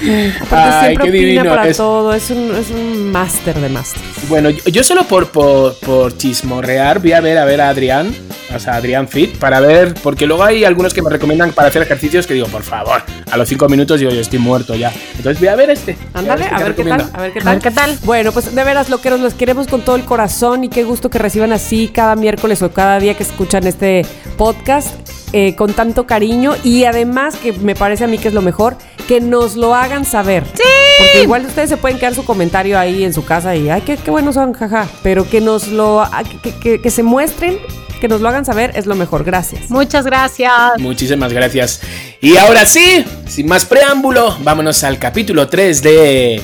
Porque 0.00 0.54
Ay, 0.54 0.86
siempre 0.86 1.04
qué 1.04 1.10
opina 1.10 1.12
divino 1.26 1.50
para 1.50 1.68
es. 1.68 1.76
todo. 1.76 2.14
Es 2.14 2.30
un, 2.30 2.54
es 2.54 2.70
un 2.70 3.12
máster 3.12 3.60
de 3.60 3.68
máster. 3.68 4.00
Bueno, 4.28 4.48
yo, 4.48 4.64
yo 4.64 4.82
solo 4.82 5.04
por, 5.04 5.28
por, 5.30 5.74
por 5.80 6.16
chismorrear 6.16 6.98
voy 7.00 7.12
a 7.12 7.20
ver 7.20 7.36
a 7.36 7.44
ver 7.44 7.60
a 7.60 7.68
Adrián, 7.68 8.14
o 8.54 8.58
sea, 8.58 8.76
Adrián 8.76 9.06
Fit, 9.06 9.36
para 9.36 9.60
ver, 9.60 9.92
porque 10.02 10.26
luego 10.26 10.44
hay 10.44 10.64
algunos 10.64 10.94
que 10.94 11.02
me 11.02 11.10
recomiendan 11.10 11.52
para 11.52 11.68
hacer 11.68 11.82
ejercicios 11.82 12.26
que 12.26 12.32
digo, 12.32 12.46
por 12.46 12.62
favor, 12.62 13.02
a 13.30 13.36
los 13.36 13.46
cinco 13.46 13.68
minutos 13.68 14.00
digo, 14.00 14.10
yo 14.10 14.20
estoy 14.22 14.38
muerto 14.38 14.74
ya. 14.74 14.90
Entonces 15.16 15.38
voy 15.38 15.48
a 15.48 15.56
ver 15.56 15.68
este. 15.68 15.94
Ándale, 16.14 16.46
a 16.50 16.58
ver 16.58 16.74
qué 16.74 16.84
tal, 16.84 17.10
a 17.12 17.20
ver 17.20 17.32
qué 17.34 17.38
A 17.40 17.42
tal. 17.42 17.54
ver 17.56 17.62
qué 17.62 17.70
tal. 17.70 17.98
Bueno, 18.04 18.32
pues 18.32 18.54
de 18.54 18.64
veras, 18.64 18.88
loqueros, 18.88 19.20
los 19.20 19.34
queremos 19.34 19.66
con 19.66 19.82
todo 19.82 19.96
el 19.96 20.04
corazón 20.06 20.64
y 20.64 20.70
qué 20.70 20.84
gusto 20.84 21.10
que 21.10 21.18
reciban 21.18 21.52
así 21.52 21.88
cada 21.92 22.16
miércoles 22.16 22.62
o 22.62 22.70
cada 22.72 22.98
día 22.98 23.12
que 23.14 23.24
escuchan 23.24 23.66
este 23.66 24.06
podcast 24.38 24.94
eh, 25.32 25.54
con 25.54 25.72
tanto 25.74 26.06
cariño 26.06 26.54
y 26.64 26.84
además, 26.84 27.36
que 27.36 27.52
me 27.52 27.74
parece 27.74 28.04
a 28.04 28.06
mí 28.06 28.18
que 28.18 28.28
es 28.28 28.34
lo 28.34 28.42
mejor, 28.42 28.76
que 29.06 29.20
nos 29.20 29.56
lo 29.56 29.74
hagan 29.74 30.04
saber. 30.04 30.44
Sí. 30.54 30.62
Porque 30.98 31.22
igual 31.22 31.46
ustedes 31.46 31.68
se 31.68 31.76
pueden 31.76 31.98
quedar 31.98 32.14
su 32.14 32.24
comentario 32.24 32.78
ahí 32.78 33.04
en 33.04 33.12
su 33.14 33.24
casa 33.24 33.54
y, 33.56 33.68
ay, 33.70 33.82
qué, 33.82 33.96
qué 33.96 34.10
buenos 34.10 34.34
son, 34.34 34.52
jaja. 34.52 34.86
Pero 35.02 35.28
que 35.28 35.40
nos 35.40 35.68
lo, 35.68 36.00
ah, 36.02 36.22
que, 36.42 36.52
que- 36.52 36.80
que 36.80 36.90
se 36.90 37.02
muestren, 37.02 37.58
que 38.00 38.08
nos 38.08 38.20
lo 38.20 38.28
hagan 38.28 38.44
saber, 38.44 38.72
es 38.74 38.86
lo 38.86 38.94
mejor. 38.94 39.24
Gracias. 39.24 39.70
Muchas 39.70 40.04
gracias. 40.04 40.52
Muchísimas 40.78 41.32
gracias. 41.32 41.80
Y 42.20 42.36
ahora 42.36 42.64
sí, 42.66 43.04
sin 43.26 43.46
más 43.48 43.64
preámbulo, 43.64 44.36
vámonos 44.42 44.82
al 44.84 44.98
capítulo 44.98 45.48
3 45.48 45.82
de 45.82 46.42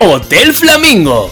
Hotel 0.00 0.52
Flamingo. 0.54 1.30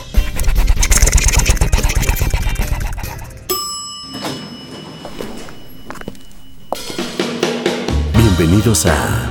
Bienvenidos 8.39 8.84
a 8.87 9.30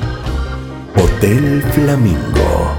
Hotel 0.95 1.63
Flamingo. 1.73 2.71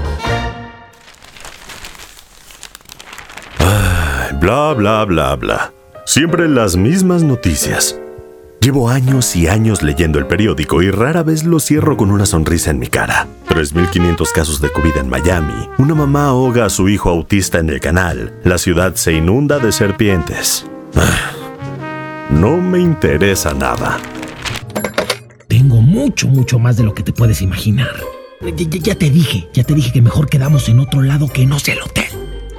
Bla, 4.39 4.73
bla, 4.73 5.05
bla, 5.05 5.35
bla. 5.35 5.73
Siempre 6.05 6.47
las 6.49 6.75
mismas 6.75 7.23
noticias. 7.23 7.97
Llevo 8.59 8.89
años 8.89 9.35
y 9.35 9.47
años 9.47 9.81
leyendo 9.83 10.19
el 10.19 10.27
periódico 10.27 10.81
y 10.81 10.91
rara 10.91 11.23
vez 11.23 11.43
lo 11.45 11.59
cierro 11.59 11.95
con 11.95 12.11
una 12.11 12.25
sonrisa 12.25 12.71
en 12.71 12.79
mi 12.79 12.87
cara. 12.87 13.27
3.500 13.49 14.31
casos 14.33 14.59
de 14.61 14.69
COVID 14.69 14.97
en 14.97 15.09
Miami. 15.09 15.69
Una 15.77 15.95
mamá 15.95 16.25
ahoga 16.25 16.65
a 16.65 16.69
su 16.69 16.89
hijo 16.89 17.09
autista 17.09 17.59
en 17.59 17.69
el 17.69 17.79
canal. 17.79 18.33
La 18.43 18.57
ciudad 18.57 18.95
se 18.95 19.13
inunda 19.13 19.59
de 19.59 19.71
serpientes. 19.71 20.65
Ah, 20.95 21.31
No 22.29 22.57
me 22.57 22.79
interesa 22.79 23.53
nada. 23.53 23.97
Mucho, 25.87 26.27
mucho 26.27 26.59
más 26.59 26.75
de 26.75 26.83
lo 26.83 26.93
que 26.93 27.01
te 27.01 27.13
puedes 27.13 27.41
imaginar. 27.41 27.95
Ya, 28.41 28.93
te 28.95 29.09
dije, 29.09 29.47
ya 29.53 29.63
te 29.63 29.73
dije 29.73 29.93
que 29.93 30.01
mejor 30.01 30.27
quedamos 30.27 30.67
en 30.67 30.81
otro 30.81 31.01
lado 31.01 31.29
que 31.29 31.45
no 31.45 31.59
sea 31.59 31.75
el 31.75 31.81
hotel. 31.81 32.03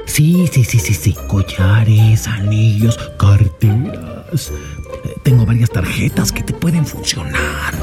Sí, 0.06 0.48
sí, 0.50 0.64
sí, 0.64 0.78
sí, 0.78 0.94
sí. 0.94 1.14
Collares, 1.26 2.26
anillos, 2.26 2.98
carteras. 3.18 4.50
Eh, 5.04 5.14
Tengo 5.22 5.44
varias 5.44 5.68
tarjetas 5.68 6.32
que 6.32 6.42
te 6.42 6.54
pueden 6.54 6.86
funcionar. 6.86 7.74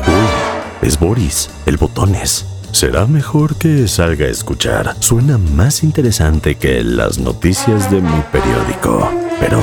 Es 0.81 0.99
Boris, 0.99 1.51
el 1.67 1.77
botones. 1.77 2.47
Será 2.71 3.05
mejor 3.05 3.55
que 3.59 3.87
salga 3.87 4.25
a 4.25 4.29
escuchar. 4.29 4.95
Suena 4.99 5.37
más 5.37 5.83
interesante 5.83 6.55
que 6.55 6.83
las 6.83 7.19
noticias 7.19 7.91
de 7.91 8.01
mi 8.01 8.21
periódico. 8.31 9.11
Pero 9.39 9.61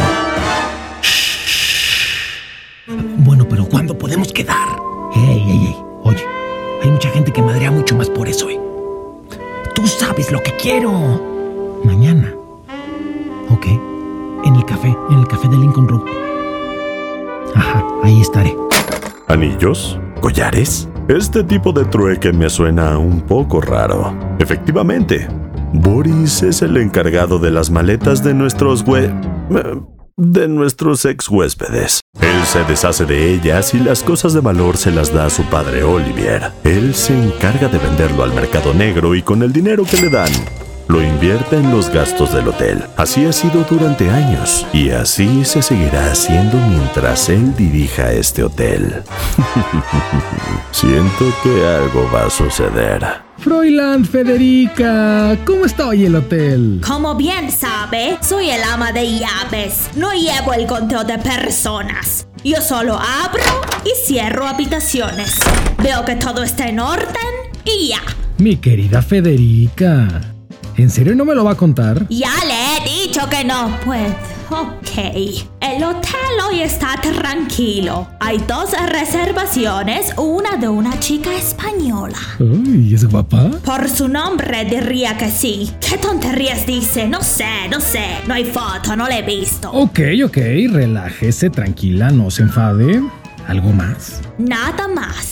Bueno, 2.86 3.48
pero 3.48 3.64
¿cuándo 3.66 3.98
podemos 3.98 4.32
quedar? 4.32 4.61
Mucha 7.02 7.14
gente 7.14 7.32
que 7.32 7.42
madrea 7.42 7.72
mucho 7.72 7.96
más 7.96 8.08
por 8.08 8.28
eso, 8.28 8.48
¿eh? 8.48 8.60
Tú 9.74 9.88
sabes 9.88 10.30
lo 10.30 10.40
que 10.40 10.52
quiero. 10.52 11.80
Mañana. 11.82 12.32
Ok. 13.50 13.66
En 14.44 14.54
el 14.54 14.64
café, 14.64 14.96
en 15.10 15.18
el 15.18 15.26
café 15.26 15.48
de 15.48 15.56
Lincoln 15.56 15.88
Road. 15.88 16.02
Ajá, 17.56 17.84
ahí 18.04 18.20
estaré. 18.20 18.56
¿Anillos? 19.26 19.98
¿Collares? 20.20 20.88
Este 21.08 21.42
tipo 21.42 21.72
de 21.72 21.84
trueque 21.86 22.32
me 22.32 22.48
suena 22.48 22.96
un 22.98 23.20
poco 23.22 23.60
raro. 23.60 24.14
Efectivamente, 24.38 25.26
Boris 25.72 26.44
es 26.44 26.62
el 26.62 26.76
encargado 26.76 27.40
de 27.40 27.50
las 27.50 27.68
maletas 27.68 28.22
de 28.22 28.32
nuestros 28.32 28.84
hue... 28.86 29.12
de 30.16 30.48
nuestros 30.48 31.04
ex 31.04 31.28
huéspedes. 31.28 32.00
Él 32.20 32.44
se 32.44 32.64
deshace 32.64 33.04
de 33.04 33.34
ellas 33.34 33.74
y 33.74 33.78
las 33.78 34.02
cosas 34.02 34.32
de 34.32 34.40
valor 34.40 34.76
se 34.76 34.90
las 34.90 35.12
da 35.12 35.26
a 35.26 35.30
su 35.30 35.42
padre 35.44 35.82
Olivier. 35.82 36.52
Él 36.64 36.94
se 36.94 37.14
encarga 37.14 37.68
de 37.68 37.78
venderlo 37.78 38.22
al 38.22 38.34
mercado 38.34 38.74
negro 38.74 39.14
y 39.14 39.22
con 39.22 39.42
el 39.42 39.52
dinero 39.52 39.84
que 39.84 39.96
le 39.96 40.10
dan, 40.10 40.30
lo 40.88 41.02
invierte 41.02 41.56
en 41.56 41.70
los 41.70 41.88
gastos 41.90 42.32
del 42.34 42.48
hotel. 42.48 42.84
Así 42.96 43.24
ha 43.24 43.32
sido 43.32 43.64
durante 43.68 44.10
años 44.10 44.66
y 44.72 44.90
así 44.90 45.44
se 45.44 45.62
seguirá 45.62 46.10
haciendo 46.12 46.58
mientras 46.68 47.28
él 47.28 47.54
dirija 47.56 48.12
este 48.12 48.44
hotel. 48.44 49.02
Siento 50.70 51.24
que 51.42 51.66
algo 51.66 52.10
va 52.12 52.26
a 52.26 52.30
suceder. 52.30 53.31
Froiland 53.42 54.08
Federica, 54.08 55.36
¿cómo 55.44 55.64
está 55.66 55.88
hoy 55.88 56.04
el 56.04 56.14
hotel? 56.14 56.80
Como 56.86 57.16
bien 57.16 57.50
sabe, 57.50 58.16
soy 58.20 58.50
el 58.50 58.62
ama 58.62 58.92
de 58.92 59.18
llaves. 59.18 59.90
No 59.96 60.12
llevo 60.12 60.54
el 60.54 60.68
control 60.68 61.08
de 61.08 61.18
personas. 61.18 62.28
Yo 62.44 62.60
solo 62.60 62.94
abro 62.94 63.42
y 63.84 64.06
cierro 64.06 64.46
habitaciones. 64.46 65.40
Veo 65.82 66.04
que 66.04 66.14
todo 66.14 66.44
está 66.44 66.68
en 66.68 66.78
orden 66.78 67.32
y 67.64 67.88
ya. 67.88 68.00
Mi 68.38 68.58
querida 68.58 69.02
Federica. 69.02 70.06
¿En 70.76 70.88
serio 70.88 71.16
no 71.16 71.24
me 71.24 71.34
lo 71.34 71.42
va 71.44 71.52
a 71.52 71.56
contar? 71.56 72.06
Ya 72.10 72.32
le 72.46 72.76
he 72.76 73.06
dicho 73.06 73.28
que 73.28 73.42
no 73.42 73.76
puedo. 73.84 74.31
Ok, 74.52 74.98
el 75.62 75.82
hotel 75.82 76.36
hoy 76.46 76.60
está 76.60 76.94
tranquilo. 77.00 78.06
Hay 78.20 78.36
dos 78.46 78.74
reservaciones, 78.86 80.12
una 80.18 80.58
de 80.58 80.68
una 80.68 81.00
chica 81.00 81.34
española. 81.34 82.18
Uy, 82.38 82.94
¿es 82.94 83.06
guapa? 83.06 83.48
Por 83.64 83.88
su 83.88 84.08
nombre 84.08 84.66
diría 84.66 85.16
que 85.16 85.30
sí. 85.30 85.70
¿Qué 85.80 85.96
tonterías 85.96 86.66
dice? 86.66 87.08
No 87.08 87.22
sé, 87.22 87.66
no 87.70 87.80
sé. 87.80 88.04
No 88.26 88.34
hay 88.34 88.44
foto, 88.44 88.94
no 88.94 89.08
la 89.08 89.20
he 89.20 89.22
visto. 89.22 89.70
Ok, 89.72 90.00
ok, 90.26 90.36
relájese, 90.70 91.48
tranquila, 91.48 92.10
no 92.10 92.30
se 92.30 92.42
enfade. 92.42 93.02
¿Algo 93.48 93.72
más? 93.72 94.20
Nada 94.36 94.86
más. 94.86 95.31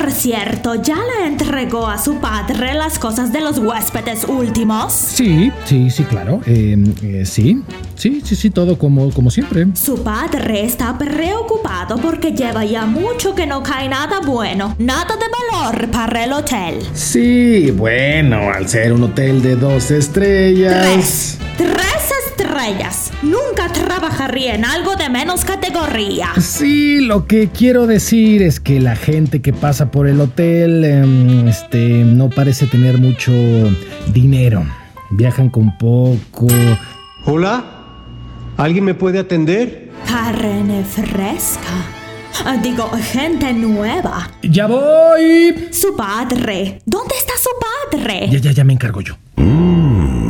Por 0.00 0.12
cierto, 0.12 0.76
¿ya 0.76 0.94
le 0.94 1.26
entregó 1.26 1.88
a 1.88 1.98
su 1.98 2.20
padre 2.20 2.72
las 2.74 3.00
cosas 3.00 3.32
de 3.32 3.40
los 3.40 3.58
huéspedes 3.58 4.24
últimos? 4.28 4.92
Sí, 4.92 5.50
sí, 5.64 5.90
sí, 5.90 6.04
claro. 6.04 6.40
Eh, 6.46 6.76
eh, 7.02 7.26
sí, 7.26 7.64
sí, 7.96 8.22
sí, 8.24 8.36
sí, 8.36 8.50
todo 8.50 8.78
como, 8.78 9.10
como 9.10 9.28
siempre. 9.28 9.66
Su 9.74 10.04
padre 10.04 10.64
está 10.64 10.96
preocupado 10.96 11.96
porque 11.96 12.30
lleva 12.30 12.64
ya 12.64 12.86
mucho 12.86 13.34
que 13.34 13.44
no 13.44 13.60
cae 13.64 13.88
nada 13.88 14.20
bueno, 14.24 14.76
nada 14.78 15.16
de 15.16 15.26
valor 15.50 15.90
para 15.90 16.24
el 16.24 16.32
hotel. 16.32 16.78
Sí, 16.94 17.72
bueno, 17.72 18.52
al 18.52 18.68
ser 18.68 18.92
un 18.92 19.02
hotel 19.02 19.42
de 19.42 19.56
dos 19.56 19.90
estrellas. 19.90 21.38
Tres 21.56 22.17
estrellas. 22.42 23.10
Nunca 23.22 23.68
trabajaría 23.72 24.54
en 24.54 24.64
algo 24.64 24.94
de 24.96 25.08
menos 25.08 25.44
categoría. 25.44 26.28
Sí, 26.40 27.00
lo 27.00 27.26
que 27.26 27.48
quiero 27.48 27.86
decir 27.86 28.42
es 28.42 28.60
que 28.60 28.80
la 28.80 28.96
gente 28.96 29.40
que 29.42 29.52
pasa 29.52 29.90
por 29.90 30.06
el 30.06 30.20
hotel, 30.20 30.84
em, 30.84 31.48
este, 31.48 31.78
no 32.04 32.30
parece 32.30 32.66
tener 32.66 32.98
mucho 32.98 33.32
dinero. 34.12 34.64
Viajan 35.10 35.48
con 35.50 35.76
poco. 35.78 36.46
Hola, 37.24 37.64
¿alguien 38.56 38.84
me 38.84 38.94
puede 38.94 39.18
atender? 39.18 39.90
Carne 40.06 40.84
fresca. 40.84 41.68
Ah, 42.44 42.56
Digo, 42.62 42.88
gente 43.12 43.52
nueva. 43.52 44.30
¡Ya 44.42 44.66
voy! 44.66 45.68
Su 45.72 45.96
padre. 45.96 46.80
¿Dónde 46.86 47.14
está 47.18 47.32
su 47.36 47.50
padre? 47.98 48.28
Ya, 48.30 48.38
ya, 48.38 48.52
ya 48.52 48.64
me 48.64 48.74
encargo 48.74 49.00
yo. 49.00 49.14
Mmm, 49.36 49.67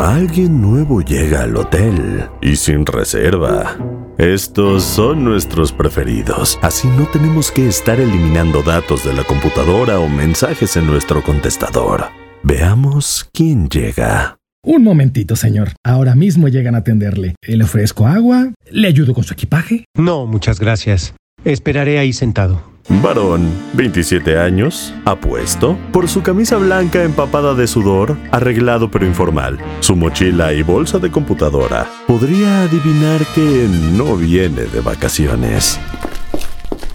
alguien 0.00 0.60
nuevo 0.60 1.00
llega 1.00 1.42
al 1.42 1.56
hotel 1.56 2.28
y 2.40 2.56
sin 2.56 2.86
reserva. 2.86 3.76
Estos 4.18 4.82
son 4.82 5.24
nuestros 5.24 5.72
preferidos, 5.72 6.58
así 6.62 6.88
no 6.88 7.06
tenemos 7.06 7.50
que 7.50 7.68
estar 7.68 8.00
eliminando 8.00 8.62
datos 8.62 9.04
de 9.04 9.12
la 9.12 9.24
computadora 9.24 10.00
o 10.00 10.08
mensajes 10.08 10.76
en 10.76 10.86
nuestro 10.86 11.22
contestador. 11.22 12.06
Veamos 12.42 13.28
quién 13.32 13.68
llega. 13.68 14.38
Un 14.64 14.82
momentito, 14.82 15.36
señor. 15.36 15.72
Ahora 15.84 16.14
mismo 16.14 16.48
llegan 16.48 16.74
a 16.74 16.78
atenderle. 16.78 17.36
Le 17.42 17.64
ofrezco 17.64 18.06
agua, 18.06 18.52
le 18.70 18.88
ayudo 18.88 19.14
con 19.14 19.24
su 19.24 19.32
equipaje. 19.32 19.84
No, 19.96 20.26
muchas 20.26 20.58
gracias. 20.58 21.14
Esperaré 21.44 21.98
ahí 21.98 22.12
sentado. 22.12 22.62
Varón, 22.88 23.52
27 23.74 24.38
años, 24.38 24.94
apuesto, 25.04 25.76
por 25.92 26.08
su 26.08 26.22
camisa 26.22 26.56
blanca 26.56 27.04
empapada 27.04 27.54
de 27.54 27.66
sudor, 27.66 28.16
arreglado 28.32 28.90
pero 28.90 29.04
informal, 29.04 29.58
su 29.80 29.94
mochila 29.94 30.54
y 30.54 30.62
bolsa 30.62 30.98
de 30.98 31.10
computadora. 31.10 31.86
Podría 32.06 32.62
adivinar 32.62 33.20
que 33.34 33.68
no 33.92 34.16
viene 34.16 34.62
de 34.62 34.80
vacaciones. 34.80 35.78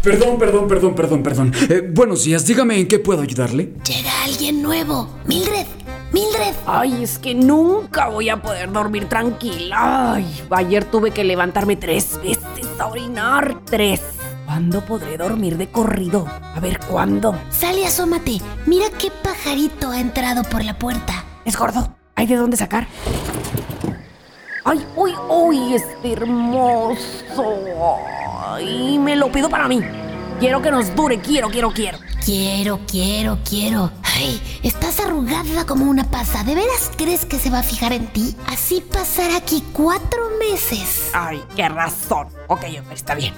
Perdón, 0.01 0.37
perdón, 0.39 0.67
perdón, 0.67 0.95
perdón, 0.95 1.23
perdón. 1.23 1.53
Eh, 1.69 1.87
buenos 1.93 2.23
días, 2.25 2.45
dígame 2.45 2.79
en 2.79 2.87
qué 2.87 2.97
puedo 2.97 3.21
ayudarle. 3.21 3.73
Llega 3.87 4.23
alguien 4.25 4.63
nuevo. 4.63 5.09
Mildred, 5.27 5.67
Mildred. 6.11 6.55
Ay, 6.65 7.03
es 7.03 7.19
que 7.19 7.35
nunca 7.35 8.09
voy 8.09 8.29
a 8.29 8.41
poder 8.41 8.71
dormir 8.71 9.05
tranquila. 9.05 10.15
Ay, 10.15 10.25
ayer 10.49 10.85
tuve 10.85 11.11
que 11.11 11.23
levantarme 11.23 11.75
tres 11.75 12.19
veces 12.21 12.67
a 12.79 12.87
orinar. 12.87 13.59
Tres. 13.63 14.01
¿Cuándo 14.45 14.81
podré 14.81 15.17
dormir 15.17 15.57
de 15.57 15.69
corrido? 15.69 16.27
A 16.27 16.59
ver, 16.59 16.79
¿cuándo? 16.79 17.35
Sale, 17.49 17.81
y 17.81 17.85
asómate. 17.85 18.41
Mira 18.65 18.85
qué 18.99 19.09
pajarito 19.23 19.91
ha 19.91 19.99
entrado 19.99 20.43
por 20.43 20.63
la 20.63 20.77
puerta. 20.77 21.23
Es 21.45 21.57
gordo. 21.57 21.95
¿Hay 22.15 22.27
de 22.27 22.35
dónde 22.35 22.57
sacar? 22.57 22.87
Ay, 24.65 24.85
uy, 24.95 25.13
uy, 25.29 25.75
es 25.75 25.83
hermoso. 26.03 27.55
Ay, 28.45 28.99
me 28.99 29.15
lo 29.15 29.31
pido 29.31 29.49
para 29.49 29.67
mí. 29.67 29.81
Quiero 30.39 30.61
que 30.61 30.71
nos 30.71 30.93
dure, 30.95 31.19
quiero, 31.19 31.49
quiero, 31.49 31.71
quiero. 31.71 31.97
Quiero, 32.23 32.79
quiero, 32.87 33.39
quiero. 33.47 33.91
Ay, 34.03 34.41
estás 34.61 34.99
arrugada 34.99 35.65
como 35.65 35.85
una 35.85 36.03
pasa. 36.03 36.43
¿De 36.43 36.55
veras 36.55 36.91
crees 36.97 37.25
que 37.25 37.39
se 37.39 37.49
va 37.49 37.59
a 37.59 37.63
fijar 37.63 37.93
en 37.93 38.07
ti? 38.07 38.35
Así 38.47 38.81
pasará 38.81 39.37
aquí 39.37 39.63
cuatro 39.73 40.19
meses. 40.39 41.09
Ay, 41.13 41.41
qué 41.55 41.67
razón. 41.69 42.27
Ok, 42.47 42.63
está 42.93 43.15
bien. 43.15 43.33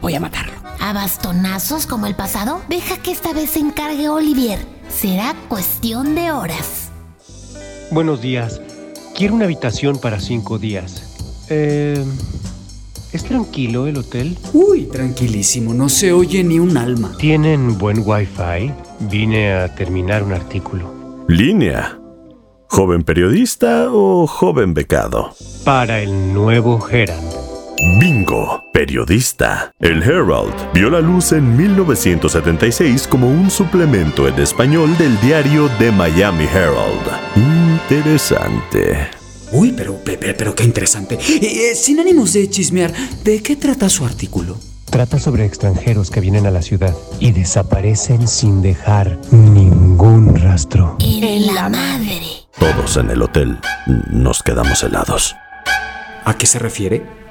Voy 0.00 0.14
a 0.14 0.20
matarlo. 0.20 0.52
¿A 0.80 0.92
bastonazos 0.92 1.86
como 1.86 2.06
el 2.06 2.14
pasado? 2.14 2.60
Deja 2.68 2.96
que 2.98 3.10
esta 3.12 3.32
vez 3.32 3.50
se 3.50 3.60
encargue 3.60 4.08
Olivier. 4.08 4.58
Será 4.88 5.34
cuestión 5.48 6.14
de 6.14 6.32
horas. 6.32 6.90
Buenos 7.90 8.20
días. 8.20 8.60
Quiero 9.14 9.34
una 9.34 9.44
habitación 9.44 9.98
para 9.98 10.20
cinco 10.20 10.58
días. 10.58 11.46
Eh, 11.48 12.04
¿Es 13.16 13.24
tranquilo 13.24 13.86
el 13.86 13.96
hotel? 13.96 14.36
Uy, 14.52 14.82
tranquilísimo, 14.92 15.72
no 15.72 15.88
se 15.88 16.12
oye 16.12 16.44
ni 16.44 16.58
un 16.58 16.76
alma. 16.76 17.16
¿Tienen 17.16 17.78
buen 17.78 18.02
wifi? 18.04 18.70
Vine 19.08 19.54
a 19.54 19.74
terminar 19.74 20.22
un 20.22 20.34
artículo. 20.34 21.24
Línea. 21.26 21.98
¿Joven 22.68 23.04
periodista 23.04 23.86
o 23.90 24.26
joven 24.26 24.74
becado? 24.74 25.30
Para 25.64 26.00
el 26.02 26.34
nuevo 26.34 26.86
Herald. 26.90 27.32
Bingo, 27.98 28.62
periodista. 28.74 29.72
El 29.80 30.02
Herald 30.02 30.52
vio 30.74 30.90
la 30.90 31.00
luz 31.00 31.32
en 31.32 31.56
1976 31.56 33.08
como 33.08 33.30
un 33.30 33.50
suplemento 33.50 34.28
en 34.28 34.38
español 34.38 34.94
del 34.98 35.18
diario 35.22 35.70
The 35.78 35.90
Miami 35.90 36.44
Herald. 36.44 37.00
Interesante. 37.34 39.15
Uy, 39.52 39.72
pero, 39.72 40.00
pero, 40.04 40.36
pero 40.36 40.54
qué 40.54 40.64
interesante. 40.64 41.14
Eh, 41.14 41.70
eh, 41.70 41.74
sin 41.74 42.00
ánimos 42.00 42.32
de 42.32 42.48
chismear, 42.50 42.92
¿de 43.24 43.42
qué 43.42 43.56
trata 43.56 43.88
su 43.88 44.04
artículo? 44.04 44.58
Trata 44.90 45.18
sobre 45.18 45.44
extranjeros 45.44 46.10
que 46.10 46.20
vienen 46.20 46.46
a 46.46 46.50
la 46.50 46.62
ciudad 46.62 46.94
y 47.20 47.32
desaparecen 47.32 48.28
sin 48.28 48.62
dejar 48.62 49.18
ningún 49.30 50.36
rastro. 50.36 50.96
En 51.00 51.54
la 51.54 51.68
madre. 51.68 52.22
Todos 52.58 52.96
en 52.96 53.10
el 53.10 53.22
hotel 53.22 53.58
nos 54.10 54.42
quedamos 54.42 54.82
helados. 54.82 55.36
¿A 56.24 56.34
qué 56.38 56.46
se 56.46 56.58
refiere? 56.58 57.25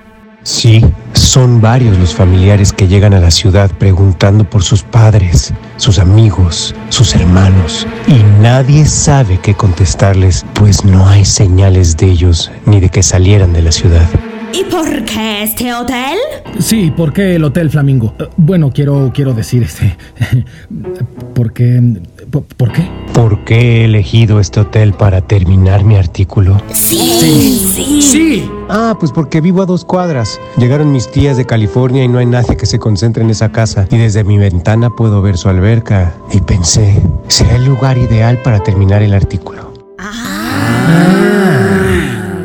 Sí, 0.46 0.86
son 1.14 1.60
varios 1.60 1.98
los 1.98 2.14
familiares 2.14 2.72
que 2.72 2.88
llegan 2.88 3.16
a 3.16 3.20
la 3.20 3.32
ciudad 3.32 3.72
preguntando 3.80 4.48
por 4.48 4.62
sus 4.62 4.84
padres, 4.84 5.52
sus 5.78 5.98
amigos, 5.98 6.76
sus 6.90 7.16
hermanos, 7.16 7.88
y 8.08 8.22
nadie 8.44 8.86
sabe 8.86 9.40
qué 9.42 9.56
contestarles, 9.56 10.46
pues 10.54 10.86
no 10.86 11.10
hay 11.10 11.26
señales 11.26 11.98
de 11.98 12.12
ellos 12.12 12.52
ni 12.68 12.80
de 12.80 12.90
que 12.90 13.02
salieran 13.02 13.54
de 13.54 13.64
la 13.64 13.72
ciudad. 13.72 14.08
¿Y 14.54 14.66
por 14.66 15.04
qué 15.04 15.42
este 15.42 15.74
hotel? 15.74 16.20
Sí, 16.60 16.94
¿por 16.96 17.12
qué 17.12 17.36
el 17.36 17.44
Hotel 17.44 17.72
Flamingo? 17.72 18.14
Eh, 18.20 18.28
Bueno, 18.38 18.70
quiero, 18.72 19.12
quiero 19.16 19.34
decir 19.34 19.64
este. 19.64 19.98
¿Por 21.34 21.54
qué? 21.54 21.82
¿Por, 22.30 22.44
por 22.44 22.72
qué? 22.72 22.88
¿Por 23.14 23.44
qué 23.46 23.82
he 23.82 23.86
elegido 23.86 24.40
este 24.40 24.60
hotel 24.60 24.94
para 24.94 25.22
terminar 25.22 25.84
mi 25.84 25.96
artículo? 25.96 26.62
Sí, 26.72 27.66
sí. 27.74 28.02
Sí. 28.02 28.50
Ah, 28.70 28.96
pues 29.00 29.12
porque 29.12 29.42
vivo 29.42 29.62
a 29.62 29.66
dos 29.66 29.86
cuadras. 29.86 30.40
Llegaron 30.58 30.92
mis 30.92 31.12
tías 31.12 31.38
de 31.38 31.46
California 31.46 32.04
y 32.04 32.08
no 32.08 32.18
hay 32.18 32.26
nadie 32.26 32.58
que 32.58 32.66
se 32.66 32.80
concentre 32.80 33.24
en 33.24 33.30
esa 33.30 33.52
casa. 33.52 33.88
Y 33.92 33.98
desde 33.98 34.24
mi 34.24 34.38
ventana 34.38 34.90
puedo 34.90 35.22
ver 35.22 35.38
su 35.38 35.50
alberca. 35.50 36.14
Y 36.32 36.42
pensé, 36.42 37.02
será 37.28 37.56
el 37.56 37.66
lugar 37.66 37.98
ideal 37.98 38.42
para 38.44 38.62
terminar 38.62 39.04
el 39.04 39.14
artículo. 39.14 39.72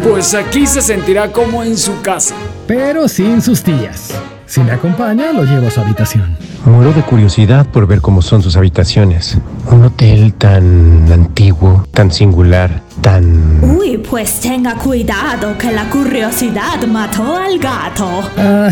Pues 0.03 0.35
aquí 0.35 0.67
se 0.67 0.83
sentirá 0.83 1.33
como 1.33 1.63
en 1.63 1.77
su 1.77 2.01
casa. 2.03 2.35
Pero 2.67 3.09
sin 3.09 3.41
sus 3.41 3.63
tías. 3.63 4.13
Si 4.51 4.60
me 4.62 4.72
acompaña, 4.72 5.32
lo 5.32 5.44
llevo 5.44 5.68
a 5.68 5.70
su 5.70 5.81
habitación. 5.81 6.36
Muero 6.64 6.93
de 6.93 7.02
curiosidad 7.02 7.64
por 7.66 7.86
ver 7.86 8.01
cómo 8.01 8.20
son 8.20 8.43
sus 8.43 8.56
habitaciones. 8.56 9.39
Un 9.70 9.85
hotel 9.85 10.35
tan 10.35 11.06
antiguo, 11.12 11.86
tan 11.93 12.10
singular, 12.10 12.82
tan... 13.01 13.62
Uy, 13.62 13.98
pues 13.98 14.40
tenga 14.40 14.74
cuidado 14.74 15.56
que 15.56 15.70
la 15.70 15.89
curiosidad 15.89 16.85
mató 16.89 17.36
al 17.36 17.60
gato. 17.60 18.22
Ah, 18.36 18.70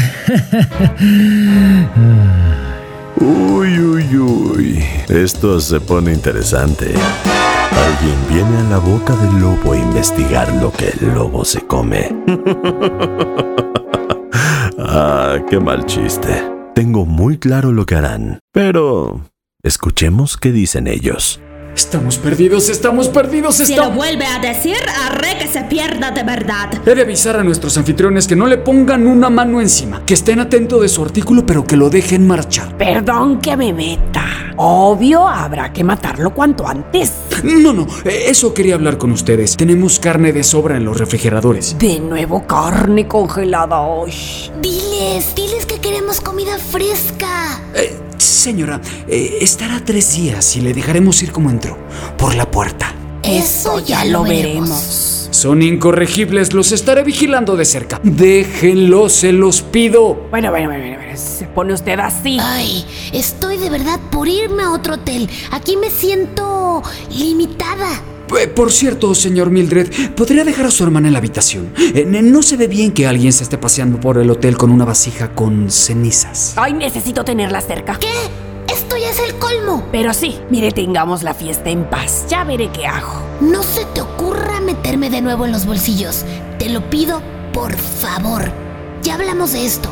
Uy, 3.21 3.79
uy, 3.79 4.17
uy. 4.19 4.85
Esto 5.09 5.61
se 5.61 5.79
pone 5.79 6.13
interesante. 6.13 6.87
Alguien 6.87 8.17
viene 8.29 8.67
a 8.67 8.71
la 8.71 8.79
boca 8.79 9.15
del 9.15 9.41
lobo 9.41 9.75
a 9.75 9.77
investigar 9.77 10.53
lo 10.55 10.73
que 10.73 10.89
el 10.89 11.15
lobo 11.15 11.45
se 11.45 11.61
come. 11.61 12.13
ah, 14.79 15.39
qué 15.49 15.61
mal 15.61 15.85
chiste. 15.87 16.43
Tengo 16.75 17.05
muy 17.07 17.39
claro 17.39 17.73
lo 17.73 17.87
que 17.87 17.95
harán. 17.97 18.39
Pero... 18.53 19.23
Escuchemos 19.65 20.37
qué 20.37 20.53
dicen 20.53 20.87
ellos. 20.87 21.41
Estamos 21.75 22.17
perdidos, 22.19 22.69
estamos 22.69 23.09
perdidos, 23.09 23.57
Si 23.57 23.75
lo 23.75 23.83
estamos... 23.83 23.97
vuelve 23.97 24.25
a 24.25 24.39
decir, 24.39 24.77
haré 25.05 25.37
que 25.39 25.49
se 25.49 25.63
pierda 25.65 26.11
de 26.13 26.23
verdad. 26.23 26.71
He 26.87 26.95
de 26.95 27.03
avisar 27.03 27.37
a 27.37 27.45
nuestros 27.45 27.77
anfitriones 27.77 28.27
que 28.27 28.37
no 28.37 28.47
le 28.47 28.59
pongan 28.59 29.07
una 29.07 29.31
mano 29.31 29.61
encima, 29.61 30.05
que 30.07 30.15
estén 30.15 30.41
atentos 30.41 30.81
de 30.81 30.89
su 30.89 31.03
artículo, 31.03 31.45
pero 31.45 31.65
que 31.65 31.77
lo 31.77 31.91
dejen 31.91 32.27
marchar. 32.27 32.77
Perdón 32.77 33.41
que 33.41 33.57
me 33.57 33.73
meta. 33.73 34.48
Obvio, 34.61 35.27
habrá 35.27 35.73
que 35.73 35.85
matarlo 35.85 36.35
cuanto 36.35 36.67
antes. 36.67 37.13
No, 37.45 37.73
no, 37.73 37.87
eh, 38.05 38.25
eso 38.27 38.53
quería 38.53 38.75
hablar 38.75 38.99
con 38.99 39.13
ustedes. 39.13 39.57
Tenemos 39.57 40.01
carne 40.01 40.33
de 40.33 40.43
sobra 40.43 40.77
en 40.77 40.85
los 40.85 40.99
refrigeradores. 40.99 41.79
De 41.79 42.01
nuevo 42.01 42.45
carne 42.45 43.07
congelada 43.07 43.81
hoy. 43.81 44.13
Diles, 44.61 45.33
diles 45.37 45.65
que 45.65 45.79
queremos 45.79 46.21
comida 46.21 46.59
fresca. 46.59 47.63
Eh, 47.73 47.97
señora, 48.19 48.81
eh, 49.07 49.39
estará 49.41 49.81
tres 49.85 50.17
días 50.17 50.57
y 50.57 50.61
le 50.61 50.75
dejaremos 50.75 51.23
ir 51.23 51.31
como 51.31 51.51
entró, 51.51 51.79
por 52.17 52.35
la 52.35 52.51
puerta. 52.51 52.93
Eso 53.23 53.79
ya 53.79 54.05
lo 54.05 54.25
veremos. 54.25 55.18
Son 55.31 55.63
incorregibles, 55.63 56.53
los 56.53 56.73
estaré 56.73 57.03
vigilando 57.05 57.57
de 57.57 57.65
cerca. 57.65 58.01
Déjenlos, 58.03 59.13
se 59.13 59.33
los 59.33 59.63
pido. 59.63 60.27
Bueno, 60.31 60.51
bueno, 60.51 60.69
bueno, 60.69 60.97
bueno, 60.97 61.17
se 61.17 61.47
pone 61.47 61.75
usted 61.75 61.99
así. 62.01 62.39
Ay, 62.41 62.85
estoy 63.13 63.59
de 63.59 63.71
verdad 63.71 64.01
por 64.11 64.29
irme 64.29 64.63
a 64.63 64.73
otro 64.73 64.95
hotel. 64.95 65.29
Aquí 65.51 65.77
me 65.77 65.91
siento 65.91 66.83
limitada. 67.11 68.03
Eh, 68.39 68.47
Por 68.47 68.73
cierto, 68.73 69.15
señor 69.15 69.51
Mildred, 69.51 70.13
¿podría 70.15 70.45
dejar 70.45 70.67
a 70.67 70.71
su 70.71 70.85
hermana 70.85 71.09
en 71.09 71.13
la 71.15 71.19
habitación? 71.19 71.73
Eh, 71.79 72.05
no 72.05 72.43
se 72.43 72.57
ve 72.57 72.67
bien 72.67 72.93
que 72.93 73.07
alguien 73.07 73.33
se 73.33 73.43
esté 73.43 73.57
paseando 73.59 74.01
por 74.01 74.19
el 74.19 74.31
hotel 74.31 74.57
con 74.57 74.71
una 74.71 74.85
vasija 74.85 75.35
con 75.35 75.71
cenizas. 75.71 76.55
Ay, 76.57 76.75
necesito 76.75 77.25
tenerla 77.25 77.61
cerca. 77.61 77.99
¿Qué? 77.99 78.09
Es 79.09 79.19
el 79.21 79.39
colmo. 79.39 79.87
Pero 79.91 80.13
sí, 80.13 80.39
mire, 80.51 80.71
tengamos 80.71 81.23
la 81.23 81.33
fiesta 81.33 81.71
en 81.71 81.89
paz. 81.89 82.27
Ya 82.29 82.45
veré 82.45 82.71
qué 82.71 82.87
hago. 82.87 83.23
No 83.41 83.63
se 83.63 83.87
te 83.87 84.03
ocurra 84.03 84.61
meterme 84.61 85.09
de 85.09 85.23
nuevo 85.23 85.47
en 85.47 85.53
los 85.53 85.65
bolsillos. 85.65 86.27
Te 86.59 86.69
lo 86.69 86.91
pido, 86.91 87.23
por 87.55 87.75
favor. 87.75 88.53
Ya 89.03 89.15
hablamos 89.15 89.53
de 89.53 89.65
esto. 89.65 89.89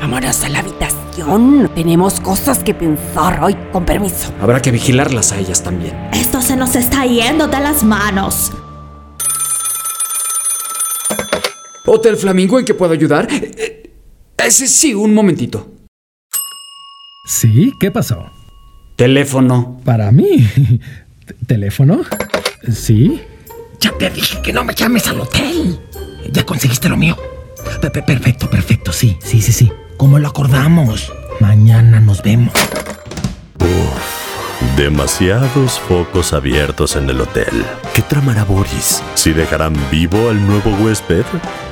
Vámonos 0.00 0.42
a 0.42 0.48
la 0.48 0.60
habitación. 0.60 1.70
Tenemos 1.74 2.18
cosas 2.20 2.60
que 2.64 2.72
pensar. 2.72 3.40
Ay, 3.42 3.58
con 3.72 3.84
permiso. 3.84 4.32
Habrá 4.40 4.62
que 4.62 4.70
vigilarlas 4.70 5.32
a 5.32 5.38
ellas 5.38 5.62
también. 5.62 5.94
Esto 6.14 6.40
se 6.40 6.56
nos 6.56 6.76
está 6.76 7.04
yendo 7.04 7.46
de 7.46 7.60
las 7.60 7.84
manos. 7.84 8.52
Hotel 11.84 12.16
Flamingo, 12.16 12.58
¿en 12.58 12.64
qué 12.64 12.72
puedo 12.72 12.92
ayudar? 12.92 13.28
Eh, 13.30 13.50
eh, 13.58 13.90
ese 14.38 14.66
sí, 14.66 14.94
un 14.94 15.12
momentito. 15.12 15.77
¿Sí? 17.28 17.74
¿Qué 17.78 17.90
pasó? 17.90 18.30
Teléfono. 18.96 19.78
¿Para 19.84 20.10
mí? 20.12 20.48
¿T- 21.26 21.34
¿Teléfono? 21.46 22.00
¿Sí? 22.72 23.20
Ya 23.80 23.92
te 23.98 24.08
dije 24.10 24.40
que 24.42 24.50
no 24.52 24.64
me 24.64 24.74
llames 24.74 25.06
al 25.08 25.20
hotel. 25.20 25.78
Ya 26.32 26.44
conseguiste 26.44 26.88
lo 26.88 26.96
mío. 26.96 27.16
Pe- 27.82 27.90
pe- 27.90 28.02
Perfecto, 28.02 28.48
perfecto, 28.48 28.92
sí, 28.92 29.18
sí, 29.22 29.42
sí, 29.42 29.52
sí. 29.52 29.70
Como 29.98 30.18
lo 30.18 30.28
acordamos. 30.28 31.12
Mañana 31.38 32.00
nos 32.00 32.22
vemos. 32.22 32.52
Demasiados 34.76 35.78
focos 35.78 36.32
abiertos 36.32 36.96
en 36.96 37.08
el 37.10 37.20
hotel. 37.20 37.64
¿Qué 37.94 38.02
tramará 38.02 38.44
Boris? 38.44 39.02
¿Si 39.14 39.32
dejarán 39.32 39.74
vivo 39.90 40.30
al 40.30 40.44
nuevo 40.46 40.70
huésped? 40.82 41.24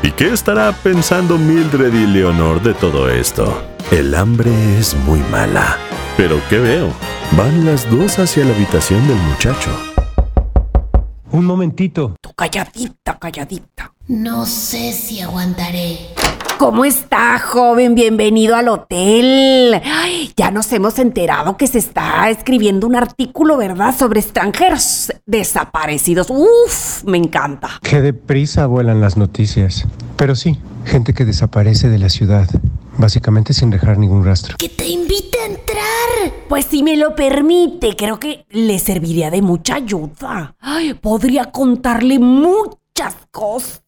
¿Y 0.03 0.13
qué 0.13 0.33
estará 0.33 0.73
pensando 0.73 1.37
Mildred 1.37 1.93
y 1.93 2.07
Leonor 2.07 2.63
de 2.63 2.75
todo 2.75 3.11
esto? 3.11 3.63
El 3.91 4.15
hambre 4.15 4.51
es 4.79 4.95
muy 4.95 5.21
mala. 5.31 5.79
Pero 6.17 6.41
¿qué 6.49 6.59
veo? 6.59 6.93
Van 7.33 7.65
las 7.65 7.91
dos 7.91 8.19
hacia 8.19 8.45
la 8.45 8.55
habitación 8.55 9.07
del 9.09 9.19
muchacho. 9.19 9.96
Un 11.33 11.45
momentito. 11.45 12.15
Tú 12.21 12.33
calladita, 12.35 13.19
calladita. 13.19 13.93
No 14.09 14.47
sé 14.47 14.93
si 14.93 15.21
aguantaré. 15.21 15.99
¿Cómo 16.59 16.85
está, 16.87 17.39
joven? 17.39 17.95
Bienvenido 17.95 18.57
al 18.57 18.69
hotel. 18.69 19.75
Ay, 19.85 20.33
ya 20.37 20.51
nos 20.51 20.73
hemos 20.73 20.99
enterado 20.99 21.57
que 21.57 21.67
se 21.67 21.79
está 21.79 22.31
escribiendo 22.31 22.87
un 22.87 22.97
artículo, 22.97 23.59
¿verdad? 23.59 23.95
Sobre 23.95 24.21
extranjeros 24.21 25.13
desaparecidos. 25.27 26.29
Uf, 26.31 27.05
me 27.05 27.19
encanta. 27.19 27.69
Qué 27.83 28.01
deprisa 28.01 28.67
vuelan 28.67 29.01
las 29.03 29.19
noticias. 29.19 29.85
Pero 30.17 30.35
sí, 30.35 30.59
gente 30.87 31.13
que 31.13 31.27
desaparece 31.27 31.91
de 31.91 31.99
la 31.99 32.09
ciudad, 32.09 32.49
básicamente 32.97 33.53
sin 33.53 33.69
dejar 33.69 33.99
ningún 33.99 34.25
rastro. 34.25 34.57
Que 34.57 34.71
te 34.71 34.89
invite 34.89 35.39
a 35.43 35.47
entrar. 35.47 35.66
Pues 36.49 36.67
si 36.67 36.83
me 36.83 36.97
lo 36.97 37.15
permite, 37.15 37.97
creo 37.97 38.19
que 38.19 38.47
le 38.51 38.79
serviría 38.79 39.31
de 39.31 39.43
mucha 39.43 39.77
ayuda. 39.77 40.55
Ay, 40.61 40.95
podría 40.95 41.47
contarle 41.47 42.19
muchas 42.19 43.15
cosas. 43.31 43.81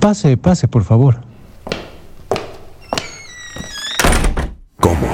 Pase, 0.00 0.36
pase, 0.36 0.68
por 0.68 0.84
favor. 0.84 1.20
¿Cómo? 4.80 5.08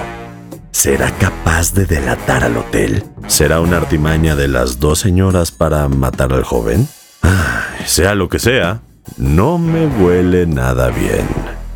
¿Será 0.70 1.11
capaz 1.19 1.74
de 1.74 1.86
delatar 1.86 2.45
al 2.45 2.57
hotel? 2.57 3.05
¿Será 3.27 3.61
una 3.61 3.78
artimaña 3.78 4.36
de 4.36 4.49
las 4.49 4.81
dos 4.81 5.01
señoras 5.01 5.51
para 5.51 5.89
matar 5.89 6.32
al 6.32 6.45
joven? 6.45 6.89
Ay, 7.23 7.85
sea 7.86 8.15
lo 8.15 8.28
que 8.28 8.39
sea, 8.39 8.81
no 9.16 9.59
me 9.59 9.86
huele 9.86 10.47
nada 10.47 10.90
bien. 10.90 11.27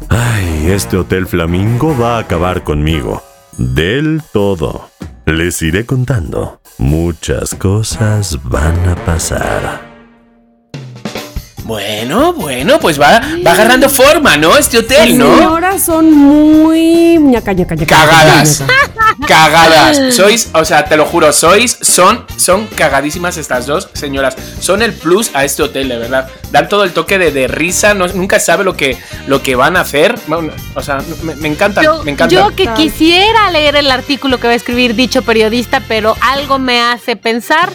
Ay, 0.08 0.70
este 0.70 0.96
Hotel 0.96 1.26
Flamingo 1.26 1.96
va 1.98 2.16
a 2.16 2.20
acabar 2.20 2.64
conmigo. 2.64 3.22
Del 3.58 4.22
todo. 4.32 4.88
Les 5.26 5.60
iré 5.62 5.84
contando. 5.84 6.60
Muchas 6.78 7.54
cosas 7.54 8.38
van 8.44 8.88
a 8.88 8.94
pasar. 9.04 9.91
Bueno, 11.64 12.32
bueno, 12.32 12.80
pues 12.80 13.00
va, 13.00 13.20
va 13.46 13.52
agarrando 13.52 13.88
forma, 13.88 14.36
¿no? 14.36 14.56
Este 14.56 14.78
hotel, 14.78 15.10
Las 15.10 15.18
¿no? 15.18 15.36
señoras 15.38 15.82
son 15.84 16.10
muy... 16.12 17.18
ñaca, 17.18 17.52
ñaca, 17.52 17.74
ñaca, 17.76 17.86
Cagadas. 17.96 18.60
ñaca. 18.60 18.72
Cagadas. 19.28 20.14
Sois, 20.14 20.50
o 20.54 20.64
sea, 20.64 20.84
te 20.86 20.96
lo 20.96 21.06
juro, 21.06 21.32
sois, 21.32 21.78
son, 21.80 22.24
son 22.36 22.66
cagadísimas 22.66 23.36
estas 23.36 23.66
dos 23.66 23.88
señoras. 23.92 24.36
Son 24.58 24.82
el 24.82 24.92
plus 24.92 25.30
a 25.34 25.44
este 25.44 25.62
hotel, 25.62 25.88
de 25.88 25.98
verdad. 25.98 26.28
Dan 26.50 26.68
todo 26.68 26.82
el 26.82 26.92
toque 26.92 27.18
de, 27.18 27.30
de 27.30 27.46
risa, 27.46 27.94
no- 27.94 28.08
nunca 28.08 28.40
sabe 28.40 28.64
lo 28.64 28.76
que, 28.76 28.98
lo 29.28 29.40
que 29.42 29.54
van 29.54 29.76
a 29.76 29.82
hacer. 29.82 30.18
Bueno, 30.26 30.52
O 30.74 30.82
sea, 30.82 30.98
me, 31.22 31.36
me 31.36 31.48
encantan, 31.48 31.84
Yo, 31.84 32.02
me 32.02 32.10
encantan. 32.10 32.38
yo 32.50 32.56
que 32.56 32.66
quisiera 32.74 33.50
leer 33.52 33.76
el 33.76 33.90
artículo 33.90 34.40
que 34.40 34.48
va 34.48 34.52
a 34.54 34.56
escribir 34.56 34.94
dicho 34.96 35.22
periodista, 35.22 35.80
pero 35.86 36.16
algo 36.20 36.58
me 36.58 36.80
hace 36.82 37.14
pensar 37.14 37.70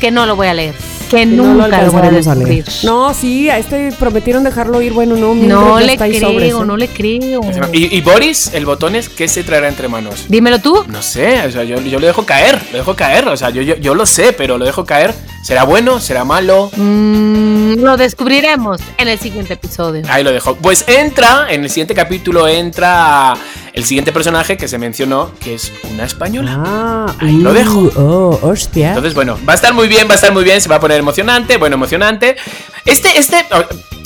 que 0.00 0.10
no 0.10 0.24
lo 0.24 0.36
voy 0.36 0.46
a 0.46 0.54
leer. 0.54 0.74
Que, 1.08 1.16
Que 1.18 1.26
no 1.26 1.54
lo 1.54 1.64
nunca 1.64 1.82
lo, 1.82 2.10
descubrir. 2.10 2.48
leer. 2.48 2.64
No, 2.84 3.14
sí, 3.14 3.48
a 3.48 3.58
este 3.58 3.92
prometieron 3.98 4.44
dejarlo 4.44 4.82
ir. 4.82 4.92
Bueno, 4.92 5.16
no, 5.16 5.34
No 5.34 5.80
le 5.80 5.96
creo, 5.96 6.64
no 6.64 6.76
le 6.76 6.88
creo. 6.88 7.40
¿Y, 7.72 7.96
y 7.96 8.00
Boris, 8.00 8.50
el 8.54 8.66
botones, 8.66 9.08
qué 9.08 9.28
se 9.28 9.42
traerá 9.42 9.68
entre 9.68 9.88
manos? 9.88 10.26
Dímelo 10.28 10.60
tú. 10.60 10.84
No 10.88 11.02
sé, 11.02 11.46
o 11.46 11.50
sea, 11.50 11.64
yo, 11.64 11.80
yo 11.80 11.98
lo 12.00 12.06
dejo 12.06 12.24
caer, 12.26 12.60
lo 12.72 12.78
dejo 12.78 12.94
caer, 12.94 13.28
o 13.28 13.36
sea, 13.36 13.50
yo, 13.50 13.62
yo, 13.62 13.76
yo 13.76 13.94
lo 13.94 14.06
sé, 14.06 14.32
pero 14.32 14.58
lo 14.58 14.64
dejo 14.64 14.84
caer. 14.84 15.14
¿Será 15.42 15.62
bueno? 15.62 16.00
¿Será 16.00 16.24
malo? 16.24 16.70
Mm, 16.74 17.74
lo 17.78 17.96
descubriremos 17.96 18.80
en 18.98 19.06
el 19.06 19.18
siguiente 19.18 19.54
episodio. 19.54 20.02
Ahí 20.08 20.24
lo 20.24 20.32
dejo. 20.32 20.56
Pues 20.56 20.84
entra, 20.88 21.46
en 21.50 21.62
el 21.62 21.70
siguiente 21.70 21.94
capítulo 21.94 22.48
entra 22.48 23.34
el 23.76 23.84
siguiente 23.84 24.10
personaje 24.10 24.56
que 24.56 24.66
se 24.66 24.78
mencionó, 24.78 25.30
que 25.38 25.54
es 25.54 25.70
una 25.92 26.04
española. 26.04 26.60
Ah, 26.66 27.14
Ahí 27.20 27.36
lo 27.38 27.52
dejo. 27.52 27.90
Oh, 27.96 28.38
hostia. 28.42 28.88
Entonces, 28.88 29.14
bueno, 29.14 29.38
va 29.48 29.52
a 29.52 29.56
estar 29.56 29.72
muy 29.74 29.86
bien, 29.86 30.08
va 30.08 30.12
a 30.12 30.14
estar 30.16 30.32
muy 30.32 30.42
bien, 30.44 30.60
se 30.60 30.68
va 30.68 30.76
a 30.76 30.80
poner 30.80 30.98
emocionante, 30.98 31.56
bueno, 31.58 31.74
emocionante. 31.76 32.36
Este, 32.84 33.16
este, 33.18 33.44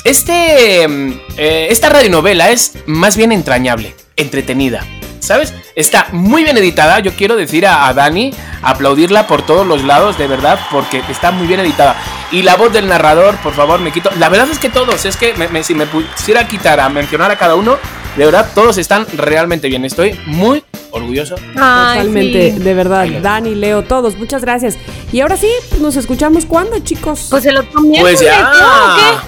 este, 0.04 0.86
mm, 0.88 1.12
eh, 1.36 1.68
esta 1.70 1.88
radionovela 1.88 2.50
es 2.50 2.72
más 2.86 3.16
bien 3.16 3.32
entrañable, 3.32 3.94
entretenida, 4.16 4.84
¿sabes? 5.20 5.54
Está 5.76 6.08
muy 6.12 6.42
bien 6.42 6.56
editada, 6.58 6.98
yo 7.00 7.12
quiero 7.14 7.36
decir 7.36 7.66
a, 7.66 7.86
a 7.86 7.94
Dani, 7.94 8.32
aplaudirla 8.62 9.26
por 9.26 9.42
todos 9.42 9.66
los 9.66 9.84
lados, 9.84 10.18
de 10.18 10.26
verdad, 10.26 10.58
porque 10.72 11.02
está 11.08 11.30
muy 11.30 11.46
bien 11.46 11.60
editada. 11.60 11.96
Y 12.32 12.42
la 12.42 12.56
voz 12.56 12.72
del 12.72 12.86
narrador, 12.88 13.36
por 13.36 13.54
favor, 13.54 13.80
me 13.80 13.92
quito. 13.92 14.10
La 14.18 14.28
verdad 14.28 14.48
es 14.50 14.58
que 14.58 14.68
todos, 14.68 15.04
es 15.04 15.16
que 15.16 15.34
me- 15.34 15.48
me- 15.48 15.62
si 15.62 15.74
me 15.74 15.86
pusiera 15.86 16.46
quitar 16.48 16.80
a 16.80 16.88
mencionar 16.88 17.30
a 17.30 17.36
cada 17.36 17.54
uno, 17.54 17.76
de 18.20 18.26
verdad, 18.26 18.50
todos 18.54 18.76
están 18.76 19.06
realmente 19.14 19.66
bien. 19.68 19.82
Estoy 19.86 20.14
muy 20.26 20.62
orgulloso. 20.90 21.36
Totalmente, 21.36 22.52
de 22.52 22.74
verdad. 22.74 23.08
Dani, 23.22 23.54
Leo, 23.54 23.82
todos, 23.82 24.18
muchas 24.18 24.42
gracias. 24.42 24.76
Y 25.10 25.20
ahora 25.20 25.38
sí, 25.38 25.48
pues, 25.70 25.80
nos 25.80 25.96
escuchamos 25.96 26.44
cuándo, 26.44 26.78
chicos. 26.80 27.28
Pues 27.30 27.46
el 27.46 27.56
otro 27.56 27.80
Pues 27.98 28.20
ya. 28.20 29.22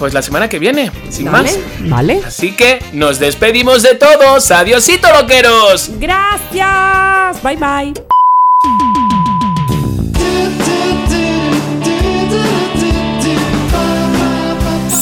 Pues 0.00 0.12
la 0.12 0.22
semana 0.22 0.48
que 0.48 0.58
viene, 0.58 0.90
sin 1.08 1.30
más. 1.30 1.56
Vale. 1.82 2.20
Así 2.26 2.50
que 2.50 2.80
nos 2.92 3.20
despedimos 3.20 3.84
de 3.84 3.94
todos. 3.94 4.50
Adiosito, 4.50 5.06
loqueros. 5.20 5.92
Gracias. 6.00 7.40
Bye 7.44 7.56
bye. 7.56 7.94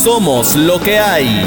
Somos 0.03 0.57
lo 0.57 0.79
que 0.79 0.99
hay. 0.99 1.47